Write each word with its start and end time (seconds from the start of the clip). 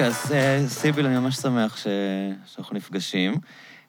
אוקיי, 0.00 0.12
אז 0.12 0.32
אה, 0.32 0.68
סיביל, 0.68 1.06
אני 1.06 1.18
ממש 1.18 1.36
שמח 1.36 1.76
ש... 1.76 1.86
שאנחנו 2.46 2.76
נפגשים. 2.76 3.34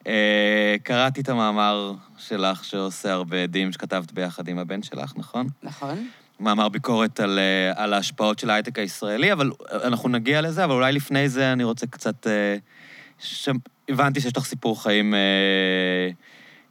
אה, 0.07 0.75
קראתי 0.83 1.21
את 1.21 1.29
המאמר 1.29 1.93
שלך 2.17 2.65
שעושה 2.65 3.11
הרבה 3.13 3.43
עדים 3.43 3.71
שכתבת 3.71 4.11
ביחד 4.11 4.47
עם 4.47 4.57
הבן 4.57 4.83
שלך, 4.83 5.13
נכון? 5.15 5.47
נכון. 5.63 6.07
מאמר 6.39 6.69
ביקורת 6.69 7.19
על, 7.19 7.39
אה, 7.39 7.83
על 7.83 7.93
ההשפעות 7.93 8.39
של 8.39 8.49
ההייטק 8.49 8.79
הישראלי, 8.79 9.33
אבל 9.33 9.51
אנחנו 9.71 10.09
נגיע 10.09 10.41
לזה, 10.41 10.63
אבל 10.63 10.73
אולי 10.73 10.91
לפני 10.91 11.29
זה 11.29 11.53
אני 11.53 11.63
רוצה 11.63 11.87
קצת... 11.87 12.27
ש... 13.19 13.49
הבנתי 13.89 14.21
שיש 14.21 14.37
לך 14.37 14.45
סיפור 14.45 14.83
חיים 14.83 15.13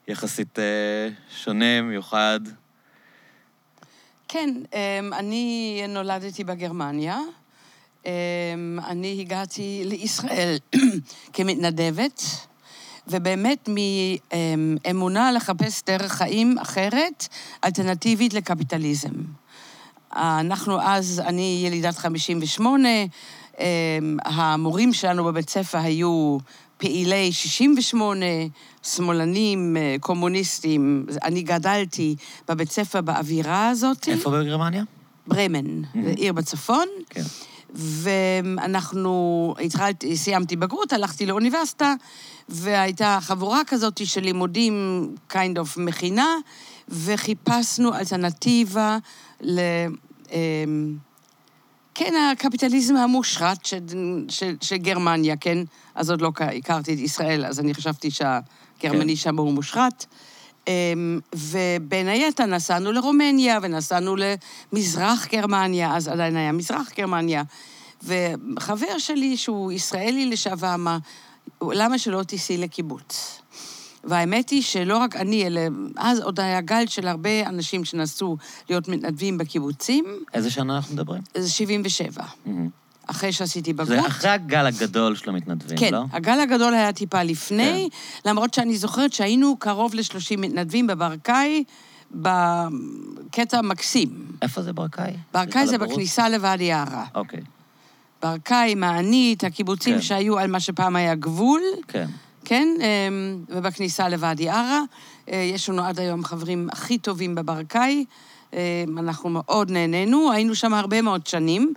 יחסית 0.08 0.58
שונה, 1.30 1.82
מיוחד. 1.82 2.40
כן, 4.28 4.50
אמ, 4.72 5.12
אני 5.12 5.82
נולדתי 5.88 6.44
בגרמניה. 6.44 7.18
אמ, 8.06 8.78
אני 8.86 9.16
הגעתי 9.20 9.82
לישראל 9.84 10.58
כמתנדבת, 11.32 12.22
ובאמת 13.08 13.68
מאמונה 14.56 15.32
לחפש 15.32 15.82
דרך 15.86 16.12
חיים 16.12 16.58
אחרת, 16.58 17.28
אלטרנטיבית 17.64 18.34
לקפיטליזם. 18.34 19.10
אנחנו 20.12 20.80
אז, 20.82 21.22
אני 21.26 21.62
ילידת 21.66 21.96
58, 21.96 22.88
אמ, 23.58 24.16
המורים 24.24 24.92
שלנו 24.92 25.24
בבית 25.24 25.50
ספר 25.50 25.78
היו 25.78 26.38
פעילי 26.80 27.32
68, 27.32 28.26
שמאלנים, 28.82 29.76
אה, 29.76 29.96
קומוניסטים. 30.00 31.06
אני 31.24 31.42
גדלתי 31.42 32.16
בבית 32.48 32.70
ספר 32.70 33.00
באווירה 33.00 33.68
הזאת. 33.68 34.08
איפה 34.08 34.30
בגרמניה? 34.30 34.82
ברמן, 35.26 35.82
זו 35.82 36.08
עיר 36.16 36.32
בצפון. 36.32 36.86
כן. 37.10 37.22
ואנחנו, 37.74 39.54
התחלתי, 39.64 40.16
סיימתי 40.16 40.56
בגרות, 40.56 40.92
הלכתי 40.92 41.26
לאוניברסיטה, 41.26 41.94
והייתה 42.48 43.18
חבורה 43.20 43.60
כזאת 43.66 44.06
של 44.06 44.20
לימודים, 44.20 45.08
kind 45.32 45.56
of 45.56 45.80
מכינה, 45.80 46.36
וחיפשנו 46.88 47.94
אלטרנטיבה 47.94 48.98
ל... 49.40 49.60
אמ, 50.32 50.96
כן, 51.94 52.14
הקפיטליזם 52.32 52.96
המושחת 52.96 53.64
של, 53.64 53.78
של, 54.28 54.56
של 54.60 54.76
גרמניה, 54.76 55.36
כן? 55.36 55.58
אז 55.94 56.10
עוד 56.10 56.20
לא 56.20 56.32
הכרתי 56.58 56.94
את 56.94 56.98
ישראל, 56.98 57.46
אז 57.46 57.60
אני 57.60 57.74
חשבתי 57.74 58.10
שהגרמני 58.10 59.16
כן. 59.16 59.16
שם 59.16 59.38
הוא 59.38 59.52
מושחת. 59.52 60.06
אמ, 60.70 61.20
ובין 61.34 62.08
היתר 62.08 62.46
נסענו 62.46 62.92
לרומניה 62.92 63.58
ונסענו 63.62 64.16
למזרח 64.72 65.26
גרמניה, 65.32 65.96
אז 65.96 66.08
עדיין 66.08 66.36
היה 66.36 66.52
מזרח 66.52 66.90
גרמניה. 66.96 67.42
וחבר 68.02 68.98
שלי, 68.98 69.36
שהוא 69.36 69.72
ישראלי 69.72 70.26
לשעבר, 70.26 70.74
אמר, 70.74 70.96
למה 71.62 71.98
שלא 71.98 72.22
תיסעי 72.22 72.56
לקיבוץ? 72.56 73.40
והאמת 74.04 74.50
היא 74.50 74.62
שלא 74.62 74.98
רק 74.98 75.16
אני, 75.16 75.46
אלא 75.46 75.60
אז 75.96 76.20
עוד 76.20 76.40
היה 76.40 76.60
גל 76.60 76.86
של 76.86 77.08
הרבה 77.08 77.46
אנשים 77.46 77.84
שנסעו 77.84 78.36
להיות 78.68 78.88
מתנדבים 78.88 79.38
בקיבוצים. 79.38 80.04
איזה 80.34 80.50
שנה 80.50 80.76
אנחנו 80.76 80.94
מדברים? 80.94 81.22
זה 81.36 81.50
77, 81.50 82.24
מהמם. 82.46 82.68
אחרי 83.10 83.32
שעשיתי 83.32 83.72
בגרות. 83.72 83.88
זה 83.88 84.06
אחרי 84.06 84.30
הגל 84.30 84.66
הגדול 84.66 85.16
של 85.16 85.30
המתנדבים, 85.30 85.78
כן, 85.78 85.92
לא? 85.92 86.04
הגל 86.12 86.40
הגדול 86.40 86.74
היה 86.74 86.92
טיפה 86.92 87.22
לפני, 87.22 87.88
למרות 88.24 88.54
שאני 88.54 88.76
זוכרת 88.76 89.12
שהיינו 89.12 89.56
קרוב 89.58 89.94
ל-30 89.94 90.36
מתנדבים 90.38 90.86
בברקאי, 90.86 91.64
בקטע 92.14 93.62
מקסים. 93.62 94.08
איפה 94.42 94.62
זה 94.62 94.72
ברקאי? 94.72 95.12
ברקאי 95.34 95.66
זה 95.66 95.74
הבורות. 95.74 95.92
בכניסה 95.94 96.28
לוואדי 96.28 96.72
עארה. 96.72 97.04
אוקיי, 97.14 97.40
ברקאי, 98.22 98.74
מענית, 98.74 99.44
הקיבוצים 99.44 99.94
כן. 99.94 100.02
שהיו 100.02 100.38
על 100.38 100.50
מה 100.50 100.60
שפעם 100.60 100.96
היה 100.96 101.14
גבול, 101.14 101.62
כן. 101.88 102.06
כן, 102.44 102.68
אמ, 102.80 103.44
ובכניסה 103.48 104.08
לוואדי 104.08 104.48
עארה. 104.48 104.80
אה, 105.32 105.36
יש 105.36 105.68
לנו 105.68 105.84
עד 105.84 106.00
היום 106.00 106.24
חברים 106.24 106.68
הכי 106.72 106.98
טובים 106.98 107.34
בברקאי. 107.34 108.04
אמ, 108.52 108.58
אנחנו 108.98 109.30
מאוד 109.30 109.70
נהנינו, 109.70 110.32
היינו 110.32 110.54
שם 110.54 110.74
הרבה 110.74 111.02
מאוד 111.02 111.26
שנים. 111.26 111.72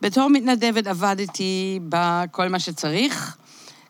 בתור 0.00 0.28
מתנדבת 0.28 0.86
עבדתי 0.86 1.80
בכל 1.88 2.48
מה 2.48 2.58
שצריך. 2.58 3.36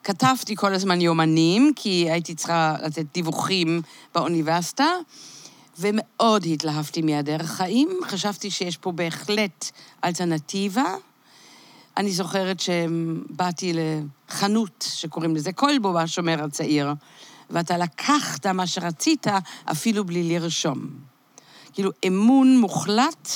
כתבתי 0.05 0.57
כל 0.57 0.75
הזמן 0.75 1.01
יומנים, 1.01 1.73
כי 1.77 2.11
הייתי 2.11 2.35
צריכה 2.35 2.77
לתת 2.83 3.05
דיווחים 3.15 3.83
באוניברסיטה, 4.15 4.87
ומאוד 5.79 6.47
התלהבתי 6.47 7.03
מהדרך 7.03 7.51
חיים. 7.51 7.89
חשבתי 8.05 8.51
שיש 8.51 8.77
פה 8.77 8.93
בהחלט 8.93 9.71
אלטרנטיבה. 10.05 10.85
אני 11.97 12.13
זוכרת 12.13 12.61
שבאתי 12.61 13.73
לחנות 13.75 14.89
שקוראים 14.89 15.37
לזה 15.37 15.53
כלבו 15.53 15.93
בשומר 15.93 16.45
הצעיר, 16.45 16.93
ואתה 17.51 17.79
לקחת 17.79 18.47
מה 18.47 18.67
שרצית 18.67 19.27
אפילו 19.65 20.05
בלי 20.05 20.23
לרשום. 20.23 20.89
כאילו, 21.73 21.91
אמון 22.07 22.59
מוחלט 22.59 23.29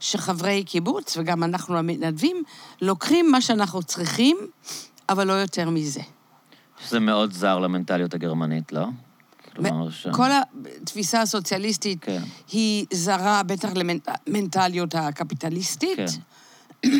שחברי 0.00 0.64
קיבוץ, 0.64 1.16
וגם 1.16 1.44
אנחנו 1.44 1.78
המתנדבים, 1.78 2.42
לוקחים 2.82 3.30
מה 3.30 3.40
שאנחנו 3.40 3.82
צריכים, 3.82 4.36
אבל 5.08 5.26
לא 5.26 5.32
יותר 5.32 5.70
מזה. 5.70 6.00
שזה 6.86 7.00
מאוד 7.00 7.32
זר 7.32 7.58
למנטליות 7.58 8.14
הגרמנית, 8.14 8.72
לא? 8.72 8.86
ש... 9.90 10.06
כל 10.12 10.28
התפיסה 10.82 11.20
הסוציאליסטית 11.20 12.04
כן. 12.04 12.22
היא 12.52 12.86
זרה 12.92 13.42
בטח 13.42 13.68
למנטליות 14.26 14.94
הקפיטליסטית. 14.94 15.98
כן. 16.82 16.90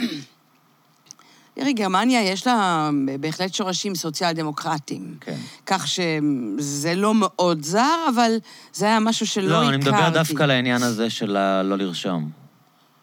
תראי, 1.55 1.73
גרמניה 1.73 2.23
יש 2.23 2.47
לה 2.47 2.91
בהחלט 3.21 3.55
שורשים 3.55 3.95
סוציאל-דמוקרטיים. 3.95 5.15
כן. 5.21 5.37
כך 5.67 5.87
שזה 5.89 6.95
לא 6.95 7.13
מאוד 7.15 7.63
זר, 7.63 8.07
אבל 8.15 8.33
זה 8.73 8.87
היה 8.87 9.01
משהו 9.01 9.27
שלא 9.27 9.47
לא, 9.49 9.57
הכרתי. 9.57 9.69
אני 9.69 9.77
מדבר 9.77 10.09
דווקא 10.11 10.43
על 10.43 10.51
העניין 10.51 10.83
הזה 10.83 11.11
של 11.11 11.37
ה- 11.37 11.63
לא 11.63 11.79
לרשום. 11.79 12.40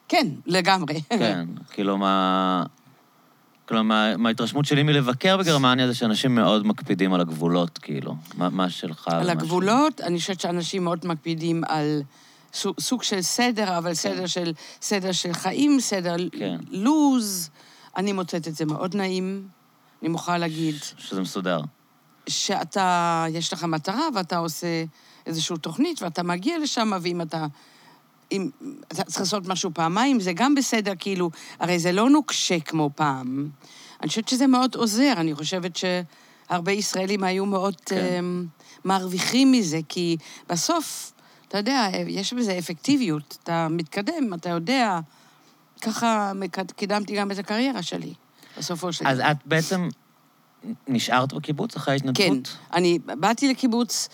כן, 0.08 0.28
לגמרי. 0.46 1.02
כן, 1.10 1.48
כאילו 1.72 1.98
מה... 1.98 2.64
כלומר, 3.68 4.16
מההתרשמות 4.18 4.66
שלי 4.66 4.84
מלבקר 4.84 5.38
בגרמניה 5.38 5.88
זה 5.88 5.94
שאנשים 5.94 6.36
מאוד 6.36 6.68
מקפידים 6.68 7.14
על 7.14 7.22
הגבולות, 7.22 7.78
כאילו. 7.78 8.16
מה, 8.38 8.50
מה 8.50 8.70
שלך 8.70 9.08
על 9.08 9.30
הגבולות, 9.30 10.02
אני 10.02 10.20
חושבת 10.20 10.40
שאנשים 10.40 10.84
מאוד 10.84 11.08
מקפידים 11.08 11.64
על 11.68 12.02
סוג, 12.54 12.80
סוג 12.80 13.04
של 13.04 13.22
סדר, 13.22 13.78
אבל 13.78 13.94
סדר 13.94 14.26
של, 14.26 14.54
סדר 14.82 15.12
של 15.12 15.34
חיים, 15.34 15.80
סדר 15.80 16.16
כן. 16.32 16.58
לוז. 16.72 17.50
אני 17.98 18.14
מוצאת 18.14 18.48
את 18.48 18.56
זה 18.56 18.66
מאוד 18.66 18.96
נעים. 18.96 19.48
אני 20.02 20.10
מוכרחה 20.10 20.38
להגיד 20.38 20.76
שלי. 20.84 21.02
שזה 21.02 21.22
מסודר. 21.22 21.62
שאתה, 22.30 23.26
יש 23.30 23.54
לך 23.54 23.64
מטרה 23.64 24.08
ואתה 24.16 24.38
עושה 24.38 24.84
איזושהי 25.26 25.58
תוכנית 25.58 26.02
ואתה 26.02 26.24
מגיע 26.24 26.60
לשם, 26.60 26.92
ואם 27.02 27.22
אתה... 27.22 27.46
אם 28.32 28.50
אתה 28.88 29.04
צריך 29.04 29.20
לעשות 29.20 29.48
משהו 29.48 29.72
פעמיים, 29.74 30.20
זה 30.20 30.34
גם 30.34 30.56
בסדר, 30.56 30.94
כאילו, 31.00 31.30
הרי 31.60 31.80
זה 31.80 31.92
לא 31.92 32.10
נוקשה 32.10 32.60
כמו 32.60 32.90
פעם. 32.96 33.50
אני 34.02 34.10
חושבת 34.10 34.28
שזה 34.28 34.48
מאוד 34.48 34.76
עוזר, 34.76 35.14
אני 35.18 35.36
חושבת 35.36 35.76
שהרבה 35.76 36.72
ישראלים 36.72 37.24
היו 37.24 37.46
מאוד 37.46 37.76
כן. 37.86 37.96
כן. 37.96 38.26
מרוויחים 38.86 39.52
מזה, 39.52 39.80
כי 39.90 40.18
בסוף, 40.50 41.14
אתה 41.48 41.58
יודע, 41.58 41.90
יש 42.08 42.34
בזה 42.34 42.58
אפקטיביות, 42.58 43.38
אתה 43.44 43.68
מתקדם, 43.70 44.34
אתה 44.34 44.50
יודע, 44.50 45.00
ככה 45.82 46.32
קידמתי 46.76 47.16
גם 47.16 47.32
את 47.32 47.38
הקריירה 47.38 47.82
שלי, 47.82 48.14
בסופו 48.58 48.94
של 48.94 49.08
אז 49.08 49.18
דבר. 49.18 49.32
את 49.32 49.38
בעצם 49.46 49.90
נשארת 50.88 51.34
בקיבוץ 51.34 51.76
אחרי 51.76 51.94
ההתנדבות? 51.94 52.48
כן, 52.48 52.76
אני 52.78 53.00
באתי 53.00 53.48
לקיבוץ, 53.48 54.10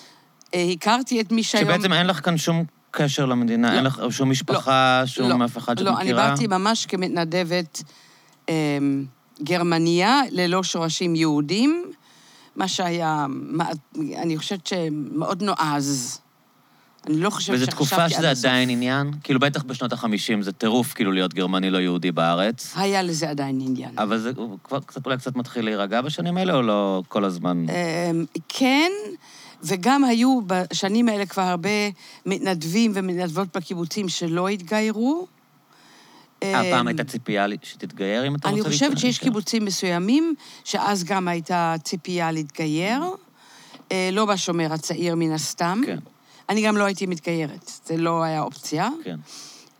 אה, 0.53 0.69
הכרתי 0.73 1.21
את 1.21 1.31
מי 1.31 1.43
שהיום... 1.43 1.69
שבעצם 1.69 1.93
אין 1.93 2.07
לך 2.07 2.25
כאן 2.25 2.37
שום 2.37 2.65
קשר 2.95 3.25
למדינה, 3.25 3.71
לא. 3.71 3.75
אין 3.75 3.83
לך 3.83 4.01
שום 4.09 4.29
משפחה, 4.29 5.03
שום 5.05 5.29
לא, 5.39 5.45
אף 5.45 5.57
אחד 5.57 5.77
שאת 5.77 5.85
לא, 5.85 5.89
אני 5.91 5.97
מכירה? 6.03 6.29
באתי 6.29 6.47
ממש 6.47 6.85
כמתנדבת 6.85 7.83
אה, 8.49 8.77
גרמניה, 9.43 10.21
ללא 10.31 10.63
שורשים 10.63 11.15
יהודים, 11.15 11.83
מה 12.55 12.67
שהיה, 12.67 13.25
מה- 13.29 13.69
אני 13.95 14.37
חושבת 14.37 14.67
שמאוד 14.67 15.43
נועז. 15.43 16.19
אני 17.07 17.17
לא 17.17 17.29
חושבת 17.29 17.55
וזו 17.55 17.65
שחשבתי 17.65 17.75
תקופה 17.85 18.03
עד 18.03 18.09
שזה 18.09 18.31
הסוף. 18.31 18.45
עדיין 18.45 18.69
עניין? 18.69 19.11
כאילו, 19.23 19.39
בטח 19.39 19.63
בשנות 19.63 19.93
ה-50 19.93 20.07
זה 20.41 20.51
טירוף 20.51 20.93
כאילו 20.93 21.11
להיות 21.11 21.33
גרמני 21.33 21.69
לא 21.69 21.77
יהודי 21.77 22.11
בארץ. 22.11 22.73
היה 22.75 23.01
לזה 23.01 23.29
עדיין 23.29 23.59
עניין. 23.61 23.97
אבל 23.97 24.17
זה 24.17 24.31
כבר 24.63 24.79
קצת, 24.79 25.05
אולי 25.05 25.17
קצת 25.17 25.35
מתחיל 25.35 25.65
להירגע 25.65 26.01
בשנים 26.01 26.37
האלה, 26.37 26.53
או 26.53 26.61
לא 26.61 27.03
כל 27.07 27.25
הזמן? 27.25 27.65
אמ, 27.69 28.25
כן, 28.49 28.91
וגם 29.63 30.03
היו 30.03 30.39
בשנים 30.47 31.09
האלה 31.09 31.25
כבר 31.25 31.43
הרבה 31.43 31.69
מתנדבים 32.25 32.91
ומתנדבות 32.95 33.57
בקיבוצים 33.57 34.09
שלא 34.09 34.47
התגיירו. 34.47 35.27
הפעם 36.41 36.73
אמ, 36.73 36.87
הייתה 36.87 37.03
ציפייה 37.03 37.45
שתתגייר, 37.63 38.27
אם 38.27 38.35
אתה 38.35 38.49
אני 38.49 38.57
רוצה 38.57 38.71
חושבת 38.71 38.89
להתגייר? 38.89 39.11
שיש 39.11 39.19
קיבוצים 39.19 39.65
מסוימים, 39.65 40.35
שאז 40.63 41.03
גם 41.03 41.27
הייתה 41.27 41.75
ציפייה 41.83 42.31
להתגייר, 42.31 43.03
אה, 43.91 44.09
לא 44.11 44.25
בשומר 44.25 44.73
הצעיר 44.73 45.15
מן 45.15 45.31
הסתם. 45.31 45.81
כן. 45.85 45.99
אני 46.49 46.65
גם 46.65 46.77
לא 46.77 46.83
הייתי 46.83 47.05
מתגיירת, 47.05 47.71
זה 47.85 47.97
לא 47.97 48.23
היה 48.23 48.41
אופציה. 48.41 48.89
כן. 49.03 49.19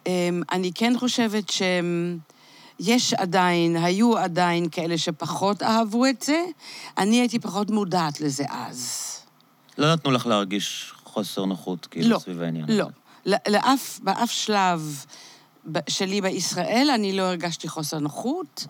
אמ, 0.08 0.42
אני 0.52 0.72
כן 0.76 0.94
חושבת 1.00 1.52
יש 2.80 3.14
עדיין, 3.14 3.76
היו 3.76 4.18
עדיין 4.18 4.70
כאלה 4.72 4.98
שפחות 4.98 5.64
אהבו 5.64 6.06
את 6.06 6.22
זה. 6.22 6.44
אני 6.98 7.20
הייתי 7.20 7.40
פחות 7.40 7.72
מודעת 7.72 8.22
לזה 8.22 8.44
אז. 8.50 9.13
לא 9.78 9.94
נתנו 9.94 10.12
לך 10.12 10.28
להרגיש 10.28 10.94
חוסר 11.04 11.46
נוחות, 11.46 11.86
כאילו, 11.86 12.10
לא, 12.10 12.20
סביב 12.20 12.42
העניין 12.42 12.66
לא. 12.70 12.84
הזה. 12.84 12.94
ל- 13.26 13.52
לאף, 13.52 14.00
באף 14.04 14.32
שלב 14.32 15.06
שלי 15.90 16.22
בישראל 16.22 16.90
אני 16.96 17.14
לא 17.14 17.22
הרגשתי 17.22 17.68
חוסר 17.68 18.00
נוחות, 18.00 18.68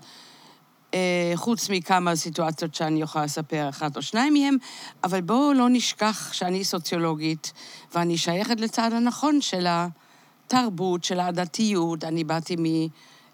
אה, 0.93 1.31
חוץ 1.35 1.69
מכמה 1.69 2.15
סיטואציות 2.15 2.75
שאני 2.75 3.01
יכולה 3.01 3.25
לספר 3.25 3.69
אחת 3.69 3.97
או 3.97 4.01
שניים 4.01 4.33
מהם, 4.33 4.57
אבל 5.03 5.21
בואו 5.21 5.53
לא 5.53 5.69
נשכח 5.69 6.33
שאני 6.33 6.63
סוציולוגית, 6.63 7.53
ואני 7.95 8.17
שייכת 8.17 8.59
לצד 8.59 8.89
הנכון 8.93 9.41
של 9.41 9.67
התרבות, 9.69 11.03
של 11.03 11.19
הדתיות. 11.19 12.03
אני 12.03 12.23
באתי 12.23 12.55
מ... 12.55 12.65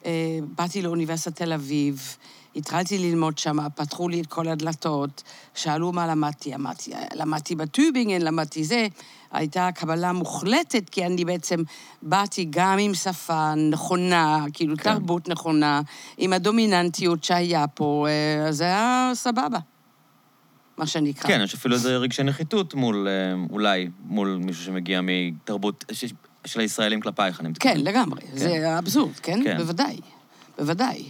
אה, 0.06 0.12
באתי 0.56 0.82
לאוניברסיטת 0.82 1.36
תל 1.36 1.54
אביב, 1.54 2.18
התחלתי 2.56 2.98
ללמוד 2.98 3.38
שם, 3.38 3.58
פתחו 3.76 4.10
לי 4.10 4.22
את 4.22 4.28
כל 4.28 4.48
הדלתות, 4.48 5.24
שאלו 5.56 5.92
מה 5.92 6.08
למדתי, 6.08 6.56
אמרתי, 6.56 6.92
למדתי 7.16 7.56
בטובינגן, 7.56 8.22
למדתי 8.22 8.64
זה. 8.64 8.88
הייתה 9.32 9.70
קבלה 9.76 10.14
מוחלטת, 10.14 10.90
כי 10.90 11.06
אני 11.06 11.26
בעצם 11.26 11.64
באתי 12.02 12.48
גם 12.50 12.78
עם 12.80 12.94
שפה 12.94 13.54
נכונה, 13.56 14.46
כאילו 14.54 14.78
כן. 14.78 14.84
תרבות 14.84 15.30
נכונה, 15.30 15.82
עם 16.18 16.34
הדומיננטיות 16.34 17.24
שהיה 17.24 17.68
פה, 17.68 18.08
אה, 18.10 18.48
אז 18.48 18.58
זה 18.58 18.64
היה 18.64 19.12
סבבה, 19.14 19.60
מה 20.78 20.88
שנקרא. 20.88 21.28
כן, 21.30 21.42
יש 21.44 21.54
אפילו 21.54 21.76
איזה 21.76 21.98
רגשי 21.98 22.24
נחיתות 22.24 22.74
מול, 22.74 23.08
אה, 23.08 23.44
אולי, 23.50 23.90
מול 24.06 24.40
מישהו 24.46 24.64
שמגיע 24.64 25.00
מתרבות 25.04 25.86
ש- 25.92 26.06
של 26.46 26.60
הישראלים 26.60 27.02
כלפייך, 27.02 27.40
אני 27.40 27.50
מתכוון. 27.50 27.74
כן, 27.74 27.80
לגמרי. 27.82 28.22
כן. 28.22 28.38
זה 28.38 28.78
אבסורד? 28.80 29.14
כן. 29.16 29.40
כן? 29.44 29.58
בוודאי. 29.58 29.98
בוודאי. 30.58 31.04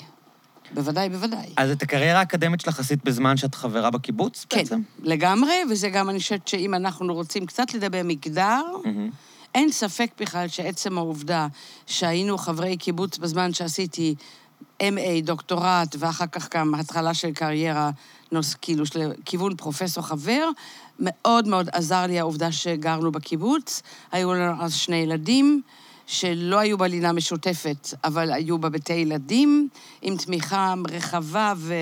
בוודאי, 0.74 1.10
בוודאי. 1.10 1.54
אז 1.58 1.72
את 1.72 1.82
הקריירה 1.82 2.20
האקדמית 2.20 2.62
שלך 2.62 2.80
עשית 2.80 3.04
בזמן 3.04 3.38
שאת 3.38 3.56
חברה 3.56 3.90
בקיבוץ 3.90 4.46
כן, 4.50 4.58
בעצם? 4.58 4.82
לגמרי, 5.04 5.56
וזה 5.72 5.90
גם, 5.90 6.10
אני 6.10 6.20
חושבת 6.20 6.48
שאם 6.48 6.74
אנחנו 6.74 7.14
רוצים 7.14 7.46
קצת 7.46 7.74
לדבר 7.74 8.02
מגדר, 8.04 8.62
מהמם. 8.86 9.10
אין 9.56 9.72
ספק 9.72 10.12
בכלל 10.20 10.48
שעצם 10.48 10.98
העובדה 10.98 11.48
שהיינו 11.86 12.38
חברי 12.38 12.78
קיבוץ 12.78 13.18
בזמן 13.18 13.54
שעשיתי 13.54 14.16
MA, 14.84 15.24
דוקטורט, 15.24 15.96
ואחר 16.00 16.28
כך 16.28 16.56
גם 16.56 16.76
התחלה 16.76 17.14
של 17.14 17.32
קריירה, 17.32 17.90
נוס, 18.32 18.56
כאילו, 18.62 18.86
של 18.86 19.12
כיוון 19.26 19.56
פרופסור 19.56 20.04
חבר, 20.04 20.50
מאוד 21.00 21.48
מאוד 21.48 21.70
עזר 21.72 22.06
לי 22.08 22.20
העובדה 22.20 22.52
שגרנו 22.52 23.12
בקיבוץ. 23.12 23.82
היו 24.12 24.34
לנו 24.34 24.64
אז 24.64 24.74
שני 24.74 24.96
ילדים, 24.96 25.62
שלא 26.10 26.60
היו 26.60 26.78
בלינה 26.78 27.14
משותפת, 27.14 27.88
אבל 28.04 28.32
היו 28.32 28.58
בבתי 28.58 28.94
ילדים, 28.94 29.70
עם 30.02 30.18
תמיכה 30.18 30.74
רחבה 30.90 31.54
ו... 31.58 31.74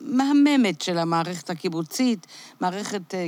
מהממת 0.00 0.80
של 0.80 0.98
המערכת 0.98 1.50
הקיבוצית, 1.50 2.26
מערכת, 2.60 3.14
אה, 3.14 3.26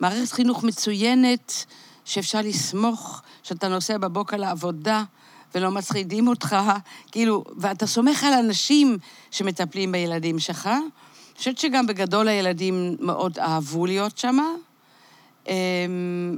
מערכת 0.00 0.32
חינוך 0.32 0.64
מצוינת, 0.64 1.64
שאפשר 2.04 2.40
לסמוך 2.40 3.22
שאתה 3.42 3.68
נוסע 3.68 3.98
בבוקר 3.98 4.36
לעבודה 4.36 5.04
ולא 5.54 5.70
מצחידים 5.70 6.28
אותך, 6.28 6.56
כאילו, 7.10 7.44
ואתה 7.56 7.86
סומך 7.86 8.24
על 8.24 8.32
אנשים 8.32 8.98
שמטפלים 9.30 9.92
בילדים 9.92 10.38
שלך. 10.38 10.66
אני 10.66 11.38
חושבת 11.38 11.58
שגם 11.58 11.86
בגדול 11.86 12.28
הילדים 12.28 12.96
מאוד 13.00 13.38
אהבו 13.38 13.86
להיות 13.86 14.18
שם. 14.18 14.38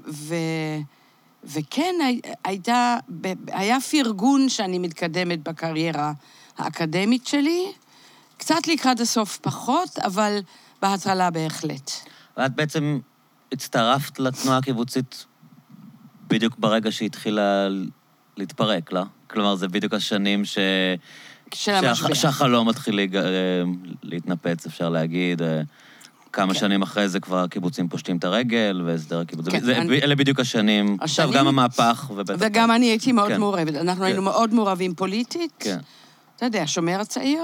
ו... 0.08 0.34
וכן, 1.46 1.94
הי- 2.06 2.20
הייתה, 2.44 2.96
היה 3.52 3.80
פרגון 3.80 4.48
שאני 4.48 4.78
מתקדמת 4.78 5.42
בקריירה 5.42 6.12
האקדמית 6.58 7.26
שלי, 7.26 7.72
קצת 8.38 8.66
לקראת 8.66 9.00
הסוף 9.00 9.38
פחות, 9.42 9.98
אבל 9.98 10.38
בהתחלה 10.82 11.30
בהחלט. 11.30 11.90
ואת 12.36 12.54
בעצם 12.54 12.98
הצטרפת 13.52 14.18
לתנועה 14.20 14.58
הקיבוצית 14.58 15.26
בדיוק 16.26 16.54
ברגע 16.58 16.92
שהיא 16.92 17.06
התחילה 17.06 17.68
להתפרק, 18.36 18.92
לא? 18.92 19.02
כלומר, 19.30 19.54
זה 19.56 19.68
בדיוק 19.68 19.94
השנים 19.94 20.44
ש... 20.44 20.58
של 21.54 21.72
המשבר. 21.72 22.14
שהחלום 22.14 22.68
מתחיל 22.68 22.94
להיג... 22.94 23.16
אה, 23.16 23.22
להתנפץ, 24.02 24.66
אפשר 24.66 24.88
להגיד. 24.88 25.42
כמה 26.34 26.52
כן. 26.54 26.58
שנים 26.60 26.82
אחרי 26.82 27.08
זה 27.08 27.20
כבר 27.20 27.38
הקיבוצים 27.38 27.88
פושטים 27.88 28.16
את 28.16 28.24
הרגל, 28.24 28.82
והסדר 28.86 29.20
הקיבוץ. 29.20 29.48
כן, 29.48 29.60
זה- 29.64 29.78
אני- 29.78 30.02
אלה 30.02 30.14
בדיוק 30.16 30.40
השנים. 30.40 30.96
עכשיו 31.00 31.24
השנים- 31.24 31.40
גם 31.40 31.46
המהפך, 31.46 32.10
ובטח... 32.14 32.34
וגם 32.38 32.70
אני 32.70 32.86
הייתי 32.86 33.12
מאוד 33.12 33.28
כן. 33.28 33.40
מעורבת. 33.40 33.74
אנחנו 33.74 34.00
כן. 34.00 34.06
היינו 34.06 34.22
מאוד 34.22 34.54
מעורבים 34.54 34.94
פוליטית. 34.94 35.52
כן. 35.58 35.78
אתה 36.36 36.46
יודע, 36.46 36.62
שומר 36.66 37.00
הצעיר, 37.00 37.42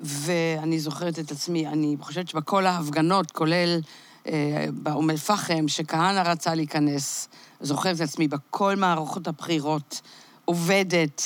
ואני 0.00 0.80
זוכרת 0.80 1.18
את 1.18 1.30
עצמי, 1.30 1.66
אני 1.66 1.96
חושבת 2.00 2.28
שבכל 2.28 2.66
ההפגנות, 2.66 3.30
כולל 3.30 3.80
אה, 4.26 4.32
באום 4.72 5.10
אל-פחם, 5.10 5.68
שכהנא 5.68 6.28
רצה 6.28 6.54
להיכנס, 6.54 7.28
זוכרת 7.60 7.96
את 7.96 8.00
עצמי 8.00 8.28
בכל 8.28 8.76
מערכות 8.76 9.28
הבחירות, 9.28 10.00
עובדת. 10.44 11.22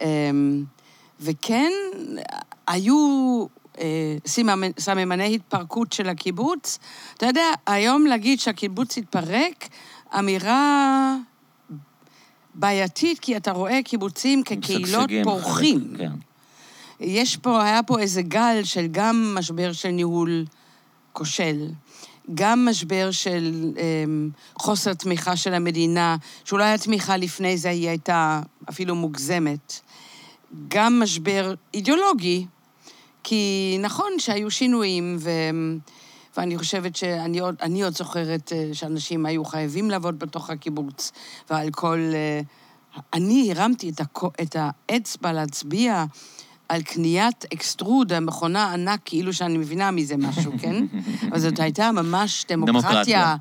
אה, 0.00 0.06
וכן, 1.20 1.70
היו 2.66 2.96
סממני 4.78 5.34
התפרקות 5.34 5.92
של 5.92 6.08
הקיבוץ. 6.08 6.78
אתה 7.16 7.26
יודע, 7.26 7.46
היום 7.66 8.06
להגיד 8.06 8.40
שהקיבוץ 8.40 8.98
התפרק, 8.98 9.68
אמירה 10.18 11.16
בעייתית, 12.54 13.18
כי 13.18 13.36
אתה 13.36 13.52
רואה 13.52 13.80
קיבוצים 13.84 14.42
כקהילות 14.42 15.10
פורחים. 15.24 15.94
כן. 15.98 16.12
יש 17.00 17.36
פה, 17.36 17.62
היה 17.62 17.82
פה 17.82 17.98
איזה 17.98 18.22
גל 18.22 18.60
של 18.64 18.86
גם 18.90 19.34
משבר 19.38 19.72
של 19.72 19.88
ניהול 19.88 20.44
כושל, 21.12 21.68
גם 22.34 22.68
משבר 22.68 23.10
של 23.10 23.72
אמ, 23.76 24.30
חוסר 24.58 24.94
תמיכה 24.94 25.36
של 25.36 25.54
המדינה, 25.54 26.16
שאולי 26.44 26.72
התמיכה 26.72 27.16
לפני 27.16 27.56
זה 27.56 27.70
היא 27.70 27.88
הייתה 27.88 28.40
אפילו 28.70 28.94
מוגזמת. 28.94 29.80
גם 30.68 31.00
משבר 31.02 31.54
אידיאולוגי, 31.74 32.46
כי 33.22 33.76
נכון 33.80 34.12
שהיו 34.18 34.50
שינויים, 34.50 35.16
ו... 35.20 35.30
ואני 36.36 36.58
חושבת 36.58 36.96
שאני 36.96 37.38
עוד, 37.38 37.54
אני 37.62 37.82
עוד 37.82 37.96
זוכרת 37.96 38.52
אה, 38.52 38.68
שאנשים 38.72 39.26
היו 39.26 39.44
חייבים 39.44 39.90
לעבוד 39.90 40.18
בתוך 40.18 40.50
הקיבוץ, 40.50 41.12
ועל 41.50 41.70
כל... 41.70 41.98
אה, 42.14 42.40
אני 43.12 43.52
הרמתי 43.52 43.90
את, 43.90 44.00
הכ... 44.00 44.24
את 44.42 44.56
האצבע 44.58 45.32
להצביע 45.32 46.04
על 46.68 46.82
קניית 46.82 47.44
extruder, 47.54 48.12
מכונה 48.12 48.72
ענק, 48.72 49.00
כאילו 49.04 49.32
שאני 49.32 49.58
מבינה 49.58 49.90
מזה 49.90 50.16
משהו, 50.16 50.52
כן? 50.60 50.84
אבל 51.30 51.38
זאת 51.38 51.60
הייתה 51.60 51.92
ממש 51.92 52.44
דמוקרטיה. 52.48 52.82
דמוקרטיה 52.82 53.36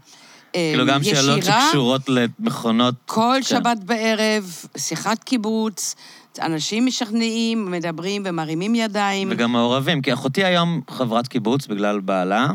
אה, 0.55 0.71
כאילו 0.73 0.85
גם 0.85 1.03
שאלות 1.03 1.39
ישירה. 1.39 1.65
שקשורות 1.67 2.01
למכונות... 2.09 2.95
כל 3.05 3.35
כן. 3.35 3.43
שבת 3.43 3.77
בערב, 3.83 4.53
שיחת 4.77 5.23
קיבוץ, 5.23 5.95
אנשים 6.41 6.85
משכנעים, 6.85 7.71
מדברים 7.71 8.21
ומרימים 8.25 8.75
ידיים. 8.75 9.27
וגם 9.31 9.51
מעורבים, 9.51 10.01
כי 10.01 10.13
אחותי 10.13 10.43
היום 10.43 10.81
חברת 10.89 11.27
קיבוץ 11.27 11.67
בגלל 11.67 11.99
בעלה, 11.99 12.47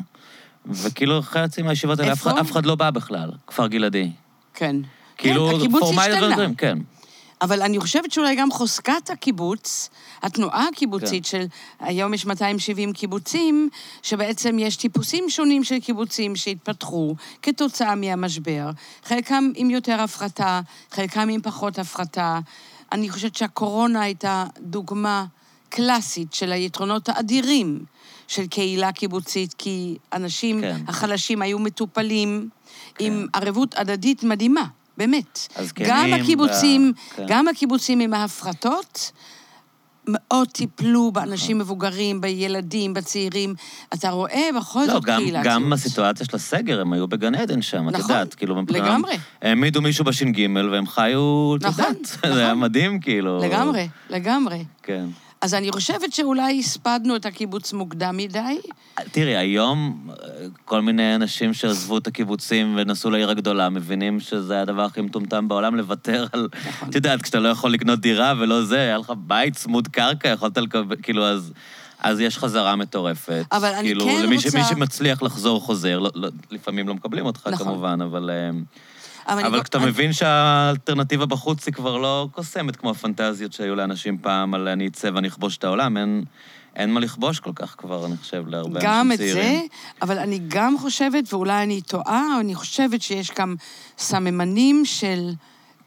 וכאילו 0.66 1.22
חצי 1.22 1.62
מהישיבות 1.62 2.00
האלה, 2.00 2.12
אף? 2.12 2.26
אף 2.26 2.52
אחד 2.52 2.66
לא 2.66 2.74
בא 2.74 2.90
בכלל, 2.90 3.30
כפר 3.46 3.66
גלעדי. 3.66 4.10
כן. 4.54 4.76
כאילו, 5.16 5.48
כן, 5.50 5.56
הקיבוץ 5.56 5.80
פורמלית 5.80 6.10
השתנה. 6.10 6.28
ודברים, 6.28 6.54
כן. 6.54 6.78
אבל 7.42 7.62
אני 7.62 7.80
חושבת 7.80 8.12
שאולי 8.12 8.36
גם 8.36 8.50
חוזקת 8.50 9.10
הקיבוץ, 9.10 9.90
התנועה 10.22 10.68
הקיבוצית 10.72 11.24
של, 11.24 11.44
היום 11.80 12.14
יש 12.14 12.26
270 12.26 12.92
קיבוצים, 12.92 13.68
שבעצם 14.02 14.58
יש 14.58 14.76
טיפוסים 14.76 15.30
שונים 15.30 15.64
של 15.64 15.80
קיבוצים 15.80 16.36
שהתפתחו 16.36 17.14
כתוצאה 17.42 17.94
מהמשבר, 17.94 18.70
חלקם 19.04 19.50
עם 19.54 19.70
יותר 19.70 20.00
הפחתה, 20.00 20.60
חלקם 20.90 21.28
עם 21.28 21.40
פחות 21.40 21.78
הפחתה. 21.78 22.38
אני 22.94 23.10
חושבת 23.10 23.34
שהקורונה 23.36 24.02
הייתה 24.02 24.44
דוגמה 24.60 25.24
קלאסית 25.68 26.34
של 26.34 26.52
היתרונות 26.52 27.08
האדירים 27.08 27.84
של 28.28 28.46
קהילה 28.46 28.92
קיבוצית, 28.92 29.54
כי 29.58 29.96
אנשים 30.12 30.60
כן. 30.60 30.76
החלשים 30.88 31.42
היו 31.42 31.58
מטופלים 31.58 32.48
עם 32.98 33.26
ערבות 33.32 33.74
הדדית 33.78 34.22
מדהימה, 34.24 34.64
באמת. 34.96 35.48
הזקנים 35.56 35.88
גם 35.90 36.12
הקיבוצים, 36.12 36.92
וה- 36.96 37.16
כן. 37.16 37.24
גם 37.28 37.48
הקיבוצים 37.48 38.00
עם 38.00 38.14
ההפחתות, 38.14 39.12
מאוד 40.08 40.48
טיפלו 40.48 41.12
באנשים 41.12 41.58
מבוגרים, 41.58 42.20
בילדים, 42.20 42.94
בצעירים. 42.94 43.54
אתה 43.94 44.10
רואה 44.10 44.48
בכל 44.56 44.80
לא, 44.86 44.92
זאת 44.92 45.04
גם, 45.04 45.18
קהילתיות. 45.18 45.44
גם 45.44 45.72
הסיטואציה 45.72 46.26
של 46.26 46.36
הסגר, 46.36 46.80
הם 46.80 46.92
היו 46.92 47.08
בגן 47.08 47.34
עדן 47.34 47.62
שם, 47.62 47.88
את 47.88 47.94
נכון, 47.94 48.10
יודעת, 48.10 48.34
כאילו, 48.34 48.62
מבחינה- 48.62 48.84
לגמרי. 48.88 49.14
העמידו 49.42 49.82
מישהו 49.82 50.04
בש"ג 50.04 50.40
והם 50.72 50.86
חיו, 50.86 51.56
את 51.56 51.64
נכון, 51.64 51.84
יודעת, 51.84 52.00
נכון. 52.02 52.32
זה 52.34 52.44
היה 52.44 52.54
מדהים, 52.54 53.00
כאילו. 53.00 53.38
לגמרי, 53.44 53.88
לגמרי. 54.10 54.64
כן. 54.82 55.04
אז 55.44 55.54
אני 55.54 55.72
חושבת 55.72 56.12
שאולי 56.12 56.58
הספדנו 56.58 57.16
את 57.16 57.26
הקיבוץ 57.26 57.72
מוקדם 57.72 58.16
מדי. 58.16 58.58
תראי, 59.12 59.36
היום 59.36 60.08
אה, 60.10 60.14
כל 60.64 60.82
מיני 60.82 61.14
אנשים 61.14 61.54
שעזבו 61.54 61.98
את 61.98 62.06
הקיבוצים 62.06 62.74
ונסעו 62.78 63.10
לעיר 63.10 63.30
הגדולה, 63.30 63.68
מבינים 63.68 64.20
שזה 64.20 64.60
הדבר 64.60 64.82
הכי 64.82 65.00
מטומטם 65.00 65.48
בעולם 65.48 65.76
לוותר 65.76 66.26
על... 66.32 66.48
נכון. 66.68 66.88
את 66.88 66.94
יודעת, 66.94 67.22
כשאתה 67.22 67.40
לא 67.40 67.48
יכול 67.48 67.72
לקנות 67.72 68.00
דירה 68.00 68.34
ולא 68.38 68.64
זה, 68.64 68.76
היה 68.78 68.98
לך 68.98 69.12
בית 69.16 69.54
צמוד 69.56 69.88
קרקע, 69.88 70.28
יכולת 70.28 70.58
לקבל, 70.58 70.96
כאילו, 71.02 71.24
אז... 71.24 71.52
אז 72.00 72.20
יש 72.20 72.38
חזרה 72.38 72.76
מטורפת. 72.76 73.44
אבל 73.52 73.68
אני 73.74 73.82
כאילו, 73.88 74.04
כן 74.04 74.22
למי 74.22 74.36
רוצה- 74.36 74.50
ש- 74.50 74.54
מי 74.54 74.64
שמצליח 74.64 75.22
לחזור 75.22 75.60
חוזר, 75.60 75.98
לא, 75.98 76.10
לא, 76.14 76.28
לפעמים 76.50 76.88
לא 76.88 76.94
מקבלים 76.94 77.26
אותך 77.26 77.46
נכון. 77.46 77.66
כמובן, 77.66 77.98
אבל... 78.02 78.30
אבל, 79.28 79.44
אבל 79.46 79.62
כשאתה 79.62 79.78
אני- 79.78 79.86
מבין 79.86 80.12
שהאלטרנטיבה 80.12 81.26
בחוץ 81.26 81.66
היא 81.66 81.74
כבר 81.74 81.96
לא 81.96 82.28
קוסמת 82.32 82.76
כמו 82.76 82.90
הפנטזיות 82.90 83.52
שהיו 83.52 83.74
לאנשים 83.74 84.18
פעם 84.18 84.54
על 84.54 84.68
אני 84.68 84.86
אצא 84.86 85.10
ואני 85.14 85.28
אכבוש 85.28 85.56
את 85.56 85.64
העולם, 85.64 85.96
אין, 85.96 86.24
אין 86.76 86.90
מה 86.94 87.00
לכבוש 87.00 87.40
כל 87.40 87.52
כך 87.54 87.74
כבר, 87.78 88.06
אני 88.06 88.16
חושב, 88.16 88.44
להרבה 88.48 88.80
גם 88.82 88.90
אנשים 89.00 89.12
את 89.12 89.18
צעירים. 89.18 89.60
זה, 89.60 89.66
אבל 90.02 90.18
אני 90.18 90.40
גם 90.48 90.78
חושבת, 90.78 91.32
ואולי 91.32 91.62
אני 91.62 91.80
טועה, 91.80 92.26
אני 92.40 92.54
חושבת 92.54 93.02
שיש 93.02 93.30
גם 93.38 93.54
סממנים 93.98 94.84
של 94.84 95.30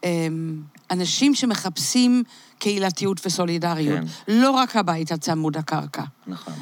אמ, 0.04 0.62
אנשים 0.92 1.36
שמחפשים 1.36 2.24
קהילתיות 2.60 3.26
וסולידריות. 3.26 4.00
כן. 4.00 4.06
לא 4.28 4.52
רק 4.52 4.76
הבית 4.76 5.12
הצמוד 5.12 5.58
הקרקע. 5.58 6.04
נכון. 6.28 6.54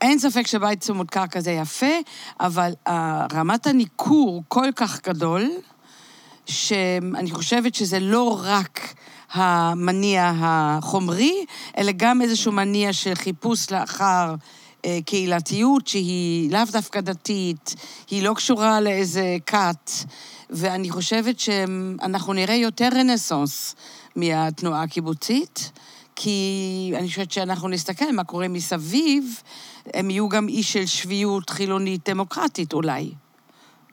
אין 0.00 0.18
ספק 0.18 0.46
שבית 0.46 0.80
צמוד 0.80 1.10
קרקע 1.10 1.40
זה 1.40 1.50
יפה, 1.50 1.86
אבל 2.40 2.72
אה, 2.88 3.26
רמת 3.32 3.66
הניכור 3.66 4.42
כל 4.48 4.68
כך 4.76 5.08
גדול, 5.08 5.50
שאני 6.46 7.30
חושבת 7.30 7.74
שזה 7.74 8.00
לא 8.00 8.40
רק 8.44 8.94
המניע 9.32 10.32
החומרי, 10.36 11.44
אלא 11.78 11.92
גם 11.96 12.22
איזשהו 12.22 12.52
מניע 12.52 12.92
של 12.92 13.14
חיפוש 13.14 13.70
לאחר 13.70 14.34
אה, 14.84 14.98
קהילתיות 15.06 15.86
שהיא 15.86 16.52
לאו 16.52 16.64
דווקא 16.72 17.00
דתית, 17.00 17.74
היא 18.10 18.22
לא 18.22 18.34
קשורה 18.34 18.80
לאיזה 18.80 19.36
כת, 19.46 19.90
ואני 20.50 20.90
חושבת 20.90 21.40
שאנחנו 21.40 22.32
נראה 22.32 22.54
יותר 22.54 22.88
רנסאנס 22.92 23.74
מהתנועה 24.16 24.82
הקיבוצית. 24.82 25.70
כי 26.18 26.92
אני 26.96 27.08
חושבת 27.08 27.32
שאנחנו 27.32 27.68
נסתכל 27.68 28.12
מה 28.12 28.24
קורה 28.24 28.48
מסביב, 28.48 29.40
הם 29.94 30.10
יהיו 30.10 30.28
גם 30.28 30.48
אי 30.48 30.62
של 30.62 30.86
שפיות 30.86 31.50
חילונית 31.50 32.08
דמוקרטית 32.08 32.72
אולי. 32.72 33.10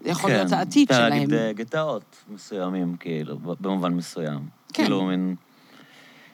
זה 0.04 0.10
יכול 0.10 0.32
להיות 0.32 0.52
העתיד 0.52 0.88
שלהם. 0.88 1.12
כן. 1.12 1.18
להגיד 1.18 1.34
אה, 1.34 1.54
גטאות 1.54 2.16
מסוימים, 2.34 2.96
כאילו, 3.00 3.38
במובן 3.40 3.94
מסוים. 3.94 4.40
כן. 4.74 4.84
כאילו, 4.84 5.04
מין... 5.04 5.36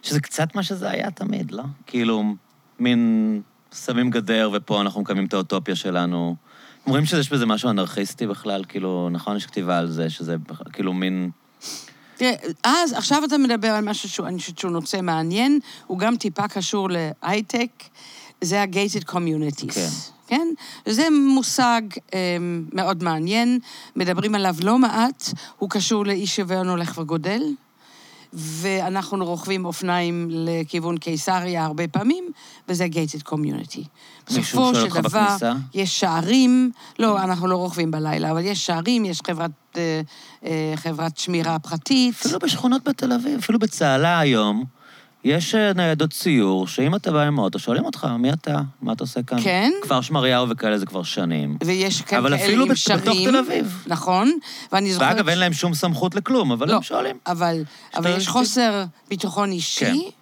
שזה 0.02 0.22
קצת 0.22 0.56
מה 0.56 0.64
שזה 0.64 0.90
היה 0.90 1.12
תמיד, 1.12 1.52
לא? 1.52 1.64
כאילו, 1.88 2.24
מין 2.80 3.42
שמים 3.86 4.10
גדר, 4.10 4.50
ופה 4.54 4.82
אנחנו 4.82 5.02
מקיימים 5.02 5.26
את 5.26 5.34
האוטופיה 5.34 5.76
שלנו. 5.76 6.36
אומרים 6.86 7.06
שיש 7.06 7.34
בזה 7.34 7.46
משהו 7.46 7.70
אנרכיסטי 7.70 8.28
בכלל, 8.28 8.64
כאילו, 8.68 9.10
נכון, 9.12 9.38
יש 9.38 9.46
כתיבה 9.46 9.78
על 9.78 9.88
זה, 9.92 10.10
שזה 10.10 10.36
כאילו 10.74 10.94
מין... 10.94 11.30
תראה, 12.16 12.34
אז, 12.64 12.94
עכשיו 12.94 13.24
אתה 13.26 13.38
מדבר 13.38 13.68
על 13.68 13.84
משהו 13.84 14.10
שאני 14.10 14.40
חושבת 14.40 14.58
שהוא 14.58 14.72
נושא 14.72 15.00
מעניין, 15.04 15.60
הוא 15.88 16.00
גם 16.00 16.16
טיפה 16.16 16.48
קשור 16.48 16.90
להייטק, 16.90 17.70
זה 18.42 18.62
ה-gated 18.62 19.10
communities. 19.10 19.74
כן. 19.74 19.88
כן? 20.30 20.48
וזה 20.88 21.08
מושג 21.36 21.82
אה, 22.14 22.38
מאוד 22.74 23.04
מעניין, 23.04 23.60
מדברים 23.96 24.36
עליו 24.36 24.56
לא 24.64 24.80
מעט, 24.80 25.24
הוא 25.58 25.70
קשור 25.70 26.06
לאי 26.06 26.28
שוויון 26.28 26.70
הולך 26.70 26.98
וגודל, 26.98 27.42
ואנחנו 28.34 29.26
רוכבים 29.26 29.66
אופניים 29.66 30.28
לכיוון 30.32 30.98
קיסריה 30.98 31.66
הרבה 31.66 31.88
פעמים, 31.88 32.24
וזה 32.68 32.86
gated 32.86 33.30
community. 33.30 33.84
מישהו 34.32 34.62
בסופו 34.62 34.76
של 34.76 34.88
דבר, 34.88 35.26
בכניסה? 35.26 35.54
יש 35.74 36.00
שערים, 36.00 36.72
לא, 37.00 37.24
אנחנו 37.24 37.48
לא 37.48 37.56
רוכבים 37.56 37.92
בלילה, 37.92 38.32
אבל 38.32 38.46
יש 38.46 38.66
שערים, 38.66 39.06
יש 39.06 39.22
חברת, 39.28 39.52
אה, 39.78 40.02
אה, 40.46 40.74
חברת 40.76 41.18
שמירה 41.18 41.60
פרטית. 41.60 42.16
אפילו 42.20 42.40
בשכונות 42.40 42.84
בתל 42.84 43.14
אביב, 43.14 43.38
אפילו 43.40 43.60
בצהלה 43.60 44.20
היום, 44.20 44.79
יש 45.24 45.56
אה, 45.56 45.74
ניידות 45.74 46.14
ציור, 46.14 46.68
שאם 46.68 46.96
אתה 46.96 47.12
בא 47.12 47.22
עם 47.22 47.40
אוטו, 47.40 47.60
שואלים 47.60 47.86
אותך, 47.86 48.08
מי 48.20 48.34
אתה? 48.34 48.62
מה 48.82 48.94
אתה 48.94 49.04
עושה 49.04 49.24
כאן? 49.24 49.38
כן. 49.44 49.72
כפר 49.82 50.02
שמריהו 50.02 50.50
וכאלה 50.50 50.78
זה 50.78 50.86
כבר 50.86 51.04
שנים. 51.04 51.58
ויש 51.64 52.02
כאן 52.02 52.18
אבל 52.18 52.30
כאלה 52.30 52.46
אפילו 52.46 52.66
עם 52.66 52.76
שרים. 52.76 53.00
בתוך 53.00 53.18
תל 53.26 53.38
אביב. 53.38 53.84
נכון, 53.88 54.32
ואני 54.72 54.94
זוכרת... 54.94 55.14
ואגב, 55.14 55.30
אין 55.30 55.40
להם 55.40 55.54
שום 55.54 55.74
סמכות 55.74 56.16
לכלום, 56.16 56.52
אבל 56.52 56.68
לא, 56.68 56.76
הם 56.76 56.82
שואלים. 56.82 57.18
אבל, 57.28 57.64
אבל 57.96 58.18
יש 58.18 58.28
חוסר 58.28 58.84
ביטחון 59.10 59.52
אישי. 59.52 59.86
כן. 59.86 60.20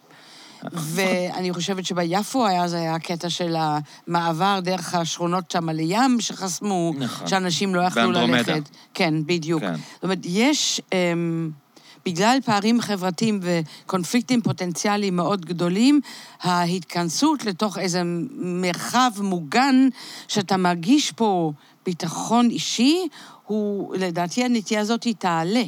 ואני 0.73 1.53
חושבת 1.53 1.85
שביפו 1.85 2.47
היה, 2.47 2.67
זה 2.67 2.77
היה 2.77 2.95
הקטע 2.95 3.29
של 3.29 3.55
המעבר 3.57 4.59
דרך 4.63 4.95
השכונות 4.95 5.51
שם 5.51 5.69
לים, 5.69 6.17
שחסמו, 6.19 6.93
נכון. 6.97 7.27
שאנשים 7.27 7.75
לא 7.75 7.81
יכלו 7.81 8.03
באנדרומדה. 8.03 8.37
ללכת. 8.37 8.69
כן, 8.93 9.13
בדיוק. 9.25 9.61
כן. 9.61 9.75
זאת 9.75 10.03
אומרת, 10.03 10.19
יש, 10.23 10.81
אמ, 10.93 11.49
בגלל 12.07 12.37
פערים 12.45 12.81
חברתיים 12.81 13.39
וקונפליקטים 13.41 14.41
פוטנציאליים 14.41 15.15
מאוד 15.15 15.45
גדולים, 15.45 16.01
ההתכנסות 16.41 17.45
לתוך 17.45 17.77
איזה 17.77 18.01
מרחב 18.35 19.11
מוגן, 19.17 19.87
שאתה 20.27 20.57
מרגיש 20.57 21.11
פה 21.11 21.51
ביטחון 21.85 22.49
אישי, 22.49 23.07
הוא, 23.45 23.95
לדעתי 23.95 24.43
הנטייה 24.43 24.81
הזאת 24.81 25.03
היא 25.03 25.15
תעלה. 25.19 25.63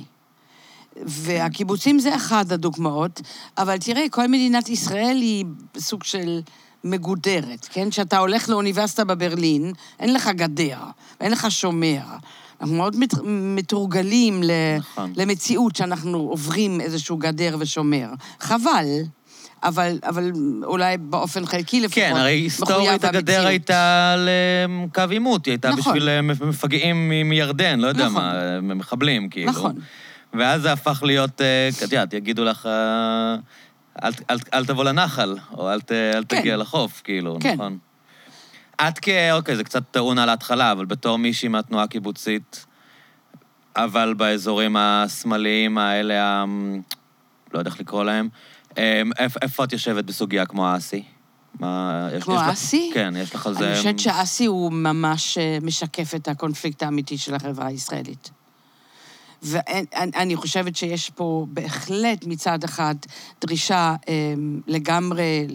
והקיבוצים 0.95 1.99
זה 1.99 2.15
אחד 2.15 2.51
הדוגמאות, 2.51 3.21
אבל 3.57 3.77
תראה, 3.77 4.09
כל 4.11 4.27
מדינת 4.27 4.69
ישראל 4.69 5.17
היא 5.17 5.45
סוג 5.77 6.03
של 6.03 6.41
מגודרת, 6.83 7.67
כן? 7.71 7.89
כשאתה 7.89 8.17
הולך 8.17 8.49
לאוניברסיטה 8.49 9.03
בברלין, 9.03 9.73
אין 9.99 10.13
לך 10.13 10.27
גדר, 10.27 10.79
אין 11.21 11.31
לך 11.31 11.51
שומר. 11.51 12.01
אנחנו 12.61 12.75
מאוד 12.75 12.95
מת, 12.95 13.13
מתורגלים 13.55 14.43
ל, 14.43 14.51
נכון. 14.77 15.13
למציאות 15.15 15.75
שאנחנו 15.75 16.17
עוברים 16.17 16.81
איזשהו 16.81 17.17
גדר 17.17 17.55
ושומר. 17.59 18.07
חבל, 18.39 18.85
אבל, 19.63 19.99
אבל 20.03 20.31
אולי 20.63 20.97
באופן 20.97 21.45
חלקי 21.45 21.79
לפחות. 21.79 22.03
כן, 22.03 22.13
הרי 22.15 22.31
היסטורית 22.31 23.03
הגדר. 23.03 23.47
הייתה 23.47 24.15
לקו 24.17 25.01
עימות, 25.09 25.45
היא 25.45 25.51
הייתה 25.51 25.69
נכון. 25.69 25.93
בשביל 25.93 26.09
אה, 26.09 26.21
מפגעים 26.21 27.09
מירדן, 27.25 27.79
לא 27.79 27.87
יודע 27.87 28.05
נכון. 28.05 28.23
מה, 28.23 28.33
אה, 28.35 28.61
מחבלים, 28.61 29.29
כאילו. 29.29 29.51
נכון. 29.51 29.75
ואז 30.33 30.61
זה 30.61 30.71
הפך 30.71 31.03
להיות, 31.03 31.41
אה, 31.41 31.69
את 31.77 31.81
יודעת, 31.81 32.13
יגידו 32.13 32.43
לך, 32.43 32.65
אה, 32.65 33.35
אל, 34.03 34.11
אל, 34.29 34.37
אל 34.53 34.65
תבוא 34.65 34.83
לנחל, 34.83 35.35
או 35.57 35.69
אל, 35.69 35.79
אל 35.91 36.23
כן. 36.29 36.39
תגיע 36.39 36.57
לחוף, 36.57 37.01
כאילו, 37.03 37.37
כן. 37.41 37.53
נכון? 37.53 37.77
את 38.87 38.99
כ... 39.01 39.09
אוקיי, 39.31 39.55
זה 39.55 39.63
קצת 39.63 39.83
טעון 39.91 40.17
על 40.17 40.29
ההתחלה, 40.29 40.71
אבל 40.71 40.85
בתור 40.85 41.17
מישהי 41.17 41.49
מהתנועה 41.49 41.83
הקיבוצית, 41.83 42.65
אבל 43.75 44.13
באזורים 44.13 44.75
השמאליים 44.75 45.77
האלה, 45.77 46.23
ה... 46.23 46.45
לא 47.53 47.59
יודע 47.59 47.69
איך 47.71 47.79
לקרוא 47.79 48.03
להם, 48.03 48.29
אה, 48.77 49.01
איפה, 49.17 49.39
איפה 49.41 49.63
את 49.63 49.73
יושבת 49.73 50.05
בסוגיה 50.05 50.45
כמו 50.45 50.77
אסי? 50.77 51.03
מה, 51.59 52.07
כמו 52.21 52.51
אסי? 52.51 52.91
כן, 52.93 53.13
יש 53.17 53.35
לך 53.35 53.47
על 53.47 53.53
זה... 53.53 53.67
אני 53.67 53.77
חושבת 53.77 53.99
שאסי 53.99 54.45
הוא 54.45 54.71
ממש 54.71 55.37
אה, 55.37 55.57
משקף 55.61 56.15
את 56.15 56.27
הקונפליקט 56.27 56.83
האמיתי 56.83 57.17
של 57.17 57.35
החברה 57.35 57.67
הישראלית. 57.67 58.29
ואני 59.41 60.35
חושבת 60.35 60.75
שיש 60.75 61.09
פה 61.09 61.45
בהחלט 61.49 62.25
מצד 62.25 62.63
אחד 62.63 62.95
דרישה 63.41 63.95
אה, 64.09 64.33
לגמרי 64.67 65.47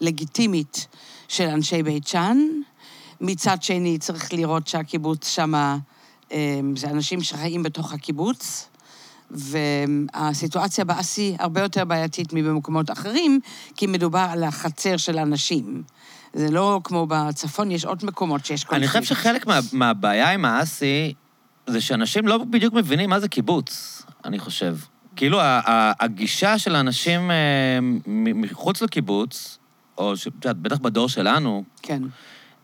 לגיטימית 0.00 0.86
של 1.28 1.48
אנשי 1.48 1.82
בית 1.82 2.06
שאן, 2.06 2.38
מצד 3.22 3.62
שני 3.62 3.98
צריך 3.98 4.32
לראות 4.32 4.66
שהקיבוץ 4.66 5.28
שמה, 5.28 5.76
אה, 6.32 6.60
זה 6.76 6.90
אנשים 6.90 7.22
שחיים 7.22 7.62
בתוך 7.62 7.92
הקיבוץ, 7.92 8.68
והסיטואציה 9.30 10.84
באסי 10.84 11.36
הרבה 11.38 11.60
יותר 11.60 11.84
בעייתית 11.84 12.32
מבמקומות 12.32 12.90
אחרים, 12.90 13.40
כי 13.76 13.86
מדובר 13.86 14.26
על 14.30 14.44
החצר 14.44 14.96
של 14.96 15.18
אנשים. 15.18 15.82
זה 16.34 16.50
לא 16.50 16.80
כמו 16.84 17.06
בצפון, 17.06 17.70
יש 17.70 17.84
עוד 17.84 18.04
מקומות 18.04 18.44
שיש 18.46 18.62
אני 18.64 18.68
קונפליקט. 18.68 18.96
חושב 18.96 19.14
שחלק 19.14 19.46
מה, 19.46 19.60
מהבעיה 19.72 20.30
עם 20.30 20.44
האסי, 20.44 21.14
זה 21.66 21.80
שאנשים 21.80 22.28
לא 22.28 22.38
בדיוק 22.50 22.74
מבינים 22.74 23.10
מה 23.10 23.20
זה 23.20 23.28
קיבוץ, 23.28 24.02
אני 24.24 24.38
חושב. 24.38 24.76
כאילו, 25.16 25.38
הגישה 26.00 26.58
של 26.58 26.74
האנשים 26.76 27.30
אה, 27.30 27.36
מחוץ 28.34 28.82
לקיבוץ, 28.82 29.58
או 29.98 30.16
ש- 30.16 30.26
את 30.26 30.32
יודעת, 30.44 30.56
בטח 30.56 30.78
בדור 30.78 31.08
שלנו, 31.08 31.64
כן. 31.82 32.02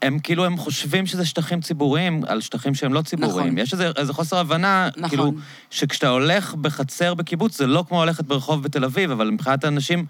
הם 0.03 0.19
כאילו, 0.19 0.45
הם 0.45 0.57
חושבים 0.57 1.07
שזה 1.07 1.27
שטחים 1.27 1.61
ציבוריים 1.61 2.23
על 2.27 2.41
שטחים 2.41 2.75
שהם 2.75 2.93
לא 2.93 3.03
ציבוריים. 3.03 3.47
נכון. 3.47 3.59
יש 3.59 3.73
איזה, 3.73 3.91
איזה 3.97 4.13
חוסר 4.13 4.39
הבנה, 4.39 4.89
נכון. 4.97 5.09
כאילו, 5.09 5.33
שכשאתה 5.71 6.09
הולך 6.09 6.55
בחצר 6.55 7.15
בקיבוץ, 7.15 7.59
זה 7.59 7.67
לא 7.67 7.85
כמו 7.89 8.05
ללכת 8.05 8.25
ברחוב 8.25 8.63
בתל 8.63 8.85
אביב, 8.85 9.11
אבל 9.11 9.31
מבחינת 9.31 9.65
האנשים, 9.65 10.07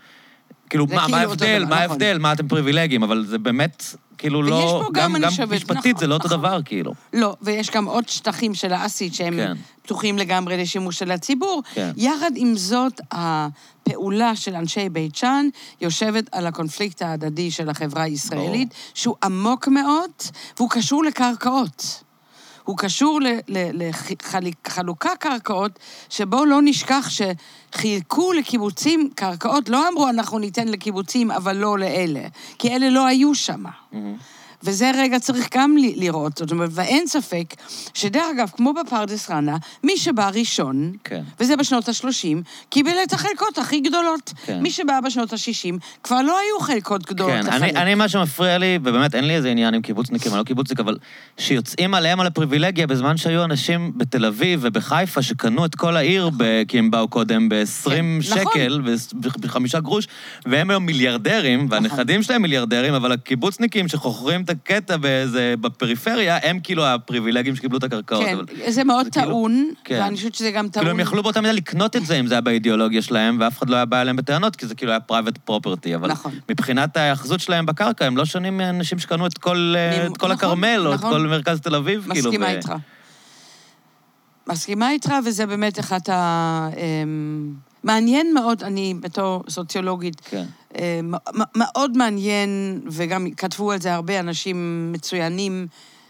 כאילו, 0.70 0.86
זה 0.88 0.94
מה 0.94 1.04
כאילו 1.04 1.18
ההבדל? 1.18 1.58
מה 1.58 1.64
נכון. 1.64 1.78
ההבדל? 1.78 2.18
מה 2.18 2.32
אתם 2.32 2.48
פריבילגים? 2.48 3.02
אבל 3.02 3.24
זה 3.26 3.38
באמת, 3.38 3.84
כאילו, 4.18 4.38
ויש 4.38 4.50
לא... 4.50 4.82
פה 4.84 4.90
גם, 4.92 5.16
אני 5.16 5.24
גם 5.24 5.30
חושבת, 5.30 5.52
משפטית 5.52 5.86
נכון, 5.86 6.00
זה 6.00 6.06
לא 6.06 6.14
אותו 6.14 6.26
נכון. 6.26 6.38
דבר, 6.38 6.60
כאילו. 6.64 6.94
לא, 7.12 7.36
ויש 7.42 7.70
גם 7.70 7.84
עוד 7.84 8.08
שטחים 8.08 8.54
של 8.54 8.72
האסית 8.72 9.14
שהם 9.14 9.36
כן. 9.36 9.52
פתוחים 9.82 10.18
לגמרי 10.18 10.56
לשימוש 10.56 10.98
של 10.98 11.10
הציבור. 11.10 11.62
כן. 11.74 11.90
יחד 11.96 12.30
עם 12.36 12.56
זאת, 12.56 13.00
הפעולה 13.12 14.36
של 14.36 14.54
אנשי 14.54 14.88
בית 14.88 15.16
שאן 15.16 15.48
יושבת 15.80 16.24
על 16.32 16.46
הקונפליקט 16.46 17.02
ההדדי 17.02 17.50
של 17.50 17.68
החברה 17.68 18.02
הישראלית, 18.02 18.74
שהוא 18.94 19.16
עמוק 19.24 19.68
מאוד, 19.68 20.10
והוא 20.56 20.70
קשור 20.70 21.04
לקרקעות. 21.04 22.02
הוא 22.68 22.76
קשור 22.76 23.20
לחלוקה 24.64 25.16
קרקעות, 25.18 25.78
שבו 26.08 26.44
לא 26.44 26.58
נשכח 26.62 27.08
שחילקו 27.08 28.32
לקיבוצים 28.32 29.10
קרקעות, 29.14 29.68
לא 29.68 29.88
אמרו 29.88 30.08
אנחנו 30.08 30.38
ניתן 30.38 30.68
לקיבוצים, 30.68 31.30
אבל 31.30 31.56
לא 31.56 31.78
לאלה, 31.78 32.20
כי 32.58 32.68
אלה 32.76 32.90
לא 32.90 33.06
היו 33.06 33.34
שם. 33.34 33.64
וזה 34.62 34.90
רגע 34.94 35.18
צריך 35.18 35.48
גם 35.54 35.76
ל- 35.76 36.00
לראות, 36.04 36.36
זאת 36.36 36.50
אומרת, 36.50 36.70
ואין 36.72 37.06
ספק 37.06 37.54
שדרך 37.94 38.24
אגב, 38.36 38.50
כמו 38.56 38.72
בפרדס 38.72 39.26
חנה, 39.26 39.56
מי 39.84 39.96
שבא 39.96 40.30
ראשון, 40.34 40.92
כן. 41.04 41.22
וזה 41.40 41.56
בשנות 41.56 41.88
ה-30, 41.88 42.36
קיבל 42.68 42.92
את 43.06 43.12
החלקות 43.12 43.58
הכי 43.58 43.80
גדולות. 43.80 44.32
כן. 44.46 44.60
מי 44.62 44.70
שבא 44.70 45.00
בשנות 45.00 45.32
ה-60, 45.32 45.74
כבר 46.02 46.22
לא 46.22 46.38
היו 46.38 46.60
חלקות 46.60 47.06
גדולות 47.06 47.32
כן, 47.32 47.46
לחלק. 47.46 47.62
אני, 47.62 47.82
אני, 47.82 47.94
מה 47.94 48.08
שמפריע 48.08 48.58
לי, 48.58 48.78
ובאמת 48.82 49.14
אין 49.14 49.24
לי 49.24 49.34
איזה 49.34 49.50
עניין 49.50 49.74
עם 49.74 49.82
קיבוצניקים, 49.82 50.32
אני 50.32 50.38
לא 50.38 50.44
קיבוצניק, 50.44 50.80
אבל 50.80 50.96
שיוצאים 51.38 51.94
עליהם 51.94 52.20
על 52.20 52.26
הפריבילגיה 52.26 52.86
בזמן 52.86 53.16
שהיו 53.16 53.44
אנשים 53.44 53.92
בתל 53.96 54.24
אביב 54.24 54.60
ובחיפה 54.62 55.22
שקנו 55.22 55.64
את 55.64 55.74
כל 55.74 55.96
העיר, 55.96 56.30
ב, 56.36 56.62
כי 56.68 56.78
הם 56.78 56.90
באו 56.90 57.08
קודם 57.08 57.48
ב-20 57.48 57.90
כן, 57.90 58.04
נכון. 58.18 58.52
שקל, 58.52 58.80
בחמישה 59.40 59.80
גרוש, 59.80 60.08
והם 60.46 60.70
היום 60.70 60.86
מיליארדרים, 60.86 61.66
והנכדים 61.70 62.22
שלהם 62.22 62.42
מיליארדרים, 62.42 62.94
אבל 62.94 63.12
הקיבוצניקים 63.12 63.88
שחוכרים 63.88 64.44
את 64.50 64.66
הקטע 64.70 64.96
באיזה, 64.96 65.54
בפריפריה, 65.60 66.38
הם 66.42 66.60
כאילו 66.60 66.86
הפריבילגים 66.86 67.56
שקיבלו 67.56 67.78
את 67.78 67.84
הקרקעות. 67.84 68.24
כן, 68.24 68.34
אבל... 68.36 68.44
זה 68.70 68.84
מאוד 68.84 69.04
זה 69.04 69.10
כאילו- 69.10 69.26
טעון, 69.26 69.70
כן. 69.84 70.00
ואני 70.04 70.16
חושבת 70.16 70.34
שזה 70.34 70.50
גם 70.50 70.68
טעון. 70.68 70.72
כאילו, 70.72 70.90
הם 70.90 71.00
יכלו 71.00 71.22
באותה 71.22 71.40
מידה 71.40 71.52
לקנות 71.52 71.96
את 71.96 72.06
זה, 72.06 72.14
אם 72.20 72.26
זה 72.26 72.34
היה 72.34 72.40
באידיאולוגיה 72.40 73.02
שלהם, 73.02 73.36
ואף 73.40 73.58
אחד 73.58 73.70
לא 73.70 73.76
היה 73.76 73.84
בא 73.84 74.00
אליהם 74.00 74.16
בטענות, 74.16 74.56
כי 74.56 74.66
זה 74.66 74.74
כאילו 74.74 74.92
היה 74.92 75.00
private 75.12 75.50
property. 75.50 75.94
אבל 75.94 76.10
נכון. 76.10 76.32
מבחינת 76.50 76.96
ההאחזות 76.96 77.40
שלהם 77.40 77.66
בקרקע, 77.66 78.06
הם 78.06 78.16
לא 78.16 78.24
שונים 78.24 78.56
מאנשים 78.58 78.98
שקנו 78.98 79.26
את 79.26 79.38
כל, 79.38 79.74
אה, 79.76 79.96
אני- 79.96 80.06
את 80.06 80.16
כל 80.16 80.26
נכון, 80.26 80.30
הכרמל, 80.30 80.82
או 80.86 80.94
את 80.94 80.98
נכון. 80.98 81.12
כל 81.12 81.26
מרכז 81.26 81.60
תל 81.60 81.74
אביב, 81.74 82.06
כאילו. 82.12 82.28
מסכימה 82.30 82.46
ו- 82.46 82.48
איתך. 82.48 82.72
מסכימה 84.48 84.90
איתך, 84.90 85.12
וזה 85.24 85.46
באמת 85.46 85.78
אחת 85.80 86.08
ה... 86.08 86.68
אמ, 86.76 87.52
מעניין 87.84 88.34
מאוד, 88.34 88.62
אני 88.62 88.94
בתור 89.00 89.44
סוציולוגית, 89.48 90.20
כן. 90.30 90.44
אה, 90.76 91.00
מאוד 91.54 91.96
מעניין, 91.96 92.80
וגם 92.86 93.30
כתבו 93.30 93.72
על 93.72 93.80
זה 93.80 93.94
הרבה 93.94 94.20
אנשים 94.20 94.88
מצוינים, 94.92 95.66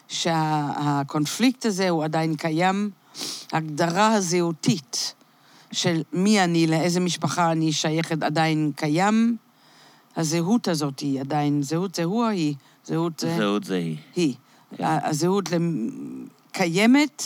שהקונפליקט 0.09 1.67
הזה 1.67 1.89
הוא 1.89 2.05
עדיין 2.05 2.35
קיים. 2.35 2.91
ההגדרה 3.53 4.15
הזהותית 4.15 5.15
של 5.73 6.03
מי 6.13 6.45
אני, 6.45 6.67
לאיזה 6.67 7.01
משפחה 7.01 7.53
אני 7.53 7.73
שייכת, 7.73 8.23
עדיין 8.23 8.73
קיים. 8.77 9.37
הזהות 10.17 10.69
הזאת 10.69 11.01
היא 11.01 11.21
עדיין, 11.21 11.63
זהות 11.63 11.95
זה 11.95 12.05
הוא 12.05 12.25
או 12.25 12.29
היא? 12.29 12.55
זהות 12.85 13.21
זה... 13.21 13.37
זהות 13.37 13.65
זה 13.65 13.75
היא. 13.75 13.97
היא. 14.17 14.35
כן. 14.77 14.85
הזהות 15.03 15.49
קיימת, 16.53 17.23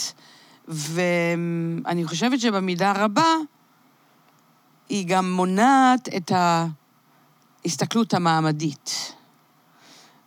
ואני 0.67 2.05
חושבת 2.05 2.39
שבמידה 2.39 2.93
רבה 2.95 3.35
היא 4.89 5.05
גם 5.07 5.31
מונעת 5.31 6.09
את 6.17 6.31
ההסתכלות 7.65 8.13
המעמדית. 8.13 9.13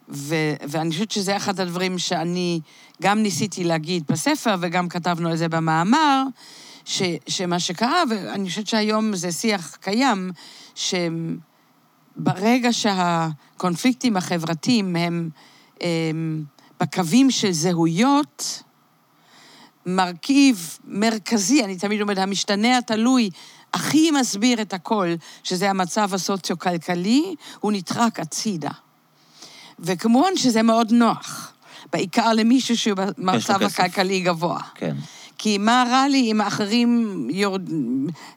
ו- 0.09 0.55
ואני 0.69 0.91
חושבת 0.91 1.11
שזה 1.11 1.37
אחד 1.37 1.61
הדברים 1.61 1.99
שאני 1.99 2.61
גם 3.03 3.19
ניסיתי 3.19 3.65
להגיד 3.65 4.05
בספר, 4.09 4.57
וגם 4.61 4.89
כתבנו 4.89 5.29
על 5.29 5.37
זה 5.37 5.49
במאמר, 5.49 6.23
ש- 6.85 7.03
שמה 7.29 7.61
שקרה, 7.61 8.03
ואני 8.11 8.49
חושבת 8.49 8.67
שהיום 8.67 9.17
זה 9.17 9.33
שיח 9.33 9.77
קיים, 9.81 10.31
שברגע 10.75 12.73
שהקונפליקטים 12.73 14.17
החברתיים 14.17 14.97
הם, 14.97 15.31
הם 15.81 16.45
בקווים 16.81 17.31
של 17.31 17.53
זהויות, 17.53 18.63
מרכיב 19.87 20.79
מרכזי, 20.85 21.65
אני 21.65 21.77
תמיד 21.77 22.01
אומרת, 22.01 22.19
המשתנה 22.19 22.79
התלוי 22.79 23.31
הכי 23.77 24.11
מסביר 24.11 24.63
את 24.63 24.73
הכל, 24.73 25.15
שזה 25.43 25.71
המצב 25.71 26.15
הסוציו-כלכלי, 26.15 27.35
הוא 27.61 27.73
נטרק 27.73 28.21
הצידה. 28.21 28.71
וכמובן 29.79 30.37
שזה 30.37 30.63
מאוד 30.63 30.93
נוח, 30.93 31.53
בעיקר 31.93 32.33
למישהו 32.33 32.77
שהוא 32.77 32.97
במצב. 33.19 33.63
הכלכלי 33.63 34.21
גבוה. 34.21 34.61
כן. 34.75 34.97
כי 35.39 35.59
מה 35.59 35.85
רע 35.91 36.09
לי 36.09 36.31
אם 36.31 36.41
האחרים 36.41 37.29
יורד... 37.31 37.71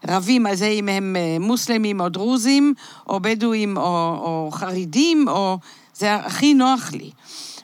רבים 0.08 0.46
על 0.46 0.56
זה 0.56 0.68
אם 0.68 0.90
הם 0.90 1.16
אה, 1.20 1.38
מוסלמים 1.40 2.02
או 2.02 2.10
דרוזים, 2.10 2.74
או 3.08 3.20
בדואים 3.20 3.78
או, 3.78 3.82
או 4.22 4.50
חרדים, 4.52 5.28
או... 5.28 5.58
זה 5.94 6.16
הכי 6.16 6.54
נוח 6.54 6.92
לי. 6.94 7.12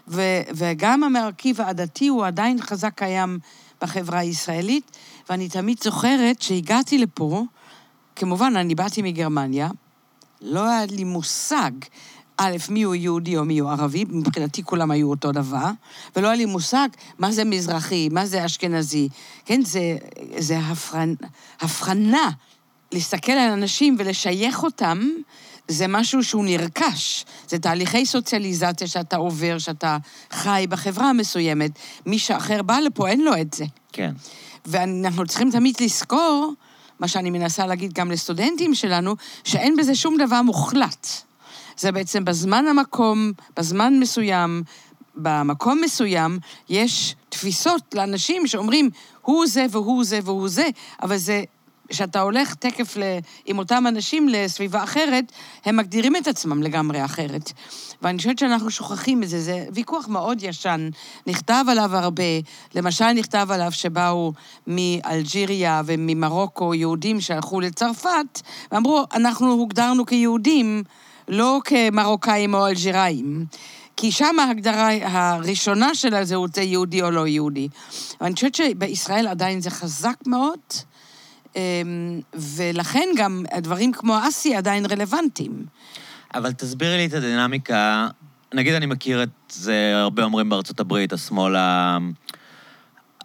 ו, 0.08 0.22
וגם 0.54 1.04
המרכיב 1.04 1.62
העדתי 1.62 2.08
הוא 2.08 2.26
עדיין 2.26 2.62
חזק 2.62 2.94
קיים 2.96 3.40
בחברה 3.82 4.20
הישראלית, 4.20 4.92
ואני 5.30 5.50
תמיד 5.50 5.78
זוכרת 5.84 6.42
שהגעתי 6.42 6.98
לפה, 6.98 7.44
כמובן, 8.16 8.54
אני 8.56 8.76
באתי 8.76 9.02
מגרמניה, 9.02 9.70
לא 10.42 10.70
היה 10.70 10.86
לי 10.86 11.04
מושג, 11.04 11.72
א', 12.38 12.56
מי 12.70 12.84
הוא 12.84 12.96
יהודי 12.96 13.38
או 13.38 13.46
מי 13.46 13.60
הוא 13.60 13.72
ערבי, 13.72 14.06
מבחינתי 14.10 14.64
כולם 14.64 14.92
היו 14.92 15.10
אותו 15.10 15.32
דבר, 15.32 15.70
ולא 16.16 16.28
היה 16.28 16.36
לי 16.36 16.46
מושג 16.46 16.88
מה 17.20 17.32
זה 17.32 17.44
מזרחי, 17.44 18.10
מה 18.12 18.26
זה 18.26 18.46
אשכנזי. 18.46 19.10
כן, 19.46 19.62
זה, 19.62 19.98
זה 20.38 20.60
הפרנ, 20.60 21.14
הבחנה. 21.62 22.30
להסתכל 22.92 23.32
על 23.32 23.52
אנשים 23.52 23.96
ולשייך 24.00 24.64
אותם, 24.64 25.10
זה 25.68 25.88
משהו 25.88 26.24
שהוא 26.24 26.46
נרכש. 26.46 27.26
זה 27.48 27.60
תהליכי 27.60 28.06
סוציאליזציה 28.06 28.88
שאתה 28.88 29.18
עובר, 29.18 29.58
שאתה 29.58 29.98
חי 30.32 30.66
בחברה 30.70 31.14
מסוימת. 31.14 31.72
מי 32.06 32.20
שאחר 32.20 32.62
בא 32.62 32.80
לפה, 32.80 33.08
אין 33.08 33.22
לו 33.22 33.42
את 33.42 33.54
זה. 33.54 33.66
כן. 33.94 34.14
ואנחנו 34.66 35.26
צריכים 35.26 35.52
תמיד 35.52 35.76
לזכור, 35.82 36.54
מה 37.00 37.08
שאני 37.08 37.30
מנסה 37.30 37.68
להגיד 37.68 37.94
גם 37.94 38.12
לסטודנטים 38.12 38.76
שלנו, 38.76 39.16
שאין 39.44 39.76
בזה 39.76 39.96
שום 39.96 40.18
דבר 40.18 40.42
מוחלט. 40.42 41.08
זה 41.78 41.92
בעצם 41.92 42.26
בזמן 42.26 42.66
המקום, 42.68 43.32
בזמן 43.58 44.00
מסוים, 44.00 44.64
במקום 45.16 45.82
מסוים, 45.82 46.40
יש 46.70 47.16
תפיסות 47.30 47.82
לאנשים 47.94 48.48
שאומרים, 48.48 48.90
הוא 49.22 49.46
זה 49.48 49.66
והוא 49.70 50.04
זה 50.04 50.20
והוא 50.24 50.50
זה, 50.50 50.70
אבל 51.02 51.18
זה, 51.18 51.44
כשאתה 51.90 52.22
הולך 52.22 52.56
תקף 52.56 52.98
ל, 52.98 53.04
עם 53.46 53.58
אותם 53.58 53.88
אנשים 53.88 54.30
לסביבה 54.30 54.84
אחרת, 54.84 55.32
הם 55.66 55.78
מגדירים 55.78 56.16
את 56.16 56.28
עצמם 56.28 56.64
לגמרי 56.64 57.06
אחרת. 57.06 57.52
ואני 58.02 58.18
חושבת 58.18 58.40
שאנחנו 58.40 58.72
שוכחים 58.72 59.24
את 59.24 59.30
זה, 59.30 59.42
זה 59.42 59.66
ויכוח 59.74 60.08
מאוד 60.08 60.44
ישן, 60.44 60.90
נכתב 61.28 61.66
עליו 61.68 61.96
הרבה. 61.96 62.24
למשל, 62.76 63.12
נכתב 63.12 63.48
עליו 63.52 63.72
שבאו 63.72 64.34
מאלג'יריה 64.68 65.82
וממרוקו 65.86 66.74
יהודים 66.74 67.22
שהלכו 67.22 67.60
לצרפת, 67.60 68.42
ואמרו, 68.72 69.04
אנחנו 69.14 69.52
הוגדרנו 69.52 70.06
כיהודים, 70.06 70.84
לא 71.28 71.60
כמרוקאים 71.66 72.54
או 72.54 72.68
אלג'יראים. 72.68 73.46
כי 73.98 74.12
שם 74.12 74.40
ההגדרה 74.40 74.90
הראשונה 75.02 75.96
של 75.96 76.16
הזהות 76.16 76.56
זה 76.56 76.62
יהודי 76.62 77.02
או 77.02 77.12
לא 77.12 77.28
יהודי. 77.28 77.68
ואני 78.22 78.36
חושבת 78.36 78.56
שבישראל 78.56 79.28
עדיין 79.28 79.62
זה 79.62 79.70
חזק 79.70 80.16
מאוד, 80.28 80.60
ולכן 82.34 83.10
גם 83.18 83.46
הדברים 83.52 83.92
כמו 83.92 84.18
אסי 84.28 84.56
עדיין 84.56 84.86
רלוונטיים. 84.86 85.66
אבל 86.34 86.52
תסבירי 86.52 86.98
לי 86.98 87.06
את 87.06 87.14
הדינמיקה. 87.14 88.08
נגיד 88.54 88.74
אני 88.74 88.86
מכיר 88.86 89.24
את 89.24 89.30
זה, 89.50 89.92
הרבה 89.96 90.24
אומרים 90.24 90.50
בארצות 90.50 90.80
הברית, 90.80 91.14
השמאל 91.14 91.56
ה... 91.56 91.98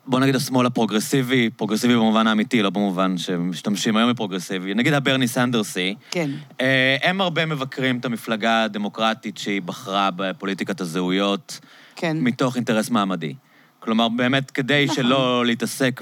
בוא 0.06 0.20
נגיד 0.20 0.36
השמאל 0.36 0.66
הפרוגרסיבי, 0.66 1.50
פרוגרסיבי 1.50 1.94
במובן 1.94 2.26
האמיתי, 2.26 2.62
לא 2.62 2.70
במובן 2.70 3.18
שמשתמשים 3.18 3.96
היום 3.96 4.10
בפרוגרסיבי. 4.10 4.74
נגיד 4.74 4.92
הברני 4.92 5.28
סנדרסים, 5.28 5.94
כן. 6.10 6.30
אה, 6.60 6.96
הם 7.02 7.20
הרבה 7.20 7.46
מבקרים 7.46 7.98
את 7.98 8.04
המפלגה 8.04 8.62
הדמוקרטית 8.62 9.38
שהיא 9.38 9.62
בחרה 9.62 10.10
בפוליטיקת 10.16 10.80
הזהויות, 10.80 11.60
כן. 11.96 12.16
מתוך 12.20 12.56
אינטרס 12.56 12.90
מעמדי. 12.90 13.34
כלומר, 13.80 14.08
באמת, 14.08 14.50
כדי 14.50 14.84
נכון. 14.84 14.96
שלא 15.04 15.46
להתעסק 15.46 16.00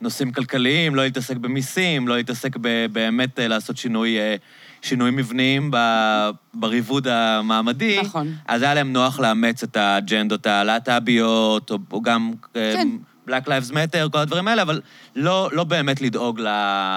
בנושאים 0.00 0.32
כלכליים, 0.32 0.94
לא 0.94 1.02
להתעסק 1.02 1.36
במיסים, 1.36 2.08
לא 2.08 2.16
להתעסק 2.16 2.56
ב- 2.60 2.86
באמת 2.92 3.38
אה, 3.38 3.48
לעשות 3.48 3.76
שינוי, 3.76 4.18
אה, 4.18 4.36
שינויים 4.82 5.16
מבניים 5.16 5.70
ב- 5.72 6.30
בריבוד 6.54 7.08
המעמדי, 7.08 8.00
נכון. 8.00 8.34
אז 8.48 8.62
היה 8.62 8.74
להם 8.74 8.92
נוח 8.92 9.20
לאמץ 9.20 9.62
את 9.62 9.76
האג'נדות 9.76 10.46
הלהט"ביות, 10.46 11.70
או, 11.70 11.78
או 11.92 12.02
גם... 12.02 12.32
אה, 12.56 12.72
כן. 12.74 12.88
Black 13.28 13.46
Lives 13.46 13.70
Matter, 13.70 14.10
כל 14.12 14.18
הדברים 14.18 14.48
האלה, 14.48 14.62
אבל 14.62 14.80
לא, 15.16 15.48
לא 15.52 15.64
באמת 15.64 16.00
לדאוג 16.00 16.40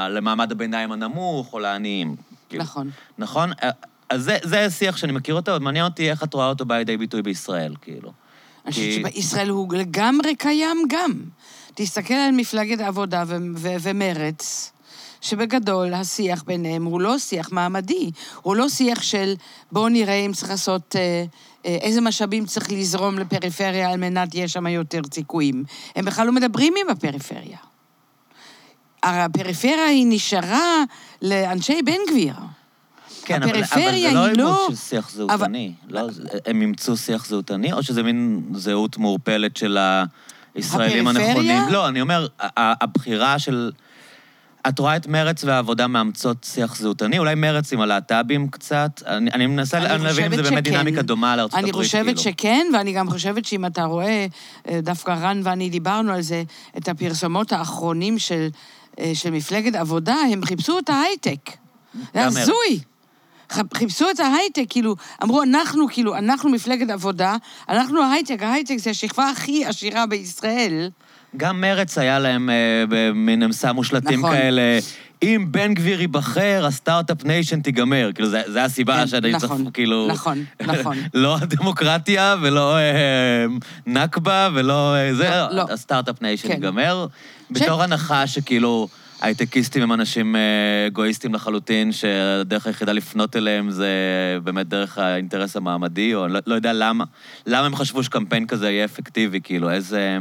למעמד 0.09 0.51
הביניים 0.51 0.91
הנמוך 0.91 1.53
או 1.53 1.59
לעניים. 1.59 2.15
נכון. 2.53 2.89
נכון? 3.17 3.51
אז 4.09 4.23
זה, 4.23 4.37
זה 4.43 4.69
שיח 4.69 4.97
שאני 4.97 5.11
מכיר 5.11 5.35
אותו, 5.35 5.59
מעניין 5.59 5.85
אותי 5.85 6.09
איך 6.09 6.23
את 6.23 6.33
רואה 6.33 6.49
אותו 6.49 6.65
בא 6.65 6.77
לידי 6.77 6.97
ביטוי 6.97 7.21
בישראל, 7.21 7.73
כאילו. 7.81 8.11
אני 8.65 8.73
חושבת 8.73 8.93
שבישראל 8.93 9.49
הוא 9.49 9.73
לגמרי 9.73 10.35
קיים 10.35 10.77
גם. 10.89 11.11
תסתכל 11.75 12.13
על 12.13 12.31
מפלגת 12.31 12.79
העבודה 12.79 13.23
ומרץ, 13.63 14.71
שבגדול 15.21 15.93
השיח 15.93 16.43
ביניהם 16.43 16.85
הוא 16.85 17.01
לא 17.01 17.19
שיח 17.19 17.51
מעמדי, 17.51 18.11
הוא 18.41 18.55
לא 18.55 18.69
שיח 18.69 19.01
של 19.01 19.33
בואו 19.71 19.89
נראה 19.89 20.13
אם 20.13 20.33
צריך 20.33 20.49
לעשות, 20.51 20.95
אה, 20.95 21.25
אה, 21.65 21.77
איזה 21.81 22.01
משאבים 22.01 22.45
צריך 22.45 22.71
לזרום 22.71 23.19
לפריפריה 23.19 23.91
על 23.91 23.97
מנת 23.97 24.35
יהיה 24.35 24.47
שם 24.47 24.67
יותר 24.67 25.01
סיכויים. 25.13 25.63
הם 25.95 26.05
בכלל 26.05 26.25
לא 26.25 26.31
מדברים 26.31 26.73
עם 26.81 26.89
הפריפריה. 26.89 27.57
הפריפריה 29.03 29.85
היא 29.85 30.05
נשארה 30.09 30.83
לאנשי 31.21 31.81
בן 31.81 31.99
גביר. 32.09 32.35
כן, 33.25 33.43
אבל, 33.43 33.51
אבל 33.57 33.65
זה 34.01 34.11
לא 34.13 34.25
היא 34.25 34.37
לא- 34.37 34.67
של 34.69 34.75
שיח 34.75 35.09
זהותני. 35.11 35.73
לא, 35.89 36.11
זה- 36.11 36.23
הם 36.45 36.61
אימצו 36.61 36.97
שיח 36.97 37.25
זהותני, 37.25 37.73
או 37.73 37.83
שזה 37.83 38.03
מין 38.03 38.41
זהות 38.53 38.97
מעורפלת 38.97 39.57
של 39.57 39.77
הישראלים 40.55 41.07
הפריפריה? 41.07 41.29
הנכונים? 41.57 41.73
לא, 41.73 41.87
אני 41.87 42.01
אומר, 42.01 42.27
הבחירה 42.57 43.39
של... 43.39 43.71
את 44.67 44.79
רואה 44.79 44.95
את 44.95 45.07
מרץ 45.07 45.43
והעבודה 45.43 45.87
מאמצות 45.87 46.37
שיח 46.49 46.75
זהותני? 46.75 47.19
אולי 47.19 47.35
מרץ 47.35 47.73
עם 47.73 47.81
הלהט"בים 47.81 48.47
קצת? 48.47 49.01
אני, 49.07 49.31
אני 49.31 49.47
מנסה 49.47 49.77
אני 49.77 49.83
להבין 49.85 50.01
אם 50.25 50.31
זה 50.31 50.37
חושבת 50.37 50.49
באמת 50.53 50.65
שכן. 50.65 50.71
דינמיקה 50.77 51.01
דומה 51.01 51.35
לארצות 51.35 51.59
אני 51.59 51.69
הברית, 51.69 51.85
חושבת 51.85 52.05
כאילו. 52.05 52.21
שכן, 52.21 52.67
ואני 52.73 52.91
גם 52.93 53.09
חושבת 53.09 53.45
שאם 53.45 53.65
אתה 53.65 53.83
רואה, 53.83 54.25
אה, 54.69 54.79
דווקא 54.81 55.11
רן 55.11 55.41
ואני 55.43 55.69
דיברנו 55.69 56.13
על 56.13 56.21
זה, 56.21 56.43
את 56.77 56.87
הפרסומות 56.87 57.51
האחרונים 57.51 58.19
של, 58.19 58.47
אה, 58.99 59.11
של 59.13 59.29
מפלגת 59.31 59.75
עבודה, 59.75 60.15
הם 60.31 60.45
חיפשו 60.45 60.79
את 60.79 60.89
ההייטק. 60.89 61.49
זה. 62.13 62.25
הזוי. 62.25 62.79
חיפשו 63.73 64.09
את 64.09 64.19
ההייטק, 64.19 64.65
כאילו, 64.69 64.95
אמרו, 65.23 65.43
אנחנו, 65.43 65.87
כאילו, 65.87 66.17
אנחנו 66.17 66.49
מפלגת 66.49 66.89
עבודה, 66.89 67.35
אנחנו 67.69 68.03
ההייטק, 68.03 68.43
ההייטק 68.43 68.77
זה 68.77 68.89
השכבה 68.89 69.29
הכי 69.29 69.65
עשירה 69.65 70.05
בישראל. 70.05 70.89
גם 71.37 71.61
מרץ 71.61 71.97
היה 71.97 72.19
להם 72.19 72.49
אה, 72.49 72.83
במין, 72.89 73.43
הם 73.43 73.51
שמו 73.51 73.83
שלטים 73.83 74.19
נכון. 74.19 74.31
כאלה, 74.31 74.79
אם 75.23 75.45
בן 75.51 75.73
גביר 75.73 76.01
ייבחר, 76.01 76.65
ה 76.67 76.74
start-up 76.74 77.23
nation 77.23 77.61
תיגמר. 77.61 78.09
כאילו, 78.15 78.29
זה, 78.29 78.41
זה 78.47 78.63
הסיבה 78.63 78.97
כן, 78.97 79.07
שאני 79.07 79.31
צריך, 79.31 79.43
נכון, 79.43 79.71
כאילו... 79.73 80.07
נכון, 80.07 80.45
נכון. 80.61 80.97
לא 81.13 81.37
דמוקרטיה 81.41 82.35
ולא 82.41 82.77
אה, 82.77 83.45
נכבה 83.87 84.49
ולא... 84.53 84.95
אה, 84.95 85.13
זה, 85.13 85.29
לא, 85.29 85.55
לא. 85.55 85.65
ה 85.73 85.79
start-up 85.79 86.21
nation 86.21 86.47
כן. 86.47 86.53
ייגמר. 86.53 87.07
בתור 87.51 87.83
הנחה 87.83 88.27
שכאילו... 88.27 88.87
הייטקיסטים 89.23 89.83
הם 89.83 89.93
אנשים 89.93 90.35
אה, 90.35 90.41
אגואיסטים 90.87 91.33
לחלוטין, 91.33 91.91
שהדרך 91.91 92.67
היחידה 92.67 92.91
לפנות 92.91 93.35
אליהם 93.35 93.71
זה 93.71 93.89
באמת 94.43 94.67
דרך 94.67 94.97
האינטרס 94.97 95.55
המעמדי, 95.57 96.15
או 96.15 96.27
לא, 96.27 96.39
לא 96.47 96.55
יודע 96.55 96.73
למה. 96.73 97.03
למה 97.45 97.65
הם 97.65 97.75
חשבו 97.75 98.03
שקמפיין 98.03 98.47
כזה 98.47 98.71
יהיה 98.71 98.85
אפקטיבי, 98.85 99.39
כאילו, 99.43 99.71
איזה... 99.71 100.17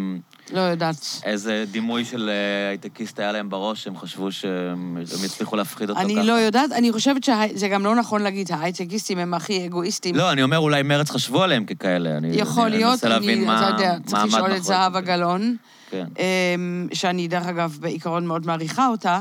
לא 0.53 0.61
יודעת. 0.61 1.21
איזה 1.25 1.65
דימוי 1.71 2.05
של 2.05 2.29
אה, 2.29 2.69
הייטקיסט 2.69 3.19
היה 3.19 3.33
להם 3.33 3.51
בראש, 3.51 3.87
הם 3.87 3.97
חשבו 3.97 4.33
שהם 4.33 4.97
הם 4.97 5.25
יצליחו 5.25 5.57
להפחיד 5.57 5.91
אותו 5.91 6.01
אני 6.01 6.15
ככה. 6.15 6.25
לא 6.25 6.33
יודעת, 6.33 6.73
אני 6.73 6.93
חושבת 6.93 7.25
שזה 7.25 7.69
גם 7.69 7.85
לא 7.85 7.95
נכון 7.95 8.23
להגיד, 8.23 8.53
ההייטקיסטים 8.53 9.19
הם 9.19 9.35
הכי 9.35 9.67
אגואיסטים. 9.67 10.15
לא, 10.15 10.33
אני 10.33 10.43
אומר, 10.43 10.59
אולי 10.59 10.83
מרץ 10.83 11.11
חשבו 11.11 11.43
עליהם 11.43 11.65
ככאלה. 11.65 12.17
אני, 12.17 12.29
יכול 12.37 12.65
אני 12.65 12.77
להיות, 12.77 13.05
אני, 13.05 13.45
אתה 13.45 13.71
יודע, 13.73 13.97
צריך 14.07 14.25
לשאול 14.25 14.57
את 14.57 14.62
זהבה 14.62 15.01
זה. 15.01 15.07
גלאון, 15.07 15.57
כן. 15.93 16.07
אמ, 16.19 16.89
שאני 16.93 17.29
דרך 17.29 17.47
אגב 17.47 17.79
בעיקרון 17.81 18.27
מאוד 18.27 18.47
מעריכה 18.47 18.87
אותה, 18.87 19.21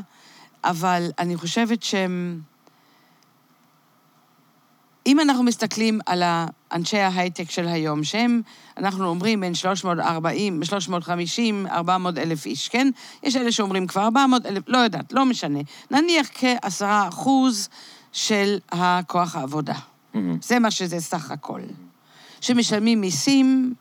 אבל 0.63 1.11
אני 1.19 1.37
חושבת 1.37 1.83
שהם... 1.83 2.41
אם 5.05 5.19
אנחנו 5.19 5.43
מסתכלים 5.43 5.99
על 6.05 6.23
אנשי 6.71 6.97
ההייטק 6.97 7.49
של 7.49 7.67
היום, 7.67 8.03
שהם, 8.03 8.41
אנחנו 8.77 9.07
אומרים, 9.07 9.39
בין 9.39 9.55
340, 9.55 10.63
350, 10.63 11.67
400 11.67 12.17
אלף 12.17 12.45
איש, 12.45 12.69
כן? 12.69 12.87
יש 13.23 13.35
אלה 13.35 13.51
שאומרים 13.51 13.87
כבר 13.87 14.01
400 14.03 14.45
אלף, 14.45 14.63
לא 14.67 14.77
יודעת, 14.77 15.13
לא 15.13 15.25
משנה. 15.25 15.59
נניח 15.91 16.27
כעשרה 16.33 17.07
אחוז 17.07 17.69
של 18.11 18.57
הכוח 18.71 19.35
העבודה. 19.35 19.75
מהמם. 20.13 20.37
זה 20.41 20.59
מה 20.59 20.71
שזה 20.71 20.99
סך 20.99 21.31
הכל. 21.31 21.61
שמשלמים 22.41 23.01
מיסים, 23.01 23.73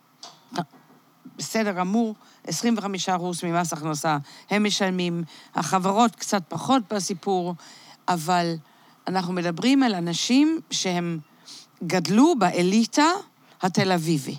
בסדר 1.37 1.73
גמור, 1.73 2.15
25 2.51 3.09
אחוז 3.09 3.45
ממס 3.45 3.73
הכנסה 3.73 4.17
הם 4.51 4.65
משלמים, 4.65 5.23
החברות 5.55 6.17
קצת 6.17 6.43
פחות 6.49 6.83
בסיפור, 6.93 7.55
אבל 8.09 8.55
אנחנו 9.09 9.33
מדברים 9.33 9.83
על 9.83 9.95
אנשים 9.95 10.61
שהם 10.71 11.19
גדלו 11.85 12.35
באליטה 12.39 13.07
התל 13.63 13.93
אביבי. 13.93 14.37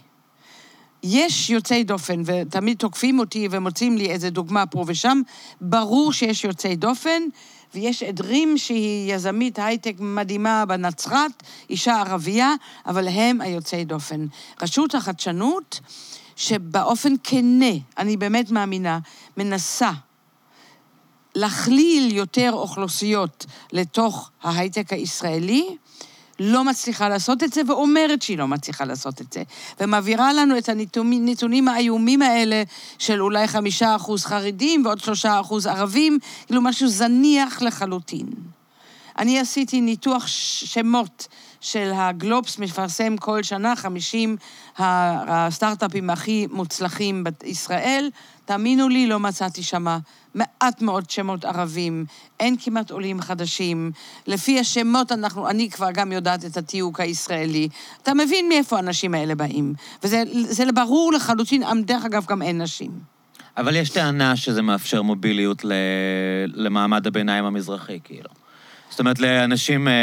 יש 1.04 1.50
יוצאי 1.50 1.84
דופן, 1.84 2.22
ותמיד 2.26 2.78
תוקפים 2.78 3.20
אותי 3.20 3.48
ומוצאים 3.52 3.98
לי 3.98 4.10
איזה 4.10 4.30
דוגמה 4.30 4.66
פה 4.66 4.84
ושם, 4.88 5.22
ברור 5.62 6.14
שיש 6.14 6.44
יוצאי 6.44 6.76
דופן, 6.76 7.22
ויש 7.74 8.04
עדרים 8.04 8.58
שהיא 8.58 9.14
יזמית 9.14 9.60
הייטק 9.60 9.96
מדהימה 10.00 10.66
בנצרת, 10.66 11.44
אישה 11.70 11.96
ערבייה, 11.96 12.54
אבל 12.86 13.08
הם 13.08 13.42
היוצאי 13.42 13.86
דופן. 13.86 14.26
רשות 14.62 14.96
החדשנות, 14.96 15.80
שבאופן 16.42 17.14
כנה, 17.24 17.72
אני 17.98 18.18
באמת 18.18 18.52
מאמינה, 18.52 19.00
מנסה 19.38 19.92
להכליל 21.36 22.16
יותר 22.16 22.50
אוכלוסיות 22.54 23.46
לתוך 23.74 24.32
ההייטק 24.44 24.94
הישראלי, 24.94 25.76
לא 26.40 26.64
מצליחה 26.64 27.10
לעשות 27.10 27.44
את 27.44 27.54
זה, 27.54 27.62
ואומרת 27.68 28.22
שהיא 28.22 28.38
לא 28.38 28.48
מצליחה 28.48 28.86
לעשות 28.86 29.22
את 29.22 29.34
זה. 29.34 29.44
ומעבירה 29.80 30.34
לנו 30.34 30.58
את 30.58 30.70
הנתונים, 30.70 31.68
האיומים 31.68 32.22
האלה 32.22 32.64
של 33.00 33.22
אולי 33.22 33.48
חמישה 33.48 33.96
אחוז 33.96 34.26
חרדים 34.26 34.86
ועוד 34.86 35.00
שלושה 35.00 35.40
אחוז 35.40 35.68
ערבים, 35.68 36.20
כאילו 36.46 36.62
משהו 36.62 36.88
זניח 36.88 37.62
לחלוטין. 37.62 38.26
אני 39.18 39.40
עשיתי 39.40 39.82
ניתוח 39.82 40.28
שמות 40.28 41.28
של 41.62 41.92
הגלובס, 41.96 42.60
מפרסם 42.60 43.18
כל 43.18 43.44
שנה 43.44 43.76
50 43.76 44.38
ה- 44.71 44.71
הסטארט-אפים 45.28 46.10
הכי 46.10 46.48
מוצלחים 46.52 47.24
בישראל. 47.24 48.10
תאמינו 48.46 48.90
לי, 48.90 49.08
לא 49.08 49.20
מצאתי 49.20 49.64
שם 49.64 49.86
מעט 50.36 50.82
מאוד 50.82 51.10
שמות 51.10 51.46
ערבים, 51.46 52.06
אין 52.40 52.56
כמעט 52.60 52.92
עולים 52.92 53.22
חדשים. 53.22 53.92
לפי 54.28 54.60
השמות 54.60 55.12
אנחנו, 55.12 55.50
אני 55.50 55.70
כבר 55.70 55.92
גם 55.92 56.12
יודעת 56.12 56.46
את 56.46 56.58
התיוג 56.58 57.02
הישראלי. 57.02 57.68
אתה 58.04 58.14
מבין 58.14 58.50
מאיפה 58.50 58.76
האנשים 58.76 59.14
האלה 59.14 59.36
באים. 59.36 59.74
וזה 60.04 60.24
זה 60.34 60.72
ברור 60.72 61.14
לחלוטין, 61.14 61.64
דרך 61.86 62.06
אגב, 62.06 62.26
גם 62.26 62.42
אין 62.42 62.62
נשים. 62.62 62.92
אבל 63.58 63.76
יש 63.76 63.90
טענה 63.90 64.36
שזה 64.36 64.62
מאפשר 64.62 65.02
מוביליות 65.02 65.66
ל... 65.66 65.72
למעמד 66.54 67.08
הביניים 67.08 67.46
המזרחי, 67.46 68.00
כאילו. 68.04 68.30
זאת 68.90 69.00
אומרת, 69.00 69.20
לאנשים... 69.20 69.88
אה, 69.88 69.94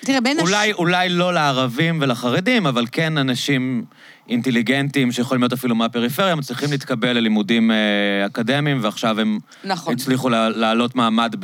תראה, 0.00 0.20
בין 0.20 0.38
הש- 0.38 0.42
אולי, 0.48 0.72
אולי 0.72 1.08
לא 1.08 1.34
לערבים 1.34 1.98
ולחרדים, 2.02 2.66
אבל 2.66 2.86
כן 2.92 3.18
אנשים 3.18 3.84
אינטליגנטים 4.28 5.12
שיכולים 5.12 5.42
להיות 5.42 5.52
אפילו 5.52 5.74
מהפריפריה, 5.74 6.34
מצליחים 6.34 6.70
להתקבל 6.70 7.12
ללימודים 7.12 7.70
אה, 7.70 8.26
אקדמיים, 8.26 8.78
ועכשיו 8.82 9.20
הם 9.20 9.38
נכון. 9.64 9.94
הצליחו 9.94 10.28
לעלות 10.28 10.96
מעמד 10.96 11.34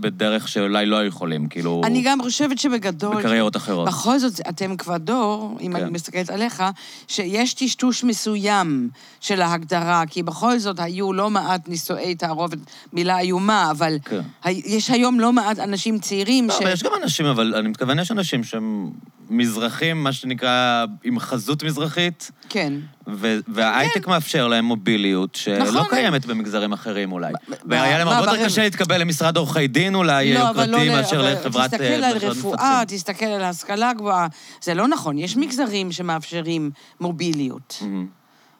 בדרך 0.00 0.48
שאולי 0.48 0.86
לא 0.86 1.06
יכולים, 1.06 1.46
כאילו, 1.48 1.82
אני 1.84 2.02
גם 2.02 2.22
חושבת 2.22 2.58
שבגדול... 2.58 3.16
בקריירות 3.16 3.56
אחרות. 3.56 3.88
בכל 3.88 4.18
זאת, 4.18 4.40
אתם 4.48 4.76
כבר 4.76 4.96
דור, 4.96 5.58
אם 5.60 5.72
כן. 5.72 5.82
אני 5.82 5.90
מסתכלת 5.90 6.30
עליך, 6.30 6.62
שיש 7.08 7.54
טשטוש 7.54 8.04
מסוים 8.04 8.88
של 9.20 9.42
ההגדרה, 9.42 10.02
כי 10.10 10.22
בכל 10.22 10.58
זאת 10.58 10.80
היו 10.80 11.12
לא 11.12 11.30
מעט 11.30 11.68
נישואי 11.68 12.14
תערובת, 12.14 12.58
מילה 12.92 13.18
איומה, 13.18 13.70
אבל 13.70 13.96
כן. 14.04 14.20
יש 14.46 14.90
היום 14.90 15.20
לא 15.20 15.32
מעט 15.32 15.58
אנשים 15.58 15.98
צעירים 15.98 16.48
לא, 16.48 16.54
ש... 16.54 16.62
אבל 16.62 16.72
יש 16.72 16.82
גם 16.82 16.90
אנשים, 17.02 17.26
אבל 17.26 17.54
אני 17.54 17.68
מתכוון, 17.68 17.98
יש 17.98 18.10
אנשים 18.10 18.44
שהם 18.44 18.90
מזרחים, 19.30 20.04
מה 20.04 20.12
שנקרא, 20.12 20.84
עם 21.04 21.18
חזות 21.18 21.62
מזרחית, 21.62 22.25
כן. 22.48 22.72
ו- 23.08 23.38
וההייטק 23.48 24.06
מאפשר 24.06 24.48
להם 24.48 24.64
מוביליות 24.64 25.34
שלא 25.34 25.64
נכון. 25.64 25.84
קיימת 25.90 26.26
במגזרים 26.26 26.72
אחרים 26.72 27.12
אולי. 27.12 27.32
והיה 27.64 27.98
להם 27.98 28.08
הרבה 28.08 28.32
יותר 28.32 28.44
קשה 28.44 28.62
להתקבל 28.62 29.00
למשרד 29.00 29.36
עורכי 29.36 29.66
דין 29.68 29.94
אולי, 29.94 30.34
לא, 30.34 30.40
לא... 30.40 30.46
יוקרתי, 30.48 30.88
ל- 30.88 30.92
מאשר 30.92 31.20
אבל 31.20 31.32
לחברת... 31.32 31.70
תסתכל 31.70 31.84
אה, 31.84 32.08
על 32.10 32.16
רפואה, 32.16 32.80
מפצים. 32.82 32.96
תסתכל 32.98 33.26
על 33.26 33.42
השכלה 33.44 33.92
גבוהה. 33.92 34.26
זה 34.62 34.74
לא 34.74 34.88
נכון, 34.88 35.18
יש 35.18 35.36
מגזרים 35.36 35.92
שמאפשרים 35.92 36.70
מוביליות. 37.00 37.78
מהמם. 37.80 38.06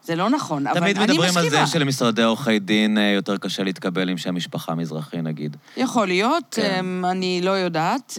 זה 0.04 0.16
לא 0.16 0.30
נכון, 0.30 0.66
אבל 0.66 0.82
אני 0.82 0.94
תמיד 0.94 1.06
מסכימה. 1.10 1.22
מדברים 1.30 1.44
על 1.60 1.66
זה 1.66 1.72
שלמשרדי 1.72 2.22
עורכי 2.22 2.58
דין 2.58 2.98
אה, 2.98 3.02
יותר 3.02 3.36
קשה 3.36 3.62
להתקבל 3.64 4.08
עם 4.08 4.18
שם 4.18 4.34
משפחה 4.34 4.74
מזרחי, 4.74 5.16
נגיד. 5.22 5.56
יכול 5.76 6.06
להיות, 6.06 6.44
כן. 6.50 6.76
אמ, 6.80 7.04
אני 7.04 7.40
לא 7.42 7.50
יודעת. 7.50 8.18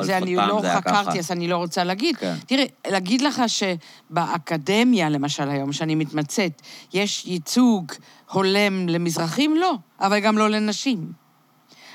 זה 0.00 0.16
אני 0.16 0.36
לא 0.36 0.58
זה 0.62 0.74
חקרתי. 0.76 1.18
אז 1.18 1.30
אני 1.30 1.48
לא 1.48 1.56
רוצה 1.56 1.84
להגיד. 1.84 2.16
כן. 2.16 2.34
תראה, 2.46 2.64
להגיד 2.86 3.20
לך 3.20 3.42
שבאקדמיה, 3.46 5.08
למשל 5.08 5.50
היום, 5.50 5.72
שאני 5.72 5.94
מתמצאת, 5.94 6.62
יש 6.92 7.26
ייצוג 7.26 7.92
הולם 8.30 8.88
למזרחים? 8.88 9.56
לא, 9.56 9.74
אבל 10.00 10.18
גם 10.18 10.38
לא 10.38 10.50
לנשים. 10.50 11.12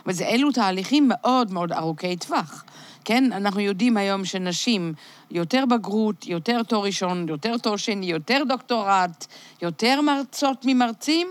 אומרת, 0.06 0.22
אלו 0.22 0.52
תהליכים 0.52 1.08
מאוד 1.10 1.52
מאוד 1.52 1.72
ארוכי 1.72 2.16
טווח. 2.16 2.64
כן, 3.06 3.32
אנחנו 3.32 3.62
יודעים 3.62 3.98
היום 3.98 4.26
שנשים, 4.26 4.94
יותר 5.32 5.64
בגרות, 5.66 6.26
יותר 6.28 6.64
תואר 6.64 6.84
ראשון, 6.84 7.26
יותר 7.30 7.58
תואר 7.58 7.76
שני, 7.76 8.06
יותר 8.06 8.44
דוקטורט, 8.48 9.26
יותר 9.62 10.02
מרצות 10.02 10.58
ממרצים, 10.66 11.28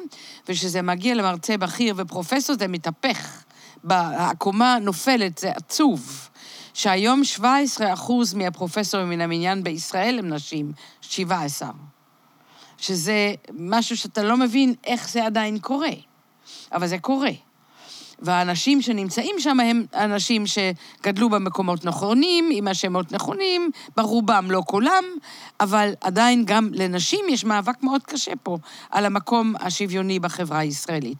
וכשזה 0.48 0.82
מגיע 0.82 1.14
למרצה 1.14 1.56
בכיר 1.56 1.94
ופרופסור 1.96 2.56
זה 2.58 2.68
מתהפך. 2.68 3.42
העקומה 3.90 4.78
נופלת, 4.80 5.38
זה 5.38 5.50
עצוב. 5.50 6.28
שהיום 6.76 7.24
17 7.24 7.92
אחוז 7.92 8.34
מהפרופסורים 8.34 9.10
מן 9.10 9.20
המניין 9.20 9.62
בישראל 9.62 10.18
הם 10.18 10.28
נשים, 10.28 10.72
17. 11.00 11.70
שזה 12.78 13.34
משהו 13.58 13.96
שאתה 13.96 14.22
לא 14.22 14.36
מבין 14.36 14.74
איך 14.84 15.08
זה 15.08 15.26
עדיין 15.26 15.58
קורה, 15.58 15.90
אבל 16.72 16.86
זה 16.86 16.98
קורה. 16.98 17.30
והאנשים 18.18 18.82
שנמצאים 18.82 19.36
שם 19.38 19.60
הם 19.60 19.86
אנשים 19.94 20.44
שגדלו 20.46 21.28
במקומות 21.28 21.84
נכונים, 21.84 22.48
עם 22.52 22.68
השמות 22.68 23.12
נכונים, 23.12 23.70
ברובם, 23.96 24.50
לא 24.50 24.62
כולם, 24.66 25.04
אבל 25.60 25.92
עדיין 26.00 26.44
גם 26.44 26.70
לנשים 26.72 27.24
יש 27.28 27.44
מאבק 27.44 27.82
מאוד 27.82 28.02
קשה 28.02 28.32
פה 28.42 28.58
על 28.90 29.06
המקום 29.06 29.54
השוויוני 29.60 30.18
בחברה 30.18 30.58
הישראלית. 30.58 31.18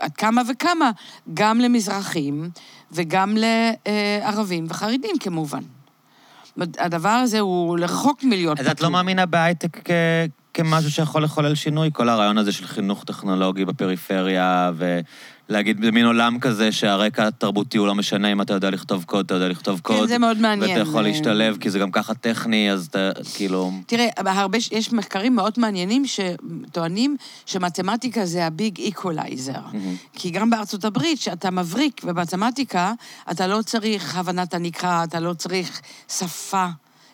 עד 0.00 0.16
כמה 0.16 0.42
וכמה, 0.48 0.90
גם 1.34 1.60
למזרחים 1.60 2.50
וגם 2.92 3.36
לערבים 3.36 4.66
וחרדים 4.68 5.16
כמובן. 5.20 5.60
הדבר 6.78 7.08
הזה 7.08 7.40
הוא 7.40 7.78
רחוק 7.80 8.24
מלהיות 8.24 8.58
פתור. 8.58 8.70
אז 8.70 8.76
את 8.76 8.80
לא 8.80 8.90
מאמינה 8.90 9.26
בהייטק 9.26 9.88
כמשהו 10.54 10.90
שיכול 10.90 11.22
לחולל 11.24 11.54
שינוי? 11.54 11.90
כל 11.92 12.08
הרעיון 12.08 12.38
הזה 12.38 12.52
של 12.52 12.66
חינוך 12.66 13.04
טכנולוגי 13.04 13.64
בפריפריה, 13.64 14.70
ולהגיד 15.50 15.80
במין 15.80 16.06
עולם 16.06 16.38
כזה 16.38 16.72
שהרקע 16.72 17.26
התרבותי 17.26 17.78
הוא 17.78 17.86
לא 17.86 17.94
משנה 17.94 18.32
אם 18.32 18.40
אתה 18.40 18.54
יודע 18.54 18.70
לכתוב 18.70 19.04
קוד, 19.04 19.24
אתה 19.24 19.34
יודע 19.34 19.48
לכתוב 19.48 19.80
קוד. 19.80 20.00
כן, 20.00 20.06
זה 20.06 20.18
מאוד 20.18 20.38
מעניין. 20.38 20.70
ואתה 20.70 20.80
יכול 20.80 21.02
להשתלב, 21.02 21.56
כי 21.60 21.70
זה 21.70 21.78
גם 21.78 21.90
ככה 21.90 22.14
טכני, 22.14 22.72
אז 22.72 22.86
אתה 22.86 23.10
כאילו... 23.34 23.72
תראה, 23.86 24.08
הרבה, 24.16 24.58
יש 24.70 24.92
מחקרים 24.92 25.36
מאוד 25.36 25.52
מעניינים 25.56 26.02
שטוענים 26.06 27.16
שמתמטיקה 27.46 28.26
זה 28.26 28.46
הביג 28.46 28.78
איקולייזר. 28.78 29.52
Mm-hmm. 29.52 30.18
כי 30.18 30.30
גם 30.30 30.50
בארצות 30.50 30.84
הברית, 30.84 31.18
כשאתה 31.18 31.50
מבריק 31.50 32.04
במתמטיקה, 32.04 32.92
אתה 33.30 33.46
לא 33.46 33.62
צריך 33.62 34.16
הבנת 34.16 34.54
הנקרא, 34.54 35.04
אתה 35.04 35.20
לא 35.20 35.34
צריך 35.34 35.80
שפה. 36.08 36.66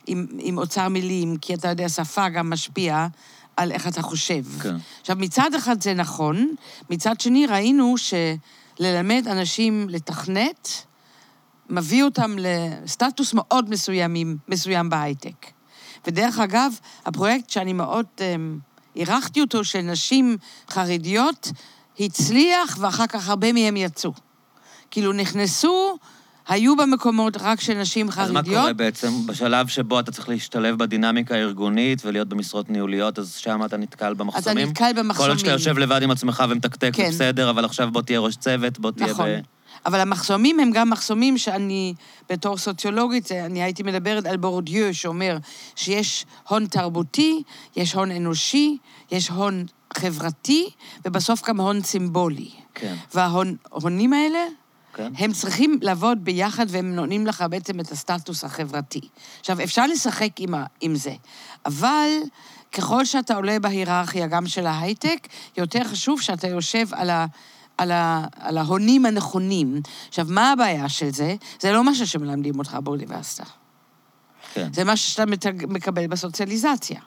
עם, 0.07 0.27
עם 0.39 0.59
אוצר 0.59 0.89
מילים, 0.89 1.37
כי 1.37 1.55
אתה 1.55 1.69
יודע, 1.69 1.89
שפה 1.89 2.29
גם 2.29 2.51
משפיעה 2.51 3.09
על 3.57 3.73
איך 3.73 3.89
אתה 3.89 4.03
חושב. 4.03 4.43
כן. 4.63 4.77
עכשיו, 5.01 5.17
מצד 5.19 5.55
אחד 5.55 5.83
זה 5.83 5.95
נכון, 5.95 6.55
מצד 6.91 7.21
שני 7.21 7.47
ראינו 7.47 7.95
שללמד 7.99 9.29
אנשים 9.31 9.87
לתכנת, 9.89 10.69
מביא 11.71 12.05
אותם 12.05 12.37
לסטטוס 12.39 13.35
מאוד 13.35 13.71
מסוים, 13.71 14.37
מסוים 14.49 14.91
בהייטק. 14.91 15.47
ודרך 16.07 16.39
אגב, 16.39 16.73
הפרויקט 17.07 17.51
שאני 17.51 17.73
מאוד 17.73 18.07
אירחתי 18.97 19.41
אותו, 19.41 19.65
של 19.65 19.81
נשים 19.81 20.37
חרדיות, 20.71 21.51
הצליח, 22.01 22.79
ואחר 22.81 23.07
כך 23.07 23.29
הרבה 23.29 23.53
מהם 23.53 23.77
יצאו. 23.77 24.13
כאילו, 24.91 25.13
נכנסו 25.13 25.99
היו 26.49 26.77
במקומות 26.77 27.37
רק 27.41 27.61
של 27.61 27.75
נשים 27.75 28.11
חרדיות. 28.11 28.37
אז 28.37 28.49
מה 28.49 28.61
קורה 28.61 28.73
בעצם? 28.73 29.27
בשלב 29.27 29.67
שבו 29.67 30.01
אתה 30.01 30.13
צריך 30.13 30.29
להשתלב 30.29 30.79
בדינמיקה 30.79 31.35
הארגונית 31.35 32.03
ולהיות 32.05 32.29
במשרות 32.29 32.71
ניהוליות, 32.71 33.19
אז 33.19 33.35
שם 33.35 33.65
אתה 33.65 33.77
נתקל 33.77 34.15
במחסומים? 34.15 34.59
אתה 34.59 34.71
נתקל 34.71 35.03
במחסומים. 35.03 35.27
כל 35.27 35.31
עוד 35.31 35.39
שאתה 35.39 35.51
יושב 35.51 35.79
לבד 35.79 36.03
עם 36.03 36.11
עצמך 36.11 36.45
ומתקתק, 36.49 36.91
כן. 36.93 37.09
בסדר, 37.09 37.51
אבל 37.51 37.65
עכשיו 37.65 37.91
בוא 37.93 38.03
תהיה 38.03 38.21
ראש 38.21 38.37
צוות, 38.37 38.79
בוא 38.79 38.91
תהיה 38.91 39.11
נכון. 39.11 39.27
ב... 39.27 39.41
אבל 39.87 40.01
המחסומים 40.01 40.61
הם 40.61 40.71
גם 40.71 40.91
מחסומים 40.91 41.39
שאני, 41.39 41.95
בתור 42.31 42.59
סוציולוגית, 42.59 43.33
אני 43.33 43.63
הייתי 43.63 43.83
מדברת 43.83 44.27
על 44.27 44.37
בורדיו, 44.37 44.95
שאומר 44.95 45.39
שיש 45.77 46.27
הון 46.49 46.67
תרבותי, 46.67 47.43
יש 47.77 47.93
הון 47.93 48.11
אנושי, 48.11 48.77
יש 49.11 49.29
הון 49.29 49.65
חברתי, 49.97 50.71
ובסוף 51.05 51.49
גם 51.49 51.61
הון 51.61 51.83
סימבולי. 51.83 52.51
כן. 52.75 52.95
וההונים 53.15 54.13
האלה 54.13 54.39
כן. 54.97 55.13
הם 55.19 55.33
צריכים 55.33 55.79
לעבוד 55.83 56.25
ביחד 56.25 56.67
והם 56.69 56.95
נותנים 56.95 57.27
לך 57.27 57.45
בעצם 57.51 57.81
את 57.81 57.93
הסטטוס 57.93 58.45
החברתי. 58.45 59.01
עכשיו, 59.41 59.63
אפשר 59.63 59.87
לשחק 59.87 60.31
עם, 60.39 60.55
ה, 60.55 60.65
עם 60.81 60.95
זה, 60.95 61.15
אבל 61.67 62.09
ככל 62.73 63.05
שאתה 63.05 63.35
עולה 63.35 63.59
בהיררכיה 63.59 64.27
גם 64.27 64.47
של 64.47 64.67
ההייטק, 64.67 65.29
יותר 65.57 65.85
חשוב 65.85 66.21
שאתה 66.21 66.49
יושב 66.49 66.87
על 66.93 67.11
ה... 67.11 67.27
על, 67.79 67.93
ה, 67.93 68.25
על 68.41 68.59
ההונים 68.59 69.07
הנכונים. 69.07 69.81
עכשיו, 70.09 70.27
מה 70.29 70.53
הבעיה 70.53 70.89
של 70.89 71.11
זה? 71.11 71.35
זה 71.61 71.73
לא 71.73 71.85
משהו 71.85 72.07
שמלמדים 72.07 72.59
אותך 72.59 72.79
באוניברסיטה. 72.85 73.45
כן. 74.55 74.73
זה 74.73 74.85
משהו 74.85 75.11
שאתה 75.11 75.25
מקבל 75.69 76.07
בסוציאליזציה. 76.07 77.01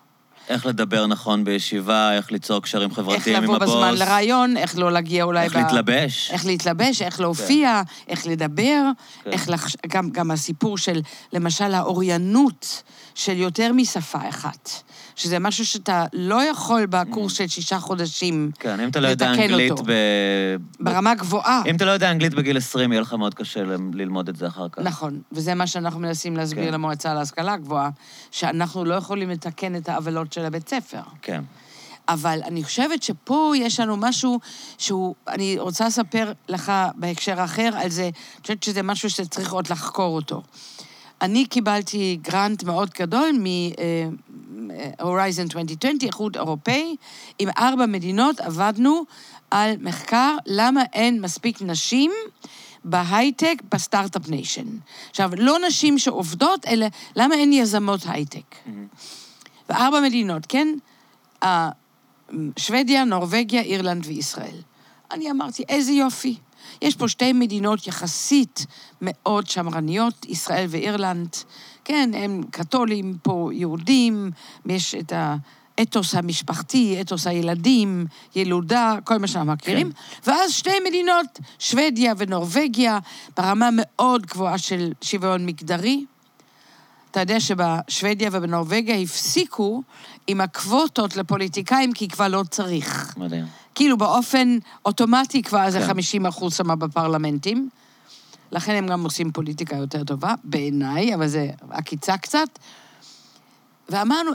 איך 0.50 0.66
לדבר 0.66 1.08
נכון 1.08 1.44
בישיבה, 1.44 2.14
איך 2.14 2.32
ליצור 2.32 2.62
קשרים 2.62 2.94
חברתיים 2.94 3.36
עם 3.36 3.44
הבוס. 3.44 3.62
איך 3.62 3.70
לבוא 3.70 3.86
בזמן 3.86 3.96
לרעיון, 4.08 4.58
איך 4.58 4.78
לא 4.78 4.92
להגיע 4.92 5.24
אולי... 5.24 5.44
איך 5.44 5.56
ב... 5.56 5.58
להתלבש. 5.58 6.32
איך 6.32 6.46
להתלבש, 6.46 7.02
איך 7.02 7.20
להופיע, 7.20 7.82
כן. 7.86 8.12
איך 8.12 8.28
לדבר, 8.28 8.82
כן. 9.24 9.32
איך 9.32 9.50
לח... 9.50 9.68
גם, 9.88 10.10
גם 10.10 10.32
הסיפור 10.32 10.78
של, 10.78 11.02
למשל, 11.34 11.74
האוריינות 11.74 12.84
של 13.16 13.38
יותר 13.38 13.74
משפה 13.74 14.30
אחת. 14.30 14.70
שזה 15.20 15.40
משהו 15.40 15.66
שאתה 15.66 16.06
לא 16.14 16.44
יכול 16.44 16.86
בקורס 16.86 17.34
של 17.34 17.48
שישה 17.48 17.80
חודשים 17.80 18.50
לתקן 18.50 18.70
אותו. 18.70 18.78
כן, 18.78 18.84
אם 18.84 18.90
אתה 18.90 19.00
לא 19.00 19.08
יודע 19.08 19.32
אנגלית 19.32 19.74
ב... 19.86 19.92
ברמה 20.80 21.16
גבוהה. 21.16 21.62
אם 21.70 21.76
אתה 21.76 21.86
לא 21.86 21.92
יודע 21.92 22.12
אנגלית 22.12 22.34
בגיל 22.34 22.58
20, 22.58 22.92
יהיה 22.92 23.02
לך 23.02 23.14
מאוד 23.14 23.34
קשה 23.34 23.64
ללמוד 23.94 24.30
את 24.30 24.36
זה 24.36 24.48
אחר 24.48 24.70
כך. 24.70 24.80
נכון, 24.82 25.22
וזה 25.32 25.54
מה 25.56 25.68
שאנחנו 25.68 26.00
מנסים 26.00 26.38
להסביר 26.38 26.66
כן. 26.66 26.74
למועצה 26.74 27.14
להשכלה 27.14 27.58
גבוהה, 27.58 27.90
שאנחנו 28.32 28.86
לא 28.86 28.94
יכולים 28.94 29.30
לתקן 29.30 29.76
את 29.76 29.90
העוולות 29.90 30.34
של 30.34 30.46
הבית 30.46 30.70
ספר. 30.70 31.02
כן. 31.22 31.42
אבל 32.10 32.40
אני 32.46 32.64
חושבת 32.64 33.04
שפה 33.04 33.54
יש 33.56 33.80
לנו 33.80 33.98
משהו 33.98 34.40
שהוא, 34.78 35.16
אני 35.28 35.60
רוצה 35.60 35.88
לספר 35.88 36.32
לך 36.50 36.72
בהקשר 36.96 37.44
אחר 37.44 37.70
על 37.76 37.90
זה, 37.90 38.04
אני 38.04 38.42
חושבת 38.42 38.64
שזה 38.64 38.84
משהו 38.84 39.10
שצריך 39.10 39.54
עוד 39.54 39.70
לחקור 39.70 40.16
אותו. 40.16 40.42
אני 41.22 41.46
קיבלתי 41.46 42.20
גרנט 42.22 42.64
מאוד 42.64 42.90
גדול 43.00 43.30
מ-Horizon 43.40 45.42
2020, 45.42 45.98
איחוד 46.02 46.38
אירופאי, 46.38 46.96
עם 47.40 47.50
ארבע 47.58 47.86
מדינות 47.86 48.40
עבדנו 48.40 49.04
על 49.52 49.72
מחקר 49.80 50.38
למה 50.46 50.84
אין 50.94 51.22
מספיק 51.22 51.62
נשים 51.62 52.12
בהייטק 52.84 53.62
ב 53.72 53.78
start-up 53.78 54.30
nation. 54.30 54.68
עכשיו, 55.10 55.32
לא 55.38 55.58
נשים 55.68 56.00
שעובדות, 56.00 56.66
אלא 56.66 56.88
למה 57.16 57.36
אין 57.36 57.54
יזמות 57.54 58.02
הייטק. 58.06 58.42
Mm-hmm. 58.52 58.70
וארבע 59.70 60.02
מדינות, 60.02 60.44
כן? 60.50 60.68
שוודיה, 62.60 63.04
נורבגיה, 63.04 63.62
אירלנד 63.62 64.06
וישראל. 64.06 64.62
אני 65.12 65.32
אמרתי, 65.32 65.64
איזה 65.70 65.92
יופי. 65.92 66.36
יש 66.82 66.96
פה 66.96 67.08
שתי 67.08 67.34
מדינות 67.34 67.88
יחסית 67.88 68.66
מאוד 69.02 69.48
שמרניות, 69.48 70.26
ישראל 70.26 70.66
ואירלנד. 70.70 71.36
כן, 71.86 72.12
הם 72.14 72.44
קתולים, 72.52 73.18
פה 73.24 73.50
יהודים, 73.54 74.32
יש 74.66 74.96
את 74.96 75.14
האתוס 75.80 76.16
המשפחתי, 76.16 77.02
אתוס 77.02 77.28
הילדים, 77.28 78.06
ילודה, 78.36 78.96
כל 79.04 79.18
מה 79.18 79.28
שאנחנו 79.28 79.54
מכירים. 79.54 79.92
כן. 79.92 80.32
ואז 80.32 80.52
שתי 80.52 80.80
מדינות, 80.88 81.40
שוודיה 81.60 82.14
ונורבגיה, 82.18 83.00
ברמה 83.38 83.70
מאוד 83.74 84.26
גבוהה 84.26 84.58
של 84.58 84.92
שוויון 85.02 85.46
מגדרי. 85.46 86.06
אתה 87.12 87.20
יודע 87.20 87.40
שבשוודיה 87.40 88.30
ובנורבגיה 88.34 88.96
הפסיקו 88.96 89.84
עם 90.28 90.42
הקווטות 90.42 91.16
לפוליטיקאים, 91.16 91.94
כי 91.94 92.08
כבר 92.08 92.28
לא 92.28 92.44
צריך. 92.50 93.18
מדהים. 93.18 93.46
כאילו 93.80 93.98
באופן 93.98 94.58
אוטומטי 94.86 95.42
כבר 95.44 95.66
כן. 95.66 95.70
זה 95.70 95.82
50 95.88 96.26
אחוז 96.26 96.56
שם 96.56 96.80
בפרלמנטים. 96.80 97.70
לכן 98.52 98.72
הם 98.76 98.88
גם 98.88 99.04
עושים 99.04 99.32
פוליטיקה 99.32 99.76
יותר 99.76 100.04
טובה, 100.04 100.34
בעיניי, 100.44 101.16
אבל 101.16 101.28
זה 101.28 101.50
עקיצה 101.70 102.18
קצת. 102.18 102.60
ואמרנו, 103.90 104.32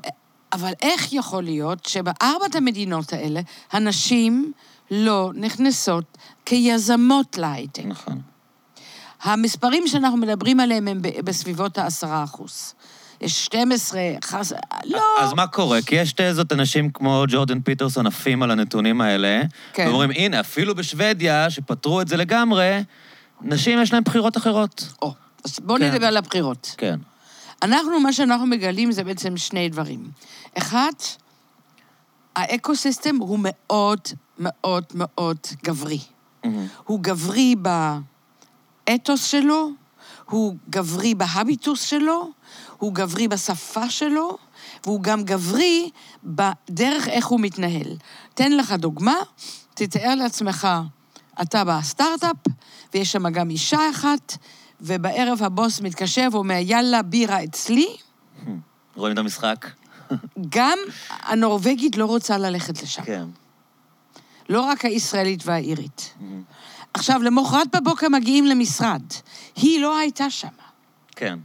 אבל 0.52 0.72
איך 0.82 1.12
יכול 1.12 1.44
להיות 1.44 1.86
שבארבעת 1.86 2.54
המדינות 2.54 3.12
האלה 3.12 3.40
הנשים 3.72 4.52
לא 4.90 5.30
נכנסות 5.34 6.18
כיזמות 6.44 7.38
להייטק? 7.38 7.84
נכון. 7.86 8.20
המספרים 9.22 9.86
שאנחנו 9.86 10.18
מדברים 10.18 10.60
עליהם 10.60 10.88
הם 10.88 11.02
בסביבות 11.02 11.78
העשרה 11.78 12.24
אחוז. 12.24 12.74
יש 13.24 13.44
12, 13.44 14.00
חס... 14.24 14.52
לא. 14.84 15.02
אז 15.20 15.32
מה 15.32 15.46
קורה? 15.46 15.82
כי 15.82 15.94
יש 15.94 16.12
תזות 16.16 16.52
אנשים 16.52 16.90
כמו 16.90 17.24
ג'ורדן 17.28 17.60
פיטרסון 17.60 18.06
עפים 18.06 18.42
על 18.42 18.50
הנתונים 18.50 19.00
האלה, 19.00 19.42
כן. 19.72 19.86
ואומרים, 19.88 20.10
הנה, 20.10 20.40
אפילו 20.40 20.74
בשוודיה, 20.74 21.50
שפתרו 21.50 22.00
את 22.00 22.08
זה 22.08 22.16
לגמרי, 22.16 22.82
נשים 23.40 23.82
יש 23.82 23.92
להן 23.92 24.02
בחירות 24.04 24.36
אחרות. 24.36 24.88
או, 25.02 25.14
אז 25.44 25.58
בואו 25.62 25.78
כן. 25.78 25.90
נדבר 25.90 26.06
על 26.06 26.16
הבחירות. 26.16 26.74
כן. 26.78 26.98
אנחנו, 27.62 28.00
מה 28.00 28.12
שאנחנו 28.12 28.46
מגלים 28.46 28.92
זה 28.92 29.04
בעצם 29.04 29.36
שני 29.36 29.68
דברים. 29.68 30.10
אחד, 30.58 30.92
האקו-סיסטם 32.36 33.16
הוא 33.16 33.38
מאוד 33.42 34.00
מאוד 34.38 34.84
מאוד 34.94 35.38
גברי. 35.64 35.98
Mm-hmm. 35.98 36.48
הוא 36.84 37.00
גברי. 37.02 37.54
באתוס 38.86 39.24
שלו, 39.24 39.70
הוא 40.24 40.56
גברי 40.70 41.14
בהביטוס 41.14 41.82
שלו, 41.82 42.30
הוא 42.78 42.94
גברי 42.94 43.28
בשפה 43.28 43.90
שלו, 43.90 44.38
והוא 44.84 45.02
גם 45.02 45.24
גברי 45.24 45.90
בדרך 46.24 47.08
איך 47.08 47.26
הוא 47.26 47.40
מתנהל. 47.40 47.96
תן 48.34 48.52
לך 48.52 48.72
דוגמה, 48.72 49.16
תתאר 49.74 50.14
לעצמך, 50.14 50.68
אתה 51.42 51.64
בסטארט-אפ, 51.64 52.36
ויש 52.94 53.12
שם 53.12 53.28
גם 53.28 53.50
אישה 53.50 53.90
אחת, 53.90 54.36
ובערב 54.80 55.42
הבוס 55.42 55.80
מתקשר 55.80 56.28
ואומר, 56.32 56.58
יאללה, 56.60 57.02
בירה 57.02 57.44
אצלי. 57.44 57.96
רואים 58.96 59.14
את 59.14 59.18
המשחק? 59.18 59.66
גם 60.56 60.78
הנורבגית 61.08 61.96
לא 61.96 62.04
רוצה 62.04 62.38
ללכת 62.38 62.82
לשם. 62.82 63.02
כן. 63.02 63.24
לא 64.48 64.60
רק 64.60 64.84
הישראלית 64.84 65.42
והאירית. 65.46 66.14
עכשיו, 66.94 67.22
למחרת 67.22 67.76
בבוקר 67.76 68.08
מגיעים 68.08 68.46
למשרד. 68.46 69.02
היא 69.56 69.80
לא 69.80 69.98
הייתה 69.98 70.30
שם, 70.30 70.48
כן. 71.16 71.38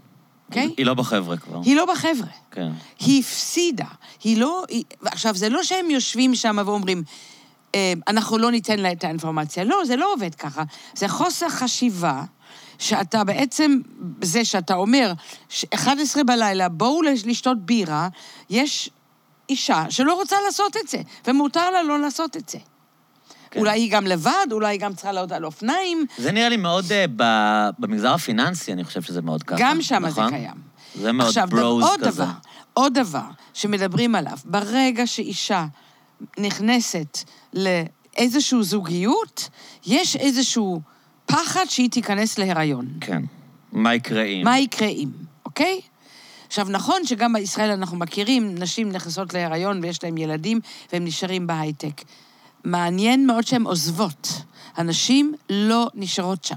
אוקיי? 0.49 0.73
היא 0.77 0.85
לא 0.85 0.93
בחבר'ה 0.93 1.37
כבר. 1.37 1.59
היא 1.63 1.75
לא 1.75 1.85
בחבר'ה. 1.85 2.27
כן. 2.51 2.71
היא 2.99 3.19
הפסידה. 3.19 3.85
היא 4.23 4.37
לא... 4.37 4.63
היא... 4.69 4.83
עכשיו, 5.05 5.35
זה 5.35 5.49
לא 5.49 5.63
שהם 5.63 5.91
יושבים 5.91 6.35
שם 6.35 6.57
ואומרים, 6.65 7.03
"אה, 7.75 7.93
אנחנו 8.07 8.37
לא 8.37 8.51
ניתן 8.51 8.79
לה 8.79 8.91
את 8.91 9.03
האינפורמציה. 9.03 9.63
לא, 9.63 9.77
זה 9.85 9.95
לא 9.95 10.13
עובד 10.13 10.35
ככה. 10.35 10.63
זה 10.95 11.07
חוסר 11.07 11.49
חשיבה. 11.49 12.23
שאתה 12.81 13.23
בעצם, 13.23 13.79
זה 14.21 14.45
שאתה 14.45 14.75
אומר, 14.75 15.13
ש- 15.49 15.65
11 15.73 16.23
בלילה, 16.23 16.69
בואו 16.69 17.01
לש- 17.01 17.25
לשתות 17.25 17.57
בירה, 17.65 18.07
יש 18.49 18.89
אישה 19.49 19.85
שלא 19.89 20.13
רוצה 20.15 20.35
לעשות 20.45 20.77
את 20.77 20.87
זה, 20.87 20.97
ומותר 21.27 21.69
לה 21.71 21.83
לא 21.83 21.99
לעשות 21.99 22.37
את 22.37 22.49
זה. 22.49 22.57
כן. 23.51 23.59
אולי 23.59 23.79
היא 23.79 23.91
גם 23.91 24.07
לבד, 24.07 24.47
אולי 24.51 24.67
היא 24.67 24.79
גם 24.79 24.93
צריכה 24.93 25.11
לעלות 25.11 25.31
על 25.31 25.45
אופניים, 25.45 26.05
זה 26.17 26.31
נראה 26.31 26.49
לי 26.49 26.57
מאוד, 26.57 26.85
אה, 26.91 27.05
ב- 27.15 27.69
במגזר 27.79 28.13
הפיננסי, 28.13 28.73
אני 28.73 28.83
חושב 28.83 29.01
שזה 29.01 29.21
מאוד 29.21 29.43
ככה. 29.43 29.55
גם 29.59 29.81
שם 29.81 30.05
נכון? 30.05 30.29
זה 30.29 30.35
קיים. 30.37 30.69
זה 30.95 31.11
מאוד 31.11 31.27
עכשיו, 31.27 31.47
ברוז 31.51 31.83
עוד 31.83 31.99
כזה. 31.99 32.23
דבר, 32.23 32.31
עוד 32.73 32.93
דבר 32.93 33.23
שמדברים 33.53 34.15
עליו, 34.15 34.37
ברגע 34.45 35.07
שאישה 35.07 35.65
נכנסת 36.39 37.17
לאיזושהי 37.53 38.63
זוגיות, 38.63 39.49
יש 39.85 40.15
איזשהו 40.15 40.81
פחד 41.25 41.65
שהיא 41.69 41.89
תיכנס 41.89 42.37
להיריון. 42.37 42.87
כן. 43.01 43.21
מה 43.71 43.95
יקרה 43.95 44.23
אם? 44.23 44.41
מה 44.43 44.59
יקרה 44.59 44.87
אם, 44.87 45.09
אוקיי? 45.45 45.81
עכשיו, 46.47 46.67
נכון 46.69 47.05
שגם 47.05 47.33
בישראל 47.33 47.71
אנחנו 47.71 47.97
מכירים, 47.97 48.55
נשים 48.57 48.91
נכנסות 48.91 49.33
להיריון 49.33 49.79
ויש 49.83 50.03
להן 50.03 50.17
ילדים 50.17 50.59
והם 50.93 51.05
נשארים 51.05 51.47
בהייטק. 51.47 52.01
מעניין 52.71 53.27
מאוד 53.27 53.47
שהן 53.47 53.63
עוזבות. 53.63 54.27
הנשים 54.75 55.33
לא 55.49 55.87
נשארות 55.95 56.43
שם. 56.43 56.55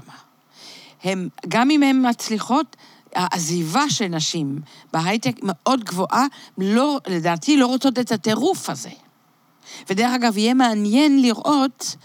הם, 1.03 1.29
גם 1.47 1.71
אם 1.71 1.83
הן 1.83 2.09
מצליחות, 2.09 2.75
העזיבה 3.15 3.89
של 3.89 4.07
נשים 4.07 4.59
בהייטק 4.93 5.35
מאוד 5.41 5.83
גבוהה, 5.83 6.25
לא, 6.57 6.99
לדעתי 7.07 7.57
לא 7.57 7.67
רוצות 7.67 7.99
את 7.99 8.11
הטירוף 8.11 8.69
הזה. 8.69 8.89
ודרך 9.89 10.11
אגב, 10.15 10.37
יהיה 10.37 10.53
מעניין 10.53 11.21
לראות, 11.21 11.95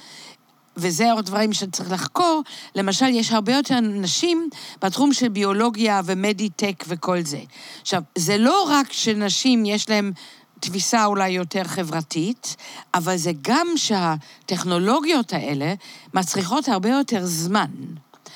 וזה 0.77 1.13
עוד 1.13 1.27
דברים 1.27 1.53
שצריך 1.53 1.93
לחקור, 1.93 2.43
למשל, 2.75 3.07
יש 3.07 3.33
הרבה 3.33 3.55
יותר 3.55 3.81
נשים 3.81 4.49
בתחום 4.83 5.13
של 5.13 5.29
ביולוגיה 5.29 6.01
ומדיטק 6.05 6.85
וכל 6.89 7.21
זה. 7.25 7.41
עכשיו, 7.83 8.03
זה 8.19 8.39
לא 8.39 8.67
רק 8.69 8.93
שנשים 8.93 9.65
יש 9.67 9.89
להן 9.89 10.13
תפיסה 10.61 11.05
אולי 11.05 11.29
יותר 11.29 11.65
חברתית, 11.65 12.57
אבל 12.95 13.17
זה 13.17 13.33
גם 13.43 13.67
שהטכנולוגיות 13.77 15.33
האלה 15.33 15.75
מצריכות 16.15 16.69
הרבה 16.69 16.89
יותר 16.89 17.21
זמן. 17.27 17.71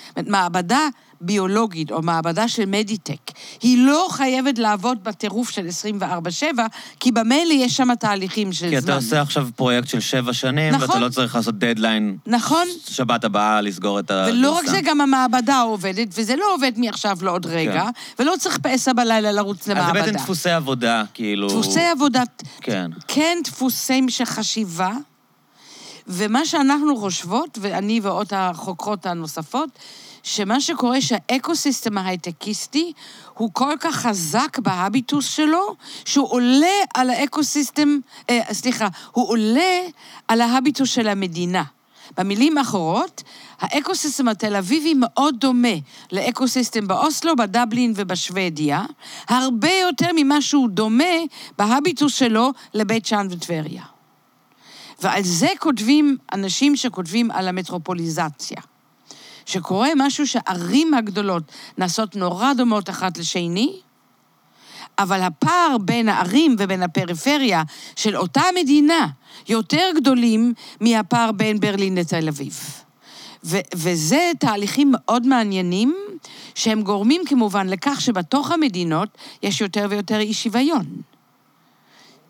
זאת 0.08 0.16
אומרת, 0.16 0.30
מעבדה 0.30 0.88
ביולוגית 1.22 1.90
או 1.90 2.02
מעבדה 2.02 2.48
של 2.48 2.66
מדיטק, 2.66 3.30
היא 3.62 3.86
לא 3.86 4.08
חייבת 4.10 4.58
לעבוד 4.58 5.04
בטירוף 5.04 5.50
של 5.50 5.66
24-7, 6.54 6.58
כי 7.00 7.12
במילא 7.12 7.52
יש 7.52 7.76
שם 7.76 7.94
תהליכים 7.94 8.52
של 8.52 8.68
כי 8.70 8.80
זמן. 8.80 8.90
אתה 8.90 8.96
עושה 8.96 9.22
עכשיו 9.22 9.48
פרויקט 9.56 9.88
של 9.88 10.00
שבע 10.00 10.32
שנים, 10.32 10.74
נכון. 10.74 10.88
ואתה 10.88 11.00
לא 11.00 11.08
צריך 11.08 11.34
לעשות 11.34 11.58
דדליין 11.58 12.16
נכון? 12.26 12.66
שבת 12.86 13.24
הבאה 13.24 13.60
לסגור 13.60 13.98
את 13.98 14.10
הגרסה. 14.10 14.32
ולא 14.32 14.50
רק 14.50 14.66
זה, 14.66 14.80
גם 14.84 15.00
המעבדה 15.00 15.60
עובדת, 15.60 16.08
וזה 16.14 16.36
לא 16.36 16.54
עובד 16.54 16.72
מעכשיו 16.76 17.18
לעוד 17.22 17.46
רגע, 17.46 17.84
ולא 18.18 18.34
צריך 18.38 18.58
בעשר 18.62 18.92
בלילה 18.92 19.32
לרוץ 19.32 19.56
כן. 19.56 19.60
אז 19.62 19.66
זה 19.66 19.74
למעבדה. 19.74 20.02
בעצם 20.02 20.18
דפוסי 20.18 20.50
עבודה, 20.50 21.02
כאילו... 21.14 21.48
דפוסי 21.48 21.80
עבודת... 21.80 22.42
כן. 22.60 22.90
כן, 23.08 23.38
דפוסים 23.44 24.08
של 24.08 24.24
חשיבה, 24.24 24.92
ומה 26.06 26.46
שאנחנו 26.46 26.96
חושבות, 26.96 27.58
ואני 27.60 28.00
ועוד 28.02 28.26
החוקרות 28.30 29.06
הנוספות, 29.06 29.78
שמה 30.22 30.60
שקורה 30.60 31.00
שהאקוסיסטם 31.00 31.98
ההייטקיסטי 31.98 32.92
הוא 33.34 33.50
כל 33.52 33.74
כך 33.80 33.96
חזק 33.96 34.58
בהביטוס 34.58 35.26
שלו, 35.26 35.76
שהוא 36.04 36.30
עולה 36.30 36.66
על 36.94 37.10
האקוסיסטם, 37.10 37.98
אה, 38.30 38.40
סליחה, 38.52 38.88
הוא 39.12 39.28
עולה 39.28 39.80
על 40.28 40.40
ההביטוס 40.40 40.90
של 40.90 41.08
המדינה. 41.08 41.62
במילים 42.16 42.58
אחרות, 42.58 43.22
האקוסיסטם 43.60 44.28
התל 44.28 44.56
אביבי 44.56 44.94
מאוד 44.96 45.34
דומה 45.40 45.74
לאקוסיסטם 46.12 46.88
באוסלו, 46.88 47.36
בדבלין 47.36 47.92
ובשוודיה, 47.96 48.84
הרבה 49.28 49.72
יותר 49.72 50.08
ממה 50.16 50.42
שהוא 50.42 50.68
דומה 50.68 51.14
בהביטוס 51.58 52.14
שלו 52.14 52.50
לבית 52.74 53.06
שאן 53.06 53.26
וטבריה. 53.30 53.82
ועל 55.02 55.22
זה 55.22 55.48
כותבים 55.58 56.16
אנשים 56.32 56.76
שכותבים 56.76 57.30
על 57.30 57.48
המטרופוליזציה. 57.48 58.71
שקורה 59.46 59.88
משהו 59.96 60.26
שהערים 60.26 60.94
הגדולות 60.94 61.42
נעשות 61.78 62.16
נורא 62.16 62.52
דומות 62.52 62.90
אחת 62.90 63.18
לשני, 63.18 63.72
אבל 64.98 65.20
הפער 65.20 65.76
בין 65.80 66.08
הערים 66.08 66.56
ובין 66.58 66.82
הפריפריה 66.82 67.62
של 67.96 68.16
אותה 68.16 68.42
מדינה 68.60 69.06
יותר 69.48 69.90
גדולים 69.96 70.54
מהפער 70.80 71.32
בין 71.32 71.60
ברלין 71.60 71.94
לתל 71.94 72.28
אביב. 72.28 72.82
ו- 73.44 73.66
וזה 73.74 74.30
תהליכים 74.38 74.92
מאוד 74.92 75.26
מעניינים, 75.26 75.96
שהם 76.54 76.82
גורמים 76.82 77.22
כמובן 77.26 77.68
לכך 77.68 78.00
שבתוך 78.00 78.50
המדינות 78.50 79.08
יש 79.42 79.60
יותר 79.60 79.86
ויותר 79.90 80.20
אי 80.20 80.34
שוויון. 80.34 80.84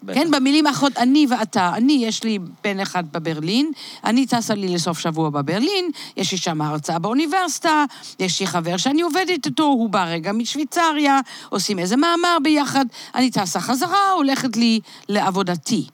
בטח. 0.03 0.15
כן, 0.19 0.31
במילים 0.31 0.67
האחרות, 0.67 0.97
אני 0.99 1.27
ואתה, 1.31 1.73
אני, 1.75 1.93
יש 2.07 2.25
לי 2.25 2.39
בן 2.65 2.81
אחד 2.81 3.05
בברלין, 3.13 3.73
אני 4.05 4.27
טסה 4.27 4.55
לי 4.55 4.69
לסוף 4.69 4.99
שבוע 4.99 5.31
בברלין, 5.31 5.91
יש 6.17 6.33
לי 6.33 6.39
שם 6.39 6.61
הרצאה 6.63 6.99
באוניברסיטה, 6.99 7.85
יש 8.19 8.41
לי 8.41 8.47
חבר 8.47 8.77
שאני 8.77 9.03
עובדת 9.03 9.47
איתו, 9.47 9.63
הוא 9.63 9.91
בא 9.91 10.05
רגע 10.05 10.33
משוויצריה, 10.33 11.21
עושים 11.49 11.79
איזה 11.79 11.97
מאמר 11.97 12.37
ביחד, 12.43 12.85
אני 13.15 13.31
טסה 13.31 13.61
חזרה, 13.61 14.11
הולכת 14.17 14.57
לי 14.57 14.81
לעבודתי. 15.09 15.87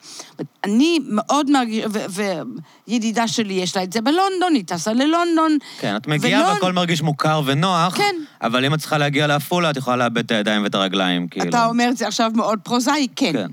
אני 0.65 0.99
מאוד 1.09 1.51
מרגיש, 1.51 1.85
וידידה 2.89 3.29
שלי 3.29 3.55
יש 3.55 3.77
לה 3.77 3.83
את 3.83 3.93
זה 3.93 4.01
בלונדון, 4.01 4.55
היא 4.55 4.65
טסה 4.67 4.93
ללונדון. 4.93 5.59
כן, 5.81 5.97
את 5.97 6.07
מגיעה 6.07 6.41
ולא- 6.43 6.53
והכל 6.53 6.73
מרגיש 6.73 7.03
מוכר 7.03 7.43
ונוח, 7.45 7.97
כן. 7.97 8.15
אבל 8.43 8.65
אם 8.65 8.75
את 8.75 8.79
צריכה 8.79 8.99
להגיע 8.99 9.27
לעפולה, 9.27 9.71
את 9.71 9.77
יכולה 9.77 9.97
לאבד 9.97 10.19
את 10.25 10.31
הידיים 10.31 10.63
ואת 10.63 10.75
הרגליים, 10.75 11.29
כאילו. 11.29 11.49
אתה 11.49 11.67
אומר 11.67 11.89
את 11.91 11.97
זה 11.97 12.07
עכשיו 12.07 12.31
מאוד 12.35 12.59
פרוזאי, 12.63 13.07
כן. 13.17 13.33
כן. 13.33 13.47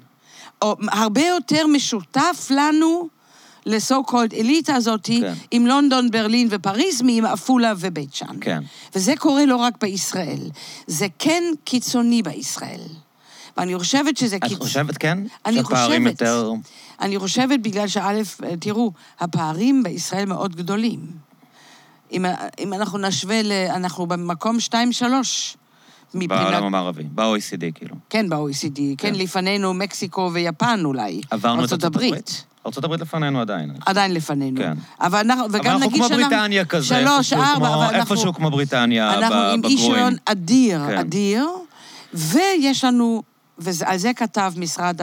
או 0.62 0.76
הרבה 0.92 1.22
יותר 1.22 1.68
משותף 1.68 2.48
לנו, 2.50 3.08
לסו 3.66 4.04
קולד 4.04 4.34
אליטה 4.34 4.76
הזאת, 4.76 5.06
כן. 5.06 5.34
עם 5.52 5.68
לונדון, 5.68 6.12
ברלין 6.12 6.48
ופריז, 6.52 7.02
מעם 7.02 7.26
עפולה 7.26 7.74
ובית 7.78 8.14
שאן. 8.14 8.36
כן. 8.42 8.64
וזה 8.96 9.14
קורה 9.18 9.46
לא 9.46 9.56
רק 9.56 9.74
בישראל, 9.82 10.50
זה 10.88 11.08
כן 11.20 11.44
קיצוני 11.64 12.22
בישראל. 12.22 12.82
ואני 13.58 13.78
חושבת 13.78 14.18
שזה 14.18 14.36
את 14.36 14.44
קיצוני. 14.44 14.62
חושבת, 14.62 14.98
כן? 14.98 15.18
אני 15.46 15.56
שהפערים 15.56 16.04
חושבת. 16.04 16.22
יותר... 16.22 16.52
אני 17.02 17.20
חושבת 17.20 17.60
בגלל 17.60 17.88
שא', 17.88 18.22
תראו, 18.60 18.92
הפערים 19.20 19.84
בישראל 19.84 20.26
מאוד 20.26 20.56
גדולים. 20.56 21.00
אם, 22.12 22.26
אם 22.60 22.74
אנחנו 22.74 22.98
נשווה, 22.98 23.42
ל, 23.42 23.52
אנחנו 23.52 24.06
במקום 24.06 24.58
2-3 24.70 24.74
מבחינת... 26.14 26.42
בעולם 26.42 26.64
המערבי, 26.64 27.04
ב-OECD, 27.04 27.72
כאילו. 27.76 27.96
כן, 28.10 28.30
ב-OECD. 28.30 28.76
כן, 28.76 28.94
כן. 28.98 29.16
לפנינו 29.16 29.74
מקסיקו 29.74 30.30
ויפן 30.34 30.82
אולי. 30.86 31.22
עברנו 31.32 31.60
את 31.60 31.64
ארצות 31.64 31.84
הברית. 31.84 32.46
ארצות 32.66 32.84
הברית 32.84 33.02
לפנינו 33.02 33.42
עדיין. 33.42 33.72
עדיין 33.86 34.14
לפנינו. 34.14 34.62
כן. 34.62 34.74
אבל 35.02 35.20
אנחנו, 35.20 35.46
אבל 35.46 35.60
וגם 35.60 35.72
אנחנו 35.72 35.88
נגיד 35.88 36.00
כמו 36.00 36.08
שאנחנו... 36.08 36.30
בריטניה 36.30 36.66
כזה. 36.66 36.86
שלוש, 36.86 37.34
ארבע, 37.34 37.56
כמו- 37.56 37.68
אבל 37.68 37.84
אנחנו... 37.96 38.16
איפשהו 38.16 38.34
כמו 38.34 38.52
בריטניה, 38.52 39.14
אנחנו 39.14 39.36
עם 39.36 39.52
אי 39.52 39.58
בגרועים. 39.58 39.78
שוויון 39.78 40.14
אדיר, 40.26 40.82
כן. 40.88 40.98
אדיר, 40.98 41.48
ויש 42.14 42.84
לנו, 42.84 43.24
ועל 43.58 43.98
זה 43.98 44.12
כתב 44.14 44.54
משרד 44.58 45.00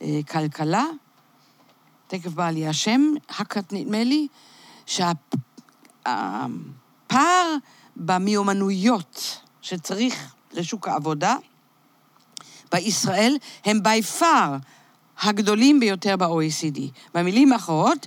הכלכלה, 0.00 0.84
תכף 2.06 2.30
בא 2.30 2.50
לי 2.50 2.68
השם, 2.68 3.00
הקט 3.38 3.72
נדמה 3.72 4.04
לי, 4.04 4.26
שהפער 6.06 7.46
במיומנויות 7.96 9.38
שצריך 9.62 10.34
לשוק 10.52 10.88
העבודה 10.88 11.36
בישראל 12.72 13.36
הם 13.64 13.82
בי 13.82 14.02
פאר 14.02 14.56
הגדולים 15.22 15.80
ביותר 15.80 16.16
ב-OECD. 16.16 16.80
במילים 17.14 17.52
האחרות, 17.52 18.06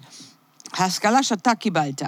ההשכלה 0.73 1.23
שאתה 1.23 1.55
קיבלת, 1.55 2.01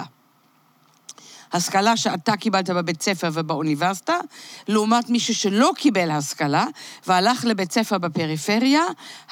השכלה 1.52 1.96
שאתה 1.96 2.36
קיבלת 2.36 2.70
בבית 2.70 3.02
ספר 3.02 3.30
ובאוניברסיטה, 3.32 4.16
לעומת 4.68 5.10
מישהו 5.10 5.34
שלא 5.34 5.72
קיבל 5.76 6.10
השכלה 6.10 6.66
והלך 7.06 7.44
לבית 7.44 7.72
ספר 7.72 7.98
בפריפריה, 7.98 8.82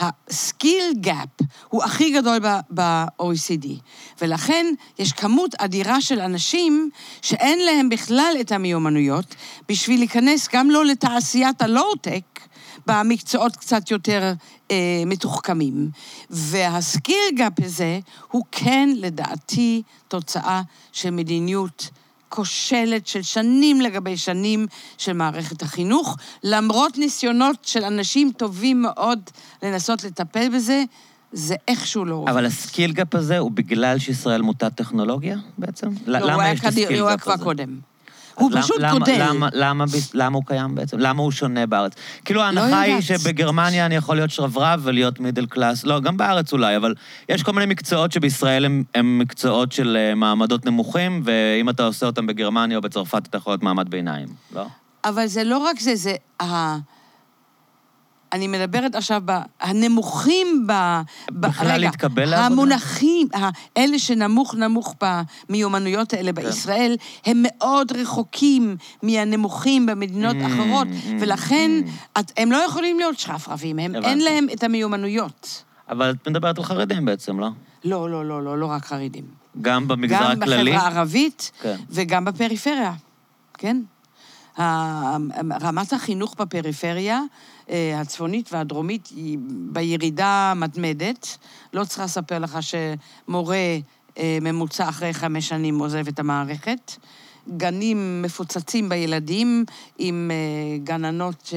ה-skill 0.01 1.07
gap 1.07 1.45
הוא 1.69 1.85
הכי 1.85 2.11
גדול 2.11 2.39
ב-OECD. 2.75 3.67
ולכן 4.21 4.67
יש 4.99 5.13
כמות 5.13 5.55
אדירה 5.55 6.01
של 6.01 6.21
אנשים 6.21 6.91
שאין 7.23 7.59
להם 7.59 7.89
בכלל 7.89 8.37
את 8.41 8.53
המיומנויות 8.53 9.35
בשביל 9.69 10.01
להיכנס 10.01 10.49
גם 10.53 10.71
לא 10.71 10.85
לתעשיית 10.85 11.63
הלואו-טק, 11.63 12.41
במקצועות 12.87 13.57
קצת 13.57 13.91
יותר 13.91 14.33
אה, 14.71 15.03
מתוחכמים. 15.07 15.91
וה 16.31 16.58
skill 16.58 17.25
gap 17.35 17.53
הזה 17.63 17.99
הוא 18.31 18.45
כן, 18.53 18.89
לדעתי, 18.97 19.83
תוצאה 20.09 20.63
של 20.93 21.11
מדיניות 21.11 21.91
כושלת 22.29 23.07
של 23.07 23.23
שנים 23.23 23.81
לגבי 23.81 24.17
שנים 24.17 24.67
של 24.99 25.13
מערכת 25.13 25.63
החינוך, 25.63 26.17
למרות 26.45 26.99
ניסיונות 26.99 27.57
של 27.63 27.85
אנשים 27.85 28.33
טובים 28.37 28.83
מאוד 28.83 29.21
לנסות 29.63 30.05
לטפל 30.05 30.49
בזה, 30.57 30.85
זה 31.33 31.55
איכשהו 31.69 32.05
לא 32.05 32.15
עובד. 32.15 32.31
אבל 32.31 32.47
ה 32.47 32.55
skill 32.55 32.93
gap 32.93 33.15
הזה 33.15 33.39
הוא 33.39 33.51
בגלל 33.51 33.99
שישראל 33.99 34.43
מוטת 34.43 34.75
טכנולוגיה 34.75 35.37
בעצם? 35.59 35.89
לא, 36.07 36.19
למה 36.19 36.51
יש 36.51 36.61
את 36.61 36.65
ה 36.65 36.71
skill 36.71 37.01
הוא 37.01 37.09
היה 37.09 37.17
gap 37.17 37.23
כבר 37.23 37.33
הזה? 37.33 37.45
קודם. 37.45 37.79
הוא 38.37 38.51
אז 38.59 38.65
פשוט 38.65 38.77
למה- 38.81 38.93
גודל. 38.99 39.17
למה, 39.29 39.49
למה, 39.53 39.85
למה 40.15 40.37
הוא 40.37 40.45
קיים 40.47 40.75
בעצם? 40.75 40.99
למה 40.99 41.23
הוא 41.23 41.33
שונה 41.33 41.67
בארץ? 41.67 41.93
כאילו 42.25 42.43
ההנחה 42.43 42.81
היא 42.81 42.95
יודעת. 42.95 43.21
שבגרמניה 43.21 43.87
אני 43.87 43.95
יכול 43.97 44.17
להיות 44.17 44.31
שרברב 44.31 44.81
ולהיות 44.83 45.21
middle 45.21 45.47
class, 45.47 45.85
לא, 45.85 46.01
גם 46.01 46.17
בארץ 46.17 46.53
אולי, 46.53 46.77
אבל 46.77 46.95
יש 47.29 47.43
כל 47.43 47.53
מיני 47.53 47.67
מקצועות 47.67 48.13
שבישראל 48.13 48.65
הם, 48.65 48.83
הם 48.95 49.19
מקצועות 49.19 49.73
של 49.73 49.97
אה, 50.01 50.15
מעמדות 50.15 50.67
נמוכים, 50.67 51.23
ואם 51.25 51.69
אתה 51.69 51.83
עושה 51.87 52.07
אותם 52.07 52.27
בגרמניה 52.27 52.77
או 52.77 52.83
בצרפת, 52.83 53.27
אתה 53.27 53.37
יכול 53.39 53.53
להיות 53.53 53.63
מעמד 53.63 53.91
ביניים, 53.91 54.29
לא? 54.55 54.67
אבל 55.05 55.27
זה 55.27 55.45
לא 55.45 55.59
רק 55.59 55.81
זה, 55.81 55.95
זה. 55.97 56.15
אני 58.37 58.49
מדברת 58.49 58.95
עכשיו 58.95 59.23
ב... 59.25 59.31
הנמוכים 59.61 60.67
ב... 60.67 60.73
ב- 60.73 61.47
בכלל 61.47 61.67
רגע, 61.69 61.79
להתקבל 61.79 62.25
לעבודה? 62.25 62.47
המונחים, 62.47 63.29
ה- 63.35 63.49
אלה 63.77 63.99
שנמוך 63.99 64.55
נמוך 64.55 64.95
במיומנויות 65.49 66.13
האלה 66.13 66.33
כן. 66.33 66.43
בישראל, 66.43 66.97
הם 67.27 67.43
מאוד 67.43 67.93
רחוקים 67.93 68.77
מהנמוכים 69.03 69.87
במדינות 69.87 70.37
Mm, 70.37 70.47
אחרות, 70.47 70.87
mm, 70.89 71.09
ולכן 71.21 71.71
mm. 71.85 72.21
את, 72.21 72.33
הם 72.37 72.53
לא 72.53 72.57
יכולים 72.57 72.99
להיות 72.99 73.19
שרפרפים, 73.19 73.79
הם. 73.79 73.95
אין 73.95 74.19
להם 74.21 74.47
את 74.53 74.63
המיומנויות. 74.65 75.63
אבל 75.89 76.11
את 76.23 76.29
מדברת 76.29 76.59
על 76.59 76.65
חרדים 76.65 77.05
בעצם, 77.05 77.41
לא? 77.41 77.49
לא, 77.85 78.11
לא, 78.11 78.25
לא, 78.25 78.43
לא, 78.43 78.59
לא 78.59 78.67
רק 78.67 78.85
חרדים. 78.85 79.25
גם 79.63 79.89
במגזר 79.89 80.19
גם 80.35 80.43
הכללי? 80.43 80.73
בחברה 80.73 80.89
הערבית 80.89 81.51
כן. 81.63 81.77
וגם 81.91 82.25
בפריפריה, 82.25 82.93
כן? 83.59 83.77
רמת 85.63 85.93
החינוך 85.93 86.35
בפריפריה 86.39 87.21
הצפונית 87.95 88.53
והדרומית 88.53 89.07
היא 89.07 89.39
בירידה 89.73 90.53
מתמדת. 90.57 91.39
לא 91.73 91.85
צריכה 91.85 92.05
לספר 92.05 92.39
לך 92.39 92.59
שמורה 92.63 93.79
אה, 94.19 94.39
ממוצע 94.43 94.89
אחרי 94.89 95.15
חמש 95.15 95.49
שנים 95.49 95.79
עוזב 95.79 96.09
את 96.09 96.19
המערכת. 96.19 96.93
גנים 97.57 98.23
מפוצצים 98.23 98.89
בילדים 98.89 99.65
עם 99.99 100.31
אה, 100.31 100.79
גננות 100.85 101.47
ש, 101.47 101.55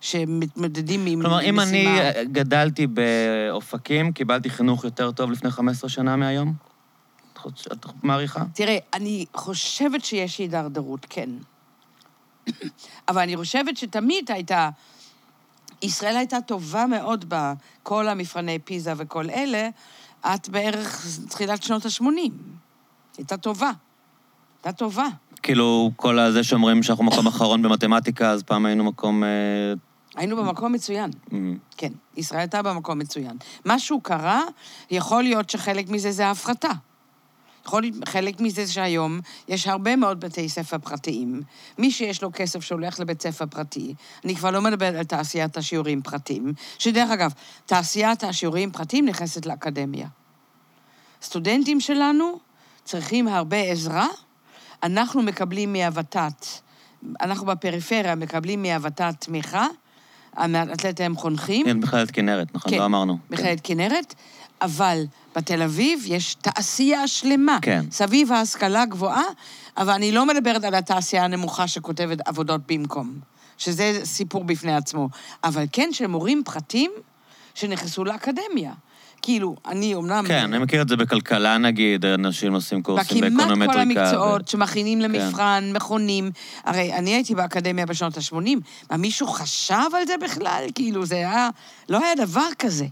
שמתמודדים 0.00 1.06
עם 1.06 1.20
כלומר, 1.20 1.42
אם 1.42 1.60
אני 1.60 1.70
משימה. 1.70 1.98
אה, 2.00 2.24
גדלתי 2.24 2.86
באופקים, 2.86 4.12
קיבלתי 4.12 4.50
חינוך 4.50 4.84
יותר 4.84 5.10
טוב 5.10 5.30
לפני 5.30 5.50
15 5.50 5.90
שנה 5.90 6.16
מהיום? 6.16 6.52
את 7.72 7.86
מעריכה? 8.02 8.44
תראה, 8.54 8.78
אני 8.94 9.24
חושבת 9.34 10.04
שיש 10.04 10.38
הידרדרות, 10.38 11.06
כן. 11.10 11.30
אבל 13.08 13.22
אני 13.22 13.36
חושבת 13.36 13.76
שתמיד 13.76 14.30
הייתה... 14.30 14.70
ישראל 15.82 16.16
הייתה 16.16 16.40
טובה 16.40 16.86
מאוד 16.86 17.24
בכל 17.28 18.08
המבחני 18.08 18.58
פיזה 18.58 18.92
וכל 18.96 19.30
אלה, 19.30 19.68
עד 20.22 20.48
בערך 20.50 21.06
תחילת 21.28 21.62
שנות 21.62 21.86
ה-80. 21.86 22.04
הייתה 23.16 23.36
טובה. 23.36 23.70
הייתה 24.64 24.78
טובה. 24.78 25.06
כאילו, 25.42 25.90
כל 25.96 26.18
הזה 26.18 26.44
שאומרים 26.44 26.82
שאנחנו 26.82 27.04
מקום 27.04 27.26
אחרון 27.26 27.62
במתמטיקה, 27.62 28.30
אז 28.30 28.42
פעם 28.42 28.66
היינו 28.66 28.84
מקום... 28.84 29.24
אה, 29.24 29.28
היינו 30.16 30.36
במקום 30.36 30.72
מצוין. 30.72 31.10
כן, 31.76 31.92
ישראל 32.16 32.40
הייתה 32.40 32.62
במקום 32.62 32.98
מצוין. 32.98 33.36
משהו 33.66 34.00
קרה, 34.00 34.42
יכול 34.90 35.22
להיות 35.22 35.50
שחלק 35.50 35.88
מזה 35.88 36.12
זה 36.12 36.30
הפחתה. 36.30 36.70
יכול 37.66 37.82
להיות 37.82 38.08
חלק 38.08 38.40
מזה 38.40 38.66
שהיום 38.66 39.20
יש 39.48 39.66
הרבה 39.66 39.96
מאוד 39.96 40.20
בתי 40.20 40.48
ספר 40.48 40.78
פרטיים. 40.78 41.42
מי 41.78 41.90
שיש 41.90 42.22
לו 42.22 42.30
כסף 42.32 42.60
שהולך 42.60 43.00
לבית 43.00 43.22
ספר 43.22 43.46
פרטי, 43.46 43.94
אני 44.24 44.36
כבר 44.36 44.50
לא 44.50 44.62
מדברת 44.62 44.94
על 44.94 45.04
תעשיית 45.04 45.56
השיעורים 45.56 46.02
פרטיים, 46.02 46.52
שדרך 46.78 47.10
אגב, 47.10 47.32
תעשיית 47.66 48.24
השיעורים 48.24 48.70
פרטיים 48.70 49.06
נכנסת 49.06 49.46
לאקדמיה. 49.46 50.08
סטודנטים 51.22 51.80
שלנו 51.80 52.38
צריכים 52.84 53.28
הרבה 53.28 53.56
עזרה, 53.56 54.06
אנחנו 54.82 55.22
מקבלים 55.22 55.72
מהוות"ת, 55.72 56.46
אנחנו 57.20 57.46
בפריפריה 57.46 58.14
מקבלים 58.14 58.62
מהוות"ת 58.62 59.14
תמיכה, 59.18 59.66
המאתלט 60.36 61.00
הם 61.00 61.16
חונכים. 61.16 61.66
כן, 61.66 61.76
מכללת 61.76 62.10
כנרת, 62.10 62.54
נכון? 62.54 62.72
כן, 62.72 62.78
לא 62.78 62.84
אמרנו. 62.84 63.18
מכללת 63.30 63.60
כנרת, 63.64 64.14
אבל 64.62 65.04
בתל 65.36 65.62
אביב 65.62 66.02
יש 66.06 66.34
תעשייה 66.34 67.08
שלמה. 67.08 67.58
כן. 67.62 67.84
סביב 67.90 68.32
ההשכלה 68.32 68.82
הגבוהה, 68.82 69.24
אבל 69.76 69.92
אני 69.92 70.12
לא 70.12 70.26
מדברת 70.26 70.64
על 70.64 70.74
התעשייה 70.74 71.24
הנמוכה 71.24 71.68
שכותבת 71.68 72.28
עבודות 72.28 72.60
במקום, 72.68 73.18
שזה 73.58 74.00
סיפור 74.04 74.44
בפני 74.44 74.76
עצמו. 74.76 75.08
אבל 75.44 75.64
כן 75.72 75.88
של 75.92 76.06
מורים 76.06 76.42
פרטיים 76.44 76.90
שנכנסו 77.54 78.04
לאקדמיה. 78.04 78.72
כאילו, 79.22 79.56
אני 79.66 79.94
אומנם... 79.94 80.24
כן, 80.28 80.42
אני 80.44 80.58
מכיר 80.58 80.82
את 80.82 80.88
זה 80.88 80.96
בכלכלה 80.96 81.58
נגיד, 81.58 82.04
אנשים 82.04 82.54
עושים 82.54 82.82
קורסים 82.82 83.20
בכמעט 83.20 83.32
באקונומטריקה. 83.32 83.72
כל 83.72 83.78
ו- 83.78 84.00
המקצועות 84.00 84.48
שמכינים 84.48 85.00
למבחן, 85.00 85.70
מכונים. 85.74 86.30
הרי 86.64 86.92
אני 86.92 87.10
הייתי 87.14 87.34
באקדמיה 87.34 87.86
בשנות 87.86 88.16
ה-80, 88.16 88.34
מה, 88.90 88.96
מישהו 88.96 89.26
חשב 89.26 89.94
על 89.96 90.06
זה 90.06 90.14
בכלל? 90.22 90.64
כאילו, 90.74 91.06
זה 91.06 91.14
היה... 91.14 91.48
לא 91.88 92.04
היה 92.04 92.26
דבר 92.26 92.48
כזה. 92.58 92.86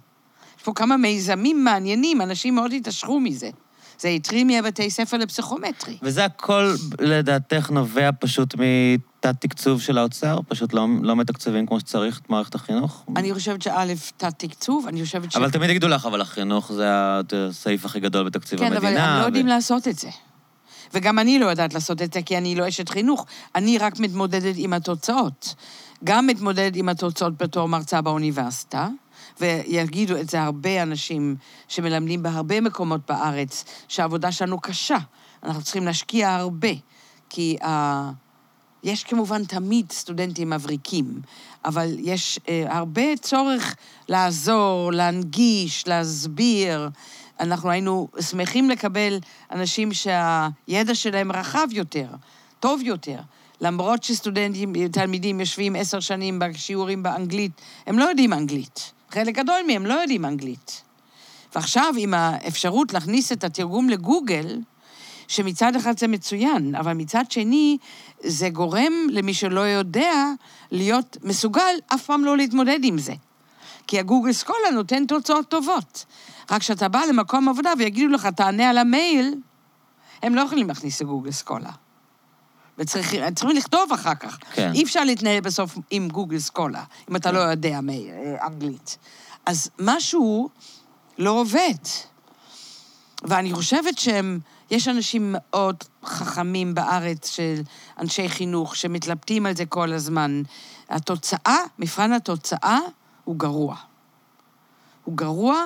יש 0.64 0.66
פה 0.66 0.72
כמה 0.74 0.96
מיזמים 0.96 1.64
מעניינים, 1.64 2.20
אנשים 2.20 2.54
מאוד 2.54 2.72
התעשרו 2.72 3.20
מזה. 3.20 3.50
זה 3.98 4.08
התחיל 4.08 4.46
מהבתי 4.46 4.90
ספר 4.90 5.16
לפסיכומטרי. 5.16 5.98
וזה 6.02 6.24
הכל, 6.24 6.74
לדעתך, 7.00 7.70
נובע 7.70 8.10
פשוט 8.20 8.54
מתת-תקצוב 8.54 9.80
של 9.80 9.98
האוצר? 9.98 10.38
פשוט 10.48 10.72
לא, 10.72 10.86
לא 11.02 11.16
מתקצבים 11.16 11.66
כמו 11.66 11.80
שצריך 11.80 12.20
את 12.20 12.30
מערכת 12.30 12.54
החינוך? 12.54 13.04
אני 13.16 13.34
חושבת 13.34 13.62
שא', 13.62 13.84
תת-תקצוב, 14.16 14.86
אני 14.88 15.04
חושבת 15.04 15.32
ש... 15.32 15.36
אבל 15.36 15.50
תמיד 15.50 15.70
יגידו 15.70 15.88
לך, 15.88 16.06
אבל 16.06 16.20
החינוך 16.20 16.72
זה 16.72 16.84
הסעיף 17.32 17.84
הכי 17.84 18.00
גדול 18.00 18.26
בתקציב 18.26 18.58
כן, 18.58 18.64
המדינה. 18.64 18.88
אבל 18.88 18.98
הם 18.98 19.18
לא 19.18 19.22
ו- 19.22 19.26
יודעים 19.26 19.46
לעשות 19.46 19.88
את 19.88 19.98
זה. 19.98 20.08
וגם 20.94 21.18
אני 21.18 21.38
לא 21.38 21.46
יודעת 21.46 21.74
לעשות 21.74 22.02
את 22.02 22.12
זה, 22.12 22.22
כי 22.22 22.38
אני 22.38 22.54
לא 22.54 22.68
אשת 22.68 22.88
חינוך. 22.88 23.26
אני 23.54 23.78
רק 23.78 24.00
מתמודדת 24.00 24.54
עם 24.58 24.72
התוצאות. 24.72 25.54
גם 26.04 26.26
מתמודדת 26.26 26.76
עם 26.76 26.88
התוצאות 26.88 27.42
בתור 27.42 27.68
מרצה 27.68 28.00
באוניברסיטה, 28.00 28.88
ויגידו 29.40 30.16
את 30.16 30.30
זה 30.30 30.42
הרבה 30.42 30.82
אנשים 30.82 31.36
שמלמדים 31.68 32.22
בהרבה 32.22 32.60
מקומות 32.60 33.00
בארץ, 33.08 33.64
שהעבודה 33.88 34.32
שלנו 34.32 34.60
קשה. 34.60 34.98
אנחנו 35.42 35.62
צריכים 35.62 35.84
להשקיע 35.84 36.34
הרבה, 36.34 36.68
כי 37.30 37.56
uh, 37.60 37.66
יש 38.82 39.04
כמובן 39.04 39.44
תמיד 39.44 39.92
סטודנטים 39.92 40.50
מבריקים, 40.50 41.20
אבל 41.64 41.96
יש 41.98 42.38
uh, 42.38 42.48
הרבה 42.68 43.16
צורך 43.20 43.74
לעזור, 44.08 44.92
להנגיש, 44.92 45.88
להסביר. 45.88 46.88
אנחנו 47.40 47.70
היינו 47.70 48.08
שמחים 48.20 48.70
לקבל 48.70 49.18
אנשים 49.50 49.92
שהידע 49.92 50.94
שלהם 50.94 51.32
רחב 51.32 51.66
יותר, 51.72 52.08
טוב 52.60 52.82
יותר. 52.82 53.18
למרות 53.60 54.02
שסטודנטים, 54.02 54.88
תלמידים 54.88 55.40
יושבים 55.40 55.76
עשר 55.76 56.00
שנים 56.00 56.38
בשיעורים 56.38 57.02
באנגלית, 57.02 57.52
הם 57.86 57.98
לא 57.98 58.04
יודעים 58.04 58.32
אנגלית. 58.32 58.93
חלק 59.14 59.34
גדול 59.34 59.60
מהם 59.66 59.86
לא 59.86 59.94
יודעים 59.94 60.24
אנגלית. 60.24 60.82
ועכשיו, 61.54 61.94
עם 61.98 62.14
האפשרות 62.14 62.92
להכניס 62.92 63.32
את 63.32 63.44
התרגום 63.44 63.88
לגוגל, 63.88 64.58
שמצד 65.28 65.76
אחד 65.76 65.98
זה 65.98 66.08
מצוין, 66.08 66.74
אבל 66.74 66.92
מצד 66.92 67.24
שני, 67.30 67.78
זה 68.20 68.48
גורם 68.48 68.92
למי 69.10 69.34
שלא 69.34 69.60
יודע 69.60 70.12
להיות 70.70 71.16
מסוגל 71.22 71.74
אף 71.94 72.04
פעם 72.04 72.24
לא 72.24 72.36
להתמודד 72.36 72.78
עם 72.82 72.98
זה. 72.98 73.12
כי 73.86 73.98
הגוגל 73.98 74.32
סקולה 74.32 74.70
נותן 74.72 75.06
תוצאות 75.06 75.48
טובות. 75.48 76.04
רק 76.50 76.60
כשאתה 76.60 76.88
בא 76.88 77.00
למקום 77.08 77.48
עבודה 77.48 77.72
ויגידו 77.78 78.12
לך, 78.12 78.26
תענה 78.26 78.70
על 78.70 78.78
המייל, 78.78 79.34
הם 80.22 80.34
לא 80.34 80.40
יכולים 80.40 80.68
להכניס 80.68 81.02
לגוגל 81.02 81.30
סקולה. 81.30 81.70
וצריכים 82.78 83.20
לכתוב 83.56 83.92
אחר 83.92 84.14
כך. 84.14 84.38
כן. 84.52 84.72
אי 84.74 84.82
אפשר 84.84 85.04
להתנהל 85.04 85.40
בסוף 85.40 85.78
עם 85.90 86.08
גוגל 86.08 86.38
סקולה, 86.38 86.84
אם 87.10 87.16
אתה 87.16 87.32
לא 87.32 87.38
יודע 87.38 87.80
מי- 87.80 88.10
אה, 88.10 88.46
אנגלית. 88.46 88.98
אז 89.46 89.70
משהו 89.78 90.48
לא 91.18 91.30
עובד. 91.30 91.74
ואני 93.22 93.52
חושבת 93.52 93.98
שהם, 93.98 94.38
יש 94.70 94.88
אנשים 94.88 95.30
מאוד 95.38 95.76
חכמים 96.04 96.74
בארץ 96.74 97.30
של 97.30 97.62
אנשי 97.98 98.28
חינוך 98.28 98.76
שמתלבטים 98.76 99.46
על 99.46 99.56
זה 99.56 99.66
כל 99.66 99.92
הזמן. 99.92 100.42
התוצאה, 100.88 101.58
מבחן 101.78 102.12
התוצאה, 102.12 102.78
הוא 103.24 103.36
גרוע. 103.36 103.76
הוא 105.04 105.16
גרוע, 105.16 105.64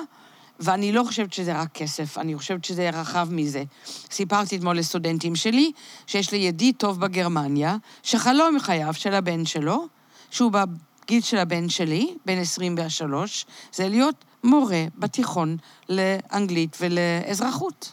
ואני 0.59 0.91
לא 0.91 1.03
חושבת 1.03 1.33
שזה 1.33 1.61
רק 1.61 1.71
כסף, 1.73 2.17
אני 2.17 2.37
חושבת 2.37 2.65
שזה 2.65 2.89
רחב 2.89 3.27
מזה. 3.31 3.63
סיפרתי 4.11 4.55
אתמול 4.55 4.77
לסטודנטים 4.77 5.35
שלי, 5.35 5.71
שיש 6.07 6.31
לי 6.31 6.37
ידיד 6.37 6.75
טוב 6.77 6.99
בגרמניה, 6.99 7.77
שחלום 8.03 8.55
מחייו 8.55 8.93
של 8.93 9.13
הבן 9.13 9.45
שלו, 9.45 9.87
שהוא 10.31 10.51
בגיל 10.51 11.21
של 11.21 11.37
הבן 11.37 11.69
שלי, 11.69 12.13
בן 12.25 12.37
23, 12.37 13.45
זה 13.73 13.89
להיות 13.89 14.25
מורה 14.43 14.85
בתיכון 14.97 15.57
לאנגלית 15.89 16.77
ולאזרחות. 16.81 17.91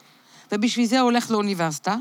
ובשביל 0.52 0.86
זה 0.86 1.00
הוא 1.00 1.04
הולך 1.04 1.30
לאוניברסיטה, 1.30 1.96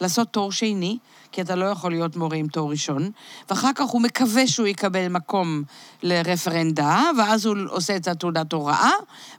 לעשות 0.00 0.28
תואר 0.28 0.50
שני, 0.50 0.98
כי 1.32 1.40
אתה 1.40 1.54
לא 1.54 1.64
יכול 1.64 1.90
להיות 1.90 2.16
מורה 2.16 2.36
עם 2.36 2.48
תואר 2.48 2.70
ראשון, 2.70 3.10
ואחר 3.50 3.70
כך 3.74 3.86
הוא 3.86 4.02
מקווה 4.02 4.46
שהוא 4.46 4.66
יקבל 4.66 5.08
מקום 5.08 5.62
לרפרנדה, 6.02 7.02
ואז 7.18 7.46
הוא 7.46 7.56
עושה 7.68 7.96
את 7.96 8.08
התעודת 8.08 8.52
הוראה, 8.52 8.92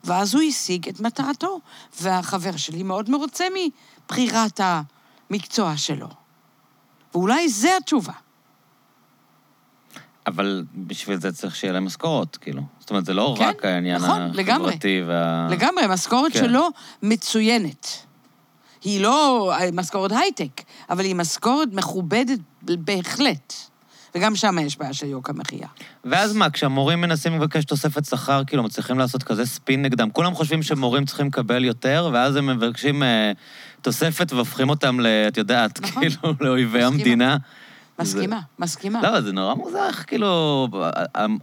ואז 0.03 0.35
הוא 0.35 0.43
השיג 0.43 0.89
את 0.89 0.99
מטרתו. 0.99 1.59
והחבר 2.01 2.57
שלי 2.57 2.83
מאוד 2.83 3.09
מרוצה 3.09 3.45
מבחירת 3.55 4.59
המקצוע 4.63 5.77
שלו. 5.77 6.07
ואולי 7.13 7.49
זה 7.49 7.77
התשובה. 7.77 8.13
אבל 10.27 10.63
בשביל 10.75 11.19
זה 11.19 11.31
צריך 11.31 11.55
שיהיה 11.55 11.73
להם 11.73 11.85
משכורות, 11.85 12.37
כאילו. 12.37 12.61
זאת 12.79 12.89
אומרת, 12.89 13.05
זה 13.05 13.13
לא 13.13 13.35
כן, 13.37 13.43
רק 13.43 13.65
העניין 13.65 14.01
נכון, 14.01 14.21
לגמרי. 14.33 14.67
החברתי 14.67 15.01
וה... 15.07 15.47
לגמרי, 15.51 15.83
המשכורת 15.83 16.33
כן. 16.33 16.39
שלו 16.39 16.67
מצוינת. 17.01 17.87
היא 18.83 19.01
לא 19.01 19.51
משכורת 19.73 20.11
הייטק, 20.11 20.61
אבל 20.89 21.03
היא 21.03 21.15
משכורת 21.15 21.69
מכובדת 21.73 22.39
בהחלט. 22.61 23.53
וגם 24.15 24.35
שם 24.35 24.57
יש 24.59 24.77
בעיה 24.77 24.93
של 24.93 25.07
יוקר 25.07 25.33
מחיה. 25.33 25.67
ואז 26.05 26.33
מה, 26.33 26.49
כשהמורים 26.49 27.01
מנסים 27.01 27.33
לבקש 27.33 27.65
תוספת 27.65 28.05
שכר, 28.05 28.41
כאילו, 28.47 28.63
מצליחים 28.63 28.99
לעשות 28.99 29.23
כזה 29.23 29.45
ספין 29.45 29.81
נגדם. 29.81 30.09
כולם 30.09 30.33
חושבים 30.35 30.63
שמורים 30.63 31.05
צריכים 31.05 31.27
לקבל 31.27 31.65
יותר, 31.65 32.09
ואז 32.13 32.35
הם 32.35 32.47
מבקשים 32.47 33.03
אה, 33.03 33.31
תוספת 33.81 34.33
והופכים 34.33 34.69
אותם, 34.69 34.99
ל, 34.99 35.07
את 35.27 35.37
יודעת, 35.37 35.81
נכון. 35.81 36.03
כאילו, 36.03 36.33
לאויבי 36.41 36.77
מסכימה. 36.77 36.87
המדינה. 36.87 37.37
מסכימה, 37.99 38.39
מסכימה. 38.59 39.01
לא, 39.01 39.21
זה 39.21 39.31
נורא 39.31 39.53
מוזר, 39.53 39.91
כאילו, 40.07 40.67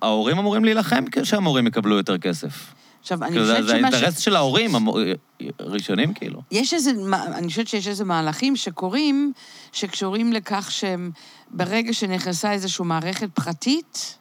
ההורים 0.02 0.38
אמורים 0.38 0.64
להילחם 0.64 1.04
שהמורים 1.22 1.66
יקבלו 1.66 1.96
יותר 1.96 2.18
כסף. 2.18 2.74
עכשיו, 3.00 3.22
אני 3.24 3.30
כאילו, 3.30 3.46
זה 3.46 3.52
חושבת 3.52 3.66
זה 3.66 3.76
שמה 3.78 3.88
האינטרס 3.88 4.18
ש... 4.18 4.24
של 4.24 4.36
ההורים, 4.36 4.74
המו- 4.74 4.96
ראשונים, 5.60 6.14
כאילו. 6.14 6.42
יש 6.50 6.74
איזה, 6.74 6.90
אני 7.34 7.48
חושבת 7.48 7.68
שיש 7.68 7.88
איזה 7.88 8.04
מהלכים 8.04 8.56
שקורים, 8.56 9.32
שקשורים 9.72 10.32
לכך 10.32 10.70
שהם, 10.70 11.10
ברגע 11.50 11.92
שנכנסה 11.92 12.52
איזושהי 12.52 12.84
מערכת 12.84 13.28
פרטית, 13.34 14.16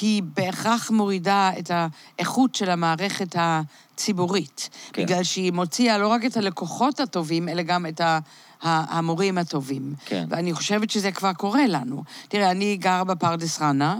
היא 0.00 0.22
בהכרח 0.22 0.90
מורידה 0.90 1.50
את 1.58 1.70
האיכות 1.74 2.54
של 2.54 2.70
המערכת 2.70 3.36
הציבורית. 3.38 4.68
כן. 4.92 5.02
בגלל 5.02 5.22
שהיא 5.22 5.52
מוציאה 5.52 5.98
לא 5.98 6.08
רק 6.08 6.24
את 6.24 6.36
הלקוחות 6.36 7.00
הטובים, 7.00 7.48
אלא 7.48 7.62
גם 7.62 7.86
את 7.86 8.00
ה... 8.00 8.18
ה- 8.62 8.98
המורים 8.98 9.38
הטובים. 9.38 9.94
כן. 10.04 10.24
ואני 10.28 10.52
חושבת 10.54 10.90
שזה 10.90 11.12
כבר 11.12 11.32
קורה 11.32 11.66
לנו. 11.66 12.02
תראה, 12.28 12.50
אני 12.50 12.76
גרה 12.76 13.04
בפרדס 13.04 13.58
חנה. 13.58 13.96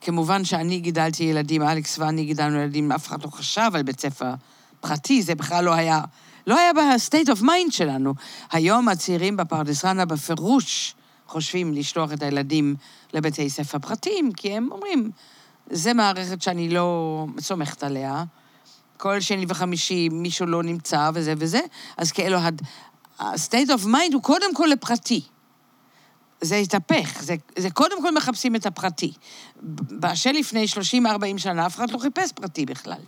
כמובן 0.00 0.44
שאני 0.44 0.80
גידלתי 0.80 1.24
ילדים, 1.24 1.62
אלכס 1.62 1.98
ואני 1.98 2.24
גידלנו 2.24 2.58
ילדים, 2.58 2.92
אף 2.92 3.08
אחד 3.08 3.22
לא 3.24 3.30
חשב 3.30 3.70
על 3.74 3.82
בית 3.82 4.00
ספר 4.00 4.32
פרטי, 4.80 5.22
זה 5.22 5.34
בכלל 5.34 5.64
לא 5.64 5.74
היה, 5.74 6.00
לא 6.46 6.58
היה 6.58 6.72
ב-state 6.72 7.28
of 7.28 7.42
mind 7.42 7.70
שלנו. 7.70 8.14
היום 8.52 8.88
הצעירים 8.88 9.36
בפרדס 9.36 9.82
חנה 9.82 10.04
בפירוש 10.04 10.94
חושבים 11.26 11.74
לשלוח 11.74 12.12
את 12.12 12.22
הילדים 12.22 12.76
לבתי 13.14 13.50
ספר 13.50 13.78
פרטיים, 13.78 14.32
כי 14.32 14.52
הם 14.52 14.68
אומרים, 14.72 15.10
זה 15.70 15.94
מערכת 15.94 16.42
שאני 16.42 16.68
לא 16.68 17.26
סומכת 17.40 17.82
עליה. 17.82 18.24
כל 18.96 19.20
שני 19.20 19.44
וחמישי 19.48 20.08
מישהו 20.08 20.46
לא 20.46 20.62
נמצא 20.62 21.10
וזה 21.14 21.34
וזה, 21.38 21.60
אז 21.96 22.12
כאילו, 22.12 22.38
ה-state 22.38 23.68
of 23.68 23.84
mind 23.84 24.14
הוא 24.14 24.22
קודם 24.22 24.54
כל 24.54 24.66
לפרטי. 24.72 25.22
זה 26.40 26.56
התהפך, 26.56 27.22
זה, 27.22 27.34
זה 27.58 27.70
קודם 27.70 28.02
כל 28.02 28.14
מחפשים 28.14 28.56
את 28.56 28.66
הפרטי. 28.66 29.12
באשר 29.90 30.32
לפני 30.32 30.66
30-40 31.04 31.38
שנה, 31.38 31.66
אף 31.66 31.76
אחד 31.76 31.90
לא 31.90 31.98
חיפש 31.98 32.32
פרטי 32.32 32.66
בכלל. 32.66 33.00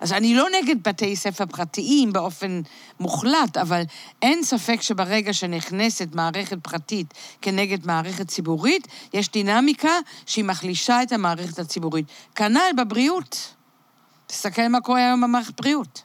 אז 0.00 0.12
אני 0.12 0.34
לא 0.34 0.46
נגד 0.60 0.88
בתי 0.88 1.16
ספר 1.16 1.46
פרטיים 1.46 2.12
באופן 2.12 2.60
מוחלט, 3.00 3.56
אבל 3.56 3.82
אין 4.22 4.42
ספק 4.42 4.82
שברגע 4.82 5.32
שנכנסת 5.32 6.08
מערכת 6.14 6.58
פרטית 6.62 7.14
כנגד 7.42 7.86
מערכת 7.86 8.28
ציבורית, 8.28 8.88
יש 9.14 9.30
דינמיקה 9.30 9.92
שהיא 10.26 10.44
מחלישה 10.44 11.02
את 11.02 11.12
המערכת 11.12 11.58
הציבורית. 11.58 12.06
כנ"ל 12.34 12.70
בבריאות. 12.76 13.54
תסתכל 14.26 14.68
מה 14.68 14.80
קורה 14.80 15.00
היום 15.06 15.20
במערכת 15.20 15.60
בריאות. 15.60 16.02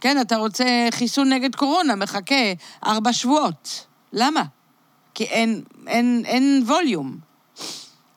כן, 0.00 0.20
אתה 0.20 0.36
רוצה 0.36 0.64
חיסון 0.90 1.32
נגד 1.32 1.54
קורונה, 1.54 1.96
מחכה 1.96 2.52
ארבע 2.86 3.12
שבועות. 3.12 3.86
למה? 4.12 4.42
כי 5.14 5.24
אין, 5.24 5.62
אין, 5.86 6.22
אין 6.26 6.62
ווליום. 6.66 7.18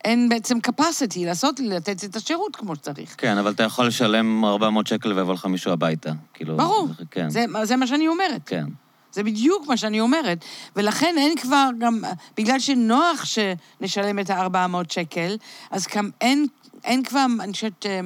אין 0.06 0.30
בעצם 0.30 0.58
capacity 0.68 1.20
לעשות, 1.26 1.60
לתת 1.60 2.04
את 2.04 2.16
השירות 2.16 2.56
כמו 2.56 2.76
שצריך. 2.76 3.16
כן, 3.18 3.38
אבל 3.38 3.52
אתה 3.52 3.64
יכול 3.64 3.88
לשלם 3.88 4.46
400 4.46 4.88
שקל 4.88 5.14
ויבוא 5.14 5.34
לך 5.34 5.46
מישהו 5.46 5.72
הביתה. 5.72 6.12
כאילו... 6.34 6.58
ברור. 6.58 6.88
זה- 6.98 7.04
כן. 7.12 7.30
זה, 7.30 7.46
זה 7.64 7.76
מה 7.76 7.88
שאני 7.88 8.08
אומרת. 8.08 8.42
כן. 8.46 8.66
זה 9.12 9.24
בדיוק 9.24 9.68
מה 9.68 9.78
שאני 9.78 10.00
אומרת. 10.00 10.46
ולכן 10.76 11.16
אין 11.18 11.38
כבר 11.38 11.70
גם, 11.80 12.02
בגלל 12.38 12.60
שנוח 12.60 13.26
שנשלם 13.26 14.20
את 14.20 14.30
ה-400 14.30 14.94
שקל, 14.94 15.36
אז 15.72 15.88
גם 15.96 16.10
אין, 16.22 16.46
אין 16.84 17.04
כבר, 17.04 17.26
אני 17.40 17.54
חושבת, 17.54 17.86
אה, 17.86 18.00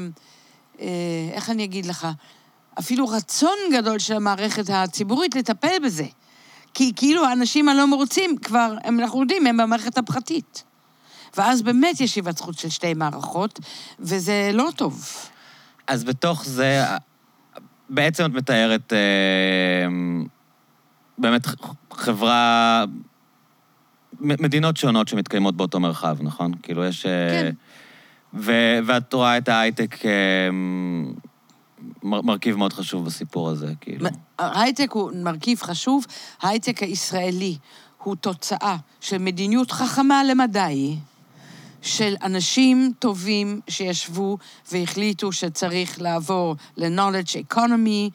אה, 0.82 0.88
איך 1.32 1.50
אני 1.50 1.64
אגיד 1.64 1.86
לך, 1.86 2.08
אפילו 2.80 3.08
רצון 3.08 3.56
גדול 3.74 4.00
של 4.00 4.14
המערכת 4.16 4.64
הציבורית 4.70 5.36
לטפל 5.36 5.80
בזה. 5.86 6.06
כי 6.78 6.92
כאילו 6.96 7.26
האנשים 7.26 7.70
הלא 7.70 7.88
מרוצים 7.88 8.38
כבר, 8.38 8.74
הם, 8.84 9.00
אנחנו 9.00 9.22
יודעים, 9.22 9.48
הם 9.48 9.58
במערכת 9.58 9.98
הפרטית. 9.98 10.64
ואז 11.38 11.62
באמת 11.62 12.02
יש 12.02 12.16
היווצרות 12.16 12.58
של 12.58 12.70
שתי 12.70 12.94
מערכות, 12.94 13.60
וזה 14.00 14.52
לא 14.54 14.70
טוב. 14.76 15.06
אז 15.88 16.04
בתוך 16.04 16.46
זה, 16.46 16.84
בעצם 17.90 18.26
את 18.26 18.32
מתארת 18.32 18.94
אה, 18.94 19.88
באמת 21.18 21.48
חברה, 21.92 22.86
מדינות 24.22 24.78
שונות 24.78 25.08
שמתקיימות 25.08 25.58
באותו 25.58 25.80
מרחב, 25.80 26.18
נכון? 26.22 26.52
כאילו 26.64 26.86
יש... 26.86 27.06
אה, 27.06 27.30
כן. 27.30 27.52
ו- 28.34 28.80
ואת 28.86 29.14
רואה 29.14 29.38
את 29.38 29.50
ההייטק 29.50 30.06
אה, 30.06 30.12
מר- 32.04 32.22
מרכיב 32.22 32.56
מאוד 32.56 32.74
חשוב 32.74 33.06
בסיפור 33.06 33.50
הזה, 33.50 33.74
כאילו. 33.82 34.10
ההייטק 34.40 34.92
הוא 34.92 35.12
מרכיב 35.16 35.62
חשוב, 35.62 36.06
ההייטק 36.42 36.84
הישראלי 36.84 37.58
הוא 38.04 38.16
תוצאה 38.16 38.76
של 39.02 39.18
מדיניות 39.18 39.72
חכמה 39.72 40.24
למדי, 40.24 40.96
של 41.82 42.16
אנשים 42.24 42.92
טובים 43.00 43.62
שישבו 43.68 44.38
והחליטו 44.72 45.32
שצריך 45.32 46.02
לעבור 46.02 46.56
ל-knowledge 46.78 47.54
economy, 47.54 48.10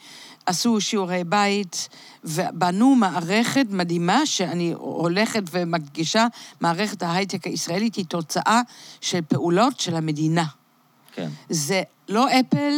עשו 0.47 0.81
שיעורי 0.81 1.25
בית, 1.25 1.89
ובנו 2.25 2.95
מערכת 2.95 3.66
מדהימה 3.70 4.27
שאני 4.27 4.73
הולכת 4.73 5.43
ומדגישה, 5.51 6.27
מערכת 6.61 7.03
ההייטק 7.03 7.47
הישראלית 7.47 7.95
היא 7.95 8.05
תוצאה 8.07 8.61
של 9.01 9.20
פעולות 9.29 9.81
של 9.81 9.97
המדינה. 9.97 10.45
כן. 11.14 11.29
זה 11.51 11.83
לא 12.09 12.27
אפל 12.41 12.73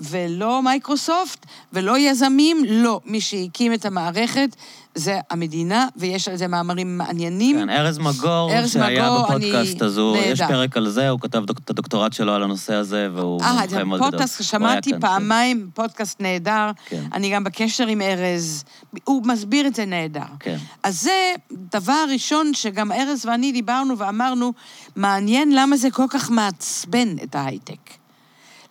ולא 0.00 0.62
מייקרוסופט 0.62 1.46
ולא 1.72 1.98
יזמים, 1.98 2.56
לא. 2.68 3.00
מי 3.04 3.20
שהקים 3.20 3.72
את 3.72 3.84
המערכת 3.84 4.56
זה 4.94 5.18
המדינה, 5.30 5.88
ויש 5.96 6.28
על 6.28 6.36
זה 6.36 6.46
מאמרים 6.46 6.98
מעניינים. 6.98 7.56
כן, 7.56 7.70
ארז 7.70 7.98
מגור, 7.98 8.50
ארז 8.52 8.72
שהיה 8.72 9.02
מגור, 9.10 9.22
בפודקאסט 9.24 9.76
אני- 9.82 9.86
הזו, 9.86 10.14
יש 10.18 10.40
נהדר. 10.40 10.54
פרק 10.54 10.76
על 10.76 10.88
זה, 10.88 11.08
הוא 11.08 11.20
כתב 11.20 11.42
דוק- 11.46 11.58
את 11.64 11.70
הדוקטורט 11.70 12.12
שלו 12.12 12.32
על 12.34 12.42
הנושא 12.42 12.74
הזה, 12.74 13.08
והוא 13.14 13.40
אה, 13.42 13.52
מומחה 13.52 13.84
מאוד 13.84 14.00
גדול. 14.00 14.10
פודקאסט, 14.10 14.38
הוא 14.38 14.44
שמעתי 14.44 14.90
פעמיים, 15.00 15.70
פודקאסט 15.74 16.20
נהדר. 16.20 16.70
כן. 16.88 17.02
אני 17.12 17.30
גם 17.30 17.44
בקשר 17.44 17.86
עם 17.86 18.00
ארז, 18.02 18.64
הוא 19.04 19.22
מסביר 19.26 19.66
את 19.66 19.74
זה 19.74 19.84
נהדר. 19.84 20.20
כן. 20.40 20.56
אז 20.82 21.00
זה 21.02 21.34
דבר 21.50 22.04
ראשון 22.12 22.54
שגם 22.54 22.92
ארז 22.92 23.26
ואני 23.26 23.52
דיברנו 23.52 23.98
ואמרנו, 23.98 24.52
מעניין 24.96 25.54
למה 25.54 25.76
זה 25.76 25.90
כל 25.90 26.06
כך 26.10 26.30
מעצבן 26.30 27.08
את 27.22 27.34
ההייטק. 27.34 27.90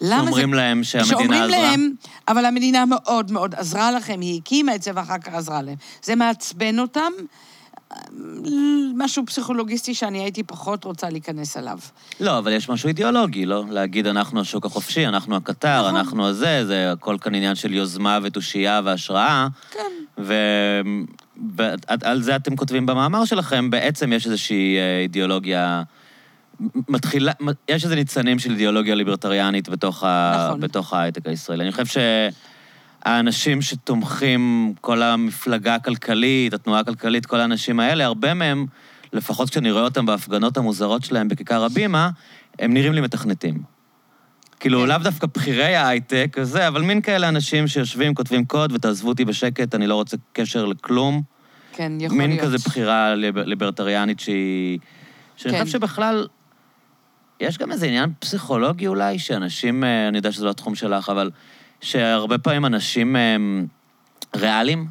למה 0.01 0.19
זה... 0.19 0.25
שאומרים 0.25 0.53
להם 0.53 0.83
שהמדינה 0.83 1.09
שאומרים 1.19 1.41
עזרה. 1.41 1.61
להם, 1.61 1.93
אבל 2.27 2.45
המדינה 2.45 2.85
מאוד 2.85 3.31
מאוד 3.31 3.55
עזרה 3.55 3.91
לכם, 3.91 4.21
היא 4.21 4.39
הקימה 4.41 4.75
את 4.75 4.81
זה 4.81 4.91
ואחר 4.95 5.17
כך 5.17 5.33
עזרה 5.33 5.61
להם. 5.61 5.75
זה 6.03 6.15
מעצבן 6.15 6.79
אותם. 6.79 7.11
משהו 8.95 9.25
פסיכולוגיסטי 9.25 9.93
שאני 9.93 10.19
הייתי 10.19 10.43
פחות 10.43 10.83
רוצה 10.83 11.09
להיכנס 11.09 11.57
אליו. 11.57 11.79
לא, 12.19 12.37
אבל 12.37 12.51
יש 12.51 12.69
משהו 12.69 12.87
אידיאולוגי, 12.87 13.45
לא? 13.45 13.63
להגיד, 13.69 14.07
אנחנו 14.07 14.41
השוק 14.41 14.65
החופשי, 14.65 15.07
אנחנו 15.07 15.35
הקטר, 15.35 15.81
נכון. 15.81 15.95
אנחנו 15.95 16.27
הזה, 16.27 16.65
זה 16.65 16.91
הכל 16.91 17.17
כאן 17.21 17.35
עניין 17.35 17.55
של 17.55 17.73
יוזמה 17.73 18.19
ותושייה 18.23 18.81
והשראה. 18.83 19.47
כן. 19.71 20.23
ועל 21.57 22.21
זה 22.21 22.35
אתם 22.35 22.55
כותבים 22.55 22.85
במאמר 22.85 23.25
שלכם, 23.25 23.69
בעצם 23.69 24.13
יש 24.13 24.25
איזושהי 24.25 24.77
אה, 24.77 24.99
אידיאולוגיה... 25.01 25.83
מתחילה, 26.89 27.31
יש 27.69 27.83
איזה 27.83 27.95
ניצנים 27.95 28.39
של 28.39 28.51
אידיאולוגיה 28.51 28.95
ליברטריאנית 28.95 29.69
בתוך, 29.69 30.03
ה, 30.03 30.45
נכון. 30.47 30.59
בתוך 30.59 30.93
ההייטק 30.93 31.27
הישראלי. 31.27 31.63
אני 31.63 31.71
חושב 31.71 32.01
שהאנשים 33.05 33.61
שתומכים, 33.61 34.73
כל 34.81 35.01
המפלגה 35.01 35.75
הכלכלית, 35.75 36.53
התנועה 36.53 36.79
הכלכלית, 36.79 37.25
כל 37.25 37.39
האנשים 37.39 37.79
האלה, 37.79 38.05
הרבה 38.05 38.33
מהם, 38.33 38.65
לפחות 39.13 39.49
כשאני 39.49 39.71
רואה 39.71 39.83
אותם 39.83 40.05
בהפגנות 40.05 40.57
המוזרות 40.57 41.03
שלהם 41.03 41.27
בכיכר 41.27 41.63
הבימה, 41.63 42.09
הם 42.59 42.73
נראים 42.73 42.93
לי 42.93 43.01
מתכנתים. 43.01 43.75
כאילו, 44.59 44.81
כן. 44.81 44.87
לאו 44.87 44.97
דווקא 44.97 45.27
בכירי 45.35 45.75
ההייטק 45.75 46.37
וזה, 46.39 46.67
אבל 46.67 46.81
מין 46.81 47.01
כאלה 47.01 47.29
אנשים 47.29 47.67
שיושבים, 47.67 48.13
כותבים 48.15 48.45
קוד, 48.45 48.71
ותעזבו 48.71 49.09
אותי 49.09 49.25
בשקט, 49.25 49.75
אני 49.75 49.87
לא 49.87 49.95
רוצה 49.95 50.17
קשר 50.33 50.65
לכלום. 50.65 51.21
כן, 51.73 51.91
יכול 51.99 52.17
מין 52.17 52.29
להיות. 52.29 52.43
כזה 52.45 52.57
בחירה 52.57 53.15
ליב- 53.15 53.37
ליברטריאנית 53.37 54.19
שהיא... 54.19 54.79
שאני 55.37 55.53
כן. 55.53 55.63
חושב 55.63 55.77
שבכלל, 55.77 56.27
יש 57.39 57.57
גם 57.57 57.71
איזה 57.71 57.85
עניין 57.85 58.11
פסיכולוגי 58.19 58.87
אולי, 58.87 59.19
שאנשים, 59.19 59.83
אה, 59.83 60.07
אני 60.07 60.17
יודע 60.17 60.31
שזה 60.31 60.45
לא 60.45 60.49
התחום 60.49 60.75
שלך, 60.75 61.09
אבל 61.09 61.31
שהרבה 61.81 62.37
פעמים 62.37 62.65
אנשים 62.65 63.15
אה, 63.15 63.35
ריאליים, 64.35 64.87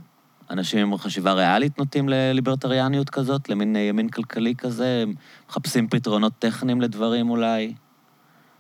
אנשים 0.51 0.78
עם 0.78 0.99
חשיבה 0.99 1.32
ריאלית 1.32 1.78
נוטים 1.78 2.09
לליברטריאניות 2.09 3.11
כזאת, 3.11 3.49
למין 3.49 3.76
אה, 3.76 3.80
ימין 3.80 4.09
כלכלי 4.09 4.55
כזה, 4.59 5.01
הם 5.03 5.14
מחפשים 5.49 5.88
פתרונות 5.88 6.32
טכניים 6.38 6.80
לדברים 6.80 7.30
אולי. 7.30 7.72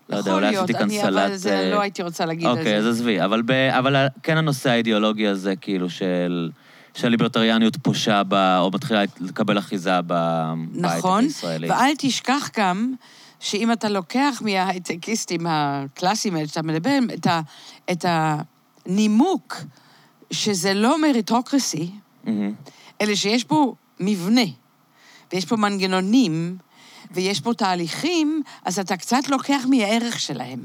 לא 0.08 0.16
יודע, 0.16 0.30
יכול 0.30 0.42
אולי 0.42 0.50
להיות, 0.50 0.64
עשיתי 0.64 0.78
כאן 0.78 0.82
אני- 0.90 1.00
סלט... 1.00 1.24
אבל 1.26 1.34
זה 1.36 1.70
לא 1.74 1.80
הייתי 1.80 2.02
רוצה 2.02 2.26
להגיד 2.26 2.46
על 2.46 2.58
אוקיי, 2.58 2.76
אז 2.76 2.84
זה. 2.84 2.90
עזבי. 2.90 3.24
אבל, 3.24 3.42
ב, 3.42 3.50
אבל 3.50 4.06
כן 4.22 4.36
הנושא 4.36 4.70
האידיאולוגי 4.70 5.26
הזה, 5.26 5.56
כאילו, 5.56 5.90
של... 5.90 6.50
שהליברטריאניות 6.94 7.76
פושה 7.76 8.22
ב... 8.28 8.34
או 8.34 8.70
מתחילה 8.74 9.02
לקבל 9.20 9.58
אחיזה 9.58 10.00
ב... 10.06 10.06
בהייטק 10.72 10.98
נכון, 10.98 11.24
הישראלי. 11.24 11.70
ואל 11.70 11.92
תשכח 11.98 12.50
גם 12.56 12.94
שאם 13.44 13.72
אתה 13.72 13.88
לוקח 13.88 14.42
מההייטקיסטים 14.44 15.46
הקלאסיים 15.48 16.34
האלה 16.34 16.48
שאתה 16.48 16.62
מדבר, 16.62 16.98
את, 17.14 17.26
ה, 17.26 17.40
את 17.90 18.04
הנימוק 18.08 19.56
שזה 20.30 20.74
לא 20.74 21.02
מריטוקרסי, 21.02 21.90
מהמם. 22.24 22.52
אלא 23.00 23.14
שיש 23.14 23.44
פה 23.44 23.74
מבנה, 24.00 24.44
ויש 25.32 25.44
פה 25.44 25.56
מנגנונים, 25.56 26.56
ויש 27.10 27.40
פה 27.40 27.54
תהליכים, 27.54 28.42
אז 28.64 28.78
אתה 28.78 28.96
קצת 28.96 29.28
לוקח 29.28 29.62
מהערך 29.70 30.20
שלהם. 30.20 30.60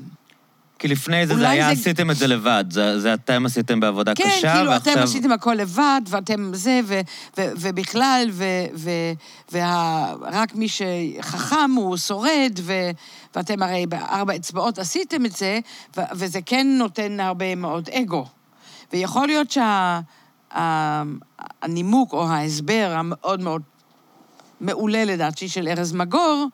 כי 0.79 0.87
לפני 0.87 1.27
זה, 1.27 1.35
זה 1.35 1.49
היה, 1.49 1.65
זה- 1.65 1.71
עשיתם 1.71 2.11
את 2.11 2.15
זה 2.15 2.27
לבד. 2.27 2.65
זה, 2.69 2.99
זה 2.99 3.13
אתם 3.13 3.45
עשיתם 3.45 3.79
בעבודה 3.79 4.15
כן, 4.15 4.23
קשה, 4.23 4.53
כאילו, 4.55 4.71
ועכשיו... 4.71 4.93
אתם 4.93 5.03
עשיתם 5.03 5.31
הכל 5.31 5.53
לבד, 5.53 6.01
ואתם 6.07 6.51
זה, 6.53 6.79
ו, 6.85 6.99
ו, 7.37 7.41
ובכלל, 7.59 8.27
ו, 8.31 8.45
ו, 8.75 8.89
ורק 9.51 10.55
מי 10.55 10.67
שחכם 10.69 11.71
הוא 11.75 11.97
שורד, 11.97 12.59
ו, 12.61 12.73
ואתם 13.35 13.63
הרי 13.63 13.85
בארבע 13.85 14.35
אצבעות 14.35 14.79
עשיתם 14.79 15.25
את 15.25 15.31
זה, 15.31 15.59
ו, 15.97 16.01
וזה 16.11 16.39
כן 16.45 16.67
נותן 16.79 17.19
הרבה 17.19 17.55
מאוד 17.55 17.89
אגו. 17.89 18.25
ויכול 18.93 19.27
להיות 19.27 19.47
שהנימוק 20.51 22.13
או 22.13 22.29
ההסבר 22.29 22.93
המאוד 22.95 23.39
מאוד 23.41 23.61
מעולה 24.61 25.05
לדעתי 25.05 25.49
של 25.49 25.67
ארז 25.67 25.93
מגור, 25.93 26.47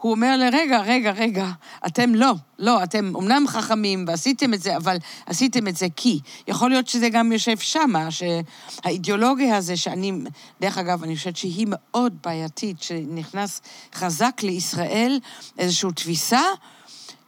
הוא 0.00 0.12
אומר 0.12 0.36
לי, 0.36 0.48
רגע, 0.50 0.80
רגע, 0.80 1.10
רגע, 1.10 1.50
אתם 1.86 2.14
לא, 2.14 2.32
לא, 2.58 2.82
אתם 2.82 3.14
אומנם 3.14 3.44
חכמים 3.48 4.04
ועשיתם 4.08 4.54
את 4.54 4.62
זה, 4.62 4.76
אבל 4.76 4.96
עשיתם 5.26 5.68
את 5.68 5.76
זה 5.76 5.86
כי. 5.96 6.20
יכול 6.48 6.70
להיות 6.70 6.88
שזה 6.88 7.08
גם 7.08 7.32
יושב 7.32 7.58
שמה, 7.58 8.08
שהאידיאולוגיה 8.10 9.56
הזה 9.56 9.76
שאני, 9.76 10.12
דרך 10.60 10.78
אגב, 10.78 11.02
אני 11.02 11.16
חושבת 11.16 11.36
שהיא 11.36 11.66
מאוד 11.70 12.14
בעייתית, 12.24 12.82
שנכנס 12.82 13.62
חזק 13.94 14.40
לישראל 14.42 15.20
איזושהי 15.58 15.92
תפיסה 15.92 16.42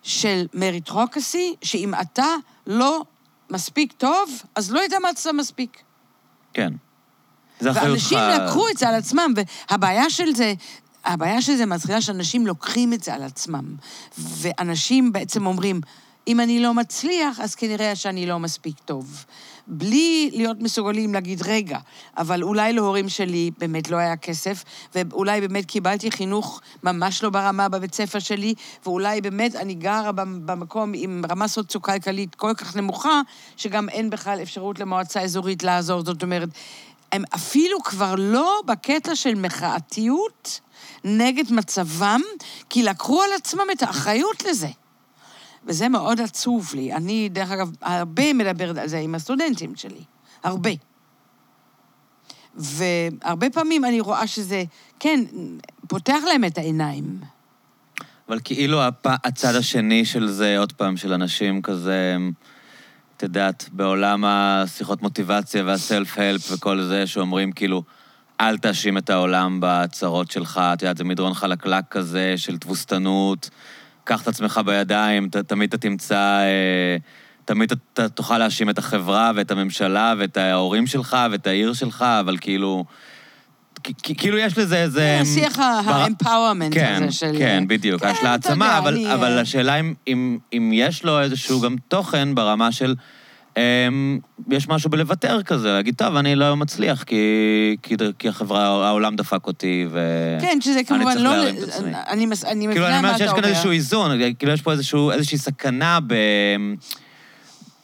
של 0.02 0.46
מריטרוקסי, 0.54 1.54
שאם 1.62 1.94
אתה 1.94 2.34
לא 2.66 3.02
מספיק 3.50 3.92
טוב, 3.92 4.42
אז 4.54 4.72
לא 4.72 4.80
יודע 4.80 4.98
מה 5.02 5.10
אתה 5.10 5.32
מספיק. 5.32 5.82
כן. 6.54 6.72
זה 7.60 7.70
אחריותך... 7.70 7.90
ואנשים 7.90 8.18
לקחו 8.18 8.68
את 8.68 8.78
זה 8.78 8.88
על 8.88 8.94
עצמם, 8.94 9.34
והבעיה 9.36 10.10
של 10.10 10.34
זה, 10.34 10.54
הבעיה 11.04 11.42
של 11.42 11.56
זה 11.56 11.66
מתחילה 11.66 12.00
שאנשים 12.00 12.46
לוקחים 12.46 12.92
את 12.92 13.02
זה 13.02 13.14
על 13.14 13.22
עצמם. 13.22 13.74
ואנשים 14.18 15.12
בעצם 15.12 15.46
אומרים, 15.46 15.80
אם 16.28 16.40
אני 16.40 16.60
לא 16.60 16.74
מצליח, 16.74 17.40
אז 17.40 17.54
כנראה 17.54 17.96
שאני 17.96 18.26
לא 18.26 18.38
מספיק 18.38 18.78
טוב. 18.84 19.24
בלי 19.66 20.30
להיות 20.32 20.56
מסוגלים 20.60 21.14
להגיד, 21.14 21.42
רגע, 21.46 21.78
אבל 22.18 22.42
אולי 22.42 22.72
להורים 22.72 23.08
שלי 23.08 23.50
באמת 23.58 23.90
לא 23.90 23.96
היה 23.96 24.16
כסף, 24.16 24.64
ואולי 24.94 25.40
באמת 25.40 25.66
קיבלתי 25.66 26.10
חינוך 26.10 26.60
ממש 26.82 27.22
לא 27.22 27.30
ברמה 27.30 27.68
בבית 27.68 27.94
ספר 27.94 28.18
שלי, 28.18 28.54
ואולי 28.84 29.20
באמת 29.20 29.56
אני 29.56 29.74
גרה 29.74 30.12
במ- 30.12 30.46
במקום 30.46 30.92
עם 30.94 31.24
רמה 31.30 31.48
סוציו-כלכלית 31.48 32.34
כל 32.34 32.52
כך 32.56 32.76
נמוכה, 32.76 33.20
שגם 33.56 33.88
אין 33.88 34.10
בכלל 34.10 34.42
אפשרות 34.42 34.78
למועצה 34.78 35.20
אזורית 35.20 35.62
לעזור. 35.62 36.04
זאת 36.04 36.22
אומרת, 36.22 36.48
הם 37.12 37.22
אפילו 37.34 37.82
כבר 37.82 38.14
לא 38.18 38.60
בקטע 38.66 39.16
של 39.16 39.34
מחאתיות 39.34 40.60
נגד 41.04 41.52
מצבם, 41.52 42.20
כי 42.68 42.82
לקחו 42.82 43.22
על 43.22 43.30
עצמם 43.36 43.66
את 43.72 43.82
האחריות 43.82 44.44
לזה. 44.44 44.68
וזה 45.66 45.88
מאוד 45.88 46.20
עצוב 46.20 46.70
לי. 46.74 46.92
אני, 46.92 47.28
דרך 47.28 47.50
אגב, 47.50 47.70
הרבה 47.82 48.32
מדברת 48.32 48.78
על 48.78 48.88
זה 48.88 48.98
עם 48.98 49.14
הסטודנטים 49.14 49.76
שלי. 49.76 50.04
הרבה. 50.44 50.70
והרבה 52.54 53.50
פעמים 53.50 53.84
אני 53.84 54.00
רואה 54.00 54.26
שזה, 54.26 54.64
כן, 55.00 55.24
פותח 55.88 56.18
להם 56.28 56.44
את 56.44 56.58
העיניים. 56.58 57.18
אבל 58.28 58.40
כאילו 58.44 58.82
הפ... 58.82 59.06
הצד 59.06 59.54
השני 59.54 60.04
של 60.04 60.28
זה, 60.28 60.58
עוד 60.58 60.72
פעם, 60.72 60.96
של 60.96 61.12
אנשים 61.12 61.62
כזה, 61.62 62.16
את 63.16 63.22
יודעת, 63.22 63.68
בעולם 63.72 64.24
השיחות 64.24 65.02
מוטיבציה 65.02 65.64
והסלף-הלפ 65.64 66.52
וכל 66.52 66.82
זה, 66.82 67.06
שאומרים 67.06 67.52
כאילו, 67.52 67.82
אל 68.42 68.58
תאשים 68.58 68.98
את 68.98 69.10
העולם 69.10 69.58
בצרות 69.62 70.30
שלך, 70.30 70.60
את 70.74 70.82
יודעת, 70.82 70.96
זה 70.96 71.04
מדרון 71.04 71.34
חלקלק 71.34 71.84
כזה 71.90 72.34
של 72.36 72.58
תבוסתנות, 72.58 73.50
קח 74.04 74.22
את 74.22 74.28
עצמך 74.28 74.60
בידיים, 74.66 75.28
ת, 75.28 75.36
תמיד 75.36 75.68
אתה 75.68 75.78
תמצא... 75.78 76.40
אה, 76.40 76.96
תמיד 77.44 77.72
אתה 77.72 78.08
תוכל 78.08 78.38
להאשים 78.38 78.70
את 78.70 78.78
החברה 78.78 79.32
ואת 79.34 79.50
הממשלה 79.50 80.14
ואת 80.18 80.36
ההורים 80.36 80.86
שלך 80.86 81.16
ואת 81.30 81.46
העיר 81.46 81.72
שלך, 81.72 82.02
אבל 82.20 82.36
כאילו... 82.40 82.84
כאילו 84.04 84.38
יש 84.38 84.58
לזה 84.58 84.82
איזה... 84.82 85.18
השיח 85.20 85.58
בר- 85.58 85.92
האמפאורמנט 85.92 86.74
כן, 86.74 87.02
הזה 87.02 87.12
של... 87.12 87.32
כן, 87.38 87.64
בדיוק, 87.66 88.02
כן, 88.02 88.08
יש 88.10 88.18
אתה 88.18 88.24
לה 88.24 88.32
העצמה, 88.32 88.78
אבל, 88.78 89.06
אה, 89.06 89.40
השאלה 89.40 89.80
אם, 89.80 89.94
אם, 90.08 90.38
אם 90.52 90.70
יש 90.74 91.04
לו 91.04 91.20
איזשהו 91.20 91.60
גם 91.60 91.76
תוכן 91.88 92.34
ברמה 92.34 92.72
של... 92.72 92.94
אמ, 93.56 94.18
יש 94.50 94.68
משהו 94.68 94.90
בלוותר 94.90 95.42
כזה, 95.42 95.72
להגיד, 95.72 95.94
טוב, 95.94 96.16
אני 96.16 96.34
לא 96.34 96.56
מצליח, 96.56 97.02
כי, 97.02 97.16
כי, 97.82 97.94
כי 98.18 98.28
החברה, 98.28 98.86
העולם 98.88 99.16
דפק 99.16 99.46
אותי, 99.46 99.86
ו... 99.90 100.00
כן, 100.40 100.58
שזה 100.60 100.80
כמובן 100.84 101.12
צריך 101.12 101.24
לא... 101.24 101.36
להרים 101.36 101.56
את 101.56 101.68
עצמי. 101.68 101.90
אני 102.08 102.26
מס- 102.26 102.44
אני 102.44 102.66
כאילו, 102.66 102.70
אני 102.70 102.80
מבינה 102.80 102.98
אומר 102.98 103.02
מה 103.02 103.16
אתה 103.16 103.18
שיש 103.18 103.28
כאן 103.28 103.36
אומר. 103.38 103.48
איזשהו 103.48 103.70
איזון, 103.70 104.10
כאילו, 104.38 104.52
יש 104.52 104.62
פה 104.62 104.72
איזשהו, 104.72 105.10
איזושהי 105.10 105.38
סכנה 105.38 105.98
ב... 106.06 106.14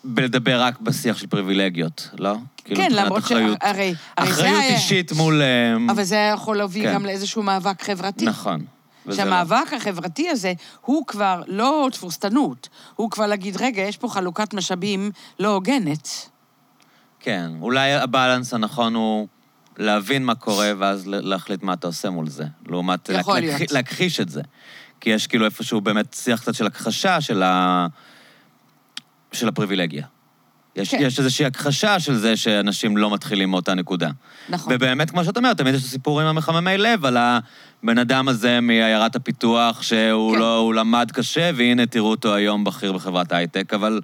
בלדבר 0.05 0.63
רק 0.63 0.81
בשיח 0.81 1.19
של 1.19 1.27
פריבילגיות, 1.27 2.09
לא? 2.19 2.35
כאילו, 2.65 2.81
כן, 2.81 2.87
מבחינת 2.87 3.05
למרות 3.07 3.19
אחריות- 3.23 3.59
שהרי... 3.63 3.95
הרי 4.17 4.33
זה 4.33 4.41
אחריות 4.41 4.61
היה- 4.63 4.75
אישית 4.75 5.13
מול... 5.13 5.43
אמ, 5.77 5.91
אבל 5.91 6.03
זה 6.03 6.31
יכול 6.35 6.57
להוביל 6.57 6.85
כן. 6.85 6.95
גם 6.95 7.07
לאיזשהו 7.07 7.43
מאבק 7.43 7.83
חברתי. 7.83 8.25
נכון. 8.25 8.65
שהמאבק 9.17 9.73
החברתי 9.77 10.29
הזה 10.31 10.53
הוא 10.81 11.07
כבר 11.07 11.43
לא 11.47 11.89
תבוסתנות, 11.93 12.69
הוא 12.97 13.11
כבר 13.11 13.27
להגיד, 13.27 13.57
רגע, 13.61 13.83
יש 13.83 13.97
פה 13.97 14.09
חלוקת 14.09 14.55
משאבים 14.55 15.11
לא 15.39 15.49
הוגנת. 15.55 16.09
כן, 17.21 17.51
אולי 17.61 17.93
הבאלנס 17.95 18.55
הנכון 18.55 18.95
הוא 18.95 19.27
להבין 19.77 20.25
מה 20.25 20.35
קורה 20.35 20.73
ואז 20.79 21.07
להחליט 21.07 21.63
מה 21.63 21.73
אתה 21.73 21.87
עושה 21.87 22.11
מול 22.11 22.29
זה, 22.29 22.45
לעומת 22.67 23.11
להכ- 23.11 23.13
להיות. 23.41 23.61
להכ- 23.61 23.73
להכחיש 23.75 24.21
את 24.21 24.29
זה. 24.29 24.43
כי 25.01 25.11
יש 25.11 25.27
כאילו 25.27 25.45
איפשהו 25.45 25.81
באמת 25.81 26.15
שיח 26.15 26.41
קצת 26.41 26.55
של 26.55 26.67
הכחשה 26.67 27.21
של, 27.21 27.43
ה... 27.43 27.87
של 29.33 29.49
הפריבילגיה. 29.49 30.07
יש, 30.79 30.91
כן. 30.91 30.99
יש 31.01 31.19
איזושהי 31.19 31.47
הכחשה 31.47 32.01
של 32.01 32.15
זה 32.17 32.37
שאנשים 32.37 32.97
לא 32.97 33.11
מתחילים 33.11 33.51
מאותה 33.51 33.75
נקודה. 33.75 34.11
נכון. 34.49 34.73
ובאמת, 34.77 35.11
כמו 35.11 35.25
שאת 35.25 35.37
אומרת, 35.37 35.59
תמיד 35.59 35.75
יש 35.75 35.81
את 35.81 35.87
הסיפורים 35.87 36.27
המחממי 36.27 36.79
לב 36.79 37.05
על 37.05 37.17
הבן 37.17 37.99
אדם 37.99 38.29
הזה 38.29 38.61
מעיירת 38.61 39.17
הפיתוח, 39.17 39.83
שהוא 39.83 40.33
כן. 40.35 40.39
לא, 40.41 40.73
למד 40.77 41.11
קשה, 41.15 41.51
והנה, 41.57 41.87
תראו 41.87 42.11
אותו 42.11 42.35
היום 42.35 42.65
בכיר 42.65 42.93
בחברת 42.93 43.33
הייטק, 43.33 43.75
אבל 43.75 44.01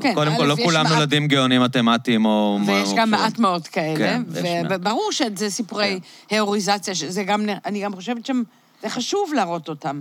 כן, 0.00 0.14
קודם 0.14 0.36
כל, 0.36 0.44
לא 0.44 0.56
כולם 0.64 0.84
מעט- 0.84 0.92
נולדים 0.92 1.28
גאונים 1.28 1.62
מתמטיים 1.62 2.24
או... 2.24 2.58
ויש 2.66 2.88
גם 2.96 3.10
מעט 3.10 3.38
מאוד 3.38 3.68
כאלה, 3.68 3.96
כן, 3.98 4.22
מעט. 4.28 4.80
וברור 4.80 5.12
שזה 5.12 5.50
סיפורי 5.50 6.00
היאוריזציה, 6.30 6.94
שזה 6.94 7.24
גם, 7.24 7.44
אני 7.66 7.80
גם 7.84 7.94
חושבת 7.94 8.26
שזה 8.26 8.34
חשוב 8.88 9.32
להראות 9.34 9.68
אותם. 9.68 10.00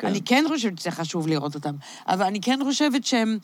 כן. 0.00 0.06
אני 0.06 0.20
כן 0.22 0.44
חושבת 0.48 0.78
שזה 0.78 0.90
חשוב 0.90 1.28
לראות 1.28 1.54
אותם, 1.54 1.74
אבל 2.08 2.26
אני 2.26 2.40
כן 2.40 2.58
חושבת 2.64 3.04
שהם, 3.04 3.38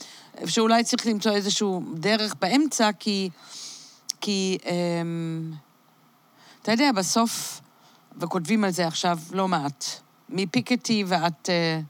שאולי 0.47 0.85
צריך 0.85 1.07
למצוא 1.07 1.33
איזשהו 1.33 1.83
דרך 1.95 2.35
באמצע, 2.41 2.91
כי, 2.99 3.31
כי, 4.21 4.59
אמ, 4.65 5.53
אתה 6.63 6.73
יודע, 6.73 6.93
בסוף, 6.93 7.61
וכותבים 8.21 8.65
על 8.65 8.71
זה 8.71 8.87
עכשיו 8.87 9.19
לא 9.33 9.49
מעט, 9.49 9.85
מפיקטי 10.29 11.05
ועד 11.07 11.33
אה, 11.49 11.81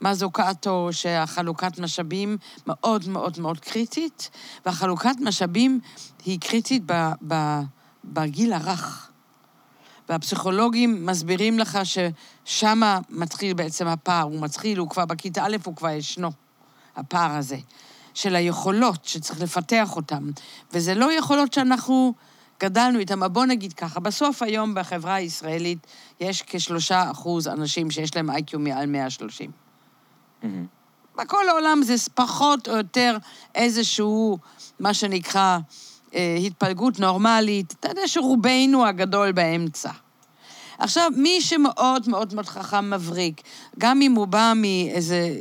מזוקטו, 0.00 0.88
שהחלוקת 0.92 1.78
משאבים 1.78 2.36
מאוד 2.66 3.08
מאוד 3.08 3.38
מאוד 3.38 3.60
קריטית, 3.60 4.30
והחלוקת 4.66 5.14
משאבים 5.20 5.80
היא 6.24 6.40
קריטית 6.40 6.82
ב, 6.86 6.92
ב, 7.28 7.60
בגיל 8.04 8.52
הרך. 8.52 9.10
והפסיכולוגים 10.08 11.06
מסבירים 11.06 11.58
לך 11.58 11.78
ששם 12.50 12.80
מתחיל 13.10 13.54
בעצם 13.54 13.86
הפער, 13.86 14.22
הוא 14.22 14.40
מתחיל, 14.40 14.78
הוא 14.78 14.88
כבר 14.88 15.04
בכיתה 15.04 15.44
א', 15.44 15.56
הוא 15.64 15.76
כבר 15.76 15.88
ישנו, 15.88 16.30
הפער 16.96 17.36
הזה, 17.36 17.56
של 18.14 18.36
היכולות 18.36 19.04
שצריך 19.04 19.40
לפתח 19.40 19.96
אותן. 19.96 20.30
וזה 20.72 20.94
לא 20.94 21.12
יכולות 21.12 21.52
שאנחנו 21.52 22.14
גדלנו 22.60 22.98
איתן, 22.98 23.18
אבל 23.18 23.28
בוא 23.28 23.44
נגיד 23.46 23.72
ככה, 23.72 24.00
בסוף 24.00 24.42
היום 24.42 24.74
בחברה 24.74 25.14
הישראלית 25.14 25.86
יש 26.20 26.42
כשלושה 26.46 27.10
אחוז 27.10 27.48
אנשים 27.48 27.90
שיש 27.90 28.16
להם 28.16 28.30
איי-קיו 28.30 28.58
מעל 28.58 28.86
130. 28.86 29.50
מהמם. 30.42 30.66
בכל 31.16 31.48
העולם 31.48 31.82
זה 31.82 31.94
פחות 32.14 32.68
או 32.68 32.76
יותר 32.76 33.16
איזשהו, 33.54 34.38
מה 34.80 34.94
שנקרא, 34.94 35.58
אה, 36.14 36.36
התפלגות 36.46 37.00
נורמלית. 37.00 37.74
אתה 37.80 37.88
יודע 37.88 38.02
שרובנו 38.08 38.86
הגדול 38.86 39.32
באמצע. 39.32 39.90
עכשיו, 40.80 41.10
מי 41.16 41.40
שמאוד 41.40 42.08
מאוד 42.08 42.34
מאוד 42.34 42.46
חכם 42.46 42.90
מבריק, 42.90 43.42
גם 43.78 44.02
אם 44.02 44.12
הוא 44.12 44.26
בא 44.26 44.52
מאיזה 44.56 45.36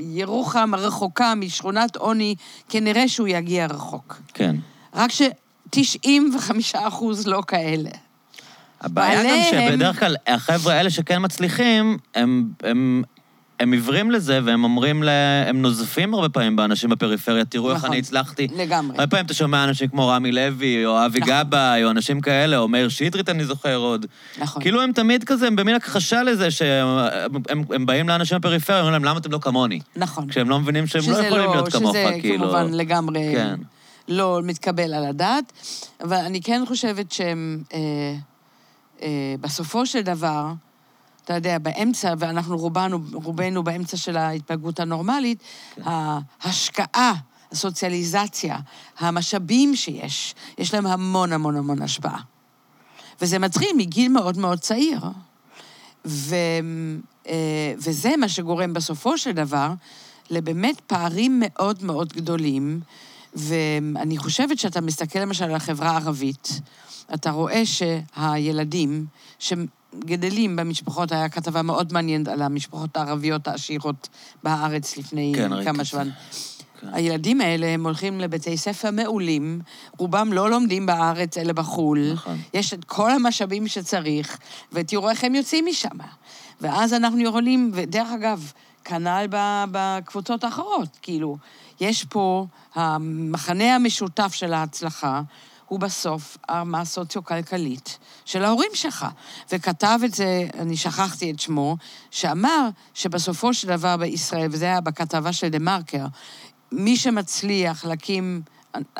ירוחם 0.00 0.74
רחוקה, 0.74 1.34
משכונת 1.34 1.96
עוני, 1.96 2.34
כנראה 2.68 3.08
שהוא 3.08 3.28
יגיע 3.28 3.66
רחוק. 3.66 4.20
כן. 4.34 4.56
רק 4.94 5.10
ש-95 5.10 6.50
אחוז 6.74 7.26
לא 7.26 7.42
כאלה. 7.46 7.90
הבעיה 8.80 9.24
גם 9.24 9.38
שבדרך 9.50 10.00
כלל 10.00 10.16
החבר'ה 10.26 10.74
האלה 10.74 10.90
שכן 10.90 11.24
מצליחים, 11.24 11.98
הם, 12.14 12.48
הם, 12.62 13.02
הם 13.60 13.72
עיוורים 13.72 14.10
לזה, 14.10 14.40
והם 14.44 14.64
אומרים, 14.64 15.02
ל... 15.02 15.08
הם 15.46 15.62
נוזפים 15.62 16.14
הרבה 16.14 16.28
פעמים 16.28 16.56
באנשים 16.56 16.90
בפריפריה, 16.90 17.44
תראו 17.44 17.70
איך 17.70 17.78
נכון. 17.78 17.90
אני 17.90 17.98
הצלחתי. 17.98 18.48
לגמרי. 18.56 18.96
הרבה 18.98 19.06
פעמים 19.06 19.26
אתה 19.26 19.34
שומע 19.34 19.64
אנשים 19.64 19.88
כמו 19.88 20.08
רמי 20.08 20.32
לוי, 20.32 20.86
או 20.86 21.06
אבי 21.06 21.18
נכון. 21.20 21.34
גבאי, 21.34 21.84
או 21.84 21.90
אנשים 21.90 22.20
כאלה, 22.20 22.58
או 22.58 22.68
מאיר 22.68 22.88
שטרית, 22.88 23.28
אני 23.28 23.44
זוכר 23.44 23.76
עוד. 23.76 24.06
נכון. 24.38 24.62
כאילו 24.62 24.82
הם 24.82 24.92
תמיד 24.92 25.24
כזה, 25.24 25.46
הם 25.46 25.56
במין 25.56 25.74
הכחשה 25.74 26.22
לזה, 26.22 26.50
שהם 26.50 26.86
הם, 27.48 27.64
הם 27.74 27.86
באים 27.86 28.08
לאנשים 28.08 28.38
בפריפריה, 28.38 28.78
אומרים 28.78 28.92
להם, 28.92 29.04
למה 29.04 29.18
אתם 29.18 29.32
לא 29.32 29.38
כמוני? 29.38 29.80
נכון. 29.96 30.28
כשהם 30.28 30.48
לא 30.50 30.60
מבינים 30.60 30.86
שהם 30.86 31.02
לא 31.06 31.06
שזה 31.06 31.26
יכולים 31.26 31.50
להיות 31.50 31.72
כמוך, 31.72 31.90
שזה 31.90 32.10
כאילו. 32.20 32.44
כמובן 32.44 32.72
לגמרי 32.72 33.32
כן. 33.34 33.54
לא 34.08 34.40
מתקבל 34.44 34.94
על 34.94 35.04
הדעת, 35.04 35.52
אבל 36.00 36.16
אני 36.16 36.40
כן 36.40 36.62
חושבת 36.68 37.12
שהם, 37.12 37.62
אה, 37.74 37.78
אה, 39.02 39.34
בסופו 39.40 39.86
של 39.86 40.00
דבר, 40.00 40.52
אתה 41.24 41.34
יודע, 41.34 41.58
באמצע, 41.58 42.14
ואנחנו 42.18 42.56
רובנו, 42.56 43.00
רובנו 43.12 43.62
באמצע 43.62 43.96
של 43.96 44.16
ההתפלגות 44.16 44.80
הנורמלית, 44.80 45.38
כן. 45.74 45.82
ההשקעה, 46.42 47.14
הסוציאליזציה, 47.52 48.58
המשאבים 48.98 49.76
שיש, 49.76 50.34
יש 50.58 50.74
להם 50.74 50.86
המון 50.86 51.32
המון 51.32 51.56
המון 51.56 51.82
השפעה. 51.82 52.20
וזה 53.20 53.38
מתחיל 53.38 53.68
מגיל 53.76 54.12
מאוד 54.12 54.38
מאוד 54.38 54.58
צעיר. 54.58 55.00
ו, 56.04 56.36
אה, 57.28 57.74
וזה 57.78 58.16
מה 58.16 58.28
שגורם 58.28 58.72
בסופו 58.72 59.18
של 59.18 59.32
דבר 59.32 59.72
לבאמת 60.30 60.80
פערים 60.80 61.42
מאוד 61.44 61.84
מאוד 61.84 62.12
גדולים. 62.12 62.80
ואני 63.34 64.18
חושבת 64.18 64.58
שאתה 64.58 64.80
מסתכל 64.80 65.18
למשל 65.18 65.44
על 65.44 65.54
החברה 65.54 65.90
הערבית, 65.90 66.60
אתה 67.14 67.30
רואה 67.30 67.62
שהילדים 67.66 69.06
שגדלים 70.02 70.56
במשפחות, 70.56 71.12
היה 71.12 71.28
כתבה 71.28 71.62
מאוד 71.62 71.92
מעניינת 71.92 72.28
על 72.28 72.42
המשפחות 72.42 72.96
הערביות 72.96 73.48
העשירות 73.48 74.08
בארץ 74.42 74.96
לפני 74.96 75.32
כן, 75.36 75.64
כמה. 75.64 75.84
שבועות. 75.84 76.08
כן. 76.80 76.88
הילדים 76.92 77.40
האלה, 77.40 77.66
הם 77.66 77.84
הולכים 77.84 78.20
לבתי 78.20 78.56
ספר 78.56 78.90
מעולים, 78.90 79.60
רובם 79.98 80.32
לא 80.32 80.50
לומדים 80.50 80.86
בארץ 80.86 81.38
אלא 81.38 81.52
בחו"ל. 81.52 82.12
נכון. 82.12 82.38
יש 82.54 82.74
את 82.74 82.84
כל 82.84 83.10
המשאבים 83.10 83.68
שצריך, 83.68 84.38
ותראו 84.72 85.10
איך 85.10 85.24
הם 85.24 85.34
יוצאים 85.34 85.66
משם. 85.66 85.98
ואז 86.60 86.92
אנחנו 86.92 87.20
יכולים, 87.20 87.70
ודרך 87.74 88.08
אגב, 88.14 88.52
כנ"ל 88.84 89.26
בקבוצות 89.70 90.44
האחרות, 90.44 90.98
כאילו, 91.02 91.36
יש 91.80 92.04
פה, 92.04 92.46
המחנה 92.74 93.74
המשותף 93.74 94.32
של 94.34 94.52
ההצלחה 94.52 95.22
הוא 95.68 95.80
בסוף 95.80 96.36
הרמה 96.48 96.80
הסוציו-כלכלית 96.80 97.98
של 98.24 98.44
ההורים 98.44 98.70
שלך. 98.74 99.06
וכתב 99.52 99.98
את 100.04 100.14
זה, 100.14 100.48
אני 100.58 100.76
שכחתי 100.76 101.30
את 101.30 101.40
שמו, 101.40 101.76
שאמר 102.10 102.68
שבסופו 102.94 103.54
של 103.54 103.68
דבר 103.68 103.96
בישראל, 103.96 104.48
וזה 104.50 104.64
היה 104.64 104.80
בכתבה 104.80 105.32
של 105.32 105.48
דה 105.48 105.58
מרקר, 105.58 106.06
מי 106.72 106.96
שמצליח 106.96 107.84
להקים 107.84 108.42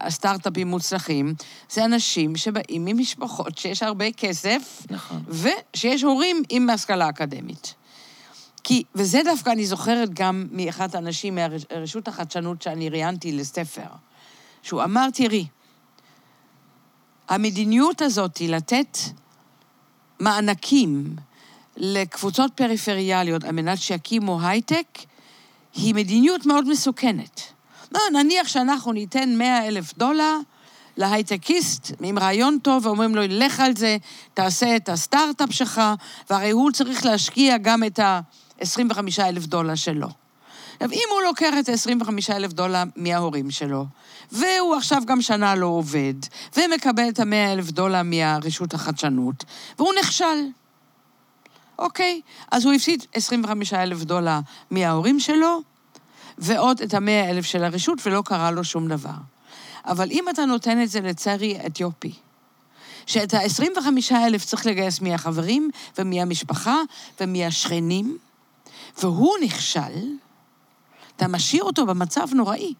סטארט-אפים 0.09 0.69
מוצלחים, 0.69 1.35
זה 1.71 1.85
אנשים 1.85 2.37
שבאים 2.37 2.85
ממשפחות 2.85 3.59
שיש 3.59 3.83
הרבה 3.83 4.13
כסף, 4.13 4.83
נכון. 4.91 5.23
ושיש 5.29 6.03
הורים 6.03 6.43
עם 6.49 6.71
השכלה 6.71 7.09
אקדמית. 7.09 7.75
כי, 8.65 8.83
וזה 8.95 9.21
דווקא 9.25 9.51
אני 9.51 9.67
זוכרת 9.67 10.15
גם 10.15 10.47
מאחד 10.51 10.95
האנשים 10.95 11.35
מהרשות 11.35 12.09
החדשנות 12.09 12.63
שאני 12.63 12.89
ראיינתי 12.89 13.33
לספר, 13.33 13.89
שהוא 14.63 14.85
אמר, 14.85 15.11
תראי, 15.15 15.47
המדיניות 17.29 18.03
הזאת 18.03 18.37
היא 18.37 18.51
לתת 18.51 18.99
מענקים 20.21 21.17
לקבוצות 21.77 22.53
פריפריאליות 22.55 23.45
על 23.45 23.53
מנת 23.53 23.79
שיקימו 23.79 24.41
הייטק, 24.43 24.87
היא 25.75 25.95
מדיניות 25.95 26.47
מאוד 26.47 26.69
מסוכנת. 26.69 27.41
לא, 27.93 28.01
נניח 28.13 28.49
שאנחנו 28.49 28.93
ניתן 28.93 29.35
100 29.39 29.69
אלף 29.69 29.99
דולר 29.99 30.37
להייטקיסט 30.97 31.93
עם 32.01 32.19
רעיון 32.19 32.59
טוב, 32.63 32.87
ואומרים 32.87 33.15
לו, 33.15 33.23
לך 33.29 33.61
על 33.61 33.77
זה, 33.77 33.97
תעשה 34.35 34.77
את 34.77 34.89
הסטארט-אפ 34.89 35.53
שלך, 35.53 35.81
והרי 36.31 36.51
הוא 36.51 36.71
צריך 36.71 37.07
להשקיע 37.07 37.59
גם 37.59 37.85
את 37.85 37.99
ה-25 37.99 38.99
אלף 39.21 39.47
דולר 39.47 39.75
שלו. 39.75 40.24
עכשיו, 40.75 40.93
אם 40.93 41.09
הוא 41.11 41.23
לוקח 41.23 41.55
את 41.61 41.69
ה-25 41.69 42.35
אלף 42.35 42.53
דולר 42.53 42.83
מההורים 42.97 43.51
שלו, 43.51 43.87
והוא 44.33 44.75
עכשיו 44.77 45.03
גם 45.07 45.23
שנה 45.23 45.55
לא 45.55 45.67
עובד, 45.67 46.15
ומקבל 46.57 47.09
את 47.09 47.21
ה-100 47.21 47.53
אלף 47.53 47.71
דולר 47.71 48.03
מהרשות 48.05 48.75
החדשנות, 48.75 49.45
והוא 49.79 49.93
נכשל. 50.01 50.47
אוקיי, 51.79 52.21
אז 52.51 52.65
הוא 52.65 52.73
הפסיד 52.73 53.07
25 53.15 53.73
אלף 53.73 54.03
דולר 54.03 54.39
מההורים 54.71 55.21
שלו, 55.21 55.61
ועוד 56.39 56.81
את 56.83 56.95
המאה 56.95 57.31
אלף 57.31 57.45
של 57.45 57.65
הרשות, 57.65 58.07
ולא 58.07 58.23
קרה 58.25 58.51
לו 58.51 58.65
שום 58.65 58.89
דבר. 58.89 59.11
אבל 59.87 60.11
אם 60.11 60.25
אתה 60.31 60.45
נותן 60.45 60.83
את 60.83 60.91
זה 60.91 61.01
לצערי 61.01 61.59
אתיופי, 61.67 62.13
שאת 63.07 63.35
ה-25 63.35 64.15
אלף 64.15 64.45
צריך 64.45 64.67
לגייס 64.67 65.01
מהחברים 65.01 65.71
ומהמשפחה 65.99 66.77
ומהשכנים, 67.21 68.19
והוא 69.03 69.35
נכשל, 69.43 70.17
אתה 71.17 71.29
משאיר 71.29 71.63
אותו 71.63 71.87
במצב 71.87 72.27
נוראי. 72.35 72.75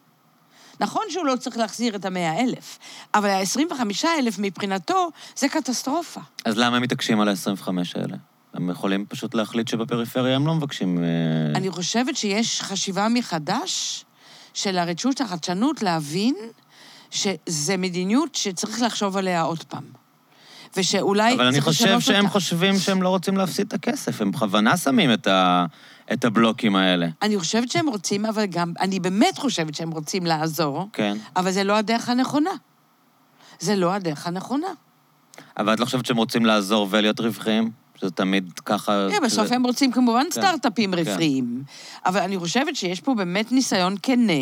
נכון 0.79 1.03
שהוא 1.09 1.25
לא 1.25 1.35
צריך 1.35 1.57
להחזיר 1.57 1.95
את 1.95 2.05
המאה 2.05 2.39
אלף, 2.39 2.79
אבל 3.13 3.29
ה-25 3.29 4.07
אלף 4.19 4.39
מבחינתו 4.39 5.09
זה 5.35 5.49
קטסטרופה. 5.49 6.21
אז 6.45 6.57
למה 6.57 6.77
הם 6.77 6.83
מתעקשים 6.83 7.21
על 7.21 7.29
ה-25 7.29 7.67
האלה? 7.95 8.17
הם 8.53 8.69
יכולים 8.69 9.05
פשוט 9.05 9.35
להחליט 9.35 9.67
שבפריפריה 9.67 10.35
הם 10.35 10.47
לא 10.47 10.55
מבקשים... 10.55 11.03
אה, 11.03 11.03
אני 11.55 11.69
חושבת 11.69 12.17
שיש 12.17 12.61
חשיבה 12.61 13.07
מחדש 13.09 14.05
של 14.53 14.77
הרשות 14.77 15.21
החדשנות 15.21 15.81
להבין 15.83 16.35
שזה 17.11 17.77
מדיניות 17.77 18.35
שצריך 18.35 18.81
לחשוב 18.81 19.17
עליה 19.17 19.41
עוד 19.41 19.63
פעם. 19.63 19.83
ושאולי 20.77 21.33
אבל 21.33 21.45
אני 21.45 21.61
חושב 21.61 21.99
שהם 21.99 22.25
אותה. 22.25 22.33
חושבים 22.33 22.79
שהם 22.79 23.01
לא 23.01 23.09
רוצים 23.09 23.37
להפסיד 23.37 23.67
את 23.67 23.73
הכסף, 23.73 24.21
הם 24.21 24.31
בכוונה 24.31 24.77
שמים 24.77 25.13
את, 25.13 25.27
ה... 25.27 25.65
את 26.13 26.25
הבלוקים 26.25 26.75
האלה. 26.75 27.07
אני 27.21 27.39
חושבת 27.39 27.71
שהם 27.71 27.87
רוצים, 27.89 28.25
אבל 28.25 28.45
גם, 28.45 28.73
אני 28.79 28.99
באמת 28.99 29.37
חושבת 29.37 29.75
שהם 29.75 29.91
רוצים 29.91 30.25
לעזור, 30.25 30.87
כן. 30.93 31.17
אבל 31.35 31.51
זה 31.51 31.63
לא 31.63 31.73
הדרך 31.77 32.09
הנכונה. 32.09 32.49
זה 33.59 33.75
לא 33.75 33.93
הדרך 33.93 34.27
הנכונה. 34.27 34.67
אבל 35.57 35.73
את 35.73 35.79
לא 35.79 35.85
חושבת 35.85 36.05
שהם 36.05 36.17
רוצים 36.17 36.45
לעזור 36.45 36.87
ולהיות 36.89 37.19
רווחיים? 37.19 37.71
שזה 37.95 38.11
תמיד 38.11 38.51
ככה... 38.65 39.07
כן, 39.11 39.19
בסוף 39.25 39.45
כזה- 39.45 39.55
הם 39.55 39.63
רוצים 39.65 39.91
כמובן 39.91 40.23
כן, 40.23 40.31
סטארט-אפים 40.31 40.91
כן. 40.91 40.97
רווחיים. 40.97 41.63
אבל 42.05 42.19
אני 42.21 42.37
חושבת 42.39 42.75
שיש 42.75 43.01
פה 43.01 43.13
באמת 43.13 43.51
ניסיון 43.51 43.95
כנה 44.03 44.33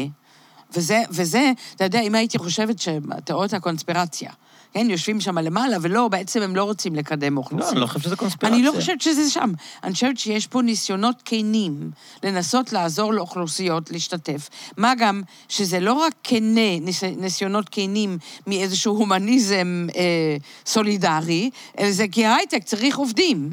וזה, 0.76 1.02
וזה, 1.10 1.52
אתה 1.76 1.84
יודע, 1.84 2.00
אם 2.02 2.16
הייתי 2.16 2.38
חושבת 2.38 2.80
שתיאוריות 2.80 3.54
הקונספירציה, 3.54 4.32
כן, 4.74 4.90
יושבים 4.90 5.22
שם 5.22 5.38
למעלה, 5.38 5.78
ולא, 5.82 6.08
בעצם 6.08 6.42
הם 6.42 6.56
לא 6.56 6.64
רוצים 6.64 6.96
לקדם 6.96 7.36
לא, 7.36 7.40
אוכלוסייה. 7.40 7.72
אני 7.72 7.80
לא 7.80 7.88
חושב 7.88 8.00
שזה 8.00 8.16
קונספירציה. 8.16 8.58
אני 8.58 8.66
לא 8.66 8.72
חושבת 8.72 9.02
שזה 9.02 9.30
שם. 9.30 9.52
אני 9.84 9.94
חושבת 9.94 10.18
שיש 10.18 10.48
פה 10.48 10.62
ניסיונות 10.62 11.16
כנים 11.26 11.92
לנסות 12.24 12.74
לעזור 12.74 13.14
לאוכלוסיות 13.14 13.92
להשתתף. 13.92 14.50
מה 14.78 14.94
גם 14.98 15.22
שזה 15.50 15.80
לא 15.80 15.94
רק 15.94 16.14
כנה, 16.24 16.80
ניס, 16.82 17.04
ניסיונות 17.04 17.66
כנים 17.72 18.18
מאיזשהו 18.48 18.96
הומניזם 18.96 19.88
אה, 19.96 20.38
סולידרי, 20.66 21.50
אלא 21.80 21.92
זה 21.92 22.06
כי 22.12 22.26
ההייטק 22.26 22.64
צריך 22.64 22.98
עובדים. 22.98 23.50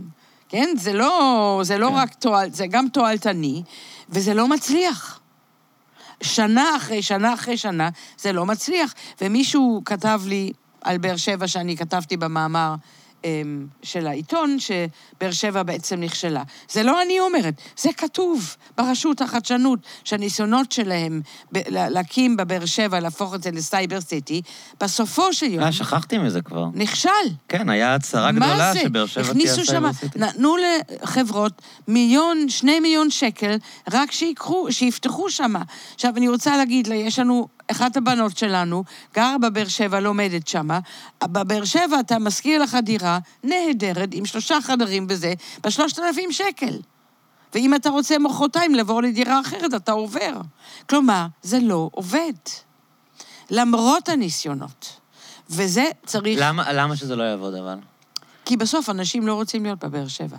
כן? 0.49 0.69
זה 0.77 0.93
לא, 0.93 1.61
זה 1.65 1.79
לא 1.79 1.89
כן. 1.89 1.95
רק 1.95 2.15
תועל, 2.15 2.51
זה 2.51 2.67
גם 2.67 2.89
תועלתני, 2.89 3.63
וזה 4.09 4.35
לא 4.35 4.49
מצליח. 4.49 5.21
שנה 6.23 6.77
אחרי 6.77 7.03
שנה 7.03 7.35
אחרי 7.35 7.57
שנה, 7.57 7.89
זה 8.19 8.33
לא 8.33 8.47
מצליח. 8.47 8.95
ומישהו 9.21 9.83
כתב 9.85 10.21
לי 10.27 10.53
על 10.85 10.99
באר 10.99 11.17
שבע, 11.17 11.49
שאני 11.49 11.77
כתבתי 11.77 12.17
במאמר 12.17 12.75
אמ, 13.25 13.67
של 13.83 14.07
העיתון, 14.07 14.57
שבאר 14.59 15.31
שבע 15.31 15.63
בעצם 15.63 16.01
נכשלה. 16.01 16.43
זה 16.71 16.83
לא 16.83 17.03
אני 17.03 17.21
אומרת, 17.21 17.55
זה 17.79 17.93
כתוב 17.93 18.57
ברשות 18.79 19.21
החדשנות, 19.21 19.79
שהניסיונות 20.05 20.73
שלהם 20.73 21.21
להקים 21.71 22.37
בבאר 22.37 22.67
שבע, 22.67 23.01
להפוך 23.01 23.35
את 23.35 23.43
זה 23.43 23.51
לסייבר 23.51 24.01
סיטי, 24.01 24.43
בסופו 24.81 25.33
של 25.33 25.47
יום 25.47 25.65
אה, 25.65 25.73
שכחתי 25.73 26.19
מזה 26.19 26.43
כבר. 26.43 26.67
נכשל. 26.75 27.09
כן, 27.49 27.69
היה 27.69 27.95
הצהרה 27.95 28.33
גדולה? 28.33 28.73
שבאר 28.75 29.07
שבע 29.07 29.33
תהיה 29.33 29.55
סייבר 29.55 29.93
סיטי. 29.93 30.19
נתנו 30.19 30.57
לחברות 31.03 31.63
מיליון, 31.89 32.49
שני 32.49 32.81
מיליון 32.81 33.11
שקל, 33.11 33.57
רק 33.93 34.13
שיקחו, 34.13 34.67
שיפתחו 34.71 35.31
שם. 35.31 35.55
עכשיו, 35.95 36.17
אני 36.17 36.29
רוצה 36.29 36.57
להגיד 36.57 36.87
לה, 36.87 36.95
יש 36.95 37.19
לנו, 37.19 37.49
אחת 37.71 37.97
הבנות 37.97 38.39
שלנו, 38.39 38.85
גרה 39.15 39.39
בבאר 39.39 39.69
שבע, 39.69 40.01
לומדת 40.01 40.49
שם. 40.49 40.69
בבאר 41.25 41.65
שבע 41.65 42.01
אתה 42.01 42.19
משכיר 42.19 42.63
לך 42.63 42.77
דירה 42.83 43.19
נהדרת, 43.45 44.09
עם 44.13 44.27
שלושה 44.27 44.59
חדרים 44.63 45.07
וזה, 45.09 45.33
בשלושת 45.65 45.99
אלפים 45.99 46.33
שקל. 46.33 46.79
ואם 47.55 47.75
אתה 47.75 47.91
רוצה 47.91 48.19
מחרתיים 48.19 48.75
לעבור 48.75 49.03
לדירה 49.03 49.41
אחרת, 49.41 49.75
אתה 49.75 49.93
עובר. 49.93 50.41
כלומר, 50.89 51.27
זה 51.43 51.59
לא 51.63 51.91
עובד. 51.93 52.33
למרות 53.51 54.09
הניסיונות. 54.09 55.01
וזה 55.51 55.85
צריך... 56.07 56.39
למה 56.43 56.73
למה 56.73 56.97
שזה 56.97 57.17
לא 57.17 57.23
יעבוד, 57.23 57.55
אבל? 57.55 57.79
כי 58.45 58.57
בסוף 58.57 58.91
אנשים 58.91 59.27
לא 59.27 59.35
רוצים 59.35 59.65
להיות 59.65 59.85
בבאר 59.85 60.09
שבע. 60.09 60.37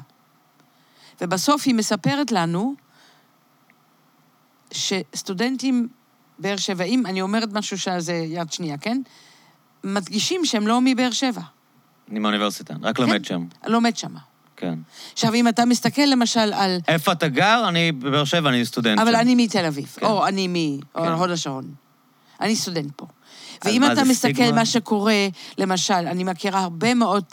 ובסוף 1.22 1.64
היא 1.66 1.76
מספרת 1.76 2.32
לנו 2.32 2.76
שסטודנטים 4.72 5.88
באר 6.42 6.58
שבעים, 6.58 7.06
אני 7.06 7.22
אומרת 7.22 7.54
משהו 7.54 7.78
שזה 7.78 8.14
יד 8.14 8.52
שנייה, 8.52 8.78
כן? 8.78 9.02
מדגישים 9.84 10.46
שהם 10.46 10.68
לא 10.68 10.82
מבאר 10.84 11.12
שבע. 11.12 11.42
אני 12.12 12.20
מהאוניברסיטה, 12.20 12.74
רק 12.82 13.00
לומד 13.00 13.26
שם. 13.26 13.46
לומד 13.68 13.98
שם. 13.98 14.16
כן. 14.58 14.74
עכשיו, 15.14 15.34
אם 15.34 15.48
אתה 15.48 15.66
מסתכל 15.66 16.02
למשל 16.02 16.54
על... 16.54 16.80
איפה 16.88 17.12
אתה 17.12 17.28
גר? 17.28 17.66
אני 17.68 17.92
בבאר 17.92 18.24
שבע, 18.24 18.50
אני 18.50 18.66
סטודנט 18.66 19.00
שם. 19.00 19.08
אבל 19.08 19.16
אני 19.16 19.36
מתל 19.36 19.66
אביב, 19.66 19.96
כן. 20.00 20.06
או 20.06 20.28
אני 20.28 20.80
כן. 20.94 21.04
מהוד 21.04 21.32
השרון. 21.32 21.74
אני 22.42 22.56
סטודנט 22.56 22.92
פה. 22.96 23.06
ואם 23.66 23.84
אתה 23.84 24.04
מסתכל 24.04 24.14
סטיגמה? 24.14 24.52
מה 24.52 24.66
שקורה, 24.66 25.28
למשל, 25.58 25.94
אני 25.94 26.24
מכירה 26.24 26.60
הרבה 26.60 26.94
מאוד 26.94 27.26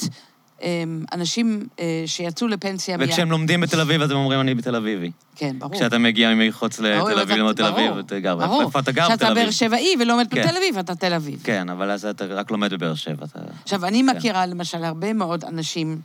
אנשים 1.12 1.66
אה, 1.80 2.02
שיצאו 2.06 2.48
לפנסיה 2.48 2.96
מיד. 2.96 3.08
וכשהם 3.08 3.30
לומדים 3.30 3.60
בתל 3.60 3.80
אביב, 3.80 4.02
אז 4.02 4.10
הם 4.10 4.16
אומרים, 4.16 4.40
אני 4.40 4.54
בתל 4.54 4.76
אביבי. 4.76 5.10
כן, 5.36 5.58
ברור. 5.58 5.74
כשאתה 5.74 5.98
מגיע 5.98 6.34
מחוץ 6.34 6.80
ברור, 6.80 7.10
לתל 7.10 7.20
אביב, 7.20 7.36
ללמוד 7.36 7.56
תל 7.56 7.64
אביב, 7.64 7.86
ברור, 7.86 8.00
אתה 8.00 8.20
גר. 8.20 8.36
ברור. 8.36 8.62
איפה 8.62 8.78
אתה 8.78 8.92
גר 8.92 9.04
בתל 9.04 9.14
כשאתה 9.16 9.32
אביב? 9.32 9.42
באר 9.42 9.50
שבעי 9.50 9.94
ולומד 10.00 10.26
כן. 10.30 10.42
בתל 10.42 10.56
אביב, 10.56 10.78
אתה 10.78 10.94
תל 10.94 11.14
אביב. 11.14 11.40
כן, 11.44 11.68
אבל 11.68 11.90
אז 11.90 12.04
אתה 12.04 12.24
רק 12.24 12.50
לומד 12.50 12.74
בבאר 12.74 12.94
שבע. 12.94 13.26
עכשיו, 13.62 13.84
אני 13.84 14.02
כן. 14.02 14.16
מכירה 14.16 14.46
למשל 14.46 14.84
הרבה 14.84 15.12
מאוד 15.12 15.44
אנשים 15.44 16.00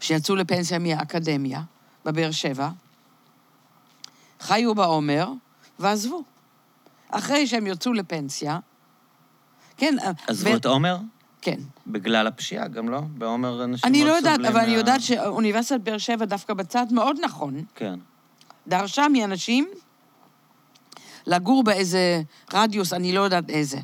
שיצאו 0.00 0.36
לפנסיה 0.36 0.78
מהאקדמיה 0.78 1.60
בבאר 2.04 2.30
שבע, 2.30 2.68
חיו 4.40 4.74
בעומר 4.74 5.28
ועזבו. 5.78 6.22
אחרי 7.10 7.46
שהם 7.46 7.66
יצאו 7.66 7.92
לפנסיה, 7.92 8.58
כן, 9.76 9.96
עזבו 10.26 10.50
ו- 10.50 10.56
את 10.56 10.66
עומר? 10.66 10.96
כן. 11.42 11.56
בגלל 11.86 12.26
הפשיעה, 12.26 12.68
גם 12.68 12.88
לא? 12.88 13.00
בעומר 13.00 13.64
אנשים 13.64 13.88
אני 13.90 14.04
לא 14.04 14.12
יודעת, 14.12 14.40
אבל 14.40 14.60
אני 14.60 14.70
מה- 14.72 14.76
יודעת 14.78 15.00
שאוניברסיטת 15.00 15.80
באר 15.80 15.98
שבע 15.98 16.24
דווקא 16.24 16.54
בצד 16.54 16.86
מאוד 16.90 17.16
נכון, 17.22 17.64
כן. 17.74 17.98
דרשה 18.66 19.06
מאנשים 19.12 19.68
לגור 21.26 21.62
באיזה 21.64 22.22
רדיוס, 22.52 22.92
אני 22.92 23.12
לא 23.12 23.20
יודעת 23.20 23.50
איזה. 23.50 23.78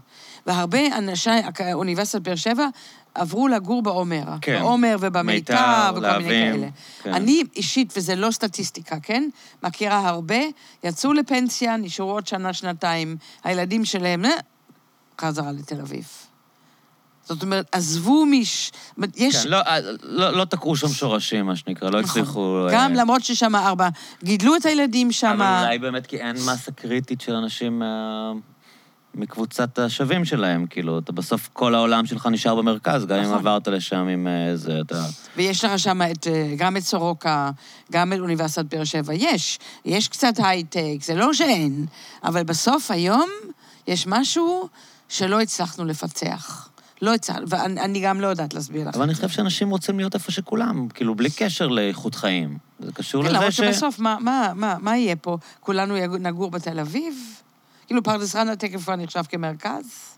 והרבה 0.47 0.99
אנשי 0.99 1.31
אוניברסיטת 1.73 2.23
באר 2.23 2.35
שבע 2.35 2.67
עברו 3.15 3.49
לגור 3.49 3.83
בעומר. 3.83 4.25
כן. 4.41 4.59
בעומר 4.61 4.97
ובמיתר 5.01 5.55
מיתר, 5.55 5.91
וכל 5.97 6.19
מיני 6.19 6.29
כאלה. 6.29 6.67
כן. 7.03 7.15
אני 7.15 7.43
אישית, 7.57 7.93
וזה 7.97 8.15
לא 8.17 8.31
סטטיסטיקה, 8.31 9.01
כן? 9.01 9.29
מכירה 9.63 10.09
הרבה, 10.09 10.39
יצאו 10.85 11.13
לפנסיה, 11.13 11.77
נשארו 11.77 12.11
עוד 12.13 12.27
שנה, 12.27 12.53
שנתיים, 12.53 13.17
הילדים 13.45 13.85
שלהם, 13.85 14.25
אה, 14.25 14.31
חזרה 15.21 15.53
לתל 15.53 15.81
אביב. 15.81 16.09
זאת 17.29 17.43
אומרת, 17.43 17.67
עזבו 17.73 18.27
מש... 18.27 18.73
אומרת, 18.97 19.11
יש... 19.17 19.37
כן, 19.37 19.49
לא, 19.49 19.57
אה, 19.57 19.79
לא 20.03 20.31
לא 20.31 20.45
תקעו 20.45 20.77
שם 20.77 20.89
שורשים, 20.89 21.47
מה 21.47 21.57
שנקרא, 21.57 21.91
לא 21.91 22.01
נכון. 22.01 22.11
הצליחו... 22.23 22.67
גם 22.73 22.91
אה, 22.93 22.97
למרות 22.97 23.25
ששם 23.25 23.57
ארבע, 23.57 23.89
גידלו 24.25 24.57
את 24.57 24.67
הילדים 24.67 25.13
שם. 25.13 25.27
אבל 25.43 25.65
אולי 25.65 25.79
באמת 25.79 26.07
כי 26.07 26.17
אין 26.17 26.37
מסה 26.37 26.73
קריטית 26.73 27.21
של 27.21 27.35
אנשים 27.35 27.79
מה- 27.79 28.33
מקבוצת 29.15 29.79
השווים 29.79 30.25
שלהם. 30.25 30.67
כאילו, 30.67 30.99
אתה 30.99 31.13
בסוף, 31.13 31.49
כל 31.53 31.75
העולם 31.75 32.07
שלך 32.07 32.27
נשאר 32.27 32.55
במרכז, 32.55 33.07
גם 33.07 33.17
אם 33.17 33.23
נכון. 33.23 33.35
עברת 33.39 33.69
לשם 33.69 34.09
עם 34.09 34.27
איזה, 34.27 34.81
אתה... 34.81 35.05
ויש 35.37 35.65
לך 35.65 35.79
שם 35.79 36.01
את, 36.03 36.27
אה, 36.27 36.55
גם 36.57 36.77
את 36.77 36.83
סורוקה, 36.83 37.51
גם 37.93 38.13
את 38.13 38.19
אוניברסיטת 38.19 38.75
באר 38.75 38.85
שבע. 38.85 39.15
יש, 39.15 39.59
יש 39.85 40.09
קצת 40.09 40.35
הייטק, 40.39 40.97
זה 41.03 41.15
לא 41.15 41.35
שאין, 41.35 41.87
אבל 42.25 42.43
בסוף 42.43 42.91
היום 42.91 43.31
יש 43.87 44.07
משהו 44.07 44.69
שלא 45.09 45.41
הצלחנו 45.41 45.85
לפצח. 45.85 46.69
לא 47.03 47.15
הצלחנו, 47.15 47.49
ואני 47.49 47.81
אני 47.81 48.01
גם 48.01 48.21
לא 48.21 48.27
יודעת 48.27 48.55
להסביר 48.55 48.89
לך. 48.89 48.95
אבל 48.95 49.05
אני 49.05 49.15
חושב 49.15 49.29
שאנשים 49.29 49.71
רוצים 49.71 49.99
להיות 49.99 50.15
איפה 50.15 50.33
שכולם, 50.33 50.89
כאילו, 50.89 51.15
בלי 51.15 51.29
קשר 51.39 51.69
לאיכות 51.69 52.15
חיים. 52.15 52.59
זה 52.81 52.93
קשור 52.93 53.23
כן, 53.23 53.29
לזה 53.29 53.39
למרות 53.39 53.53
ש... 53.53 53.57
שבסוף, 53.57 53.99
מה, 53.99 54.17
מה, 54.21 54.53
מה, 54.55 54.77
מה 54.81 54.97
יהיה 54.97 55.17
פה? 55.17 55.39
כולנו 55.61 55.97
נגור 56.21 56.51
בתל 56.51 56.81
אביב? 56.81 57.15
כאילו 57.87 58.03
פרדס 58.03 58.37
חנה 58.37 58.57
תכף 58.57 58.83
כבר 58.83 58.97
נחשב 58.97 59.23
כמרכז? 59.29 60.17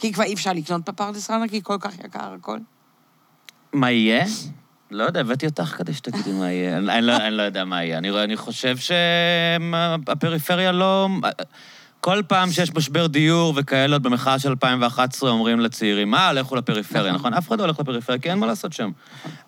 כי 0.00 0.12
כבר 0.12 0.24
אי 0.24 0.34
אפשר 0.34 0.52
לקנות 0.52 0.88
בפרדס 0.88 1.26
חנה, 1.26 1.48
כי 1.48 1.62
כל 1.62 1.76
כך 1.80 1.98
יקר 2.04 2.34
הכל. 2.38 2.58
מה 3.72 3.90
יהיה? 3.90 4.24
לא 4.90 5.04
יודע, 5.04 5.20
הבאתי 5.20 5.46
אותך 5.46 5.74
כדי 5.78 5.94
שתגידי 5.94 6.32
מה 6.32 6.50
יהיה. 6.50 6.76
אני, 6.78 6.98
אני, 6.98 7.06
לא, 7.06 7.16
אני 7.16 7.36
לא 7.36 7.42
יודע 7.42 7.64
מה 7.64 7.84
יהיה. 7.84 7.98
אני, 7.98 8.10
אני 8.24 8.36
חושב 8.36 8.76
שהפריפריה 8.76 10.72
לא... 10.72 11.08
כל 12.04 12.22
פעם 12.28 12.50
שיש 12.50 12.74
משבר 12.74 13.06
דיור 13.06 13.52
וכאלה, 13.56 13.96
עוד 13.96 14.02
במחאה 14.02 14.38
של 14.38 14.48
2011 14.48 15.30
אומרים 15.30 15.60
לצעירים, 15.60 16.10
מה, 16.10 16.32
לכו 16.32 16.56
לפריפריה, 16.56 17.12
נכון. 17.12 17.14
נכון? 17.14 17.34
אף 17.34 17.48
אחד 17.48 17.58
לא 17.58 17.64
הולך 17.64 17.80
לפריפריה, 17.80 18.18
כי 18.18 18.30
אין 18.30 18.38
מה 18.38 18.46
לעשות 18.46 18.72
שם. 18.72 18.90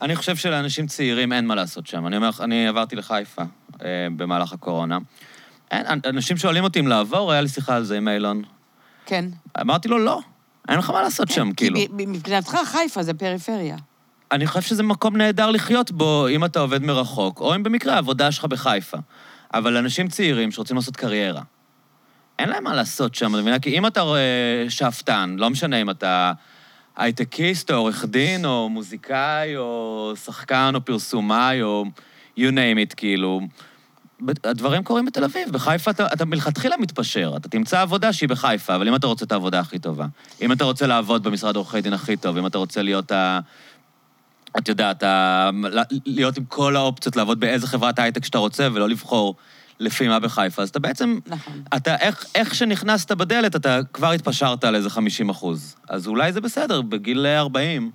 אני 0.03 0.17
חושב 0.17 0.37
שלאנשים 0.37 0.87
צעירים 0.87 1.33
אין 1.33 1.47
מה 1.47 1.55
לעשות 1.55 1.87
שם. 1.87 2.07
אני 2.07 2.17
אומר 2.17 2.31
אני 2.41 2.69
עברתי 2.69 2.97
לחיפה 2.97 3.43
אה, 3.85 4.07
במהלך 4.17 4.53
הקורונה. 4.53 4.99
אין, 5.71 5.87
אנשים 6.07 6.37
שואלים 6.37 6.65
אותי 6.65 6.81
אם 6.81 6.87
לעבור, 6.87 7.33
היה 7.33 7.41
לי 7.41 7.49
שיחה 7.49 7.77
על 7.77 7.85
זה 7.85 7.97
עם 7.97 8.09
אילון. 8.09 8.43
כן. 9.07 9.25
אמרתי 9.61 9.89
לו, 9.89 9.99
לא, 9.99 10.21
אין 10.69 10.79
לך 10.79 10.91
מה 10.91 11.03
לעשות 11.03 11.31
שם, 11.31 11.53
כי 11.53 11.55
כאילו. 11.57 11.81
מבחינתך 11.93 12.57
חיפה 12.65 13.03
זה 13.03 13.15
פריפריה. 13.15 13.77
אני 14.33 14.47
חושב 14.47 14.63
שזה 14.63 14.83
מקום 14.83 15.17
נהדר 15.17 15.51
לחיות 15.51 15.91
בו, 15.91 16.29
אם 16.29 16.45
אתה 16.45 16.61
עובד 16.61 16.83
מרחוק, 16.83 17.41
או 17.41 17.55
אם 17.55 17.63
במקרה 17.63 17.95
העבודה 17.95 18.33
שלך 18.33 18.45
בחיפה. 18.45 18.99
אבל 19.55 19.77
אנשים 19.77 20.09
צעירים 20.09 20.51
שרוצים 20.51 20.77
לעשות 20.77 20.97
קריירה, 20.97 21.43
אין 22.39 22.49
להם 22.49 22.65
מה 22.65 22.75
לעשות 22.75 23.15
שם, 23.15 23.35
את 23.35 23.41
מבינה? 23.41 23.59
כי 23.59 23.79
אם 23.79 23.87
אתה 23.87 24.01
רואה 24.01 24.67
שאפתן, 24.69 25.37
לא 25.39 25.51
משנה 25.51 25.77
אם 25.77 25.91
אתה 25.91 26.33
הייטקיסט, 26.97 27.71
או 27.71 27.77
עורך 27.77 28.05
דין, 28.05 28.45
או 28.45 28.69
מוזיקאי, 28.69 29.57
או 29.57 30.13
שחקן, 30.25 30.73
או 30.75 30.85
פרסומאי, 30.85 31.63
או 31.63 31.85
you 32.39 32.51
name 32.51 32.91
it, 32.91 32.95
כאילו... 32.97 33.41
הדברים 34.45 34.83
קורים 34.83 35.05
בתל 35.05 35.25
אביב. 35.25 35.51
בחיפה 35.51 35.91
אתה, 35.91 36.07
אתה 36.13 36.25
מלכתחילה 36.25 36.77
מתפשר. 36.77 37.33
אתה 37.37 37.49
תמצא 37.49 37.81
עבודה 37.81 38.13
שהיא 38.13 38.29
בחיפה, 38.29 38.77
אבל 38.77 38.89
אם 38.89 38.95
אתה 38.95 39.07
רוצה 39.07 39.25
את 39.25 39.33
העבודה 39.33 39.61
הכי 39.61 39.79
טובה, 39.79 40.07
אם 40.43 40.53
אתה 40.53 40.65
רוצה 40.65 40.87
לעבוד 40.87 41.23
במשרד 41.23 41.57
עורכי 41.57 41.81
דין 41.81 41.93
הכי 41.93 42.17
טוב, 42.17 42.37
אם 42.37 42.47
אתה 42.47 42.59
רוצה 42.59 42.83
להיות 42.83 43.13
ה... 43.13 43.41
את 44.59 44.69
יודעת, 44.69 45.03
ה... 45.03 45.51
להיות 46.07 46.37
עם 46.37 46.45
כל 46.45 46.77
האופציות, 46.77 47.17
לעבוד 47.17 47.41
באיזה 47.41 47.67
חברת 47.67 47.99
הייטק 47.99 48.25
שאתה 48.25 48.39
רוצה, 48.39 48.69
ולא 48.73 48.89
לבחור 48.89 49.35
לפי 49.81 50.09
מה 50.09 50.19
בחיפה, 50.21 50.63
אז 50.63 50.69
אתה 50.69 50.79
בעצם... 50.79 51.19
נכון. 51.27 51.63
אתה, 51.77 51.97
איך, 51.97 52.25
איך 52.35 52.55
שנכנסת 52.55 53.13
בדלת, 53.13 53.57
אתה 53.57 53.81
כבר 53.93 54.11
התפשרת 54.11 54.65
על 54.65 54.75
איזה 54.75 54.91
50 54.91 55.29
אחוז. 55.29 55.75
אז 55.89 56.07
אולי 56.07 56.33
זה 56.33 56.41
בסדר, 56.41 56.83
בגיל 56.83 57.27
40, 57.27 57.91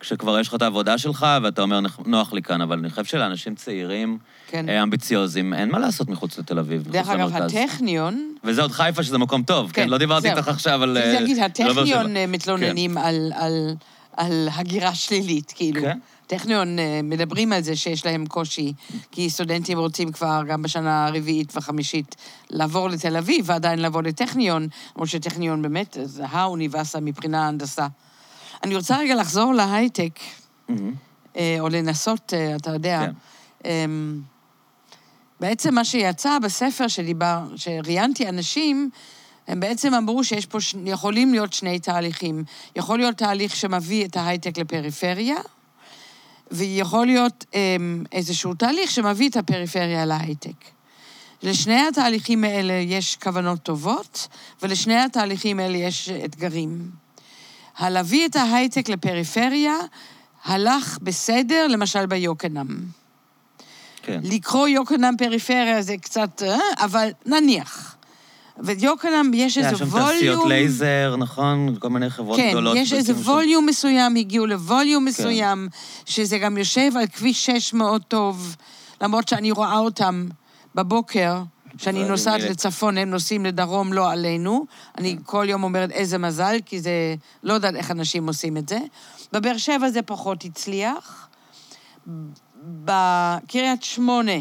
כשכבר 0.00 0.38
יש 0.40 0.48
לך 0.48 0.54
את 0.54 0.62
העבודה 0.62 0.98
שלך, 0.98 1.26
ואתה 1.42 1.62
אומר, 1.62 1.80
"נח- 1.80 1.98
נוח 2.06 2.32
לי 2.32 2.42
כאן, 2.42 2.60
אבל 2.60 2.78
אני 2.78 2.90
חושב 2.90 3.04
שלאנשים 3.04 3.54
צעירים, 3.54 4.18
כן. 4.48 4.68
אה, 4.68 4.82
אמביציוזים, 4.82 5.54
אין 5.54 5.68
מה 5.70 5.78
לעשות 5.78 6.08
מחוץ 6.08 6.38
לתל 6.38 6.58
אביב, 6.58 6.82
דרך 6.90 7.08
אגב. 7.08 7.36
הטכניון... 7.36 8.34
וזה 8.44 8.62
עוד 8.62 8.72
חיפה, 8.72 9.02
שזה 9.02 9.18
מקום 9.18 9.42
טוב, 9.42 9.70
כן? 9.72 9.88
לא 9.88 9.98
דיברתי. 9.98 10.30
איתך 10.30 10.48
עכשיו 10.48 10.82
על... 10.82 10.98
רציתי 10.98 11.14
אה, 11.14 11.20
להגיד, 11.20 11.36
לא. 11.36 11.42
הטכניון 11.44 12.16
אה, 12.16 12.26
מתלוננים 12.26 12.98
על, 12.98 13.32
על, 13.34 13.74
על 14.16 14.48
הגירה 14.52 14.94
שלילית, 14.94 15.52
כאילו. 15.56 15.80
כן? 15.82 15.98
טכניון 16.26 16.78
אה, 16.78 17.00
מדברים 17.02 17.52
על 17.52 17.62
זה 17.62 17.76
שיש 17.76 18.06
להם 18.06 18.26
קושי, 18.26 18.72
כי 19.10 19.30
סטודנטים 19.30 19.78
רוצים 19.78 20.12
כבר 20.12 20.42
גם 20.48 20.62
בשנה 20.62 21.06
הרביעית 21.06 21.54
והחמישית 21.54 22.16
לעבור 22.50 22.88
לתל 22.88 23.16
אביב, 23.16 23.44
ועדיין 23.48 23.78
לבוא 23.82 24.02
לטכניון, 24.02 24.68
למרות 24.96 25.08
שטכניון 25.08 25.62
באמת 25.62 25.96
זה 26.04 26.24
האוניברסיטה 26.26 27.00
מבחינה 27.00 27.48
הנדסה. 27.48 27.86
אני 28.64 28.76
רוצה 28.76 28.98
רגע 28.98 29.14
לחזור 29.14 29.54
להייטק. 29.54 30.20
אה, 31.36 31.56
או 31.60 31.68
לנסות, 31.68 32.34
אה, 32.34 32.56
אתה 32.56 32.70
יודע. 32.70 33.06
כן. 33.06 33.68
אמ, 33.68 34.20
בעצם 35.40 35.74
מה 35.74 35.84
שיצא 35.84 36.38
בספר 36.38 36.88
שדיבר, 36.88 37.38
שראיינתי 37.56 38.28
אנשים, 38.28 38.90
הם 39.48 39.60
בעצם 39.60 39.94
אמרו 39.94 40.24
שיש 40.24 40.46
פה, 40.46 40.60
ש- 40.60 40.74
יכולים 40.84 41.32
להיות 41.32 41.52
שני 41.52 41.78
תהליכים. 41.78 42.44
יכול 42.76 42.98
להיות 42.98 43.16
תהליך 43.16 43.56
שמביא 43.56 44.04
את 44.06 44.16
ההייטק 44.16 44.58
לפריפריה, 44.58 45.36
ויכול 46.50 47.06
להיות 47.06 47.44
אמ, 47.54 48.04
איזשהו 48.12 48.54
תהליך 48.54 48.90
שמביא 48.90 49.28
את 49.28 49.36
הפריפריה 49.36 50.04
להייטק. 50.04 50.64
לשני 51.42 51.80
התהליכים 51.88 52.44
האלה 52.44 52.72
יש 52.72 53.16
כוונות 53.16 53.62
טובות, 53.62 54.28
ולשני 54.62 54.96
התהליכים 54.96 55.60
האלה 55.60 55.76
יש 55.76 56.08
אתגרים. 56.08 56.90
הלהביא 57.76 58.26
את 58.26 58.36
ההייטק 58.36 58.88
לפריפריה 58.88 59.74
הלך 60.44 60.98
בסדר, 61.02 61.66
למשל 61.66 62.06
ביוקנעם. 62.06 62.78
כן. 64.02 64.20
לקרוא 64.22 64.68
יוקנעם 64.68 65.16
פריפריה 65.16 65.82
זה 65.82 65.96
קצת, 65.96 66.42
אה, 66.42 66.58
אבל 66.78 67.10
נניח. 67.26 67.95
ויוקנעם 68.58 69.30
יש 69.34 69.56
היה 69.58 69.66
איזה 69.70 69.78
שם 69.78 69.84
ווליום... 69.88 70.10
תעשיות 70.12 70.48
לייזר, 70.48 71.14
נכון? 71.18 71.76
כל 71.78 71.88
מיני 71.88 72.10
חברות 72.10 72.36
כן, 72.36 72.50
גדולות. 72.50 72.76
יש 72.76 72.92
איזה 72.92 73.12
בעצם 73.12 73.24
שם. 73.24 73.30
ווליום 73.30 73.66
מסוים, 73.66 74.16
הגיעו 74.16 74.46
לווליום 74.46 75.02
כן. 75.04 75.08
מסוים, 75.08 75.68
שזה 76.06 76.38
גם 76.38 76.58
יושב 76.58 76.90
על 76.96 77.06
כביש 77.06 77.46
6 77.46 77.74
מאוד 77.74 78.02
טוב, 78.08 78.56
למרות 79.00 79.28
שאני 79.28 79.50
רואה 79.50 79.78
אותם 79.78 80.26
בבוקר, 80.74 81.42
כשאני 81.78 82.04
נוסעת 82.08 82.40
מילא- 82.40 82.50
לצפון, 82.50 82.98
הם 82.98 83.10
נוסעים 83.10 83.44
לדרום, 83.46 83.92
לא 83.92 84.10
עלינו. 84.10 84.66
אני 84.98 85.16
כל 85.24 85.46
יום 85.48 85.62
אומרת 85.64 85.90
איזה 85.90 86.18
מזל, 86.18 86.56
כי 86.66 86.80
זה... 86.80 87.14
לא 87.42 87.52
יודעת 87.54 87.74
איך 87.74 87.90
אנשים 87.90 88.26
עושים 88.26 88.56
את 88.56 88.68
זה. 88.68 88.78
בבאר 89.32 89.56
שבע 89.58 89.90
זה 89.90 90.02
פחות 90.02 90.44
הצליח. 90.44 91.28
בקריית 92.84 93.82
שמונה 93.82 94.32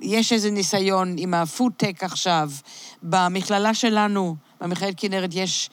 יש 0.00 0.32
איזה 0.32 0.50
ניסיון 0.50 1.14
עם 1.18 1.34
הפודטק 1.34 2.04
עכשיו. 2.04 2.50
במכללה 3.08 3.74
שלנו, 3.74 4.36
במכללת 4.60 4.94
כנרת, 4.96 5.30
יש 5.32 5.70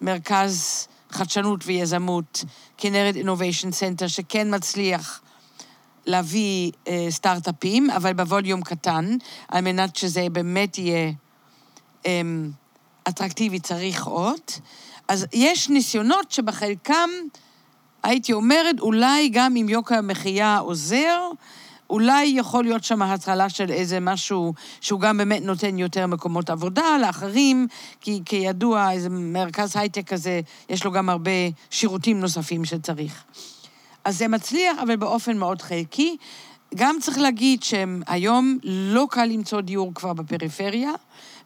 מרכז 0.00 0.86
חדשנות 1.10 1.60
ויזמות, 1.66 2.44
כנרת 2.78 3.16
Innovation 3.16 3.72
Center, 3.72 4.06
שכן 4.06 4.54
מצליח 4.54 5.20
להביא 6.06 6.72
אה, 6.88 7.06
סטארט-אפים, 7.10 7.90
אבל 7.90 8.12
בווליום 8.12 8.62
קטן, 8.62 9.16
על 9.48 9.64
מנת 9.64 9.96
שזה 9.96 10.26
באמת 10.32 10.78
יהיה 10.78 11.12
אה, 12.06 12.20
אטרקטיבי, 13.08 13.60
צריך 13.60 14.06
עוד. 14.06 14.40
אז 15.08 15.26
יש 15.32 15.68
ניסיונות 15.68 16.30
שבחלקם, 16.30 17.10
הייתי 18.02 18.32
אומרת, 18.32 18.80
אולי 18.80 19.28
גם 19.28 19.56
אם 19.56 19.68
יוקר 19.68 19.94
המחיה 19.94 20.58
עוזר, 20.58 21.20
אולי 21.90 22.24
יכול 22.24 22.64
להיות 22.64 22.84
שם 22.84 23.02
התחלה 23.02 23.48
של 23.48 23.70
איזה 23.70 24.00
משהו 24.00 24.54
שהוא 24.80 25.00
גם 25.00 25.16
באמת 25.16 25.42
נותן 25.42 25.78
יותר 25.78 26.06
מקומות 26.06 26.50
עבודה 26.50 26.96
לאחרים, 27.00 27.66
כי 28.00 28.22
כידוע, 28.24 28.92
איזה 28.92 29.08
מרכז 29.10 29.76
הייטק 29.76 30.08
כזה, 30.08 30.40
יש 30.68 30.84
לו 30.84 30.92
גם 30.92 31.08
הרבה 31.08 31.30
שירותים 31.70 32.20
נוספים 32.20 32.64
שצריך. 32.64 33.24
אז 34.04 34.18
זה 34.18 34.28
מצליח, 34.28 34.78
אבל 34.82 34.96
באופן 34.96 35.38
מאוד 35.38 35.62
חלקי. 35.62 36.16
גם 36.74 36.96
צריך 37.00 37.18
להגיד 37.18 37.62
שהיום 37.62 38.58
לא 38.64 39.06
קל 39.10 39.24
למצוא 39.24 39.60
דיור 39.60 39.94
כבר 39.94 40.12
בפריפריה, 40.12 40.90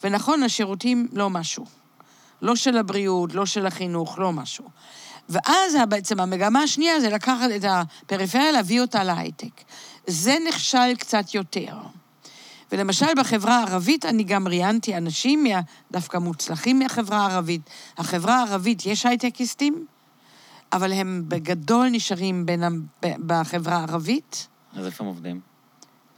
ונכון, 0.05 0.43
השירותים 0.43 1.09
לא 1.13 1.31
משהו. 1.31 1.65
לא 2.43 2.57
של 2.57 2.77
הבריאות, 2.77 3.35
לא 3.35 3.47
של 3.47 3.67
החינוך, 3.67 4.19
לא 4.19 4.33
משהו. 4.33 4.65
ואז 5.29 5.77
בעצם 5.89 6.21
המגמה 6.21 6.63
השנייה 6.63 7.01
זה 7.01 7.11
לקחת 7.11 7.51
את 7.57 7.65
הפריפריה, 7.65 8.53
להביא 8.53 8.81
אותה 8.81 9.05
להייטק. 9.05 9.61
זה 10.07 10.37
נכשל 10.49 10.95
קצת 10.99 11.35
יותר. 11.35 11.75
ולמשל 12.73 13.07
בחברה 13.17 13.59
הערבית, 13.59 14.05
אני 14.05 14.25
גם 14.25 14.49
ראיינתי 14.49 14.97
אנשים 14.97 15.45
מה, 15.45 15.61
דווקא 15.91 16.19
מוצלחים 16.19 16.79
מהחברה 16.79 17.27
הערבית. 17.27 17.61
החברה 17.99 18.37
הערבית, 18.37 18.87
יש 18.87 19.07
הייטקיסטים, 19.07 19.87
אבל 20.73 20.93
הם 20.93 21.25
בגדול 21.29 21.89
נשארים 21.89 22.47
בין, 22.47 22.63
בחברה 23.27 23.77
הערבית. 23.77 24.49
אז 24.77 24.87
איפה 24.87 25.05
הם 25.05 25.09
עובדים? 25.09 25.41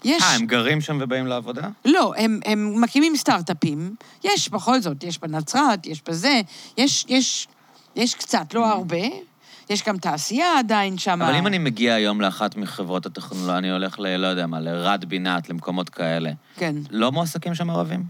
יש... 0.04 0.22
אה, 0.22 0.34
הם 0.34 0.46
גרים 0.46 0.80
שם 0.80 0.98
ובאים 1.00 1.26
לעבודה? 1.26 1.68
לא, 1.84 2.14
הם, 2.16 2.40
הם 2.44 2.80
מקימים 2.80 3.16
סטארט-אפים. 3.16 3.94
יש 4.24 4.48
בכל 4.48 4.80
זאת, 4.80 5.04
יש 5.04 5.18
בנצרת, 5.18 5.86
יש 5.86 6.02
בזה, 6.08 6.40
יש, 6.76 7.04
יש, 7.08 7.48
יש 7.96 8.14
קצת, 8.14 8.54
לא 8.54 8.66
הרבה. 8.66 9.31
יש 9.70 9.82
גם 9.84 9.98
תעשייה 9.98 10.58
עדיין 10.58 10.98
שם. 10.98 11.22
אבל 11.22 11.34
אם 11.34 11.46
אני 11.46 11.58
מגיע 11.58 11.94
היום 11.94 12.20
לאחת 12.20 12.56
מחברות 12.56 13.06
הטכנולוגיה, 13.06 13.58
אני 13.58 13.70
הולך 13.70 14.00
ל... 14.00 14.16
לא 14.16 14.26
יודע 14.26 14.46
מה, 14.46 14.60
לרד 14.60 15.04
בינת, 15.04 15.50
למקומות 15.50 15.88
כאלה, 15.90 16.30
כן. 16.56 16.74
לא 16.90 17.12
מועסקים 17.12 17.54
שם 17.54 17.70
ערבים? 17.70 18.04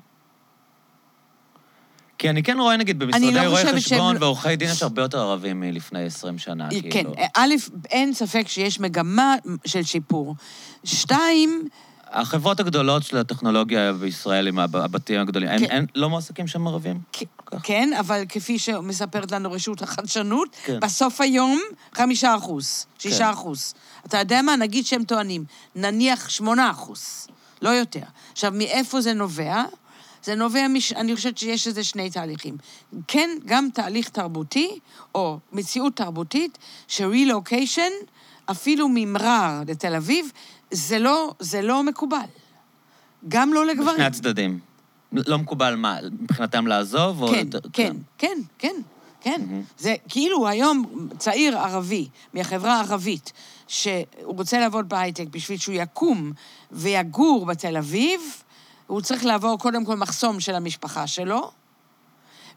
כי 2.18 2.30
אני 2.30 2.42
כן 2.42 2.58
רואה, 2.58 2.76
נגיד, 2.76 2.98
במשרדי 2.98 3.30
לא 3.32 3.40
רואי 3.40 3.64
חשבון 3.64 3.80
שהם- 3.80 4.22
ועורכי 4.22 4.56
דין 4.56 4.68
יש 4.70 4.82
הרבה 4.82 5.02
יותר 5.02 5.18
ערבים 5.20 5.60
מלפני 5.60 6.04
20 6.04 6.38
שנה, 6.38 6.68
כן, 6.70 6.90
כאילו. 6.90 7.12
א', 7.36 7.54
אין 7.90 8.12
ספק 8.14 8.48
שיש 8.48 8.80
מגמה 8.80 9.34
של 9.64 9.82
שיפור. 9.82 10.34
שתיים, 10.84 11.68
החברות 12.12 12.60
הגדולות 12.60 13.02
של 13.02 13.16
הטכנולוגיה 13.16 13.92
בישראל, 13.92 14.48
עם 14.48 14.58
הב- 14.58 14.76
הבתים 14.76 15.20
הגדולים, 15.20 15.48
הם- 15.48 15.58
כן. 15.58 15.64
אין- 15.64 15.86
לא 15.94 16.10
מועסקים 16.10 16.46
שם 16.46 16.66
ערבים? 16.66 17.00
כ-. 17.12 17.22
כן, 17.62 17.90
אבל 18.00 18.22
כפי 18.28 18.58
שמספרת 18.58 19.32
לנו 19.32 19.52
רשות 19.52 19.82
החדשנות, 19.82 20.56
כן. 20.64 20.80
בסוף 20.80 21.20
היום, 21.20 21.60
חמישה 21.94 22.36
אחוז, 22.36 22.86
שישה 22.98 23.30
אחוז. 23.30 23.74
אתה 24.06 24.18
יודע 24.18 24.42
מה? 24.42 24.56
נגיד 24.56 24.86
שהם 24.86 25.04
טוענים, 25.04 25.44
נניח 25.76 26.28
שמונה 26.28 26.70
אחוז, 26.70 27.26
לא 27.62 27.68
יותר. 27.68 28.00
עכשיו, 28.32 28.52
מאיפה 28.54 29.00
זה 29.00 29.12
נובע? 29.14 29.62
זה 30.24 30.34
נובע, 30.34 30.68
מש... 30.68 30.92
אני 30.92 31.16
חושבת 31.16 31.38
שיש 31.38 31.66
לזה 31.66 31.84
שני 31.84 32.10
תהליכים. 32.10 32.56
כן, 33.08 33.30
גם 33.44 33.68
תהליך 33.74 34.08
תרבותי, 34.08 34.78
או 35.14 35.38
מציאות 35.52 35.96
תרבותית, 35.96 36.58
שרילוקיישן, 36.88 37.90
אפילו 38.50 38.88
ממרר 38.94 39.60
לתל 39.68 39.94
אביב, 39.94 40.32
זה 40.72 40.98
לא, 40.98 41.34
זה 41.38 41.62
לא 41.62 41.82
מקובל. 41.82 42.26
גם 43.28 43.52
לא 43.52 43.66
לגברים. 43.66 43.94
בשני 43.94 44.04
הצדדים. 44.04 44.58
לא 45.12 45.38
מקובל 45.38 45.74
מה, 45.74 45.98
מבחינתם 46.20 46.66
לעזוב? 46.66 47.22
או 47.22 47.28
כן, 47.28 47.46
כן, 47.72 47.96
כן, 48.18 48.38
כן, 48.58 48.74
כן. 49.20 49.40
זה 49.78 49.94
כאילו 50.08 50.48
היום 50.48 51.08
צעיר 51.18 51.58
ערבי 51.58 52.08
מהחברה 52.34 52.76
הערבית, 52.76 53.32
שהוא 53.68 54.04
רוצה 54.24 54.60
לעבוד 54.60 54.88
בהייטק 54.88 55.26
בשביל 55.30 55.58
שהוא 55.58 55.74
יקום 55.78 56.32
ויגור 56.70 57.46
בתל 57.46 57.76
אביב, 57.76 58.20
הוא 58.86 59.00
צריך 59.00 59.24
לעבור 59.24 59.58
קודם 59.58 59.84
כל 59.84 59.96
מחסום 59.96 60.40
של 60.40 60.54
המשפחה 60.54 61.06
שלו, 61.06 61.50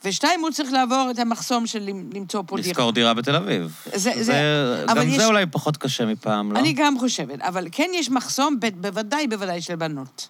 ושתיים, 0.04 0.42
הוא 0.42 0.52
צריך 0.52 0.72
לעבור 0.74 1.08
את 1.12 1.20
המחסום 1.20 1.68
של 1.68 1.80
למ- 1.84 2.10
למצוא 2.14 2.44
פה 2.48 2.56
דירה. 2.58 2.70
לשכור 2.70 2.92
דירה 2.92 3.14
בתל 3.14 3.36
אביב. 3.36 3.76
זה- 3.86 4.12
זה- 4.16 4.24
זה- 4.24 4.86
גם 4.88 5.08
יש- 5.10 5.18
זה 5.18 5.26
אולי 5.26 5.46
פחות 5.52 5.78
קשה 5.78 6.06
מפעם, 6.06 6.52
לא? 6.52 6.60
אני 6.60 6.74
גם 6.74 7.00
חושבת, 7.00 7.42
אבל 7.42 7.68
כן 7.72 7.90
יש 7.94 8.10
מחסום, 8.10 8.60
ב- 8.60 8.82
בוודאי, 8.82 9.28
בוודאי 9.28 9.62
של 9.62 9.76
בנות. 9.76 10.28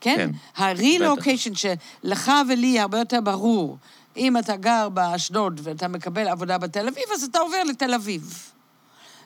כן? 0.00 0.14
כן, 0.16 0.30
הרילוקיישן 0.56 1.52
שלך 1.54 2.30
ולי 2.48 2.80
הרבה 2.80 2.98
יותר 2.98 3.20
ברור. 3.20 3.78
אם 4.16 4.36
אתה 4.38 4.56
גר 4.56 4.88
באשדוד 4.88 5.60
ואתה 5.62 5.88
מקבל 5.88 6.28
עבודה 6.28 6.58
בתל 6.58 6.88
אביב, 6.88 7.04
אז 7.14 7.22
אתה 7.22 7.38
עובר 7.38 7.64
לתל 7.64 7.94
אביב. 7.94 8.50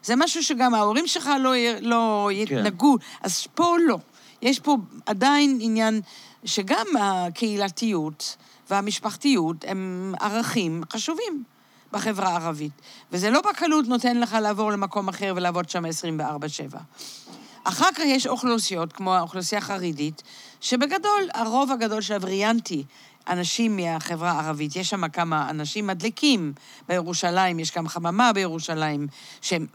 זה 0.04 0.16
משהו 0.16 0.42
שגם 0.42 0.74
ההורים 0.74 1.06
שלך 1.06 1.30
לא, 1.40 1.56
י- 1.56 1.80
לא 1.80 2.28
כן. 2.32 2.56
יתנגעו, 2.56 2.96
אז 3.22 3.46
פה 3.54 3.76
לא. 3.88 3.98
יש 4.42 4.60
פה 4.60 4.76
עדיין 5.06 5.58
עניין 5.60 6.00
שגם 6.44 6.86
הקהילתיות 7.00 8.36
והמשפחתיות 8.72 9.64
הם 9.68 10.14
ערכים 10.20 10.82
חשובים 10.92 11.44
בחברה 11.92 12.28
הערבית. 12.28 12.72
וזה 13.12 13.30
לא 13.30 13.40
בקלות 13.40 13.86
נותן 13.86 14.20
לך 14.20 14.32
לעבור 14.42 14.72
למקום 14.72 15.08
אחר 15.08 15.32
ולעבוד 15.36 15.68
שם 15.68 15.84
24-7. 15.84 15.88
אחר 17.64 17.92
כך 17.94 18.02
יש 18.06 18.26
אוכלוסיות, 18.26 18.92
כמו 18.92 19.14
האוכלוסייה 19.14 19.58
החרדית, 19.58 20.22
שבגדול, 20.60 21.28
הרוב 21.34 21.72
הגדול 21.72 22.00
של 22.00 22.14
הווריאנטי, 22.14 22.84
אנשים 23.28 23.76
מהחברה 23.76 24.30
הערבית. 24.30 24.76
יש 24.76 24.90
שם 24.90 25.08
כמה 25.08 25.50
אנשים 25.50 25.86
מדליקים 25.86 26.52
בירושלים, 26.88 27.58
יש 27.58 27.72
גם 27.76 27.88
חממה 27.88 28.32
בירושלים, 28.32 29.06
שהם 29.40 29.66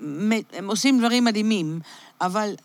הם 0.53 0.69
עושים 0.69 0.99
דברים 0.99 1.25
מדהימים, 1.25 1.79
אבל 2.21 2.55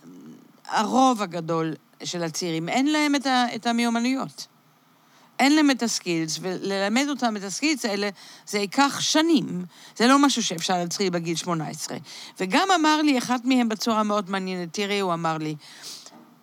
הרוב 0.68 1.22
הגדול 1.22 1.74
של 2.04 2.22
הצעירים, 2.22 2.68
אין 2.68 2.92
להם 2.92 3.14
את, 3.14 3.26
ה, 3.26 3.54
את 3.54 3.66
המיומנויות. 3.66 4.46
אין 5.42 5.56
להם 5.56 5.70
את 5.70 5.82
הסקילס, 5.82 6.38
וללמד 6.42 7.06
אותם 7.08 7.36
את 7.36 7.42
הסקילס 7.42 7.84
האלה, 7.84 8.08
זה 8.46 8.58
ייקח 8.58 9.00
שנים. 9.00 9.64
זה 9.96 10.06
לא 10.06 10.18
משהו 10.18 10.42
שאפשר 10.42 10.78
להתחיל 10.78 11.10
בגיל 11.10 11.36
18. 11.36 11.96
וגם 12.40 12.68
אמר 12.80 13.02
לי 13.02 13.18
אחד 13.18 13.38
מהם 13.44 13.68
בצורה 13.68 14.02
מאוד 14.02 14.30
מעניינת, 14.30 14.68
תראי, 14.72 15.00
הוא 15.00 15.12
אמר 15.12 15.38
לי, 15.38 15.54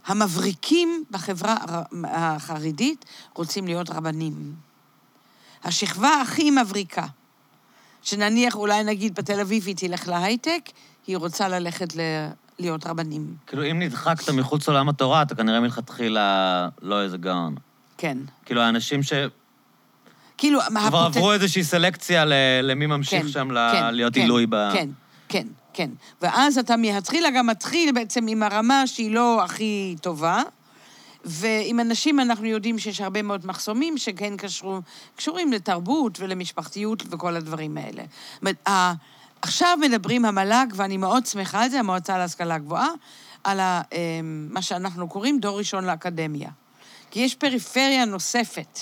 המבריקים 0.05 1.03
בחברה 1.11 1.55
החרדית 2.03 3.05
רוצים 3.35 3.65
להיות 3.65 3.89
רבנים. 3.89 4.53
השכבה 5.63 6.21
הכי 6.21 6.51
מבריקה, 6.51 7.05
שנניח, 8.01 8.55
אולי 8.55 8.83
נגיד 8.83 9.15
בתל 9.15 9.39
אביב 9.39 9.67
היא 9.67 9.75
תלך 9.75 10.07
להייטק, 10.07 10.61
היא 11.07 11.17
רוצה 11.17 11.47
ללכת 11.47 11.95
ל... 11.95 11.99
להיות 12.59 12.87
רבנים. 12.87 13.35
כאילו, 13.47 13.71
אם 13.71 13.79
נדחקת 13.79 14.29
מחוץ 14.29 14.67
לעולם 14.67 14.89
התורה, 14.89 15.21
אתה 15.21 15.35
כנראה 15.35 15.59
מלכתחילה 15.59 16.69
לא 16.81 17.01
איזה 17.01 17.17
גאון. 17.17 17.55
כן. 17.99 18.17
כאילו, 18.45 18.61
האנשים 18.61 19.03
ש... 19.03 19.13
כאילו, 20.37 20.59
כבר 20.69 20.79
הפוט... 20.79 21.15
עברו 21.15 21.33
איזושהי 21.33 21.63
סלקציה 21.63 22.25
למי 22.63 22.85
ממשיך 22.85 23.21
כן, 23.21 23.27
שם 23.27 23.49
כן, 23.71 23.93
להיות 23.93 24.13
כן, 24.13 24.21
עילוי 24.21 24.45
ב... 24.49 24.55
כן, 24.73 24.89
כן, 25.29 25.47
כן. 25.73 25.89
ואז 26.21 26.57
אתה 26.57 26.77
מהתחילה 26.77 27.29
גם 27.29 27.47
מתחיל 27.47 27.91
בעצם 27.91 28.27
עם 28.27 28.43
הרמה 28.43 28.87
שהיא 28.87 29.11
לא 29.11 29.43
הכי 29.43 29.95
טובה, 30.01 30.41
ועם 31.25 31.79
אנשים 31.79 32.19
אנחנו 32.19 32.45
יודעים 32.45 32.79
שיש 32.79 33.01
הרבה 33.01 33.21
מאוד 33.21 33.45
מחסומים 33.45 33.97
שכן 33.97 34.37
קשרו, 34.37 34.79
קשורים 35.15 35.53
לתרבות 35.53 36.19
ולמשפחתיות 36.19 37.03
וכל 37.11 37.35
הדברים 37.35 37.77
האלה. 37.77 38.03
עכשיו 39.41 39.77
מדברים 39.81 40.25
המל"ג, 40.25 40.67
ואני 40.75 40.97
מאוד 40.97 41.25
שמחה 41.25 41.63
על 41.63 41.69
זה, 41.69 41.79
המועצה 41.79 42.17
להשכלה 42.17 42.57
גבוהה, 42.57 42.89
על 43.43 43.59
ה, 43.59 43.81
אמ, 43.91 44.47
מה 44.51 44.61
שאנחנו 44.61 45.07
קוראים 45.09 45.39
דור 45.39 45.57
ראשון 45.57 45.85
לאקדמיה. 45.85 46.49
כי 47.12 47.20
יש 47.20 47.36
פריפריה 47.36 48.05
נוספת. 48.05 48.80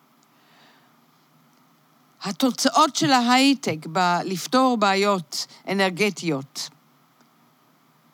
התוצאות 2.21 2.95
של 2.95 3.11
ההייטק 3.11 3.85
בלפתור 3.85 4.77
בעיות 4.77 5.47
אנרגטיות 5.67 6.69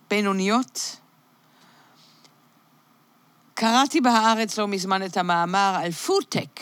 בינוניות, 0.10 0.98
קראתי 3.54 4.02
בהארץ 4.02 4.58
לא 4.58 4.68
מזמן 4.68 5.06
את 5.06 5.18
המאמר 5.18 5.78
על 5.84 5.92
פודטק, 5.92 6.60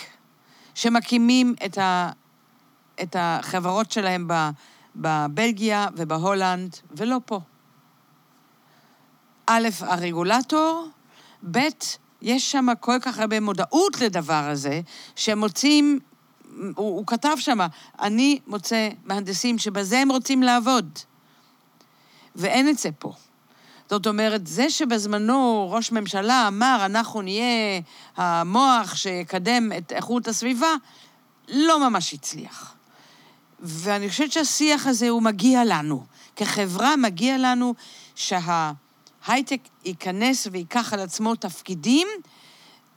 שמקימים 0.76 1.56
את, 1.66 1.78
ה, 1.78 2.12
את 3.02 3.16
החברות 3.20 3.92
שלהם 3.92 4.28
בבלגיה 4.96 5.88
ובהולנד, 5.96 6.76
ולא 6.92 7.18
פה. 7.26 7.40
א', 9.48 9.68
הרגולטור, 9.80 10.88
ב', 11.52 11.60
יש 12.22 12.52
שם 12.52 12.68
כל 12.80 12.98
כך 13.02 13.20
הרבה 13.20 13.40
מודעות 13.40 14.02
לדבר 14.02 14.50
הזה, 14.50 14.82
שהם 15.16 15.40
מוצאים, 15.40 16.00
הוא, 16.56 16.74
הוא 16.76 17.08
כתב 17.08 17.36
שם, 17.40 17.60
אני 18.00 18.40
מוצא 18.48 18.90
מהנדסים 19.06 19.58
שבזה 19.58 20.00
הם 20.00 20.12
רוצים 20.12 20.44
לעבוד. 20.44 21.00
ואין 22.36 22.70
את 22.70 22.78
זה 22.78 22.90
פה. 23.00 23.14
זאת 23.90 24.08
אומרת, 24.08 24.48
זה 24.48 24.70
שבזמנו 24.70 25.70
ראש 25.72 25.92
ממשלה 25.92 26.48
אמר, 26.48 26.82
אנחנו 26.86 27.22
נהיה 27.22 27.82
המוח 28.18 28.96
שיקדם 28.96 29.72
את 29.78 29.92
איכות 29.92 30.28
הסביבה, 30.28 30.74
לא 31.48 31.90
ממש 31.90 32.14
הצליח. 32.14 32.76
ואני 33.60 34.10
חושבת 34.10 34.32
שהשיח 34.32 34.88
הזה 34.88 35.10
הוא 35.10 35.22
מגיע 35.22 35.66
לנו. 35.66 36.04
כחברה 36.36 36.96
מגיע 36.96 37.38
לנו 37.38 37.74
שההייטק 39.30 39.62
ייכנס 39.86 40.48
וייקח 40.52 40.94
על 40.94 41.00
עצמו 41.00 41.36
תפקידים 41.36 42.08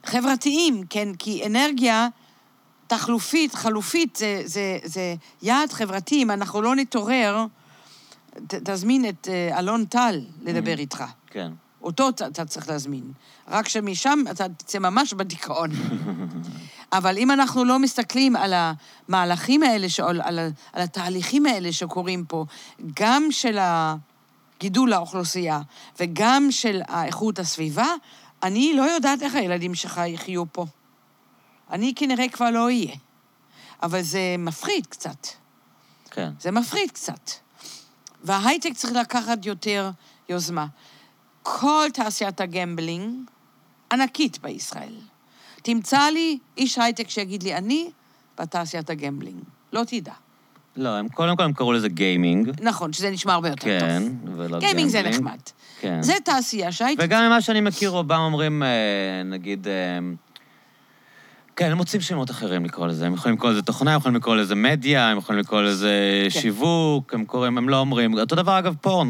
חברתיים, 0.05 0.83
כן? 0.89 1.15
כי 1.19 1.45
אנרגיה 1.45 2.07
תחלופית, 2.87 3.55
חלופית, 3.55 4.15
זה, 4.15 4.41
זה, 4.45 4.77
זה 4.83 5.15
יעד 5.41 5.73
חברתי. 5.73 6.23
אם 6.23 6.31
אנחנו 6.31 6.61
לא 6.61 6.75
נתעורר, 6.75 7.45
ת, 8.47 8.53
תזמין 8.53 9.09
את 9.09 9.27
uh, 9.27 9.59
אלון 9.59 9.85
טל 9.85 10.21
לדבר 10.41 10.73
mm-hmm. 10.75 10.79
איתך. 10.79 11.03
כן. 11.27 11.51
אותו 11.81 12.09
אתה 12.09 12.45
צריך 12.45 12.69
להזמין. 12.69 13.11
רק 13.47 13.67
שמשם 13.67 14.19
אתה 14.31 14.49
תצא 14.49 14.79
ממש 14.79 15.13
בדיכאון. 15.13 15.69
אבל 16.97 17.17
אם 17.17 17.31
אנחנו 17.31 17.65
לא 17.65 17.79
מסתכלים 17.79 18.35
על 18.35 18.53
המהלכים 18.53 19.63
האלה, 19.63 19.87
על, 20.03 20.21
על, 20.21 20.39
על 20.73 20.81
התהליכים 20.81 21.45
האלה 21.45 21.71
שקורים 21.71 22.25
פה, 22.25 22.45
גם 22.93 23.27
של 23.31 23.57
גידול 24.63 24.93
האוכלוסייה 24.93 25.61
וגם 25.99 26.47
של 26.51 26.81
איכות 27.05 27.39
הסביבה, 27.39 27.87
אני 28.43 28.73
לא 28.73 28.81
יודעת 28.81 29.23
איך 29.23 29.35
הילדים 29.35 29.75
שלך 29.75 30.01
יחיו 30.07 30.43
פה. 30.51 30.65
אני 31.71 31.93
כנראה 31.95 32.29
כבר 32.29 32.49
לא 32.49 32.63
אהיה. 32.63 32.95
אבל 33.83 34.01
זה 34.01 34.35
מפחיד 34.39 34.87
קצת. 34.87 35.27
כן. 36.11 36.31
זה 36.39 36.51
מפחיד 36.51 36.91
קצת. 36.91 37.31
וההייטק 38.23 38.73
צריך 38.75 38.93
לקחת 38.93 39.45
יותר 39.45 39.91
יוזמה. 40.29 40.67
כל 41.43 41.87
תעשיית 41.93 42.41
ה 42.41 42.51
gambling 42.51 43.29
ענקית 43.91 44.39
בישראל. 44.41 44.95
תמצא 45.61 45.99
לי 45.99 46.39
איש 46.57 46.77
הייטק 46.77 47.09
שיגיד 47.09 47.43
לי, 47.43 47.55
אני 47.55 47.91
בתעשיית 48.37 48.89
ה 48.89 48.94
gambling. 48.94 49.43
לא 49.73 49.83
תדע. 49.87 50.13
לא, 50.77 50.89
הם 50.89 51.09
קודם 51.09 51.35
כל 51.35 51.43
הם 51.43 51.53
קראו 51.53 51.73
לזה 51.73 51.89
גיימינג. 51.89 52.51
נכון, 52.61 52.93
שזה 52.93 53.09
נשמע 53.09 53.33
הרבה 53.33 53.49
יותר 53.49 53.79
טוב. 53.79 53.89
כן, 53.89 54.03
ולא 54.35 54.59
גיימינג 54.59 54.89
זה 54.89 54.97
gambling. 54.97 55.23
נחמד. 55.25 55.39
כן. 55.79 56.01
זה 56.01 56.13
תעשייה 56.25 56.71
שהייתי... 56.71 57.03
וגם 57.05 57.25
ממה 57.25 57.41
שאני 57.41 57.61
מכיר, 57.61 57.89
רובם 57.89 58.19
אומרים, 58.19 58.63
אה, 58.63 58.67
נגיד... 59.25 59.67
אה, 59.67 59.99
כן, 61.55 61.71
הם 61.71 61.77
מוצאים 61.77 62.01
שמות 62.01 62.31
אחרים 62.31 62.65
לקרוא 62.65 62.87
לזה. 62.87 63.05
הם 63.05 63.13
יכולים 63.13 63.37
לקרוא 63.37 63.51
לזה 63.51 63.61
תוכנה, 63.61 63.91
הם 63.93 63.97
יכולים 63.97 64.15
לקרוא 64.15 64.35
לזה 64.35 64.55
מדיה, 64.55 65.09
הם 65.09 65.17
יכולים 65.17 65.41
לקרוא 65.41 65.61
לזה 65.61 65.91
כן. 66.33 66.39
שיווק, 66.39 67.13
הם 67.13 67.25
קוראים, 67.25 67.57
הם 67.57 67.69
לא 67.69 67.79
אומרים. 67.79 68.13
אותו 68.13 68.35
דבר, 68.35 68.59
אגב, 68.59 68.75
פורן. 68.81 69.09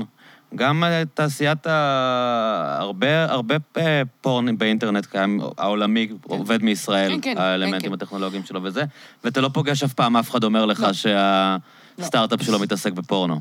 גם 0.55 0.83
אה, 0.83 1.03
תעשיית 1.13 1.67
ה... 1.67 2.77
הרבה, 2.79 3.31
הרבה 3.31 3.55
אה, 3.77 4.01
פורן 4.21 4.57
באינטרנט 4.57 5.05
קיים, 5.05 5.39
העולמי 5.57 6.07
עובד 6.23 6.63
מישראל, 6.63 7.11
כן, 7.11 7.21
כן, 7.21 7.37
האלמנטים 7.37 7.79
כן, 7.79 7.87
כן. 7.87 7.93
הטכנולוגיים 7.93 8.43
שלו 8.43 8.63
וזה, 8.63 8.83
ואתה 9.23 9.41
לא 9.41 9.49
פוגש 9.53 9.83
אף 9.83 9.93
פעם, 9.93 10.17
אף 10.17 10.29
אחד 10.29 10.43
אומר 10.43 10.65
לך 10.65 10.79
לא. 10.79 10.93
שהסטארט-אפ 10.93 12.41
שלו 12.41 12.59
מתעסק 12.59 12.93
בפורנו. 12.93 13.39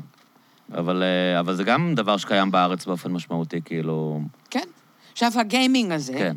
אבל, 0.77 1.03
אה, 1.03 1.39
אבל 1.39 1.55
זה 1.55 1.63
גם 1.63 1.95
דבר 1.95 2.17
שקיים 2.17 2.51
בארץ 2.51 2.85
באופן 2.85 3.11
משמעותי, 3.11 3.61
כאילו... 3.65 4.21
כן. 4.49 4.67
עכשיו, 5.11 5.31
הגיימינג 5.35 5.91
הזה, 5.91 6.13
כן, 6.13 6.35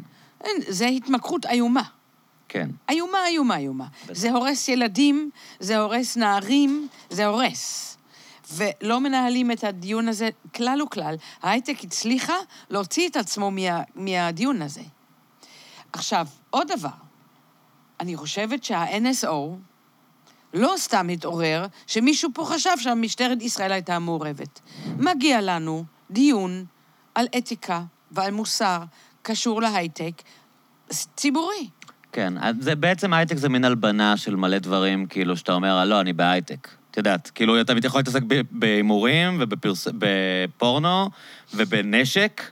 זה 0.68 0.86
התמכרות 0.86 1.46
איומה. 1.46 1.82
כן. 2.48 2.70
איומה, 2.90 3.18
איומה, 3.26 3.56
איומה. 3.56 3.86
בטח. 4.04 4.14
זה 4.14 4.30
הורס 4.30 4.68
ילדים, 4.68 5.30
זה 5.60 5.78
הורס 5.78 6.16
נערים, 6.16 6.88
זה 7.10 7.26
הורס. 7.26 7.95
ולא 8.52 9.00
מנהלים 9.00 9.52
את 9.52 9.64
הדיון 9.64 10.08
הזה 10.08 10.28
כלל 10.54 10.82
וכלל. 10.82 11.14
ההייטק 11.42 11.84
הצליחה 11.84 12.36
להוציא 12.70 13.08
את 13.08 13.16
עצמו 13.16 13.50
מה, 13.50 13.82
מהדיון 13.94 14.62
הזה. 14.62 14.82
עכשיו, 15.92 16.26
עוד 16.50 16.72
דבר, 16.78 16.88
אני 18.00 18.16
חושבת 18.16 18.64
שה-NSO 18.64 19.56
לא 20.54 20.74
סתם 20.76 21.08
התעורר, 21.08 21.66
שמישהו 21.86 22.30
פה 22.34 22.44
חשב 22.44 22.70
שמשטרת 22.78 23.42
ישראל 23.42 23.72
הייתה 23.72 23.98
מעורבת. 23.98 24.60
מגיע 24.98 25.40
לנו 25.40 25.84
דיון 26.10 26.64
על 27.14 27.26
אתיקה 27.38 27.82
ועל 28.10 28.32
מוסר 28.32 28.82
קשור 29.22 29.62
להייטק 29.62 30.22
ציבורי. 30.90 31.68
כן, 32.12 32.34
זה 32.60 32.74
בעצם 32.74 33.12
הייטק 33.12 33.36
זה 33.36 33.48
מין 33.48 33.64
הלבנה 33.64 34.16
של 34.16 34.36
מלא 34.36 34.58
דברים, 34.58 35.06
כאילו, 35.06 35.36
שאתה 35.36 35.52
אומר, 35.52 35.84
לא, 35.84 36.00
אני 36.00 36.12
בהייטק. 36.12 36.68
את 36.96 37.06
יודעת, 37.06 37.30
כאילו, 37.34 37.60
אתה 37.60 37.72
יכול 37.84 37.98
להתעסק 38.00 38.22
בהימורים 38.50 39.38
ובפורנו 39.40 41.10
ובנשק, 41.54 42.42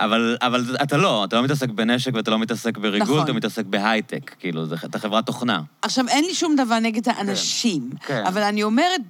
אבל, 0.00 0.36
אבל 0.42 0.76
אתה 0.82 0.96
לא, 0.96 1.24
אתה 1.24 1.36
לא 1.36 1.42
מתעסק 1.42 1.68
בנשק 1.68 2.10
ואתה 2.14 2.30
לא 2.30 2.38
מתעסק 2.38 2.78
בריגול, 2.78 3.00
נכון. 3.16 3.24
אתה 3.24 3.32
מתעסק 3.32 3.64
בהייטק, 3.66 4.34
כאילו, 4.38 4.66
זה- 4.66 4.76
אתה 4.84 4.98
חברת 4.98 5.26
תוכנה. 5.26 5.60
עכשיו, 5.82 6.08
אין 6.08 6.24
לי 6.24 6.34
שום 6.34 6.56
דבר 6.56 6.78
נגד 6.78 7.08
האנשים, 7.08 7.90
כן. 8.06 8.22
אבל 8.26 8.42
אני 8.42 8.62
אומרת, 8.62 9.00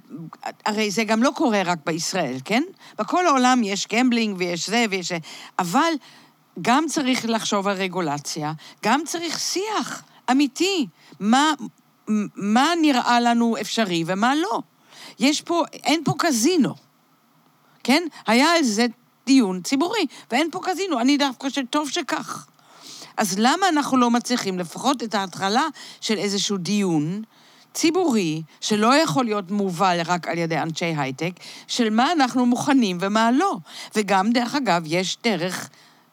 הרי 0.65 0.91
זה 0.91 1.03
גם 1.03 1.23
לא 1.23 1.31
קורה 1.35 1.61
רק 1.65 1.77
בישראל, 1.85 2.35
כן? 2.45 2.63
בכל 2.99 3.27
העולם 3.27 3.61
יש 3.63 3.87
gambling 3.93 4.35
ויש 4.39 4.69
זה 4.69 4.85
ויש 4.89 5.09
זה, 5.09 5.17
אבל 5.59 5.91
גם 6.61 6.85
צריך 6.89 7.25
לחשוב 7.29 7.67
על 7.67 7.77
רגולציה, 7.77 8.53
גם 8.85 9.01
צריך 9.05 9.39
שיח 9.39 10.01
אמיתי. 10.31 10.87
מה, 11.19 11.53
מה 12.35 12.69
נראה 12.81 13.19
לנו 13.19 13.55
אפשרי 13.61 14.03
ומה 14.07 14.35
לא. 14.35 14.59
יש 15.19 15.41
פה, 15.41 15.63
אין 15.73 16.01
פה 16.05 16.13
קזינו, 16.17 16.75
כן? 17.83 18.03
היה 18.27 18.51
על 18.51 18.63
זה 18.63 18.85
דיון 19.25 19.61
ציבורי, 19.61 20.05
ואין 20.31 20.51
פה 20.51 20.59
קזינו. 20.63 20.99
אני 20.99 21.17
דווקא 21.17 21.49
שטוב 21.49 21.89
שכך. 21.89 22.47
אז 23.17 23.35
למה 23.39 23.69
אנחנו 23.69 23.97
לא 23.97 24.11
מצליחים 24.11 24.59
לפחות 24.59 25.03
את 25.03 25.15
ההתחלה 25.15 25.67
של 26.01 26.17
איזשהו 26.17 26.57
דיון 26.57 27.21
ציבורי, 27.73 28.41
שלא 28.61 28.95
יכול 28.95 29.25
להיות 29.25 29.51
מובל 29.51 29.99
רק 30.05 30.27
על 30.27 30.37
ידי 30.37 30.57
אנשי 30.57 30.85
הייטק, 30.85 31.31
של 31.67 31.89
מה 31.89 32.11
אנחנו 32.11 32.45
מוכנים 32.45 32.97
ומה 33.01 33.31
לא. 33.31 33.57
וגם, 33.95 34.31
דרך 34.31 34.55
אגב, 34.55 34.83
יש 34.85 35.17
דרך 35.23 35.69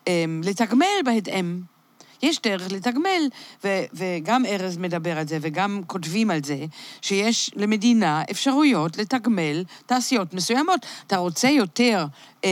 אמ, 0.06 0.40
לתגמל 0.44 0.86
בהתאם. 1.04 1.73
יש 2.24 2.40
דרך 2.42 2.72
לתגמל, 2.72 3.28
ו- 3.64 3.84
וגם 3.92 4.46
ארז 4.46 4.76
מדבר 4.76 5.18
על 5.18 5.28
זה, 5.28 5.38
וגם 5.40 5.80
כותבים 5.86 6.30
על 6.30 6.44
זה, 6.44 6.64
שיש 7.02 7.50
למדינה 7.56 8.22
אפשרויות 8.30 8.96
לתגמל 8.98 9.64
תעשיות 9.86 10.34
מסוימות. 10.34 10.86
אתה 11.06 11.16
רוצה 11.16 11.48
יותר 11.48 12.06
אה, 12.44 12.50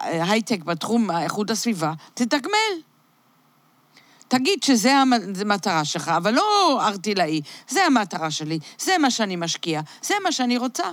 הייטק 0.00 0.62
בתחום 0.64 1.10
איכות 1.10 1.50
הסביבה, 1.50 1.92
תתגמל. 2.14 2.74
תגיד 4.28 4.62
שזה 4.62 4.94
המ- 4.96 5.34
זה 5.34 5.42
המטרה 5.42 5.84
שלך, 5.84 6.08
אבל 6.08 6.34
לא 6.34 6.78
ארטילאי, 6.86 7.40
זה 7.68 7.84
המטרה 7.84 8.30
שלי, 8.30 8.58
זה 8.78 8.98
מה 8.98 9.10
שאני 9.10 9.36
משקיע, 9.36 9.80
זה 10.02 10.14
מה 10.22 10.32
שאני 10.32 10.56
רוצה. 10.58 10.84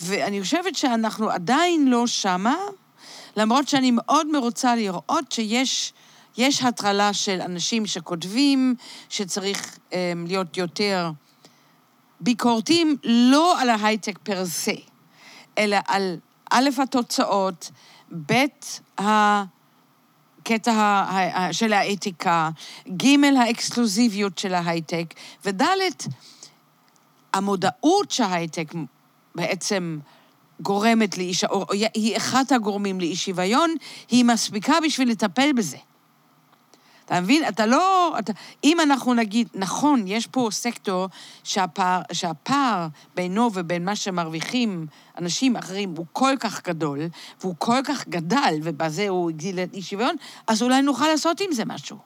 ואני 0.00 0.42
חושבת 0.42 0.74
שאנחנו 0.76 1.30
עדיין 1.30 1.88
לא 1.88 2.06
שמה, 2.06 2.56
למרות 3.36 3.68
שאני 3.68 3.90
מאוד 3.90 4.26
מרוצה 4.26 4.76
לראות 4.76 5.32
שיש 5.32 5.92
יש 6.38 6.62
הטרלה 6.62 7.12
של 7.12 7.40
אנשים 7.40 7.86
שכותבים 7.86 8.74
שצריך 9.08 9.78
אה, 9.92 10.12
להיות 10.26 10.56
יותר 10.56 11.10
ביקורתיים, 12.20 12.96
לא 13.04 13.60
על 13.60 13.70
ההייטק 13.70 14.18
פר 14.18 14.46
סה, 14.46 14.72
אלא 15.58 15.76
על 15.86 16.16
א', 16.50 16.68
התוצאות, 16.82 17.70
ב', 18.26 18.44
הקטע 18.98 20.72
ה- 20.72 21.04
ה- 21.10 21.44
ה- 21.44 21.52
של 21.52 21.72
האתיקה, 21.72 22.50
ג', 22.96 23.24
האקסקלוסיביות 23.38 24.38
של 24.38 24.54
ההייטק, 24.54 25.14
וד', 25.44 25.62
המודעות 27.32 28.10
שההייטק 28.10 28.72
בעצם 29.34 29.98
גורמת 30.60 31.18
לאי... 31.18 31.32
או 31.50 31.64
היא 31.94 32.16
אחד 32.16 32.44
הגורמים 32.50 33.00
לאי 33.00 33.16
שוויון, 33.16 33.74
היא 34.08 34.24
מספיקה 34.24 34.74
בשביל 34.84 35.10
לטפל 35.10 35.52
בזה. 35.52 35.76
אתה 37.08 37.20
מבין? 37.20 37.48
אתה 37.48 37.66
לא... 37.66 38.14
אתה, 38.18 38.32
אם 38.64 38.80
אנחנו 38.80 39.14
נגיד, 39.14 39.48
נכון, 39.54 40.06
יש 40.06 40.26
פה 40.26 40.48
סקטור 40.52 41.08
שהפער, 41.44 42.00
שהפער 42.12 42.86
בינו 43.14 43.50
ובין 43.54 43.84
מה 43.84 43.96
שמרוויחים 43.96 44.86
אנשים 45.18 45.56
אחרים 45.56 45.94
הוא 45.96 46.06
כל 46.12 46.34
כך 46.40 46.62
גדול, 46.64 46.98
והוא 47.40 47.54
כל 47.58 47.80
כך 47.84 48.08
גדל, 48.08 48.54
ובזה 48.62 49.08
הוא 49.08 49.30
הגדיל 49.30 49.58
את 49.58 49.74
אי 49.74 49.82
שוויון, 49.82 50.16
אז 50.46 50.62
אולי 50.62 50.82
נוכל 50.82 51.06
לעשות 51.08 51.40
עם 51.40 51.52
זה 51.52 51.64
משהו. 51.64 51.98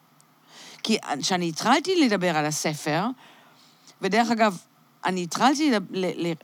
כי 0.83 0.99
כשאני 1.21 1.49
התחלתי 1.49 2.05
לדבר 2.05 2.37
על 2.37 2.45
הספר, 2.45 3.07
ודרך 4.03 4.31
אגב, 4.31 4.59
אני 5.05 5.23
התחלתי 5.23 5.73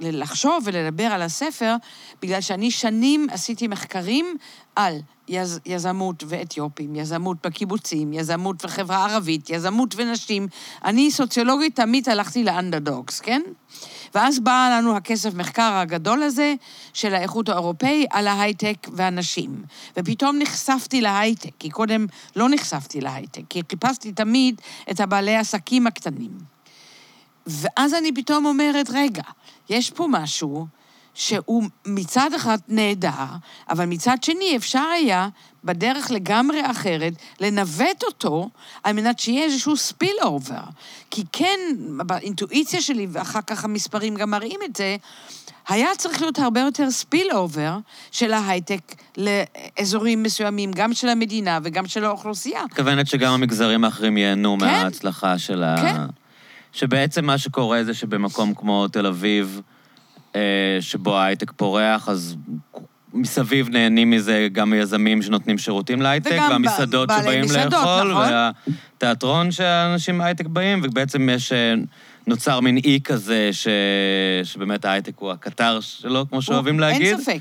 לחשוב 0.00 0.62
ולדבר 0.64 1.04
על 1.04 1.22
הספר, 1.22 1.76
בגלל 2.22 2.40
שאני 2.40 2.70
שנים 2.70 3.26
עשיתי 3.30 3.68
מחקרים 3.68 4.36
על 4.76 4.98
יז, 5.28 5.60
יזמות 5.66 6.24
ואתיופים, 6.26 6.96
יזמות 6.96 7.46
בקיבוצים, 7.46 8.12
יזמות 8.12 8.64
וחברה 8.64 9.04
ערבית, 9.04 9.50
יזמות 9.50 9.94
ונשים. 9.96 10.48
אני 10.84 11.10
סוציולוגית 11.10 11.76
תמיד 11.76 12.08
הלכתי 12.08 12.44
לאנדרדוגס, 12.44 13.20
כן? 13.20 13.42
ואז 14.14 14.40
בא 14.40 14.78
לנו 14.78 14.96
הכסף 14.96 15.34
מחקר 15.34 15.72
הגדול 15.74 16.22
הזה 16.22 16.54
של 16.92 17.14
האיכות 17.14 17.48
האירופאי 17.48 18.06
על 18.10 18.26
ההייטק 18.26 18.88
והנשים. 18.92 19.62
ופתאום 19.96 20.38
נחשפתי 20.38 21.00
להייטק, 21.00 21.50
כי 21.58 21.70
קודם 21.70 22.06
לא 22.36 22.48
נחשפתי 22.48 23.00
להייטק, 23.00 23.42
כי 23.48 23.62
חיפשתי 23.70 24.12
תמיד 24.12 24.60
את 24.90 25.00
הבעלי 25.00 25.36
העסקים 25.36 25.86
הקטנים. 25.86 26.57
ואז 27.48 27.94
אני 27.94 28.12
פתאום 28.14 28.46
אומרת, 28.46 28.90
רגע, 28.92 29.22
יש 29.68 29.90
פה 29.90 30.06
משהו 30.10 30.66
שהוא 31.14 31.64
מצד 31.86 32.34
אחד 32.36 32.58
נהדר, 32.68 33.26
אבל 33.70 33.84
מצד 33.86 34.16
שני 34.22 34.56
אפשר 34.56 34.84
היה 34.94 35.28
בדרך 35.64 36.10
לגמרי 36.10 36.70
אחרת 36.70 37.12
לנווט 37.40 38.02
אותו 38.02 38.48
על 38.84 38.92
מנת 38.92 39.18
שיהיה 39.18 39.44
איזשהו 39.44 39.76
spillover. 39.76 40.62
כי 41.10 41.24
כן, 41.32 41.58
באינטואיציה 42.06 42.80
שלי, 42.80 43.06
ואחר 43.10 43.40
כך 43.46 43.64
המספרים 43.64 44.14
גם 44.14 44.30
מראים 44.30 44.60
את 44.64 44.76
זה, 44.76 44.96
היה 45.68 45.88
צריך 45.98 46.20
להיות 46.22 46.38
הרבה 46.38 46.60
יותר 46.60 46.90
spillover 46.90 47.78
של 48.10 48.32
ההייטק 48.32 48.94
לאזורים 49.16 50.22
מסוימים, 50.22 50.72
גם 50.72 50.94
של 50.94 51.08
המדינה 51.08 51.58
וגם 51.62 51.86
של 51.86 52.04
האוכלוסייה. 52.04 52.64
מתכוונת 52.64 53.06
שגם 53.06 53.32
המגזרים 53.32 53.84
האחרים 53.84 54.16
ייהנו 54.16 54.56
כן. 54.60 54.66
מההצלחה 54.66 55.38
של 55.38 55.62
ה... 55.62 56.06
שבעצם 56.72 57.24
מה 57.24 57.38
שקורה 57.38 57.84
זה 57.84 57.94
שבמקום 57.94 58.54
כמו 58.54 58.88
תל 58.88 59.06
אביב, 59.06 59.60
אה, 60.36 60.40
שבו 60.80 61.16
ההייטק 61.16 61.52
פורח, 61.52 62.08
אז 62.08 62.36
מסביב 63.14 63.68
נהנים 63.68 64.10
מזה 64.10 64.48
גם 64.52 64.74
יזמים 64.74 65.22
שנותנים 65.22 65.58
שירותים 65.58 66.02
להייטק, 66.02 66.40
והמסעדות 66.50 67.10
שבאים 67.20 67.44
מסעדות, 67.44 67.72
לאכול, 67.72 68.10
נכון. 68.10 68.32
והתיאטרון 68.32 69.50
שהאנשים 69.50 70.18
מהייטק 70.18 70.46
באים, 70.46 70.80
ובעצם 70.84 71.28
יש... 71.28 71.52
אה, 71.52 71.74
נוצר 72.28 72.60
מין 72.60 72.76
אי 72.76 73.00
כזה, 73.04 73.48
ש... 73.52 73.68
שבאמת 74.44 74.84
ההייטק 74.84 75.12
הוא 75.18 75.30
הקטר 75.30 75.80
שלו, 75.80 76.28
כמו 76.28 76.42
שאוהבים 76.42 76.80
להגיד. 76.80 77.06
אין 77.06 77.20
ספק. 77.20 77.40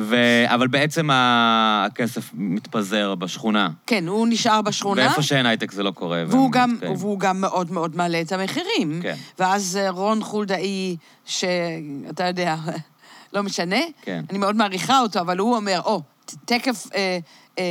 ו... 0.00 0.16
אבל 0.46 0.66
בעצם 0.68 1.08
הכסף 1.12 2.30
מתפזר 2.34 3.14
בשכונה. 3.14 3.68
כן, 3.86 4.08
הוא 4.08 4.26
נשאר 4.30 4.62
בשכונה. 4.62 5.02
ואיפה 5.02 5.22
שאין 5.22 5.46
הייטק 5.46 5.72
זה 5.72 5.82
לא 5.82 5.90
קורה. 5.90 6.24
והוא 6.28 6.52
גם, 6.52 6.70
נתקעים. 6.72 6.94
והוא 6.98 7.18
גם 7.20 7.40
מאוד 7.40 7.72
מאוד 7.72 7.96
מעלה 7.96 8.20
את 8.20 8.32
המחירים. 8.32 9.00
כן. 9.02 9.14
ואז 9.38 9.76
אה, 9.82 9.90
רון 9.90 10.22
חולדאי, 10.24 10.96
שאתה 11.26 12.24
יודע, 12.26 12.56
לא 13.34 13.42
משנה, 13.42 13.80
כן. 14.02 14.24
אני 14.30 14.38
מאוד 14.38 14.56
מעריכה 14.56 15.00
אותו, 15.00 15.20
אבל 15.20 15.38
הוא 15.38 15.56
אומר, 15.56 15.80
או, 15.84 16.00
ת- 16.24 16.34
תכף 16.44 16.86
אה, 16.94 17.18
אה, 17.58 17.64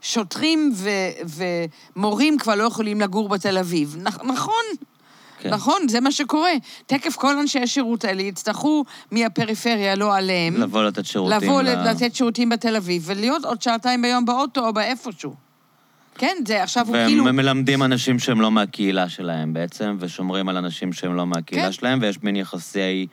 שוטרים 0.00 0.72
ו, 0.74 0.90
ומורים 1.96 2.38
כבר 2.38 2.54
לא 2.54 2.64
יכולים 2.64 3.00
לגור 3.00 3.28
בתל 3.28 3.58
אביב. 3.58 3.96
נכ, 4.02 4.18
נכון, 4.24 4.64
כן. 5.40 5.50
נכון, 5.50 5.88
זה 5.88 6.00
מה 6.00 6.12
שקורה. 6.12 6.50
תכף 6.86 7.16
כל 7.16 7.38
אנשי 7.38 7.58
השירות 7.58 8.04
האלה 8.04 8.22
יצטרכו 8.22 8.84
מהפריפריה, 9.10 9.94
לא 9.94 10.16
עליהם, 10.16 10.56
לבוא 10.56 10.82
לתת 10.82 11.04
שירותים. 11.06 11.36
לבוא 11.36 11.62
ל- 11.62 11.88
לתת 11.90 12.14
שירותים 12.14 12.48
בתל 12.48 12.76
אביב, 12.76 13.02
ולהיות 13.06 13.44
עוד 13.44 13.62
שעתיים 13.62 14.02
ביום 14.02 14.24
באוטו 14.24 14.66
או 14.66 14.72
באיפשהו. 14.72 15.34
כן, 16.14 16.36
זה 16.46 16.62
עכשיו 16.62 16.86
הוא 16.86 16.96
כאילו... 17.06 17.24
והם 17.24 17.36
מלמדים 17.36 17.82
אנשים 17.82 18.18
שהם 18.18 18.40
לא 18.40 18.50
מהקהילה 18.50 19.08
שלהם 19.08 19.52
בעצם, 19.52 19.96
ושומרים 20.00 20.48
על 20.48 20.56
אנשים 20.56 20.92
שהם 20.92 21.14
לא 21.14 21.26
מהקהילה 21.26 21.64
כן. 21.64 21.72
שלהם, 21.72 21.98
ויש 22.02 22.22
מין 22.22 22.36
יחסי, 22.36 23.06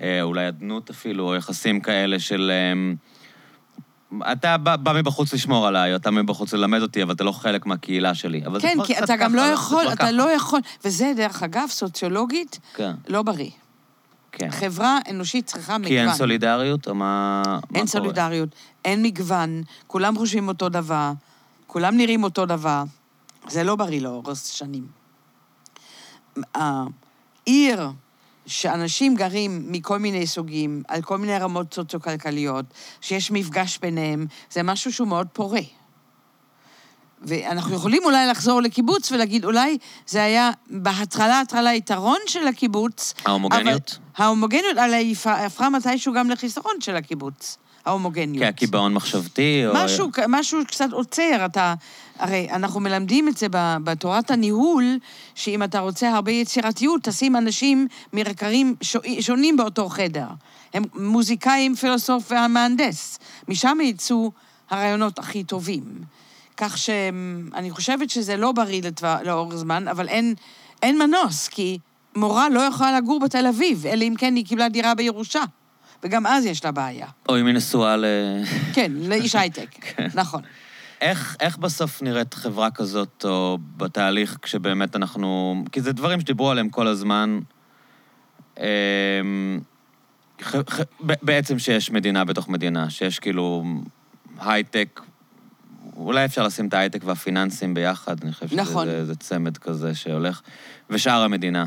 אה, 0.00 0.22
אולי 0.22 0.48
אדנות 0.48 0.90
אפילו, 0.90 1.28
או 1.28 1.34
יחסים 1.34 1.80
כאלה 1.80 2.18
של... 2.18 2.50
אה, 2.54 2.94
אתה 4.32 4.56
בא, 4.56 4.92
מבחוץ 4.94 5.32
לשמור 5.32 5.66
עליי, 5.66 5.96
אתה 5.96 6.10
מבחוץ 6.10 6.52
ללמד 6.52 6.82
אותי, 6.82 7.02
אבל 7.02 7.14
אתה 7.14 7.24
לא 7.24 7.32
חלק 7.32 7.66
מהקהילה 7.66 8.14
שלי. 8.14 8.42
כן, 8.60 8.78
כי 8.84 8.98
אתה 8.98 9.16
גם 9.16 9.34
לא 9.34 9.40
יכול, 9.40 9.84
אתה. 9.92 10.10
לא 10.10 10.30
יכול, 10.30 10.60
וזה, 10.84 11.12
דרך 11.16 11.42
אגב, 11.42 11.68
סוציולוגית, 11.68 12.58
כן, 12.74 12.92
לא 13.08 13.22
בריא. 13.22 13.50
כן. 14.32 14.50
חברה 14.50 14.98
אנושית 15.10 15.46
צריכה 15.46 15.78
מגוון. 15.78 15.88
כי 15.88 16.00
אין 16.00 16.14
סולידריות, 16.14 16.88
או 16.88 16.94
מה, 16.94 17.42
מה 17.46 17.60
קורה? 17.60 17.78
אין 17.80 17.86
סולידריות, 17.86 18.48
אין 18.84 19.02
מגוון, 19.02 19.62
כולם 19.86 20.16
חושבים 20.16 20.48
אותו 20.48 20.68
דבר, 20.68 21.12
כולם 21.66 21.96
נראים 21.96 22.24
אותו 22.24 22.46
דבר. 22.46 22.84
זה 23.48 23.64
לא 23.64 23.76
בריא 23.76 24.00
לאורך 24.00 24.36
שנים. 24.36 24.86
העיר 26.54 27.90
שאנשים 28.46 29.14
גרים 29.14 29.72
מכל 29.72 29.98
מיני 29.98 30.26
סוגים, 30.26 30.82
על 30.88 31.02
כל 31.02 31.18
מיני 31.18 31.38
רמות 31.38 31.74
סוציו-כלכליות, 31.74 32.64
שיש 33.00 33.30
מפגש 33.30 33.78
ביניהם, 33.78 34.26
זה 34.50 34.62
משהו 34.62 34.92
שהוא 34.92 35.08
מאוד 35.08 35.26
פורה. 35.32 35.60
ואנחנו 37.22 37.74
יכולים 37.74 38.02
אולי 38.04 38.26
לחזור 38.26 38.62
לקיבוץ 38.62 39.12
ולהגיד, 39.12 39.44
אולי 39.44 39.78
זה 40.06 40.22
היה 40.22 40.50
בהתחלה, 40.70 41.40
התחלה 41.40 41.74
יתרון 41.74 42.18
של 42.26 42.46
הקיבוץ. 42.46 43.14
ההומוגניות? 43.26 43.98
ההומוגניות, 44.16 44.76
אבל 44.78 44.92
היא 44.94 45.12
הפ- 45.12 45.26
הפכה 45.26 45.68
מתישהו 45.70 46.12
גם 46.12 46.30
לחיסרון 46.30 46.74
של 46.80 46.96
הקיבוץ, 46.96 47.58
ההומוגניות. 47.86 48.44
כן, 48.44 48.52
קיבעון 48.52 48.94
מחשבתי, 48.94 49.62
או... 49.66 49.72
משהו, 49.74 50.08
משהו 50.28 50.58
קצת 50.66 50.88
עוצר, 50.92 51.42
אתה... 51.46 51.74
הרי 52.18 52.48
אנחנו 52.50 52.80
מלמדים 52.80 53.28
את 53.28 53.36
זה 53.36 53.46
בתורת 53.84 54.30
הניהול, 54.30 54.84
שאם 55.34 55.62
אתה 55.62 55.80
רוצה 55.80 56.10
הרבה 56.14 56.32
יצירתיות, 56.32 57.02
תשים 57.02 57.36
אנשים 57.36 57.86
מרקעים 58.12 58.74
שו- 58.82 58.98
שונים 59.20 59.56
באותו 59.56 59.88
חדר. 59.88 60.26
הם 60.74 60.82
מוזיקאים, 60.94 61.74
פילוסוף 61.74 62.32
והמהנדס. 62.32 63.18
משם 63.48 63.78
יצאו 63.82 64.30
הרעיונות 64.70 65.18
הכי 65.18 65.44
טובים. 65.44 65.82
כך 66.56 66.78
שאני 66.78 67.70
חושבת 67.70 68.10
שזה 68.10 68.36
לא 68.36 68.52
בריא 68.52 68.82
לטווח, 68.82 69.20
לאורך 69.24 69.54
זמן, 69.56 69.88
אבל 69.88 70.08
אין, 70.08 70.34
אין 70.82 70.98
מנוס, 70.98 71.48
כי 71.48 71.78
מורה 72.16 72.48
לא 72.48 72.60
יכולה 72.60 72.96
לגור 72.98 73.20
בתל 73.20 73.46
אביב, 73.46 73.86
אלא 73.86 74.04
אם 74.04 74.14
כן 74.18 74.34
היא 74.34 74.44
קיבלה 74.44 74.68
דירה 74.68 74.94
בירושה. 74.94 75.42
וגם 76.02 76.26
אז 76.26 76.44
יש 76.44 76.64
לה 76.64 76.72
בעיה. 76.72 77.06
או 77.28 77.40
אם 77.40 77.46
היא 77.46 77.54
נשואה 77.54 77.96
ל... 77.96 78.04
כן, 78.72 78.92
לאיש 78.94 79.34
הייטק. 79.34 79.68
כן. 79.80 80.08
נכון. 80.14 80.42
איך, 81.00 81.36
איך 81.40 81.58
בסוף 81.58 82.02
נראית 82.02 82.34
חברה 82.34 82.70
כזאת, 82.70 83.24
או 83.28 83.58
בתהליך, 83.76 84.36
כשבאמת 84.42 84.96
אנחנו... 84.96 85.54
כי 85.72 85.80
זה 85.80 85.92
דברים 85.92 86.20
שדיברו 86.20 86.50
עליהם 86.50 86.68
כל 86.68 86.86
הזמן. 86.86 87.40
אמ, 88.58 88.64
ח, 90.42 90.54
ח, 90.56 90.80
ב- 91.06 91.12
בעצם 91.22 91.58
שיש 91.58 91.90
מדינה 91.90 92.24
בתוך 92.24 92.48
מדינה, 92.48 92.90
שיש 92.90 93.18
כאילו 93.18 93.64
הייטק, 94.38 95.00
אולי 95.96 96.24
אפשר 96.24 96.42
לשים 96.42 96.68
את 96.68 96.74
ההייטק 96.74 97.04
והפיננסים 97.04 97.74
ביחד, 97.74 98.24
אני 98.24 98.32
חושב 98.32 98.48
שזה 98.48 98.60
נכון. 98.60 98.86
זה, 98.86 99.04
זה 99.04 99.14
צמד 99.16 99.56
כזה 99.56 99.94
שהולך, 99.94 100.40
ושאר 100.90 101.22
המדינה. 101.22 101.66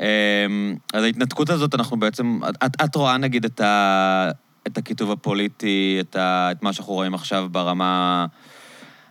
אמ, 0.00 0.76
אז 0.92 1.04
ההתנתקות 1.04 1.50
הזאת, 1.50 1.74
אנחנו 1.74 1.96
בעצם... 1.96 2.40
את, 2.64 2.76
את 2.84 2.94
רואה 2.94 3.16
נגיד 3.16 3.44
את, 3.44 3.60
ה, 3.60 4.30
את 4.66 4.78
הכיתוב 4.78 5.10
הפוליטי, 5.10 5.98
את, 6.00 6.16
ה, 6.16 6.50
את 6.50 6.62
מה 6.62 6.72
שאנחנו 6.72 6.92
רואים 6.92 7.14
עכשיו 7.14 7.48
ברמה 7.52 8.26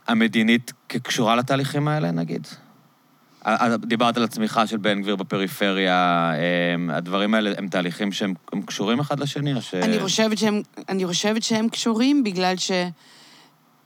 המדינית 0.07 0.73
כקשורה 0.89 1.35
לתהליכים 1.35 1.87
האלה, 1.87 2.11
נגיד? 2.11 2.47
דיברת 3.77 4.17
על 4.17 4.23
הצמיחה 4.23 4.67
של 4.67 4.77
בן 4.77 5.01
גביר 5.01 5.15
בפריפריה, 5.15 6.31
אמ, 6.75 6.89
הדברים 6.89 7.33
האלה 7.33 7.51
הם 7.57 7.67
תהליכים 7.67 8.11
שהם 8.11 8.33
הם 8.53 8.61
קשורים 8.61 8.99
אחד 8.99 9.19
לשני, 9.19 9.53
או 9.53 9.61
ש... 9.61 9.73
אני 9.73 9.99
חושבת 9.99 10.37
שהם, 10.37 10.61
אני 10.89 11.05
חושבת 11.05 11.43
שהם 11.43 11.69
קשורים 11.69 12.23
בגלל 12.23 12.57
ש... 12.57 12.71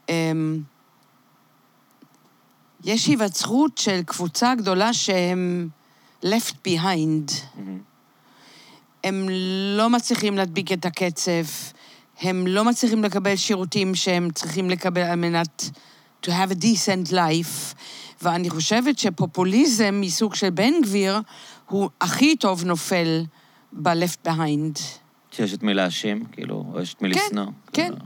אמ, 0.10 0.60
יש 2.84 3.08
היווצרות 3.08 3.78
של 3.78 4.00
קבוצה 4.06 4.56
גדולה 4.56 4.94
שהם 4.94 5.70
left 6.26 6.54
behind. 6.68 7.32
מהמם. 7.56 7.80
הם 9.04 9.26
לא 9.78 9.90
מצליחים 9.90 10.38
להדביק 10.38 10.72
את 10.72 10.86
הקצב, 10.86 11.44
הם 12.22 12.48
לא 12.48 12.66
מצליחים 12.66 13.04
לקבל 13.04 13.36
שירותים 13.36 13.96
שהם 13.96 14.30
צריכים 14.36 14.70
לקבל 14.70 15.02
על 15.02 15.16
מנת 15.16 15.70
to 16.26 16.30
have 16.30 16.52
a 16.52 16.56
decent 16.56 17.12
life, 17.12 17.76
ואני 18.22 18.50
חושבת 18.50 19.00
שפופוליזם 19.00 19.98
מסוג 20.02 20.36
של 20.36 20.50
בן 20.50 20.74
גביר 20.84 21.20
הוא 21.70 21.90
הכי 22.02 22.36
טוב 22.36 22.64
נופל 22.66 23.24
ב-left 23.74 24.28
behind. 24.28 24.80
שיש 25.32 25.54
את 25.54 25.64
מי 25.64 25.74
להאשים, 25.74 26.26
כאילו, 26.32 26.66
או 26.74 26.82
יש 26.82 26.94
את 26.94 27.02
מי 27.02 27.14
כן, 27.14 27.20
לשנוא. 27.26 27.46
כן. 27.74 27.92
זה- 27.94 28.00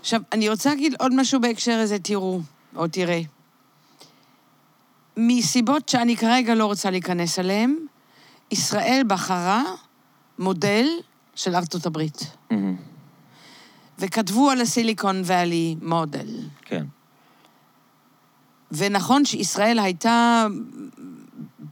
עכשיו, 0.00 0.20
אני 0.32 0.48
רוצה 0.48 0.70
להגיד 0.70 0.94
עוד 0.98 1.14
משהו 1.14 1.40
בהקשר 1.40 1.72
הזה, 1.78 1.98
תראו, 1.98 2.40
או 2.76 2.88
תראה. 2.88 3.20
מסיבות 5.16 5.88
שאני 5.88 6.16
כרגע 6.16 6.54
לא 6.54 6.66
רוצה 6.66 6.90
להיכנס 6.90 7.38
אליהן, 7.38 7.76
ישראל 8.50 9.02
בחרה 9.06 9.62
מודל 10.38 10.86
של 11.34 11.54
ארצות 11.56 11.86
הברית. 11.86 12.36
וכתבו 13.98 14.50
על 14.50 14.60
ה 14.60 14.68
Silicon 14.68 15.22
Valley 15.24 15.76
model. 15.82 16.26
כן. 16.62 16.84
ונכון 18.72 19.24
שישראל 19.24 19.78
הייתה 19.78 20.46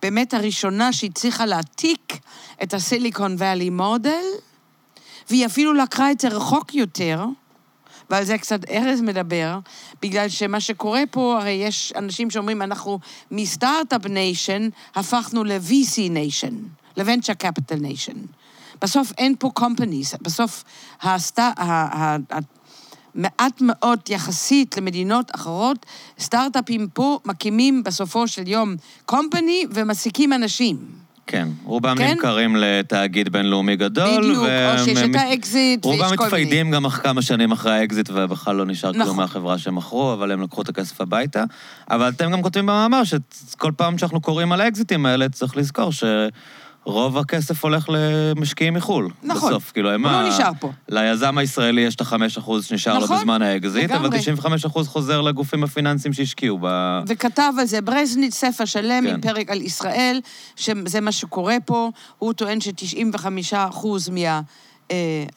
באמת 0.02 0.34
הראשונה 0.34 0.92
שהצליחה 0.92 1.46
להעתיק 1.46 2.18
את 2.62 2.74
ה 2.74 2.82
Silicon 2.82 3.34
Valley 3.38 3.70
model, 3.70 4.24
והיא 5.30 5.46
אפילו 5.46 5.72
לקחה 5.72 6.10
את 6.10 6.20
זה 6.20 6.28
רחוק 6.28 6.74
יותר, 6.74 7.24
ועל 8.10 8.24
זה 8.24 8.38
קצת 8.38 8.70
ארז 8.70 9.00
מדבר, 9.00 9.58
בגלל 10.02 10.28
שמה 10.28 10.60
שקורה 10.60 11.02
פה, 11.10 11.38
הרי 11.40 11.50
יש 11.50 11.92
אנשים 11.96 12.30
שאומרים, 12.30 12.62
אנחנו 12.62 12.98
מ 13.30 13.40
Startup 13.40 14.06
Nation, 14.06 14.68
הפכנו 14.94 15.44
ל-VC 15.44 16.10
Nation, 16.10 16.54
ל-Venture 16.96 17.44
Capital 17.44 17.76
Nation. 17.80 18.16
בסוף 18.82 19.12
אין 19.18 19.34
פה 19.38 19.50
companies, 19.58 20.18
בסוף 20.22 20.64
הסט... 21.02 21.40
מעט 23.14 23.60
מאוד 23.60 24.00
יחסית 24.08 24.76
למדינות 24.76 25.34
אחרות, 25.34 25.86
סטארט-אפים 26.18 26.88
פה 26.94 27.18
מקימים 27.24 27.82
בסופו 27.82 28.28
של 28.28 28.48
יום 28.48 28.76
company 29.06 29.64
ומעסיקים 29.70 30.32
אנשים. 30.32 31.07
כן, 31.28 31.48
רובם 31.64 31.96
כן? 31.98 32.10
נמכרים 32.10 32.56
לתאגיד 32.56 33.28
בינלאומי 33.28 33.76
גדול. 33.76 34.20
בדיוק, 34.20 34.38
או 34.38 34.84
שיש 34.84 34.98
את 34.98 35.14
האקזיט, 35.14 35.86
ויש 35.86 35.96
כל 35.96 36.02
רובם 36.02 36.10
מיני. 36.10 36.24
מתfade-ים 36.24 36.70
גם 36.70 36.88
כמה 36.88 37.22
שנים 37.22 37.52
אחרי 37.52 37.72
האקזיט, 37.72 38.10
ובכלל 38.14 38.56
לא 38.56 38.66
נשאר 38.66 38.92
כלום 38.92 39.02
נכון. 39.04 39.16
מהחברה 39.16 39.58
שהם 39.58 39.74
מכרו, 39.74 40.12
אבל 40.12 40.32
הם 40.32 40.42
לקחו 40.42 40.62
את 40.62 40.68
הכסף 40.68 41.00
הביתה. 41.00 41.44
אבל 41.90 42.08
אתם 42.08 42.30
גם 42.30 42.42
כותבים 42.42 42.66
במאמר 42.66 43.02
שכל 43.04 43.72
פעם 43.76 43.98
שאנחנו 43.98 44.20
קוראים 44.20 44.52
על 44.52 44.60
האקזיטים 44.60 45.06
האלה, 45.06 45.28
צריך 45.28 45.56
לזכור 45.56 45.90
שרוב 46.88 47.18
הכסף 47.18 47.64
הולך 47.64 47.88
למשקיעים 47.88 48.74
מחו"ל. 48.74 49.08
נכון. 49.22 49.50
בסוף, 49.50 49.72
כאילו, 49.72 49.90
הם 49.90 50.06
הוא 50.06 50.12
לא 50.12 50.28
נשאר 50.28 50.50
פה. 50.60 50.72
ליזם 50.88 51.38
הישראלי 51.38 51.80
יש 51.80 51.94
את 51.94 52.00
החמש 52.00 52.38
אחוז 52.38 52.64
שנשאר 52.64 52.98
לו 52.98 53.04
נכון, 53.04 53.18
בזמן 53.18 53.42
האקזיט, 53.42 53.90
אבל 53.90 54.04
לגמרי. 54.04 54.18
95 54.18 54.64
אחוז 54.64 54.88
חוזר 54.88 55.20
לגופים 55.20 55.64
הפיננסיים 55.64 56.12
שהשקיעו 56.12 56.58
ב... 56.62 56.66
וכתב 57.06 57.52
על 57.58 57.66
זה 57.66 57.80
ברזניץ 57.80 58.34
ספר 58.34 58.64
שלם 58.64 59.04
כן. 59.04 59.14
עם 59.14 59.20
פרק 59.20 59.50
על 59.50 59.62
ישראל, 59.62 60.20
שזה 60.56 61.00
מה 61.00 61.12
שקורה 61.12 61.56
פה. 61.64 61.90
הוא 62.18 62.32
טוען 62.32 62.60
ש-95% 62.60 63.86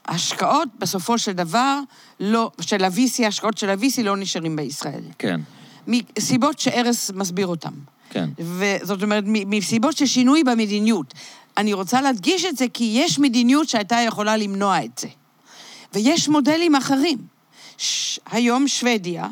מההשקעות, 0.08 0.68
בסופו 0.80 1.18
של 1.18 1.32
דבר, 1.32 1.80
לא, 2.20 2.52
של 2.62 2.84
ה-VC, 2.84 3.24
ההשקעות 3.24 3.58
של 3.58 3.70
ה-VC 3.70 4.04
לא 4.04 4.18
נשארים 4.18 4.56
בישראל. 4.56 5.04
כן, 5.20 5.42
מסיבות 5.88 6.60
שארז 6.60 7.12
מסביר 7.16 7.48
אותן. 7.48 7.72
כן. 8.14 8.30
וזאת 8.40 9.04
אומרת, 9.04 9.24
מסיבות 9.28 9.98
של 9.98 10.06
שינוי 10.06 10.44
במדיניות. 10.44 11.14
אני 11.58 11.74
רוצה 11.74 12.02
להדגיש 12.02 12.46
את 12.46 12.58
זה 12.58 12.66
כי 12.74 12.92
יש 12.94 13.20
מדיניות 13.20 13.70
שהייתה 13.70 13.96
יכולה 13.96 14.38
למנוע 14.38 14.86
את 14.86 14.98
זה. 14.98 15.08
ויש 15.94 16.30
מודלים 16.30 16.76
אחרים. 16.76 17.18
ש... 17.78 18.20
היום 18.32 18.68
שוודיה 18.68 19.28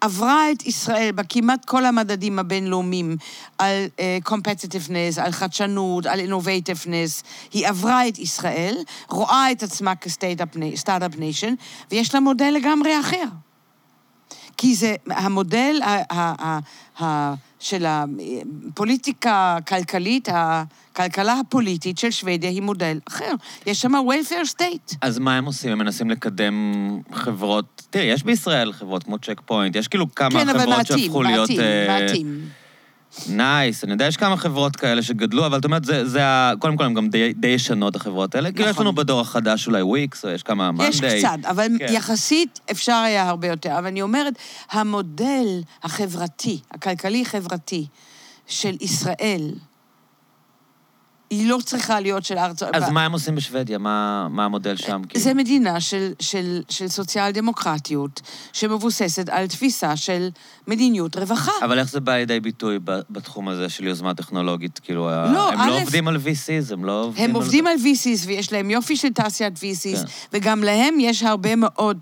עברה 0.00 0.52
את 0.52 0.66
ישראל 0.66 1.12
בכמעט 1.12 1.64
כל 1.64 1.84
המדדים 1.84 2.38
הבינלאומיים 2.38 3.16
על 3.58 3.86
uh, 3.96 4.28
competitiveness, 4.28 5.20
על 5.20 5.32
חדשנות, 5.32 6.06
על 6.06 6.20
innovativeness. 6.20 7.24
היא 7.52 7.68
עברה 7.68 8.08
את 8.08 8.18
ישראל, 8.18 8.76
רואה 9.08 9.52
את 9.52 9.62
עצמה 9.62 9.94
כ 9.94 10.21
Startup 10.21 11.16
Nation, 11.16 11.54
ויש 11.90 12.14
לה 12.14 12.20
מודל 12.20 12.50
לגמרי 12.50 13.00
אחר. 13.00 13.24
כי 14.56 14.74
זה 14.74 14.94
המודל 15.10 15.80
ה, 15.82 15.96
ה, 16.10 16.34
ה, 16.46 16.58
ה, 17.02 17.34
של 17.68 17.84
הפוליטיקה 17.86 19.56
הכלכלית, 19.58 20.28
הכלכלה 20.32 21.34
הפוליטית 21.40 21.98
של 21.98 22.10
שוודיה 22.10 22.50
היא 22.50 22.62
מודל 22.62 22.98
אחר. 23.08 23.32
יש 23.66 23.80
שם 23.80 23.92
welfare 23.94 24.58
state. 24.58 24.96
אז 25.00 25.18
מה 25.18 25.36
הם 25.36 25.44
עושים? 25.44 25.72
הם 25.72 25.78
מנסים 25.78 26.10
לקדם 26.10 26.54
חברות... 27.12 27.82
תראי, 27.90 28.04
יש 28.04 28.22
בישראל 28.22 28.72
חברות 28.72 29.02
כמו 29.02 29.18
צ'ק 29.18 29.40
פוינט, 29.44 29.76
יש 29.76 29.88
כאילו 29.88 30.14
כמה 30.14 30.30
כן, 30.30 30.48
אבל 30.48 30.58
חברות 30.58 30.78
מעטים, 30.78 30.98
שהפכו 30.98 31.22
להיות... 31.22 31.50
מעטים, 31.50 31.60
אה, 31.60 32.00
מעטים. 32.00 32.40
נייס, 33.28 33.84
אני 33.84 33.92
יודע, 33.92 34.06
יש 34.06 34.16
כמה 34.16 34.36
חברות 34.36 34.76
כאלה 34.76 35.02
שגדלו, 35.02 35.46
אבל 35.46 35.58
את 35.58 35.64
אומרת, 35.64 35.84
זה, 35.84 36.08
זה 36.08 36.26
ה... 36.26 36.52
קודם 36.58 36.76
כל, 36.76 36.84
הן 36.84 36.94
גם 36.94 37.08
די, 37.08 37.32
די 37.32 37.48
ישנות, 37.48 37.96
החברות 37.96 38.34
האלה. 38.34 38.52
כאילו, 38.52 38.64
יש 38.68 38.70
נכון. 38.70 38.86
לנו 38.86 38.94
בדור 38.94 39.20
החדש 39.20 39.66
אולי 39.66 39.82
וויקס, 39.82 40.24
או 40.24 40.30
יש 40.30 40.42
כמה 40.42 40.72
מאנדיי. 40.72 40.88
יש 40.88 41.24
קצת, 41.24 41.38
אבל 41.44 41.66
כן. 41.78 41.86
יחסית 41.88 42.60
אפשר 42.70 42.92
היה 42.92 43.28
הרבה 43.28 43.48
יותר. 43.48 43.78
אבל 43.78 43.86
אני 43.86 44.02
אומרת, 44.02 44.34
המודל 44.70 45.46
החברתי, 45.82 46.60
הכלכלי-חברתי 46.70 47.86
של 48.46 48.76
ישראל, 48.80 49.50
היא 51.30 51.48
לא 51.48 51.58
צריכה 51.64 52.00
להיות 52.00 52.24
של 52.24 52.38
ארצות... 52.38 52.68
אז 52.72 52.90
מה 52.90 53.04
הם 53.04 53.12
עושים 53.12 53.34
בשוודיה? 53.34 53.78
מה, 53.78 54.28
מה 54.30 54.44
המודל 54.44 54.76
שם? 54.76 55.02
כאילו? 55.08 55.24
זה 55.24 55.34
מדינה 55.34 55.80
של, 55.80 56.12
של, 56.20 56.62
של 56.68 56.88
סוציאל 56.88 57.30
דמוקרטיות, 57.30 58.20
שמבוססת 58.52 59.28
על 59.28 59.46
תפיסה 59.46 59.96
של 59.96 60.28
מדיניות 60.66 61.16
רווחה. 61.16 61.52
אבל 61.64 61.78
איך 61.78 61.90
זה 61.90 62.00
בא 62.00 62.16
לידי 62.16 62.40
ביטוי 62.40 62.78
בתחום 62.84 63.48
הזה 63.48 63.68
של 63.68 63.84
יוזמה 63.84 64.14
טכנולוגית? 64.14 64.78
כאילו, 64.78 65.08
לא, 65.08 65.52
הם 65.52 65.60
א', 65.60 65.68
לא 65.68 65.80
עובדים 65.80 66.08
על 66.08 66.16
VCs, 66.16 66.72
הם 66.72 66.84
לא 66.84 67.02
עובדים 67.02 67.24
הם 67.24 67.30
על... 67.30 67.36
עובדים 67.36 67.66
על 67.66 67.76
VCs 67.76 68.26
ויש 68.26 68.52
להם 68.52 68.70
יופי 68.70 68.96
של 68.96 69.08
תעשיית 69.08 69.56
VCs, 69.56 69.96
כן. 69.96 70.04
וגם 70.32 70.64
להם 70.64 71.00
יש 71.00 71.22
הרבה 71.22 71.56
מאוד 71.56 71.98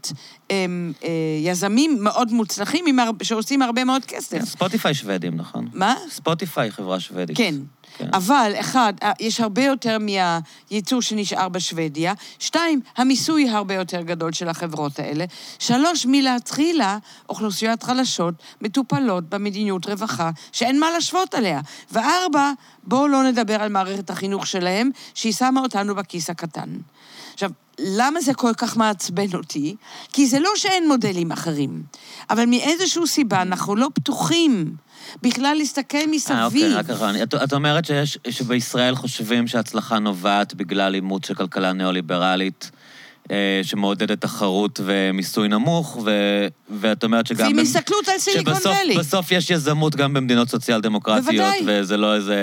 הם, 0.51 0.93
אה, 1.05 1.11
יזמים 1.45 1.97
מאוד 2.01 2.33
מוצלחים 2.33 2.85
עם 2.87 2.99
הר... 2.99 3.11
שעושים 3.23 3.63
הרבה 3.63 3.85
מאוד 3.85 4.05
כסף. 4.05 4.39
כן, 4.39 4.45
ספוטיפיי 4.45 4.95
שוודים, 4.95 5.37
נכון? 5.37 5.69
מה? 5.73 5.95
ספוטיפיי 6.11 6.71
חברה 6.71 7.01
שוודית. 7.01 7.37
כן. 7.37 7.55
כן. 7.99 8.09
אבל, 8.13 8.53
אחד, 8.61 8.93
יש 9.21 9.41
הרבה 9.41 9.65
יותר 9.65 9.99
מהייצור 9.99 11.03
שנשאר 11.03 11.49
בשוודיה. 11.49 12.13
שתיים, 12.39 12.81
המיסוי 12.97 13.49
הרבה 13.49 13.75
יותר 13.75 14.03
גדול 14.03 14.33
של 14.33 14.49
החברות 14.49 14.99
האלה. 14.99 15.25
שלוש, 15.59 16.07
מלהתחילה, 16.07 16.99
אוכלוסיות 17.29 17.83
חלשות 17.83 18.35
מטופלות 18.61 19.29
במדיניות 19.29 19.87
רווחה 19.87 20.31
שאין 20.53 20.81
מה 20.81 20.91
להשוות 20.91 21.35
עליה. 21.35 21.61
וארבע, 21.93 22.53
בואו 22.83 23.09
לא 23.09 23.23
נדבר 23.23 23.63
על 23.63 23.69
מערכת 23.69 24.11
החינוך 24.11 24.47
שלהם, 24.47 24.91
שהיא 25.15 25.33
שמה 25.33 25.61
אותנו 25.61 25.95
בכיס 25.95 26.31
הקטן. 26.31 26.69
עכשיו, 27.35 27.51
למה 27.79 28.21
זה 28.21 28.35
כל 28.35 28.55
כך 28.55 28.77
מעצבן 28.77 29.35
אותי? 29.35 29.77
כי 30.13 30.27
זה 30.27 30.41
לא 30.41 30.51
שאין 30.57 30.89
מודלים 30.89 31.33
אחרים, 31.33 31.83
אבל 32.31 32.47
מאיזושהי 32.47 33.07
סיבה 33.07 33.43
אנחנו 33.43 33.77
לא 33.77 33.89
פתוחים 33.95 34.77
בכלל 35.23 35.55
להסתכל 35.59 35.99
מסביב. 36.11 36.37
אה, 36.39 36.45
אוקיי, 36.47 36.75
רק 36.75 36.87
ככה. 36.87 37.23
את, 37.23 37.35
את 37.35 37.53
אומרת 37.53 37.85
שיש, 37.85 38.19
שבישראל 38.31 38.95
חושבים 38.95 39.47
שההצלחה 39.47 39.99
נובעת 39.99 40.55
בגלל 40.55 40.95
אימוץ 40.95 41.27
של 41.27 41.35
כלכלה 41.35 41.73
ניאו-ליברלית, 41.73 42.71
אה, 43.31 43.61
שמעודדת 43.63 44.21
תחרות 44.21 44.81
ומיסוי 44.85 45.49
נמוך, 45.49 45.99
ו, 46.05 46.11
ואת 46.71 47.05
אומרת 47.05 47.27
שגם... 47.27 47.47
ועם 47.47 47.59
הסתכלות 47.59 48.09
על 48.09 48.19
סיליקון 48.19 48.55
שבסוף 48.55 48.73
ואלי. 48.79 48.97
בסוף 48.99 49.33
יש 49.33 49.51
יזמות 49.51 49.97
גם 49.97 50.15
במדינות 50.15 50.49
סוציאל-דמוקרטיות, 50.49 51.25
בוודאי. 51.27 51.61
וזה 51.67 51.97
לא 51.97 52.15
איזה... 52.15 52.37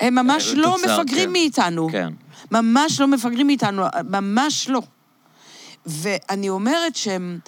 הם 0.00 0.14
ממש 0.14 0.48
אה, 0.48 0.54
לא 0.54 0.76
תוצר, 0.80 1.00
מפגרים 1.02 1.26
כן. 1.26 1.32
מאיתנו. 1.32 1.88
כן. 1.92 2.08
ממש 2.50 3.00
לא 3.00 3.06
מפגרים 3.06 3.46
מאיתנו, 3.46 3.82
ממש 4.10 4.68
לא. 4.68 4.82
ואני 5.86 6.48
אומרת 6.48 6.96
שהם- 6.96 7.38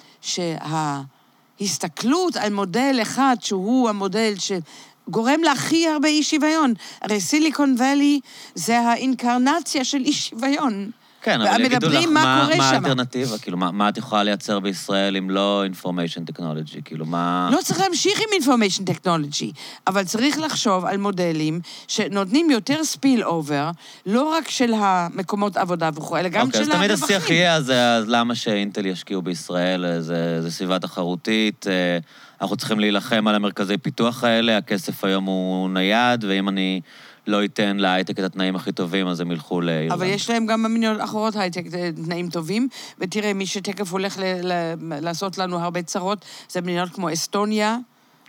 שההסתכלות 1.59 2.35
על 2.35 2.53
מודל 2.53 2.99
אחד, 3.01 3.35
שהוא 3.41 3.89
המודל 3.89 4.33
שגורם 4.37 5.41
להכי 5.43 5.87
הרבה 5.87 6.07
אי-שוויון, 6.07 6.73
הרי 7.01 7.21
סיליקון 7.21 7.75
ואלי 7.77 8.19
זה 8.55 8.79
האינקרנציה 8.79 9.83
של 9.83 10.01
אי-שוויון. 10.05 10.91
כן, 11.27 11.41
אבל 11.41 11.61
יגידו 11.61 11.89
לך, 11.89 12.05
מה 12.05 12.09
מה, 12.11 12.49
מה. 12.57 12.69
האלטרנטיבה? 12.69 13.37
כאילו, 13.37 13.57
מה, 13.57 13.71
מה 13.71 13.89
את 13.89 13.97
יכולה 13.97 14.23
לייצר 14.23 14.59
בישראל 14.59 15.17
אם 15.17 15.29
לא 15.29 15.63
information 15.73 16.31
technology? 16.31 16.81
כאילו, 16.85 17.05
מה... 17.05 17.49
לא 17.51 17.59
צריך 17.63 17.79
להמשיך 17.79 18.19
עם 18.19 18.43
information 18.43 18.89
technology, 18.89 19.51
אבל 19.87 20.03
צריך 20.03 20.39
לחשוב 20.39 20.85
על 20.85 20.97
מודלים 20.97 21.59
שנותנים 21.87 22.49
יותר 22.49 22.83
spillover, 22.83 23.69
לא 24.05 24.23
רק 24.23 24.49
של 24.49 24.73
המקומות 24.77 25.57
עבודה 25.57 25.89
וכו', 25.95 26.17
אלא 26.17 26.29
גם 26.29 26.47
אוקיי, 26.47 26.65
של 26.65 26.71
אז 26.71 26.77
תמיד 26.77 26.91
הרווחים. 26.91 27.17
השיח 27.17 27.29
יהיה, 27.29 27.55
אז, 27.55 27.69
אז 27.69 28.07
למה 28.07 28.35
שאינטל 28.35 28.85
ישקיעו 28.85 29.21
בישראל? 29.21 29.99
זה, 29.99 30.41
זה 30.41 30.51
סביבה 30.51 30.79
תחרותית, 30.79 31.67
אה, 31.67 31.97
אנחנו 32.41 32.55
צריכים 32.57 32.79
להילחם 32.79 33.27
על 33.27 33.35
המרכזי 33.35 33.77
פיתוח 33.77 34.23
האלה, 34.23 34.57
הכסף 34.57 35.03
היום 35.03 35.25
הוא 35.25 35.69
נייד, 35.69 36.23
ואם 36.23 36.49
אני 36.49 36.81
לא 37.27 37.45
אתן 37.45 37.77
להייטק 37.77 38.19
את 38.19 38.23
התנאים 38.23 38.55
הכי 38.55 38.71
טובים, 38.71 39.07
אז 39.07 39.19
הם 39.19 39.31
ילכו 39.31 39.61
לאירלנד. 39.61 39.91
אבל 39.91 40.05
יש 40.05 40.29
להם 40.29 40.45
גם 40.45 40.63
במדינות 40.63 41.01
אחרות 41.01 41.35
הייטק 41.35 41.63
אה, 41.73 41.89
תנאים 42.05 42.29
טובים, 42.29 42.67
ותראה, 42.99 43.33
מי 43.33 43.45
שתכף 43.45 43.91
הולך 43.91 44.17
ל- 44.19 44.51
ל- 44.53 44.73
לעשות 44.99 45.37
לנו 45.37 45.59
הרבה 45.59 45.81
צרות, 45.81 46.25
זה 46.49 46.61
מדינות 46.61 46.89
כמו 46.89 47.13
אסטוניה 47.13 47.77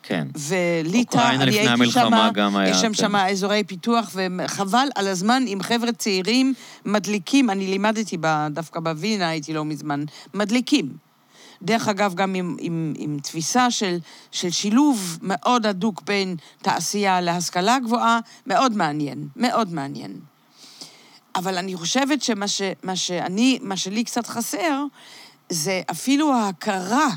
כן. 0.03 0.27
וליטא. 0.49 1.31
אני 1.31 1.59
הייתי 1.59 1.91
שמה, 1.91 2.31
יש 2.69 2.77
שם 2.77 2.87
כן. 2.89 2.95
שם 2.95 3.17
אזורי 3.17 3.65
פיתוח, 3.65 4.11
וחבל 4.15 4.89
על 4.95 5.09
הזמן 5.09 5.43
עם 5.47 5.63
חבר'ה 5.63 5.93
צעירים 5.93 6.55
מדליקים, 6.85 7.51
אני 7.51 7.67
לימדתי 7.67 8.17
ב- 8.21 8.47
דווקא 8.51 8.81
בווינה, 8.81 9.29
הייתי 9.29 9.53
לא 9.53 9.65
מזמן, 9.65 10.05
מדליקים. 10.35 11.08
דרך 11.63 11.89
אגב, 11.89 12.15
גם 12.15 12.35
עם, 12.35 12.57
עם, 12.61 12.95
עם 12.97 13.19
תפיסה 13.23 13.71
של, 13.71 13.99
של 14.33 14.51
שילוב 14.51 15.19
מאוד 15.23 15.67
הדוק 15.67 16.03
בין 16.03 16.37
תעשייה 16.63 17.21
להשכלה 17.21 17.79
גבוהה, 17.79 18.21
מאוד 18.47 18.77
מעניין, 18.77 19.29
מאוד 19.37 19.73
מעניין. 19.73 20.21
אבל 21.37 21.59
אני 21.59 21.77
חושבת 21.77 22.23
שמה 22.23 22.49
ש, 22.49 22.63
מה 22.83 22.97
שאני, 22.97 23.59
מה 23.63 23.77
שלי 23.77 24.05
קצת 24.05 24.27
חסר, 24.27 24.85
זה 25.49 25.83
אפילו 25.91 26.35
ההכרה 26.35 27.09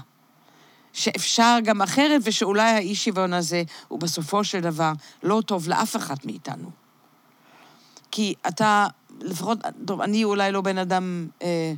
שאפשר 0.94 1.58
גם 1.64 1.82
אחרת, 1.82 2.22
ושאולי 2.24 2.70
האי-שוויון 2.70 3.34
הזה 3.34 3.64
הוא 3.88 4.00
בסופו 4.00 4.44
של 4.44 4.60
דבר 4.60 4.92
לא 5.24 5.42
טוב 5.46 5.68
לאף 5.68 5.96
אחד 5.96 6.16
מאיתנו. 6.26 6.70
כי 8.12 8.34
אתה, 8.48 8.88
לפחות, 9.22 9.60
טוב, 9.86 10.02
אני 10.02 10.24
אולי 10.24 10.52
לא 10.52 10.62
בן 10.62 10.78
אדם 10.78 11.28
אה, 11.42 11.74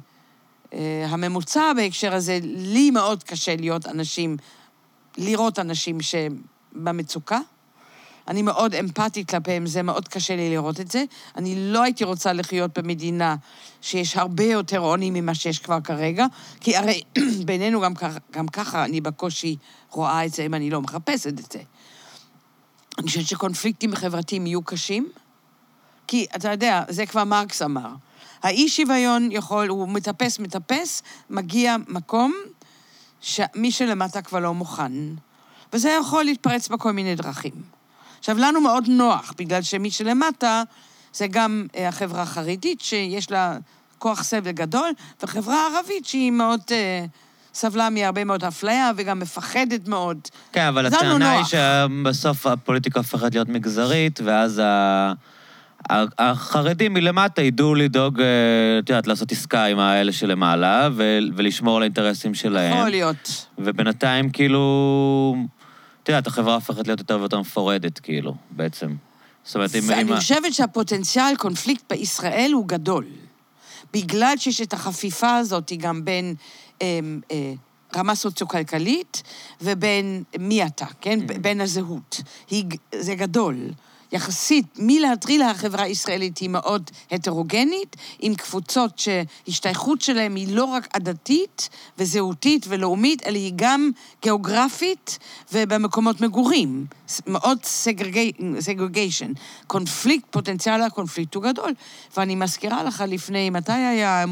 הממוצע 1.08 1.74
בהקשר 1.76 2.14
הזה, 2.14 2.40
לי 2.44 2.92
מאוד 2.92 3.24
קשה 3.24 3.56
להיות 3.56 3.88
אנשים, 3.88 4.38
לראות 5.18 5.60
אנשים 5.60 5.98
שבמצוקה. 6.02 7.40
אני 8.28 8.42
מאוד 8.42 8.76
אמפתית 8.76 9.30
כלפיהם, 9.30 9.66
זה 9.66 9.82
מאוד 9.82 10.08
קשה 10.08 10.36
לי 10.36 10.50
לראות 10.50 10.80
את 10.80 10.92
זה. 10.92 11.04
אני 11.36 11.56
לא 11.58 11.84
הייתי 11.84 12.04
רוצה 12.04 12.34
לחיות 12.34 12.80
במדינה 12.80 13.36
שיש 13.82 14.18
הרבה 14.18 14.44
יותר 14.44 14.80
עוני 14.80 15.10
ממה 15.22 15.36
שיש 15.36 15.60
כבר 15.60 15.82
כרגע, 15.82 16.26
כי 16.62 16.78
הרי 16.78 17.02
בינינו 17.46 17.82
גם, 17.82 17.96
כ- 17.96 18.18
גם 18.32 18.48
ככה 18.48 18.86
אני 18.86 19.02
בקושי 19.02 19.56
רואה 19.90 20.26
את 20.26 20.34
זה 20.34 20.46
אם 20.46 20.54
אני 20.54 20.70
לא 20.70 20.82
מחפשת 20.82 21.28
את 21.28 21.52
זה. 21.52 21.60
אני 22.98 23.08
חושבת 23.08 23.26
שקונפליקטים 23.26 23.96
חברתיים 23.96 24.48
יהיו 24.48 24.62
קשים, 24.62 25.10
כי 26.08 26.26
אתה 26.36 26.52
יודע, 26.52 26.84
זה 26.90 27.06
כבר 27.06 27.24
מרקס 27.24 27.62
אמר. 27.62 27.90
האי-שוויון 28.44 29.30
יכול, 29.32 29.68
הוא 29.68 29.88
מטפס, 29.88 30.40
מטפס, 30.40 31.04
מגיע 31.30 31.76
מקום 31.88 32.34
שמי 33.22 33.72
שלמטה 33.72 34.22
כבר 34.22 34.40
לא 34.40 34.54
מוכן. 34.54 34.92
וזה 35.74 35.98
יכול 36.02 36.24
להתפרץ 36.24 36.68
בכל 36.68 36.92
מיני 36.92 37.16
דרכים. 37.16 37.54
עכשיו, 38.20 38.38
לנו 38.38 38.62
מאוד 38.62 38.84
נוח, 38.88 39.34
בגלל 39.38 39.62
שמי 39.62 39.92
שלמטה 39.92 40.64
זה 41.14 41.28
גם 41.28 41.68
אה, 41.76 41.88
החברה 41.88 42.22
החרדית, 42.22 42.82
שיש 42.82 43.32
לה 43.32 43.58
כוח 43.98 44.24
סבל 44.24 44.52
גדול, 44.52 44.92
וחברה 45.24 45.68
ערבית 45.68 46.06
שהיא 46.06 46.32
מאוד 46.32 46.62
אה, 46.72 47.06
סבלה 47.54 47.90
מהרבה 47.90 48.24
מאוד 48.24 48.44
אפליה 48.44 48.92
וגם 48.96 49.20
מפחדת 49.20 49.88
מאוד. 49.88 50.18
כן, 50.52 50.66
אבל 50.68 50.86
הטענה 50.86 51.32
היא. 51.32 51.44
שבסוף 51.44 52.48
הפוליטיקה 52.48 53.00
הופכת 53.00 53.34
להיות 53.34 53.50
מגזרית, 53.50 54.20
ואז 54.24 54.60
ה... 54.60 55.14
החרדים 56.20 56.94
מלמטה 56.94 57.42
ידעו 57.42 57.76
לדאוג, 57.76 58.22
אה, 58.22 58.26
את 58.80 58.90
יודעת, 58.90 59.08
לעשות 59.08 59.32
עסקה 59.32 59.66
עם 59.66 59.80
האלה 59.80 60.12
שלמעלה, 60.12 60.90
ו- 60.96 61.20
ולשמור 61.36 61.76
על 61.78 61.84
האינטרסים 61.84 62.34
שלהם. 62.34 62.78
יכול 62.78 62.90
להיות. 62.90 63.48
ובינתיים, 63.58 64.30
כאילו, 64.30 65.36
את 66.04 66.10
יודעת, 66.10 66.28
החברה 66.28 66.56
הופכת 66.56 66.88
להיות 66.88 67.00
יותר 67.00 67.20
ויותר 67.20 67.40
מפורדת, 67.40 68.00
כאילו, 68.00 68.36
בעצם. 68.52 68.96
זאת 69.44 69.56
אומרת, 69.56 69.76
אם... 69.76 70.14
ה- 70.14 70.16
חושבת 70.16 70.54
שהפוטנציאל 70.54 71.36
קונפליקט 71.38 71.84
בישראל 71.90 72.52
הוא 72.54 72.68
גדול. 72.68 73.06
בגלל 73.94 74.34
שיש 74.38 74.62
את 74.62 74.74
החפיפה 74.74 75.36
הזאת 75.36 75.72
גם 75.78 76.06
בין 76.06 76.36
אה, 76.82 77.00
אה, 77.32 77.54
רמה 77.96 78.16
סוציו-כלכלית 78.16 79.24
ובין 79.62 80.24
מי 80.40 80.66
אתה, 80.66 80.86
כן? 81.02 81.20
Mm. 81.20 81.38
בין 81.42 81.62
הזהות. 81.62 82.22
היא, 82.50 82.66
זה 82.96 83.16
גדול. 83.16 83.56
יחסית, 84.14 84.66
מלהטרילה 84.80 85.52
החברה 85.52 85.84
הישראלית 85.84 86.38
היא 86.38 86.50
מאוד 86.50 86.92
הטרוגנית, 87.12 87.96
עם 88.20 88.36
קבוצות 88.36 89.00
שהשתייכות 89.00 90.02
שלהן 90.02 90.36
היא 90.36 90.56
לא 90.56 90.64
רק 90.64 90.88
עדתית 90.94 91.70
וזהותית 91.98 92.66
ולאומית, 92.70 93.28
אלא 93.28 93.38
היא 93.38 93.54
גם 93.56 93.92
גיאוגרפית 94.22 95.20
ובמקומות 95.54 96.22
מגורים. 96.22 96.86
מאוד 97.28 97.58
סגרגיישן. 98.60 99.32
קונפליקט, 99.68 100.26
פוטנציאל 100.32 100.82
הקונפליקט 100.82 101.36
הוא 101.36 101.44
גדול. 101.44 101.74
ואני 102.18 102.36
מזכירה 102.36 102.84
לך 102.84 103.04
לפני, 103.08 103.50
מתי 103.50 103.72
היה 103.72 104.26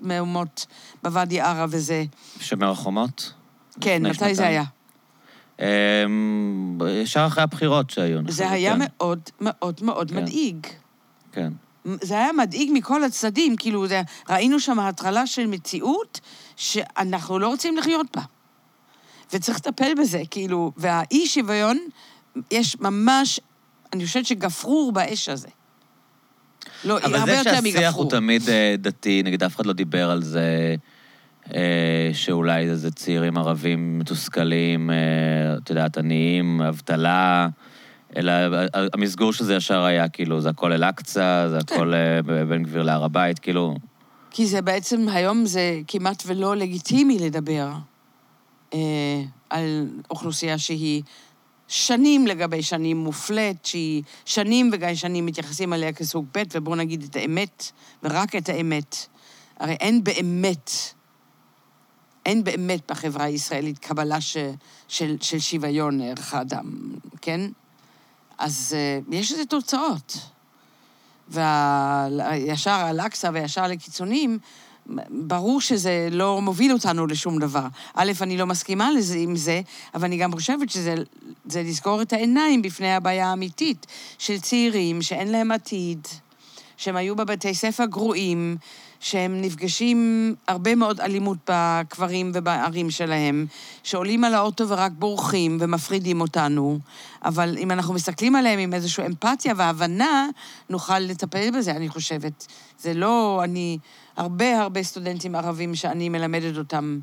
מהומות, 0.00 0.66
בוואדי 1.02 1.40
ערה 1.40 1.66
וזה? 1.70 2.04
שומר 2.40 2.70
החומות? 2.70 3.32
כן, 3.80 4.02
מתי 4.06 4.12
זה 4.12 4.18
שנתיים? 4.18 4.48
היה? 4.48 4.64
אמ, 5.60 6.78
ישר 7.02 7.26
אחרי 7.26 7.42
הבחירות 7.42 7.90
שהיו. 7.90 8.18
אני 8.18 8.32
זה 8.32 8.50
היה 8.50 8.72
כן. 8.72 8.78
מאוד 8.80 9.20
מאוד 9.40 9.80
מאוד 9.82 10.10
כן. 10.10 10.16
מדאיג. 10.16 10.66
כן. 11.32 11.52
זה 11.84 12.14
היה 12.14 12.32
מדאיג 12.32 12.70
מכל 12.72 13.04
הצדדים, 13.04 13.56
כאילו, 13.56 13.86
זה, 13.86 14.02
ראינו 14.28 14.60
שם 14.60 14.78
הטרלה 14.78 15.26
של 15.26 15.46
מציאות 15.46 16.20
שאנחנו 16.56 17.38
לא 17.38 17.48
רוצים 17.48 17.76
לחיות 17.76 18.16
בה. 18.16 18.22
וצריך 19.32 19.58
לטפל 19.58 19.92
בזה, 20.00 20.22
כאילו, 20.30 20.72
והאי-שוויון, 20.76 21.78
יש 22.50 22.76
ממש, 22.80 23.40
אני 23.92 24.06
חושבת 24.06 24.26
שגפרור 24.26 24.92
באש 24.92 25.28
הזה. 25.28 25.48
לא, 26.84 26.98
אבל 26.98 27.14
הרבה 27.14 27.32
זה 27.32 27.38
יותר 27.38 27.50
שהשיח 27.50 27.64
מגפרור. 27.64 28.02
הוא 28.02 28.10
תמיד 28.10 28.48
אה, 28.48 28.74
דתי, 28.78 29.22
נגיד 29.22 29.42
אף 29.42 29.56
אחד 29.56 29.66
לא 29.66 29.72
דיבר 29.72 30.10
על 30.10 30.22
זה, 30.22 30.76
שאולי 32.12 32.76
זה 32.76 32.90
צעירים 32.90 33.38
ערבים 33.38 33.98
מתוסכלים, 33.98 34.90
אה, 34.90 34.96
את 35.56 35.70
יודעת, 35.70 35.98
עניים, 35.98 36.62
אבטלה, 36.62 37.48
אלא 38.16 38.32
ה- 38.32 38.66
המסגור 38.94 39.32
של 39.32 39.44
זה 39.44 39.54
ישר 39.54 39.82
היה 39.84 40.08
כאילו, 40.08 40.40
זה 40.40 40.48
הכל 40.50 40.72
אל-אקצא, 40.72 41.48
זה 41.50 41.58
כן. 41.66 41.74
הכל 41.74 41.94
אה, 41.94 42.22
בן 42.22 42.62
גביר 42.62 42.82
להר 42.82 43.04
הבית, 43.04 43.38
כאילו... 43.38 43.74
כי 44.30 44.46
זה 44.46 44.62
בעצם, 44.62 45.08
היום 45.08 45.46
זה 45.46 45.80
כמעט 45.86 46.22
ולא 46.26 46.56
לגיטימי 46.56 47.18
לדבר 47.18 47.68
אה, 48.74 49.22
על 49.50 49.88
אוכלוסייה 50.10 50.58
שהיא 50.58 51.02
שנים 51.68 52.26
לגבי 52.26 52.62
שנים 52.62 52.96
מופלית, 52.96 53.66
שהיא 53.66 54.02
שנים 54.24 54.70
וגיא 54.72 54.94
שנים 54.94 55.26
מתייחסים 55.26 55.72
אליה 55.72 55.92
כסוג 55.92 56.26
ב', 56.34 56.42
ובואו 56.54 56.76
נגיד 56.76 57.02
את 57.10 57.16
האמת, 57.16 57.70
ורק 58.02 58.36
את 58.36 58.48
האמת. 58.48 58.96
הרי 59.60 59.72
אין 59.72 60.04
באמת, 60.04 60.70
אין 62.28 62.44
באמת 62.44 62.90
בחברה 62.90 63.24
הישראלית 63.24 63.78
קבלה 63.78 64.20
ש, 64.20 64.36
של, 64.88 65.16
של 65.20 65.38
שוויון 65.38 66.00
ערך 66.00 66.34
האדם, 66.34 66.94
כן? 67.20 67.40
אז 68.38 68.74
אה, 68.76 69.16
יש 69.18 69.32
לזה 69.32 69.44
תוצאות. 69.44 70.18
וישר 71.28 72.86
אל-אקצא 72.90 73.30
וישר 73.32 73.66
לקיצונים, 73.66 74.38
ברור 75.10 75.60
שזה 75.60 76.08
לא 76.10 76.40
מוביל 76.42 76.72
אותנו 76.72 77.06
לשום 77.06 77.38
דבר. 77.38 77.66
א', 77.94 78.12
אני 78.20 78.36
לא 78.36 78.46
מסכימה 78.46 78.90
לזה 78.90 79.16
עם 79.18 79.36
זה, 79.36 79.60
אבל 79.94 80.04
אני 80.04 80.16
גם 80.16 80.32
חושבת 80.32 80.70
שזה 80.70 80.94
זה 81.46 81.62
לסגור 81.62 82.02
את 82.02 82.12
העיניים 82.12 82.62
בפני 82.62 82.94
הבעיה 82.94 83.30
האמיתית 83.30 83.86
של 84.18 84.40
צעירים 84.40 85.02
שאין 85.02 85.32
להם 85.32 85.52
עתיד, 85.52 86.06
שהם 86.76 86.96
היו 86.96 87.16
בבתי 87.16 87.54
ספר 87.54 87.84
גרועים, 87.84 88.56
שהם 89.00 89.40
נפגשים 89.40 90.34
הרבה 90.48 90.74
מאוד 90.74 91.00
אלימות 91.00 91.38
בקברים 91.50 92.30
ובערים 92.34 92.90
שלהם, 92.90 93.46
שעולים 93.82 94.24
על 94.24 94.34
האוטו 94.34 94.68
ורק 94.68 94.92
בורחים 94.98 95.58
ומפרידים 95.60 96.20
אותנו, 96.20 96.78
אבל 97.24 97.58
אם 97.58 97.70
אנחנו 97.70 97.94
מסתכלים 97.94 98.36
עליהם 98.36 98.58
עם 98.58 98.74
איזושהי 98.74 99.06
אמפתיה 99.06 99.54
והבנה, 99.56 100.28
נוכל 100.70 100.98
לטפל 100.98 101.50
בזה, 101.58 101.70
אני 101.70 101.88
חושבת. 101.88 102.46
זה 102.78 102.94
לא, 102.94 103.40
אני, 103.44 103.78
הרבה 104.16 104.60
הרבה 104.60 104.82
סטודנטים 104.82 105.34
ערבים 105.34 105.74
שאני 105.74 106.08
מלמדת 106.08 106.56
אותם, 106.56 106.98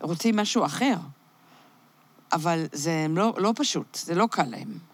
רוצים 0.00 0.36
משהו 0.36 0.64
אחר. 0.64 0.94
אבל 2.32 2.66
זה 2.72 3.06
לא, 3.10 3.34
לא 3.36 3.52
פשוט, 3.56 3.98
זה 4.02 4.14
לא 4.14 4.28
קל 4.30 4.46
להם. 4.46 4.91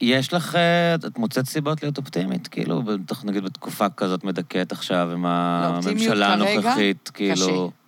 יש 0.00 0.32
לך, 0.32 0.58
את 0.94 1.18
מוצאת 1.18 1.46
סיבות 1.46 1.82
להיות 1.82 1.98
אופטימית? 1.98 2.48
כאילו, 2.48 2.82
בטח 2.82 3.24
נגיד 3.24 3.44
בתקופה 3.44 3.88
כזאת 3.88 4.24
מדכאת 4.24 4.72
עכשיו 4.72 5.10
עם 5.12 5.26
הממשלה 5.26 6.32
הנוכחית, 6.32 7.10
כאילו... 7.14 7.46
קשה. 7.46 7.78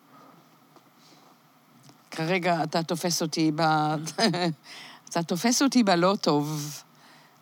כרגע 2.11 2.63
אתה 2.63 2.83
תופס 2.83 3.23
אותי 3.23 3.51
ב... 3.55 3.63
אתה 5.11 5.23
תופס 5.23 5.63
אותי 5.63 5.83
בלא 5.83 6.17
טוב. 6.21 6.75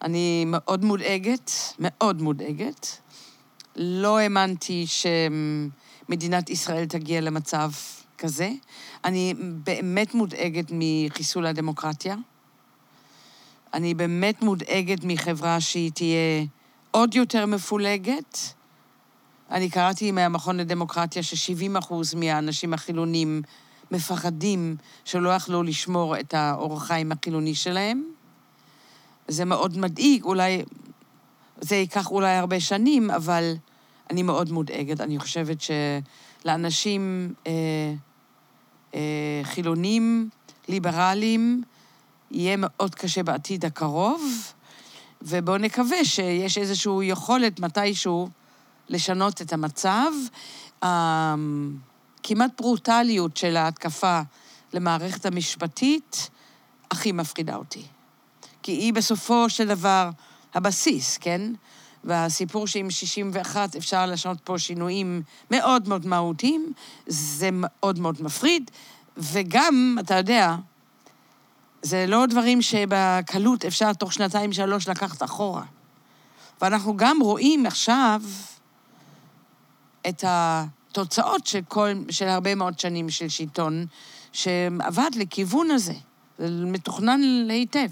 אני 0.02 0.44
מאוד 0.46 0.84
מודאגת, 0.84 1.50
מאוד 1.78 2.22
מודאגת. 2.22 2.86
לא 3.76 4.18
האמנתי 4.18 4.86
שמדינת 4.86 6.50
ישראל 6.50 6.84
תגיע 6.86 7.20
למצב 7.20 7.70
כזה. 8.18 8.50
אני 9.04 9.34
באמת 9.64 10.14
מודאגת 10.14 10.66
מחיסול 10.70 11.46
הדמוקרטיה. 11.46 12.16
אני 13.74 13.94
באמת 13.94 14.42
מודאגת 14.42 14.98
מחברה 15.04 15.60
שהיא 15.60 15.90
תהיה 15.94 16.44
עוד 16.90 17.14
יותר 17.14 17.46
מפולגת. 17.46 18.38
אני 19.50 19.70
קראתי 19.70 20.12
מהמכון 20.12 20.56
לדמוקרטיה 20.56 21.22
ש-70 21.22 21.78
אחוז 21.78 22.14
מהאנשים 22.14 22.74
החילונים 22.74 23.42
מפחדים 23.90 24.76
שלא 25.04 25.28
יכלו 25.28 25.62
לשמור 25.62 26.20
את 26.20 26.34
האורח 26.34 26.86
חיים 26.86 27.12
החילוני 27.12 27.54
שלהם. 27.54 28.04
זה 29.28 29.44
מאוד 29.44 29.78
מדאיג, 29.78 30.24
אולי... 30.24 30.62
זה 31.60 31.76
ייקח 31.76 32.10
אולי 32.10 32.34
הרבה 32.34 32.60
שנים, 32.60 33.10
אבל 33.10 33.54
אני 34.10 34.22
מאוד 34.22 34.52
מודאגת. 34.52 35.00
אני 35.00 35.18
חושבת 35.18 35.58
שלאנשים 35.60 37.32
אה, 37.46 37.52
אה, 38.94 39.40
חילונים, 39.42 40.28
ליברליים, 40.68 41.62
יהיה 42.30 42.56
מאוד 42.56 42.94
קשה 42.94 43.22
בעתיד 43.22 43.64
הקרוב, 43.64 44.52
ובואו 45.22 45.58
נקווה 45.58 46.04
שיש 46.04 46.58
איזושהי 46.58 46.92
יכולת 47.02 47.60
מתישהו 47.60 48.28
לשנות 48.88 49.42
את 49.42 49.52
המצב. 49.52 50.12
הכמעט 50.82 52.50
ברוטליות 52.60 53.36
של 53.36 53.56
ההתקפה 53.56 54.20
למערכת 54.72 55.26
המשפטית 55.26 56.30
הכי 56.90 57.12
מפחידה 57.12 57.56
אותי. 57.56 57.82
כי 58.62 58.72
היא 58.72 58.92
בסופו 58.92 59.50
של 59.50 59.68
דבר 59.68 60.10
הבסיס, 60.54 61.18
כן? 61.18 61.52
והסיפור 62.04 62.66
שעם 62.66 62.90
61 62.90 63.76
אפשר 63.76 64.06
לשנות 64.06 64.38
פה 64.44 64.58
שינויים 64.58 65.22
מאוד 65.50 65.88
מאוד 65.88 66.06
מהותיים, 66.06 66.72
זה 67.06 67.48
מאוד 67.52 67.98
מאוד 67.98 68.22
מפחיד, 68.22 68.70
וגם, 69.16 69.96
אתה 70.00 70.14
יודע, 70.14 70.56
זה 71.82 72.04
לא 72.08 72.26
דברים 72.26 72.62
שבקלות 72.62 73.64
אפשר 73.64 73.92
תוך 73.92 74.12
שנתיים, 74.12 74.52
שלוש 74.52 74.88
לקחת 74.88 75.22
אחורה. 75.22 75.62
ואנחנו 76.60 76.96
גם 76.96 77.18
רואים 77.20 77.66
עכשיו 77.66 78.22
את 80.08 80.24
התוצאות 80.26 81.46
של, 81.46 81.60
כל, 81.68 81.92
של 82.10 82.28
הרבה 82.28 82.54
מאוד 82.54 82.78
שנים 82.78 83.10
של 83.10 83.28
שלטון, 83.28 83.86
שעבד 84.32 85.10
לכיוון 85.16 85.70
הזה. 85.70 85.94
זה 86.38 86.48
מתוכנן 86.50 87.20
היטב. 87.50 87.88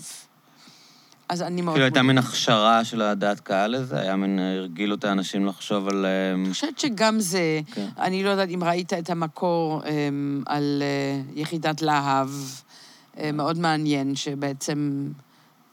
אז 1.29 1.43
אני 1.43 1.63
מאוד... 1.63 1.75
כאילו 1.75 1.85
הייתה. 1.85 2.03
מין 2.03 2.19
הכשרה 2.19 2.85
של 2.85 3.03
הדעת 3.03 3.41
קהל 3.41 3.77
לזה? 3.77 4.01
היה 4.01 4.17
מין, 4.17 4.39
הרגילו 4.39 4.95
את 4.95 5.05
האנשים 5.05 5.47
לחשוב 5.47 5.89
על... 5.89 6.07
אמ, 6.07 6.45
אני 6.45 6.53
חושבת 6.53 6.79
שגם 6.79 7.21
זה, 7.21 7.61
כן. 7.75 7.89
אני 7.99 8.25
לא 8.25 8.31
יודעת 8.31 8.49
אם 8.55 8.65
ראית 8.65 8.93
את 8.93 9.11
המקור 9.11 9.83
um, 9.83 9.87
על 10.47 10.83
uh, 10.83 11.39
יחידת 11.39 11.83
להב, 11.83 12.31
מאוד 13.33 13.59
מעניין, 13.59 14.15
שבעצם 14.17 15.09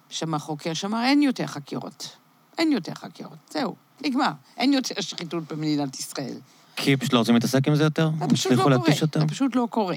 שם 0.09 0.33
החוקר 0.33 0.73
שאמר, 0.73 1.03
אין 1.03 1.21
יותר 1.21 1.47
חקירות. 1.47 2.17
אין 2.57 2.71
יותר 2.71 2.93
חקירות, 2.93 3.37
זהו, 3.51 3.75
נגמר. 4.01 4.31
אין 4.57 4.73
יותר 4.73 5.01
שחיתות 5.01 5.51
במדינת 5.51 5.99
ישראל. 5.99 6.33
כי 6.75 6.97
פשוט 6.97 7.13
לא 7.13 7.19
רוצים 7.19 7.35
להתעסק 7.35 7.67
עם 7.67 7.75
זה 7.75 7.83
יותר? 7.83 8.09
זה 8.19 8.27
פשוט 8.27 8.51
לא 8.51 8.63
קורה. 8.63 8.77
זה 9.19 9.27
פשוט 9.27 9.55
לא 9.55 9.67
קורה. 9.69 9.95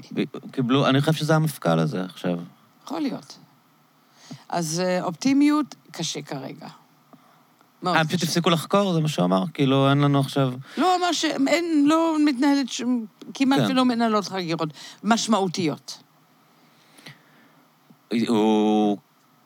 קיבלו, 0.51 0.87
אני 0.87 0.99
חושב 1.01 1.13
שזה 1.13 1.35
המפכ"ל 1.35 1.79
הזה 1.79 2.03
עכשיו. 2.03 2.39
יכול 2.83 3.01
להיות. 3.01 3.37
אז 4.49 4.81
uh, 4.85 5.03
אופטימיות, 5.03 5.75
קשה 5.91 6.21
כרגע. 6.21 6.67
אה, 7.87 8.05
פשוט. 8.05 8.23
הפסיקו 8.23 8.49
לחקור, 8.49 8.93
זה 8.93 8.99
מה 8.99 9.07
שהוא 9.07 9.25
אמר? 9.25 9.43
כאילו, 9.53 9.89
אין 9.89 9.97
לנו 9.97 10.19
עכשיו... 10.19 10.53
לא 10.77 10.95
אמר 10.95 11.11
שאין, 11.11 11.85
לא 11.87 12.15
מתנהלת, 12.25 12.69
שום- 12.69 13.05
כמעט 13.33 13.59
כן. 13.59 13.71
ולא 13.71 13.85
מנהלות 13.85 14.27
חקירות 14.27 14.69
משמעותיות. 15.03 15.97
הוא 18.27 18.97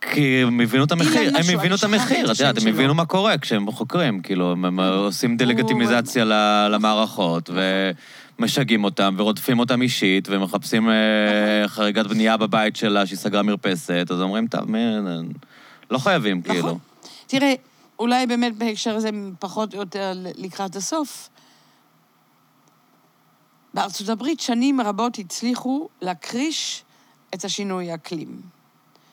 כי 0.01 0.43
הם 0.43 0.59
הבינו 0.59 0.83
את 0.83 0.91
המחיר, 0.91 1.31
הם 1.37 1.57
הבינו 1.59 1.75
את 1.75 1.83
המחיר, 1.83 2.31
את 2.31 2.39
יודעת, 2.39 2.61
הם. 2.61 2.67
הבינו 2.67 2.93
מה 2.93 3.05
קורה 3.05 3.37
כשהם 3.37 3.71
חוקרים, 3.71 4.21
כאילו, 4.21 4.51
הם 4.51 4.79
עושים 4.79 5.37
דה-לגיטימיזציה 5.37 6.25
למערכות, 6.69 7.49
ומשגעים 8.39 8.83
אותם, 8.83 9.15
ורודפים 9.17 9.59
אותם 9.59 9.81
אישית, 9.81 10.27
ומחפשים 10.31 10.89
אה, 10.89 11.67
חריגת 11.67 12.07
בנייה 12.07 12.37
בבית 12.37 12.75
שלה, 12.75 13.05
שהיא 13.05 13.17
סגרה 13.17 13.43
מרפסת, 13.43 14.07
אז 14.11 14.21
אומרים, 14.21 14.47
טוב. 14.47 14.61
לא 15.91 15.97
חייבים, 15.97 16.41
כאילו. 16.41 16.59
נכון. 16.59 16.77
תראה, 17.27 17.53
אולי 17.99 18.27
באמת 18.27 18.55
בהקשר 18.57 18.95
הזה, 18.95 19.09
פחות 19.39 19.73
או 19.73 19.79
יותר 19.79 20.13
לקראת 20.37 20.75
הסוף, 20.75 21.29
בארצות 23.73 24.09
הברית 24.09 24.39
שנים 24.39 24.81
רבות 24.81 25.19
הצליחו 25.19 25.89
להקריש 26.01 26.83
את 27.33 27.45
השינוי 27.45 27.91
האקלים. 27.91 28.41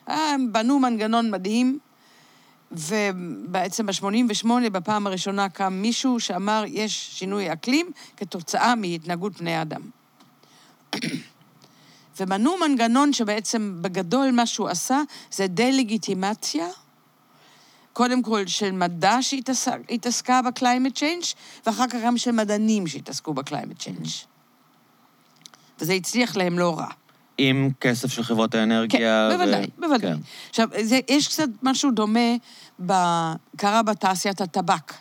הם 0.06 0.52
בנו 0.52 0.78
מנגנון 0.78 1.30
מדהים, 1.30 1.78
ובעצם 2.72 3.86
ב-88, 3.86 4.48
בפעם 4.72 5.06
הראשונה 5.06 5.48
קם 5.48 5.72
מישהו 5.72 6.20
שאמר, 6.20 6.64
יש 6.66 7.18
שינוי 7.18 7.52
אקלים 7.52 7.90
כתוצאה 8.16 8.74
מהתנהגות 8.74 9.40
בני 9.40 9.62
אדם. 9.62 9.82
ובנו 12.20 12.56
מנגנון 12.56 13.12
שבעצם 13.12 13.78
בגדול 13.80 14.30
מה 14.30 14.46
שהוא 14.46 14.68
עשה 14.68 15.02
זה 15.32 15.46
דה-לגיטימציה, 15.46 16.66
קודם 17.92 18.22
כל 18.22 18.46
של 18.46 18.72
מדע 18.72 19.18
שהתעסקה 19.22 20.40
ב-climate 20.42 20.96
change, 20.96 21.34
ואחר 21.66 21.88
כך 21.88 21.96
גם 22.04 22.18
של 22.18 22.30
מדענים 22.30 22.86
שהתעסקו 22.86 23.34
ב-climate 23.34 23.80
change. 23.80 24.10
וזה 25.80 25.92
הצליח 25.92 26.36
להם 26.36 26.58
לא 26.58 26.78
רע. 26.78 26.88
עם 27.38 27.70
כסף 27.80 28.12
של 28.12 28.22
חברות 28.22 28.54
האנרגיה. 28.54 29.28
כן, 29.30 29.36
בוודאי, 29.38 29.64
ו- 29.64 29.80
בוודאי. 29.80 30.12
כן. 30.12 30.18
עכשיו, 30.48 30.68
זה, 30.82 31.00
יש 31.08 31.28
קצת 31.28 31.48
משהו 31.62 31.90
דומה, 31.90 32.36
ב, 32.86 32.92
קרה 33.56 33.82
בתעשיית 33.82 34.40
הטבק. 34.40 34.94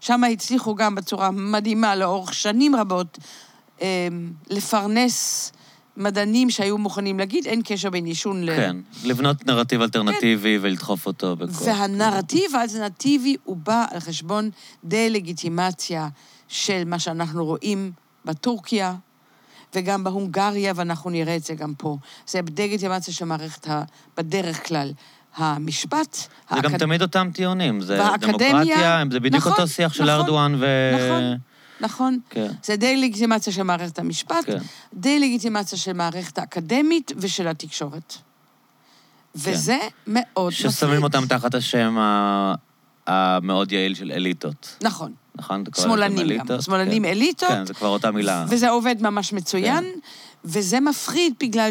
שם 0.00 0.24
הצליחו 0.24 0.74
גם 0.74 0.94
בצורה 0.94 1.30
מדהימה 1.30 1.96
לאורך 1.96 2.34
שנים 2.34 2.76
רבות 2.76 3.18
אה, 3.82 4.08
לפרנס 4.50 5.52
מדענים 5.96 6.50
שהיו 6.50 6.78
מוכנים 6.78 7.18
להגיד, 7.18 7.46
אין 7.46 7.62
קשר 7.64 7.90
בין 7.90 8.04
עישון 8.04 8.44
ל... 8.44 8.56
כן, 8.56 8.76
לבנות 9.04 9.46
נרטיב 9.46 9.82
אלטרנטיבי 9.82 10.58
ולדחוף 10.60 11.06
אותו 11.06 11.36
בכוח. 11.36 11.62
והנרטיב 11.62 12.56
האלטרנטיבי 12.56 13.36
הוא 13.44 13.56
בא 13.56 13.84
על 13.90 14.00
חשבון 14.00 14.50
דה-לגיטימציה 14.84 16.08
של 16.48 16.82
מה 16.86 16.98
שאנחנו 16.98 17.44
רואים 17.44 17.92
בטורקיה 18.24 18.94
וגם 19.74 20.04
בהונגריה, 20.04 20.72
ואנחנו 20.76 21.10
נראה 21.10 21.36
את 21.36 21.44
זה 21.44 21.54
גם 21.54 21.74
פה. 21.78 21.96
זה 22.26 22.40
דה-לגיטימציה 22.42 23.14
של 23.14 23.24
מערכת, 23.24 23.68
ה... 23.68 23.82
בדרך 24.16 24.68
כלל, 24.68 24.92
המשפט, 25.36 26.14
זה 26.14 26.26
האקד- 26.50 26.62
גם 26.62 26.78
תמיד 26.78 27.02
אותם 27.02 27.30
טיעונים, 27.34 27.80
זה 27.80 28.00
והאקדמיה- 28.02 28.50
דמוקרטיה, 28.52 29.02
זה 29.10 29.20
בדיוק 29.20 29.34
נכון, 29.46 29.52
אותו 29.52 29.68
שיח 29.68 29.92
של 29.92 30.02
נכון, 30.02 30.14
ארדואן 30.14 30.54
ו... 30.60 30.66
נכון. 30.94 31.36
נכון? 31.80 32.18
כן. 32.30 32.46
זה 32.64 32.76
דה-לגיטימציה 32.76 33.52
של 33.52 33.62
מערכת 33.62 33.98
המשפט, 33.98 34.44
כן. 34.46 34.58
דה-לגיטימציה 34.94 35.78
של 35.78 35.92
מערכת 35.92 36.38
האקדמית 36.38 37.12
ושל 37.16 37.48
התקשורת. 37.48 38.14
וזה 39.34 39.78
מאוד 40.06 40.52
מפחיד. 40.52 40.70
ששמים 40.70 41.02
אותם 41.02 41.26
תחת 41.26 41.54
השם 41.54 41.96
המאוד 43.06 43.72
יעיל 43.72 43.94
של 43.94 44.12
אליטות. 44.12 44.76
נכון. 44.82 45.12
נכון? 45.38 45.64
שמאלנים 45.76 46.18
גם. 46.18 46.24
אליטות? 46.24 46.62
שמאלנים 46.62 47.02
כן. 47.02 47.08
אליטות. 47.08 47.48
כן, 47.48 47.66
זה 47.66 47.74
כבר 47.74 47.88
אותה 47.88 48.10
מילה. 48.10 48.44
וזה 48.48 48.70
עובד 48.70 48.96
ממש 49.00 49.32
מצוין, 49.32 49.84
כן. 49.84 49.98
וזה 50.44 50.80
מפחיד 50.80 51.34
בגלל 51.40 51.70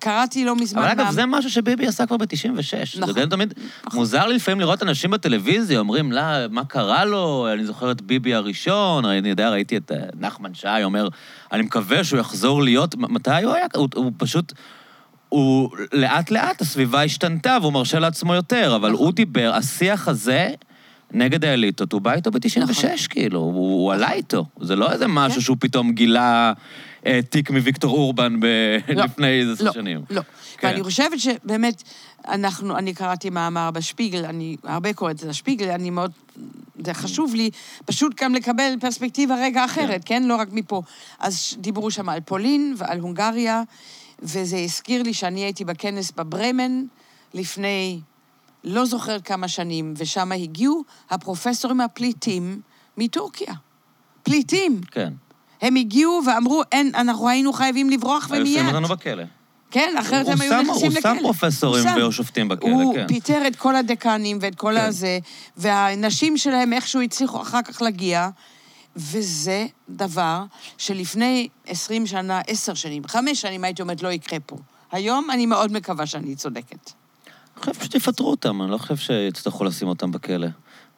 שקראתי 0.00 0.44
לא 0.44 0.56
מזמן... 0.56 0.82
אבל 0.82 0.90
אגב, 0.90 1.04
מה- 1.04 1.12
זה 1.12 1.26
משהו 1.26 1.50
שביבי 1.50 1.86
עשה 1.86 2.06
כבר 2.06 2.16
ב-96. 2.16 2.98
נכון. 3.00 3.14
זה 3.14 3.20
גם 3.20 3.28
תמיד 3.28 3.54
מוזר 3.94 4.26
לי 4.26 4.34
לפעמים 4.34 4.60
לראות 4.60 4.82
אנשים 4.82 5.10
בטלוויזיה, 5.10 5.78
אומרים, 5.78 6.12
לא, 6.12 6.22
מה 6.50 6.64
קרה 6.64 7.04
לו? 7.04 7.48
אני 7.52 7.64
זוכר 7.64 7.90
את 7.90 8.02
ביבי 8.02 8.34
הראשון, 8.34 9.04
אני 9.04 9.28
יודע, 9.28 9.50
ראיתי 9.50 9.76
את 9.76 9.92
אה, 9.92 9.96
נחמן 10.20 10.54
שי 10.54 10.84
אומר, 10.84 11.08
אני 11.52 11.62
מקווה 11.62 12.04
שהוא 12.04 12.20
יחזור 12.20 12.62
להיות... 12.62 12.94
מתי 12.98 13.42
הוא 13.42 13.52
היה? 13.54 13.66
הוא, 13.76 13.88
הוא 13.94 14.12
פשוט... 14.16 14.52
הוא 15.28 15.70
לאט-לאט, 15.92 16.60
הסביבה 16.60 17.02
השתנתה 17.02 17.58
והוא 17.60 17.72
מרשה 17.72 17.98
לעצמו 17.98 18.34
יותר, 18.34 18.76
אבל 18.76 18.90
נכון. 18.92 19.04
הוא 19.04 19.12
דיבר, 19.12 19.52
השיח 19.54 20.08
הזה... 20.08 20.50
נגד 21.12 21.44
האליטות, 21.44 21.92
הוא 21.92 22.00
בא 22.00 22.12
איתו 22.12 22.30
ב-96, 22.30 22.60
נכון. 22.60 22.90
כאילו, 23.10 23.40
הוא, 23.40 23.52
הוא 23.54 23.92
עלה 23.92 24.12
איתו. 24.12 24.46
זה 24.60 24.76
לא 24.76 24.92
איזה 24.92 25.06
משהו 25.08 25.34
כן. 25.34 25.40
שהוא 25.40 25.56
פתאום 25.60 25.92
גילה 25.92 26.52
אה, 27.06 27.20
תיק 27.30 27.50
מוויקטור 27.50 27.96
אורבן 27.96 28.40
ב- 28.40 28.46
לא, 28.94 29.04
לפני 29.04 29.40
איזה 29.40 29.52
עשר 29.52 29.64
לא, 29.64 29.72
שנים. 29.72 30.00
לא. 30.10 30.22
כן. 30.56 30.68
ואני 30.68 30.82
חושבת 30.82 31.20
שבאמת, 31.20 31.82
אנחנו, 32.28 32.78
אני 32.78 32.94
קראתי 32.94 33.30
מאמר 33.30 33.70
בשפיגל, 33.70 34.24
אני 34.24 34.56
הרבה 34.64 34.92
קוראת 34.92 35.22
את 35.22 35.28
השפיגל, 35.28 35.70
אני 35.70 35.90
מאוד, 35.90 36.12
זה 36.84 36.94
חשוב 36.94 37.34
לי 37.34 37.50
פשוט 37.84 38.22
גם 38.22 38.34
לקבל 38.34 38.72
פרספקטיבה 38.80 39.34
רגע 39.40 39.64
אחרת, 39.64 40.02
כן? 40.04 40.22
לא 40.22 40.36
רק 40.36 40.48
מפה. 40.52 40.82
אז 41.20 41.56
דיברו 41.58 41.90
שם 41.90 42.08
על 42.08 42.20
פולין 42.20 42.74
ועל 42.76 43.00
הונגריה, 43.00 43.62
וזה 44.22 44.56
הזכיר 44.56 45.02
לי 45.02 45.14
שאני 45.14 45.40
הייתי 45.40 45.64
בכנס 45.64 46.10
בברמן 46.10 46.82
לפני 47.34 48.00
לא 48.64 48.84
זוכרת 48.84 49.26
כמה 49.26 49.48
שנים, 49.48 49.94
ושם 49.96 50.32
הגיעו 50.32 50.84
הפרופסורים 51.10 51.80
הפליטים 51.80 52.60
מטורקיה. 52.96 53.54
פליטים. 54.22 54.80
כן. 54.90 55.12
הם 55.62 55.76
הגיעו 55.76 56.20
ואמרו, 56.26 56.62
אין, 56.72 56.90
אנחנו 56.94 57.28
היינו 57.28 57.52
חייבים 57.52 57.90
לברוח 57.90 58.30
היו 58.30 58.40
ומיד. 58.40 58.58
שמים 58.58 58.74
אותנו 58.74 58.88
בכלא. 58.88 59.22
כן, 59.70 59.94
אחרת 60.00 60.26
הוא 60.26 60.32
הם 60.32 60.40
היו 60.40 60.62
נכנסים 60.62 60.90
הוא 60.90 60.98
לכלא. 60.98 61.14
שם 61.14 61.16
פרופסורים 61.20 61.88
הוא 61.88 62.00
שם. 62.00 62.08
ושופטים 62.08 62.48
בכלא, 62.48 62.70
הוא 62.70 62.94
כן. 62.94 63.06
פיטר 63.06 63.46
את 63.46 63.56
כל 63.56 63.76
הדקנים 63.76 64.38
ואת 64.40 64.54
כל 64.54 64.74
כן. 64.78 64.84
הזה, 64.84 65.18
והנשים 65.56 66.36
שלהם 66.36 66.72
איכשהו 66.72 67.02
הצליחו 67.02 67.42
אחר 67.42 67.62
כך 67.62 67.82
להגיע, 67.82 68.28
וזה 68.96 69.66
דבר 69.88 70.44
שלפני 70.78 71.48
20 71.66 72.06
שנה, 72.06 72.40
10 72.46 72.74
שנים, 72.74 73.02
5 73.06 73.40
שנים 73.40 73.64
הייתי 73.64 73.82
אומרת, 73.82 74.02
לא 74.02 74.08
יקרה 74.08 74.40
פה. 74.40 74.56
היום 74.92 75.30
אני 75.30 75.46
מאוד 75.46 75.72
מקווה 75.72 76.06
שאני 76.06 76.36
צודקת. 76.36 76.90
אני 77.56 77.74
חושב 77.74 77.84
שתפטרו 77.84 78.30
אותם, 78.30 78.62
אני 78.62 78.70
לא 78.70 78.78
חושב 78.78 78.96
שיצטרכו 78.96 79.64
לשים 79.64 79.88
אותם 79.88 80.10
בכלא. 80.12 80.46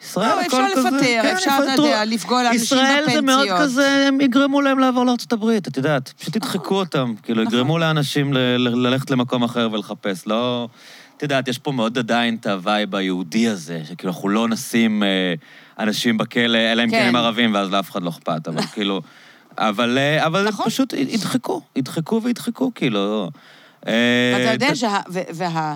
ישראל, 0.03 0.29
לא, 0.29 0.41
הכל 0.41 0.47
אפשר 0.47 0.77
כזה... 0.77 0.89
לפטר, 0.91 1.23
כן, 1.23 1.35
אפשר, 1.37 1.59
אתה. 1.75 1.83
יודע, 1.83 2.05
לפגוע 2.05 2.43
לאנשים 2.43 2.63
ישראל 2.63 3.05
זה 3.13 3.21
מאוד 3.21 3.49
בפנסיות. 3.49 3.61
כזה, 3.61 4.05
הם 4.09 4.21
יגרמו 4.21 4.61
להם 4.61 4.79
לעבור 4.79 5.07
לארצות 5.07 5.33
הברית, 5.33 5.69
את 5.69 5.77
יודעת. 5.77 6.13
פשוט 6.19 6.37
ידחקו 6.37 6.75
אותם. 6.75 7.15
כאילו, 7.23 7.43
נכון. 7.43 7.55
יגרמו 7.55 7.79
לאנשים 7.79 8.33
ל- 8.33 8.39
ל- 8.39 8.87
ללכת 8.87 9.11
למקום 9.11 9.43
אחר 9.43 9.69
ולחפש. 9.73 10.27
לא... 10.27 10.69
את 11.17 11.23
יודעת, 11.23 11.49
יש 11.49 11.59
פה 11.59 11.73
מאוד 11.73 11.99
עדיין 11.99 12.37
את 12.41 12.47
ה 12.47 12.56
vibe 12.56 12.95
היהודי 12.95 13.49
הזה, 13.49 13.81
שכאילו, 13.89 14.13
אנחנו 14.13 14.29
לא 14.29 14.49
נשים 14.49 15.03
אה, 15.03 15.35
אנשים 15.79 16.19
בכלא, 16.19 16.59
אלא 16.59 16.85
אם 16.85 16.91
כן 16.91 17.01
כן. 17.01 17.09
הם 17.09 17.17
ערבים, 17.17 17.55
ואז 17.55 17.71
לאף 17.71 17.91
אחד 17.91 18.03
לא 18.03 18.11
אכפת, 18.11 18.49
אבל 18.49 18.63
כאילו... 18.75 19.03
אבל, 19.59 19.99
אה, 19.99 20.27
אבל 20.27 20.49
נכון. 20.49 20.67
פשוט 20.67 20.93
ידחקו, 20.93 21.61
ידחקו 21.77 22.23
וידחקו, 22.23 22.71
כאילו... 22.75 23.31
אה, 23.87 23.93
ואתה 24.39 24.53
יודע 24.53 24.75
שה... 24.75 25.01
וה... 25.09 25.75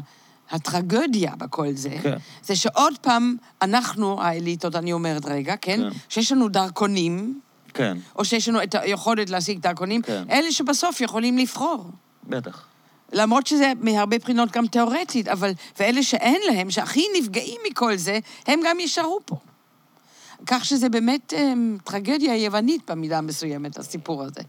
הטרגדיה 0.51 1.32
בכל 1.36 1.72
זה, 1.72 1.97
כן. 2.02 2.16
זה 2.43 2.56
שעוד 2.56 2.98
פעם, 2.98 3.36
אנחנו, 3.62 4.22
האליטות, 4.22 4.77
אני 4.77 4.93
אומרת 4.93 5.24
רגע, 5.24 5.56
כן? 5.56 5.81
כן. 5.81 5.98
שיש 6.09 6.32
לנו 6.32 6.48
דרכונים, 6.48 7.40
כן, 7.74 7.98
או 8.16 8.24
שיש 8.24 8.48
לנו 8.48 8.62
את 8.62 8.74
היכולת 8.74 9.31
להשיג 9.31 9.59
דרכונים, 9.59 10.02
כן. 10.02 10.24
אלה 10.31 10.52
שבסוף 10.52 11.01
יכולים 11.01 11.39
לבחור. 11.39 11.90
בטח. 12.28 12.64
למרות 13.12 13.47
שזה 13.47 13.72
מהרבה 13.81 14.18
בחינות 14.18 14.51
גם 14.52 14.66
תיאורטית, 14.66 15.28
אבל... 15.28 15.52
ואלה 15.81 16.02
שאין 16.02 16.40
להם, 16.51 16.70
שהכי 16.70 17.05
נפגעים 17.18 17.60
מכל 17.70 17.97
זה, 17.97 18.18
הם 18.47 18.60
גם 18.66 18.81
יישארו 18.81 19.20
פה. 19.24 19.36
כך 20.47 20.64
שזה 20.64 20.89
באמת 20.89 21.32
הם, 21.36 21.78
טרגדיה 21.85 22.36
יוונית 22.36 22.90
במידה 22.90 23.20
מסוימת, 23.20 23.78
הסיפור 23.78 24.22
הזה. 24.22 24.40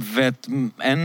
ואין... 0.00 0.98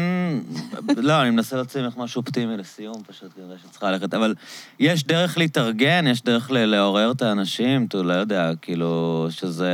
לא, 0.97 1.21
אני 1.21 1.29
מנסה 1.29 1.55
להוציא 1.55 1.81
ממך 1.81 1.97
משהו 1.97 2.19
אופטימי 2.21 2.57
לסיום, 2.57 3.03
פשוט 3.07 3.31
כנראה 3.35 3.55
שצריכה 3.67 3.91
ללכת. 3.91 4.13
אבל 4.13 4.35
יש 4.79 5.03
דרך 5.03 5.37
להתארגן, 5.37 6.07
יש 6.07 6.21
דרך 6.23 6.51
ל- 6.51 6.65
לעורר 6.65 7.11
את 7.11 7.21
האנשים, 7.21 7.85
אתה 7.85 7.97
לא 7.97 8.13
יודע, 8.13 8.51
כאילו, 8.61 9.27
שזה... 9.29 9.71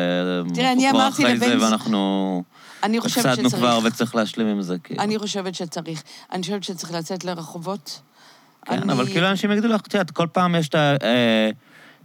תראה, 0.54 0.72
אני 0.72 0.90
אמרתי 0.90 1.24
לבן 1.24 1.38
זה 1.38 1.66
ואנחנו 1.66 2.44
אני 2.84 3.00
חושבת 3.02 3.26
הפסדנו 3.26 3.50
שצריך. 3.50 3.64
כבר 3.64 3.80
וצריך 3.84 4.16
להשלים 4.16 4.48
עם 4.48 4.62
זה, 4.62 4.78
כאילו. 4.84 5.02
אני 5.04 5.20
חושבת 5.20 5.56
שצריך. 5.56 6.04
אני 6.32 6.42
חושבת 6.42 6.64
שצריך 6.64 6.94
לצאת 6.94 7.26
לרחובות. 7.26 8.02
כן, 8.66 8.74
אני- 8.82 8.94
אבל 8.94 9.06
כאילו 9.06 9.30
אנשים 9.30 9.52
יגידו 9.52 9.68
לך, 9.68 9.82
את 9.82 9.94
יודעת, 9.94 10.12
כל 10.12 10.28
פעם 10.32 10.56
יש 10.56 10.70
את 10.70 10.76
ה... 10.76 10.96
אה, 11.04 11.50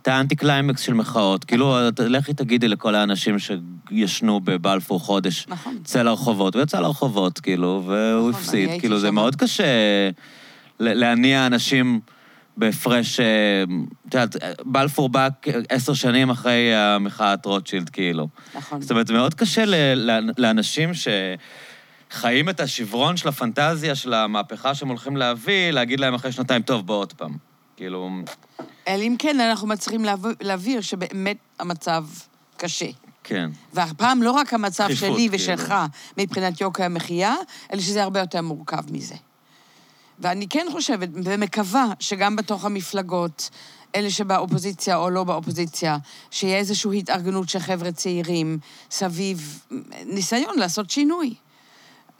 את 0.03 0.09
האנטי 0.09 0.37
קליימקס 0.37 0.81
של 0.81 0.95
מחאות. 0.95 1.45
כאילו, 1.45 1.77
לכי 1.99 2.35
תגידי 2.35 2.69
לכל 2.69 2.95
האנשים 2.95 3.37
שישנו 3.39 4.41
בבלפור 4.41 5.01
חודש, 5.01 5.47
נכון. 5.49 5.79
צא 5.85 6.03
לרחובות, 6.03 6.55
הוא 6.55 6.63
יצא 6.63 6.81
לרחובות, 6.81 7.41
כאילו, 7.41 7.83
והוא 7.87 8.31
נכון, 8.31 8.41
הפסיד. 8.41 8.71
כאילו, 8.81 8.99
זה. 8.99 9.11
מאוד 9.11 9.37
קשה 9.37 9.65
להניע 10.81 11.47
אנשים 11.47 12.01
בהפרש... 12.57 13.21
אה, 13.21 13.27
את 14.09 14.15
יודעת, 14.15 14.37
בלפור 14.65 15.09
בא 15.09 15.29
עשר 15.69 15.95
שנים 15.95 16.31
אחרי 16.31 16.75
המחאת 16.75 17.47
רוטשילד, 17.47 17.89
כאילו. 17.89 18.29
נכון. 18.55 18.81
זאת 18.81 18.91
אומרת, 18.91 19.07
זה 19.07 19.13
מאוד 19.13 19.35
קשה 19.35 19.65
לאנשים 20.39 20.95
ש... 20.95 21.09
חיים 22.11 22.49
את 22.49 22.61
השברון 22.61 23.17
של 23.17 23.29
הפנטזיה 23.29 23.95
של 23.95 24.15
המהפכה 24.15 24.75
שהם 24.75 24.89
הולכים 24.89 25.17
להביא, 25.17 25.71
להגיד 25.71 26.01
להם 26.01 26.15
אחרי 26.15 26.33
שנתיים, 26.33 26.63
טוב, 26.63 26.87
בוא 26.87 26.95
עוד 26.95 27.13
פעם. 27.13 27.48
כאילו, 27.79 28.11
אלא 28.89 29.03
אם 29.03 29.17
כן 29.19 29.41
אנחנו 29.41 29.69
מצליחים 29.69 30.05
להב- 30.05 30.27
להבהיר 30.41 30.81
שבאמת 30.81 31.37
המצב 31.59 32.05
קשה. 32.57 32.87
כן. 33.25 33.51
והפעם 33.73 34.23
לא 34.23 34.31
רק 34.31 34.55
המצב 34.55 34.89
שלי 34.95 34.99
כאילו. 34.99 35.29
ושלך 35.33 35.75
מבחינת 36.19 36.61
יוקר 36.61 36.85
המחיה, 36.85 37.35
אלא 37.73 37.81
שזה 37.81 38.03
הרבה 38.03 38.21
יותר 38.21 38.43
מורכב 38.43 38.93
מזה. 38.93 39.15
ואני 40.19 40.49
כן 40.49 40.67
חושבת 40.73 41.09
ומקווה 41.25 41.87
שגם 42.01 42.37
בתוך 42.37 42.65
המפלגות, 42.65 43.51
אלה 43.95 44.11
שבאופוזיציה 44.11 44.97
או 44.97 45.11
לא 45.11 45.25
באופוזיציה, 45.25 45.97
שיהיה 46.31 46.57
איזושהי 46.59 46.99
התארגנות 46.99 47.49
של 47.49 47.59
חבר'ה 47.59 47.93
צעירים 47.93 48.59
סביב 48.91 49.61
ניסיון 50.07 50.59
לעשות 50.59 50.91
שינוי. 50.91 51.35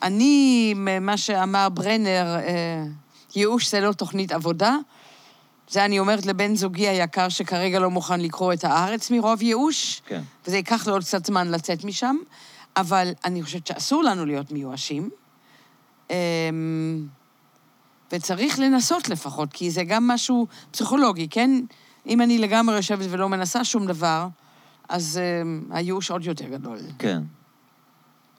אני, 0.03 0.75
מה 1.01 1.17
שאמר 1.17 1.69
ברנר, 1.69 2.37
אה, 2.37 2.85
ייאוש 3.37 3.71
זה 3.71 3.81
לא 3.81 3.93
תוכנית 3.93 4.33
עבודה. 4.33 4.77
זה 5.71 5.85
אני 5.85 5.99
אומרת 5.99 6.27
לבן 6.27 6.55
זוגי 6.55 6.89
היקר 6.89 7.29
שכרגע 7.29 7.79
לא 7.79 7.91
מוכן 7.91 8.21
לקרוא 8.21 8.53
את 8.53 8.65
הארץ 8.65 9.11
מרוב 9.11 9.43
ייאוש. 9.43 10.03
כן. 10.07 10.23
וזה 10.47 10.57
ייקח 10.57 10.87
לו 10.87 10.93
עוד 10.93 11.03
קצת 11.03 11.27
זמן 11.27 11.49
לצאת 11.49 11.85
משם, 11.85 12.17
אבל 12.77 13.11
אני 13.25 13.43
חושבת 13.43 13.67
שאסור 13.67 14.03
לנו 14.03 14.27
להיות 14.27 14.53
מיואשים. 14.53 15.11
אמ, 16.11 17.07
וצריך 18.13 18.59
לנסות 18.59 19.09
לפחות, 19.09 19.53
כי 19.53 19.71
זה 19.71 19.85
גם 19.85 20.07
משהו 20.07 20.47
פסיכולוגי, 20.71 21.29
כן? 21.29 21.51
אם 22.07 22.21
אני 22.21 22.39
לגמרי 22.39 22.77
יושבת 22.77 23.07
ולא 23.11 23.29
מנסה 23.29 23.65
שום 23.65 23.87
דבר, 23.87 24.29
אז 24.89 25.21
אמ, 25.43 25.63
הייאוש 25.71 26.11
עוד 26.11 26.25
יותר 26.25 26.49
גדול. 26.49 26.79
כן. 26.99 27.23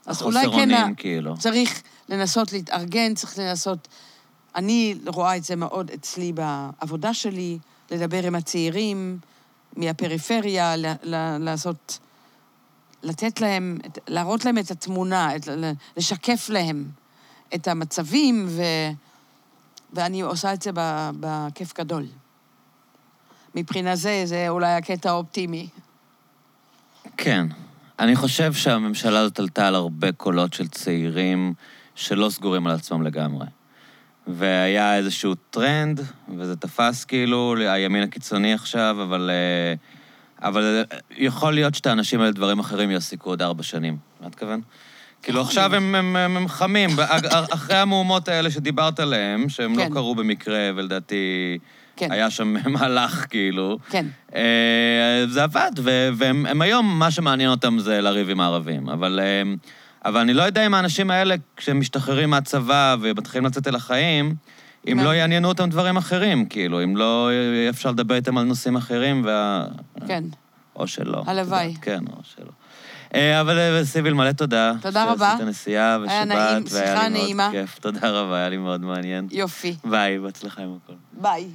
אז 0.05 0.21
אולי 0.21 0.45
כן, 0.51 0.71
אונים, 0.71 0.95
כאילו. 0.95 1.37
צריך 1.37 1.81
לנסות 2.09 2.53
להתארגן, 2.53 3.13
צריך 3.13 3.39
לנסות... 3.39 3.87
אני 4.55 4.95
רואה 5.05 5.37
את 5.37 5.43
זה 5.43 5.55
מאוד 5.55 5.91
אצלי 5.91 6.33
בעבודה 6.33 7.13
שלי, 7.13 7.57
לדבר 7.91 8.27
עם 8.27 8.35
הצעירים 8.35 9.19
מהפריפריה, 9.77 10.75
ל- 10.75 10.93
ל- 11.03 11.37
לעשות... 11.37 11.99
לתת 13.03 13.41
להם, 13.41 13.77
להראות 14.07 14.45
להם 14.45 14.57
את 14.57 14.71
התמונה, 14.71 15.35
את, 15.35 15.47
לשקף 15.97 16.49
להם 16.49 16.85
את 17.55 17.67
המצבים, 17.67 18.45
ו, 18.49 18.61
ואני 19.93 20.21
עושה 20.21 20.53
את 20.53 20.61
זה 20.61 20.71
בכיף 21.19 21.73
גדול. 21.77 22.05
מבחינה 23.55 23.95
זה, 23.95 24.21
זה 24.25 24.49
אולי 24.49 24.73
הקטע 24.73 25.09
האופטימי. 25.09 25.67
כן. 27.17 27.47
אני 27.99 28.15
חושב 28.15 28.53
שהממשלה 28.53 29.19
הזאת 29.19 29.39
עלתה 29.39 29.67
על 29.67 29.75
הרבה 29.75 30.11
קולות 30.11 30.53
של 30.53 30.67
צעירים 30.67 31.53
שלא 31.95 32.29
סגורים 32.29 32.67
על 32.67 32.75
עצמם 32.75 33.03
לגמרי. 33.03 33.45
והיה 34.33 34.95
איזשהו 34.95 35.35
טרנד, 35.49 36.01
וזה 36.37 36.55
תפס 36.55 37.05
כאילו, 37.05 37.55
הימין 37.57 38.03
הקיצוני 38.03 38.53
עכשיו, 38.53 38.97
אבל... 39.03 39.29
אה, 39.33 39.73
אבל 40.41 40.85
אה, 40.91 40.97
יכול 41.17 41.53
להיות 41.53 41.75
שאת 41.75 41.87
האנשים 41.87 42.21
האלה 42.21 42.31
דברים 42.31 42.59
אחרים 42.59 42.91
יעסיקו 42.91 43.29
עוד 43.29 43.41
ארבע 43.41 43.63
שנים. 43.63 43.97
מה 44.21 44.27
את 44.27 44.31
מתכוון? 44.31 44.61
כאילו 45.23 45.41
עכשיו. 45.41 45.75
הם, 45.75 45.95
הם, 45.95 46.15
הם, 46.15 46.37
הם 46.37 46.47
חמים, 46.47 46.89
אחרי 47.53 47.77
המהומות 47.77 48.27
האלה 48.27 48.51
שדיברת 48.51 48.99
עליהם, 48.99 49.49
שהם 49.49 49.75
כן. 49.75 49.89
לא 49.89 49.93
קרו 49.93 50.15
במקרה, 50.15 50.69
ולדעתי 50.75 51.57
כן. 51.95 52.11
היה 52.11 52.29
שם 52.29 52.55
מהלך, 52.73 53.25
כאילו. 53.29 53.77
כן. 53.89 54.05
אה, 54.35 55.25
זה 55.29 55.43
עבד, 55.43 55.71
והם 55.83 56.45
הם 56.45 56.61
היום, 56.61 56.99
מה 56.99 57.11
שמעניין 57.11 57.49
אותם 57.49 57.79
זה 57.79 58.01
לריב 58.01 58.29
עם 58.29 58.39
הערבים. 58.39 58.89
אבל, 58.89 59.19
אה, 59.23 59.53
אבל 60.05 60.19
אני 60.19 60.33
לא 60.33 60.43
יודע 60.43 60.65
אם 60.65 60.73
האנשים 60.73 61.11
האלה, 61.11 61.35
כשהם 61.57 61.79
משתחררים 61.79 62.29
מהצבא 62.29 62.95
ומתחילים 63.01 63.45
לצאת 63.45 63.67
אל 63.67 63.75
החיים, 63.75 64.35
אם 64.87 64.97
מה? 64.97 65.03
לא 65.03 65.09
יעניינו 65.09 65.47
אותם 65.47 65.69
דברים 65.69 65.97
אחרים, 65.97 66.45
כאילו, 66.45 66.83
אם 66.83 66.97
לא 66.97 67.29
אפשר 67.69 67.91
לדבר 67.91 68.15
איתם 68.15 68.37
על 68.37 68.45
נושאים 68.45 68.75
אחרים, 68.75 69.21
וה... 69.25 69.65
כן. 70.07 70.23
או 70.75 70.87
שלא. 70.87 71.23
הלוואי. 71.25 71.75
כן, 71.81 71.99
או 72.07 72.21
שלא. 72.23 72.51
אה, 73.15 73.41
אבל 73.41 73.59
אה, 73.59 73.85
סיביל, 73.85 74.13
מלא 74.13 74.31
תודה. 74.31 74.73
תודה 74.81 75.11
רבה. 75.11 75.29
שעשית 75.31 75.47
נסיעה 75.47 75.97
נעים, 76.25 76.63
והיה 76.71 76.93
לי 76.93 76.99
מאוד 76.99 77.11
נעימה. 77.11 77.49
כיף. 77.51 77.79
תודה 77.79 78.09
רבה, 78.09 78.35
היה 78.35 78.49
לי 78.49 78.57
מאוד 78.57 78.81
מעניין. 78.81 79.27
יופי. 79.31 79.75
ביי, 79.85 80.19
בהצלחה 80.19 80.61
עם 80.61 80.77
הכל. 80.83 80.93
ביי. 81.13 81.47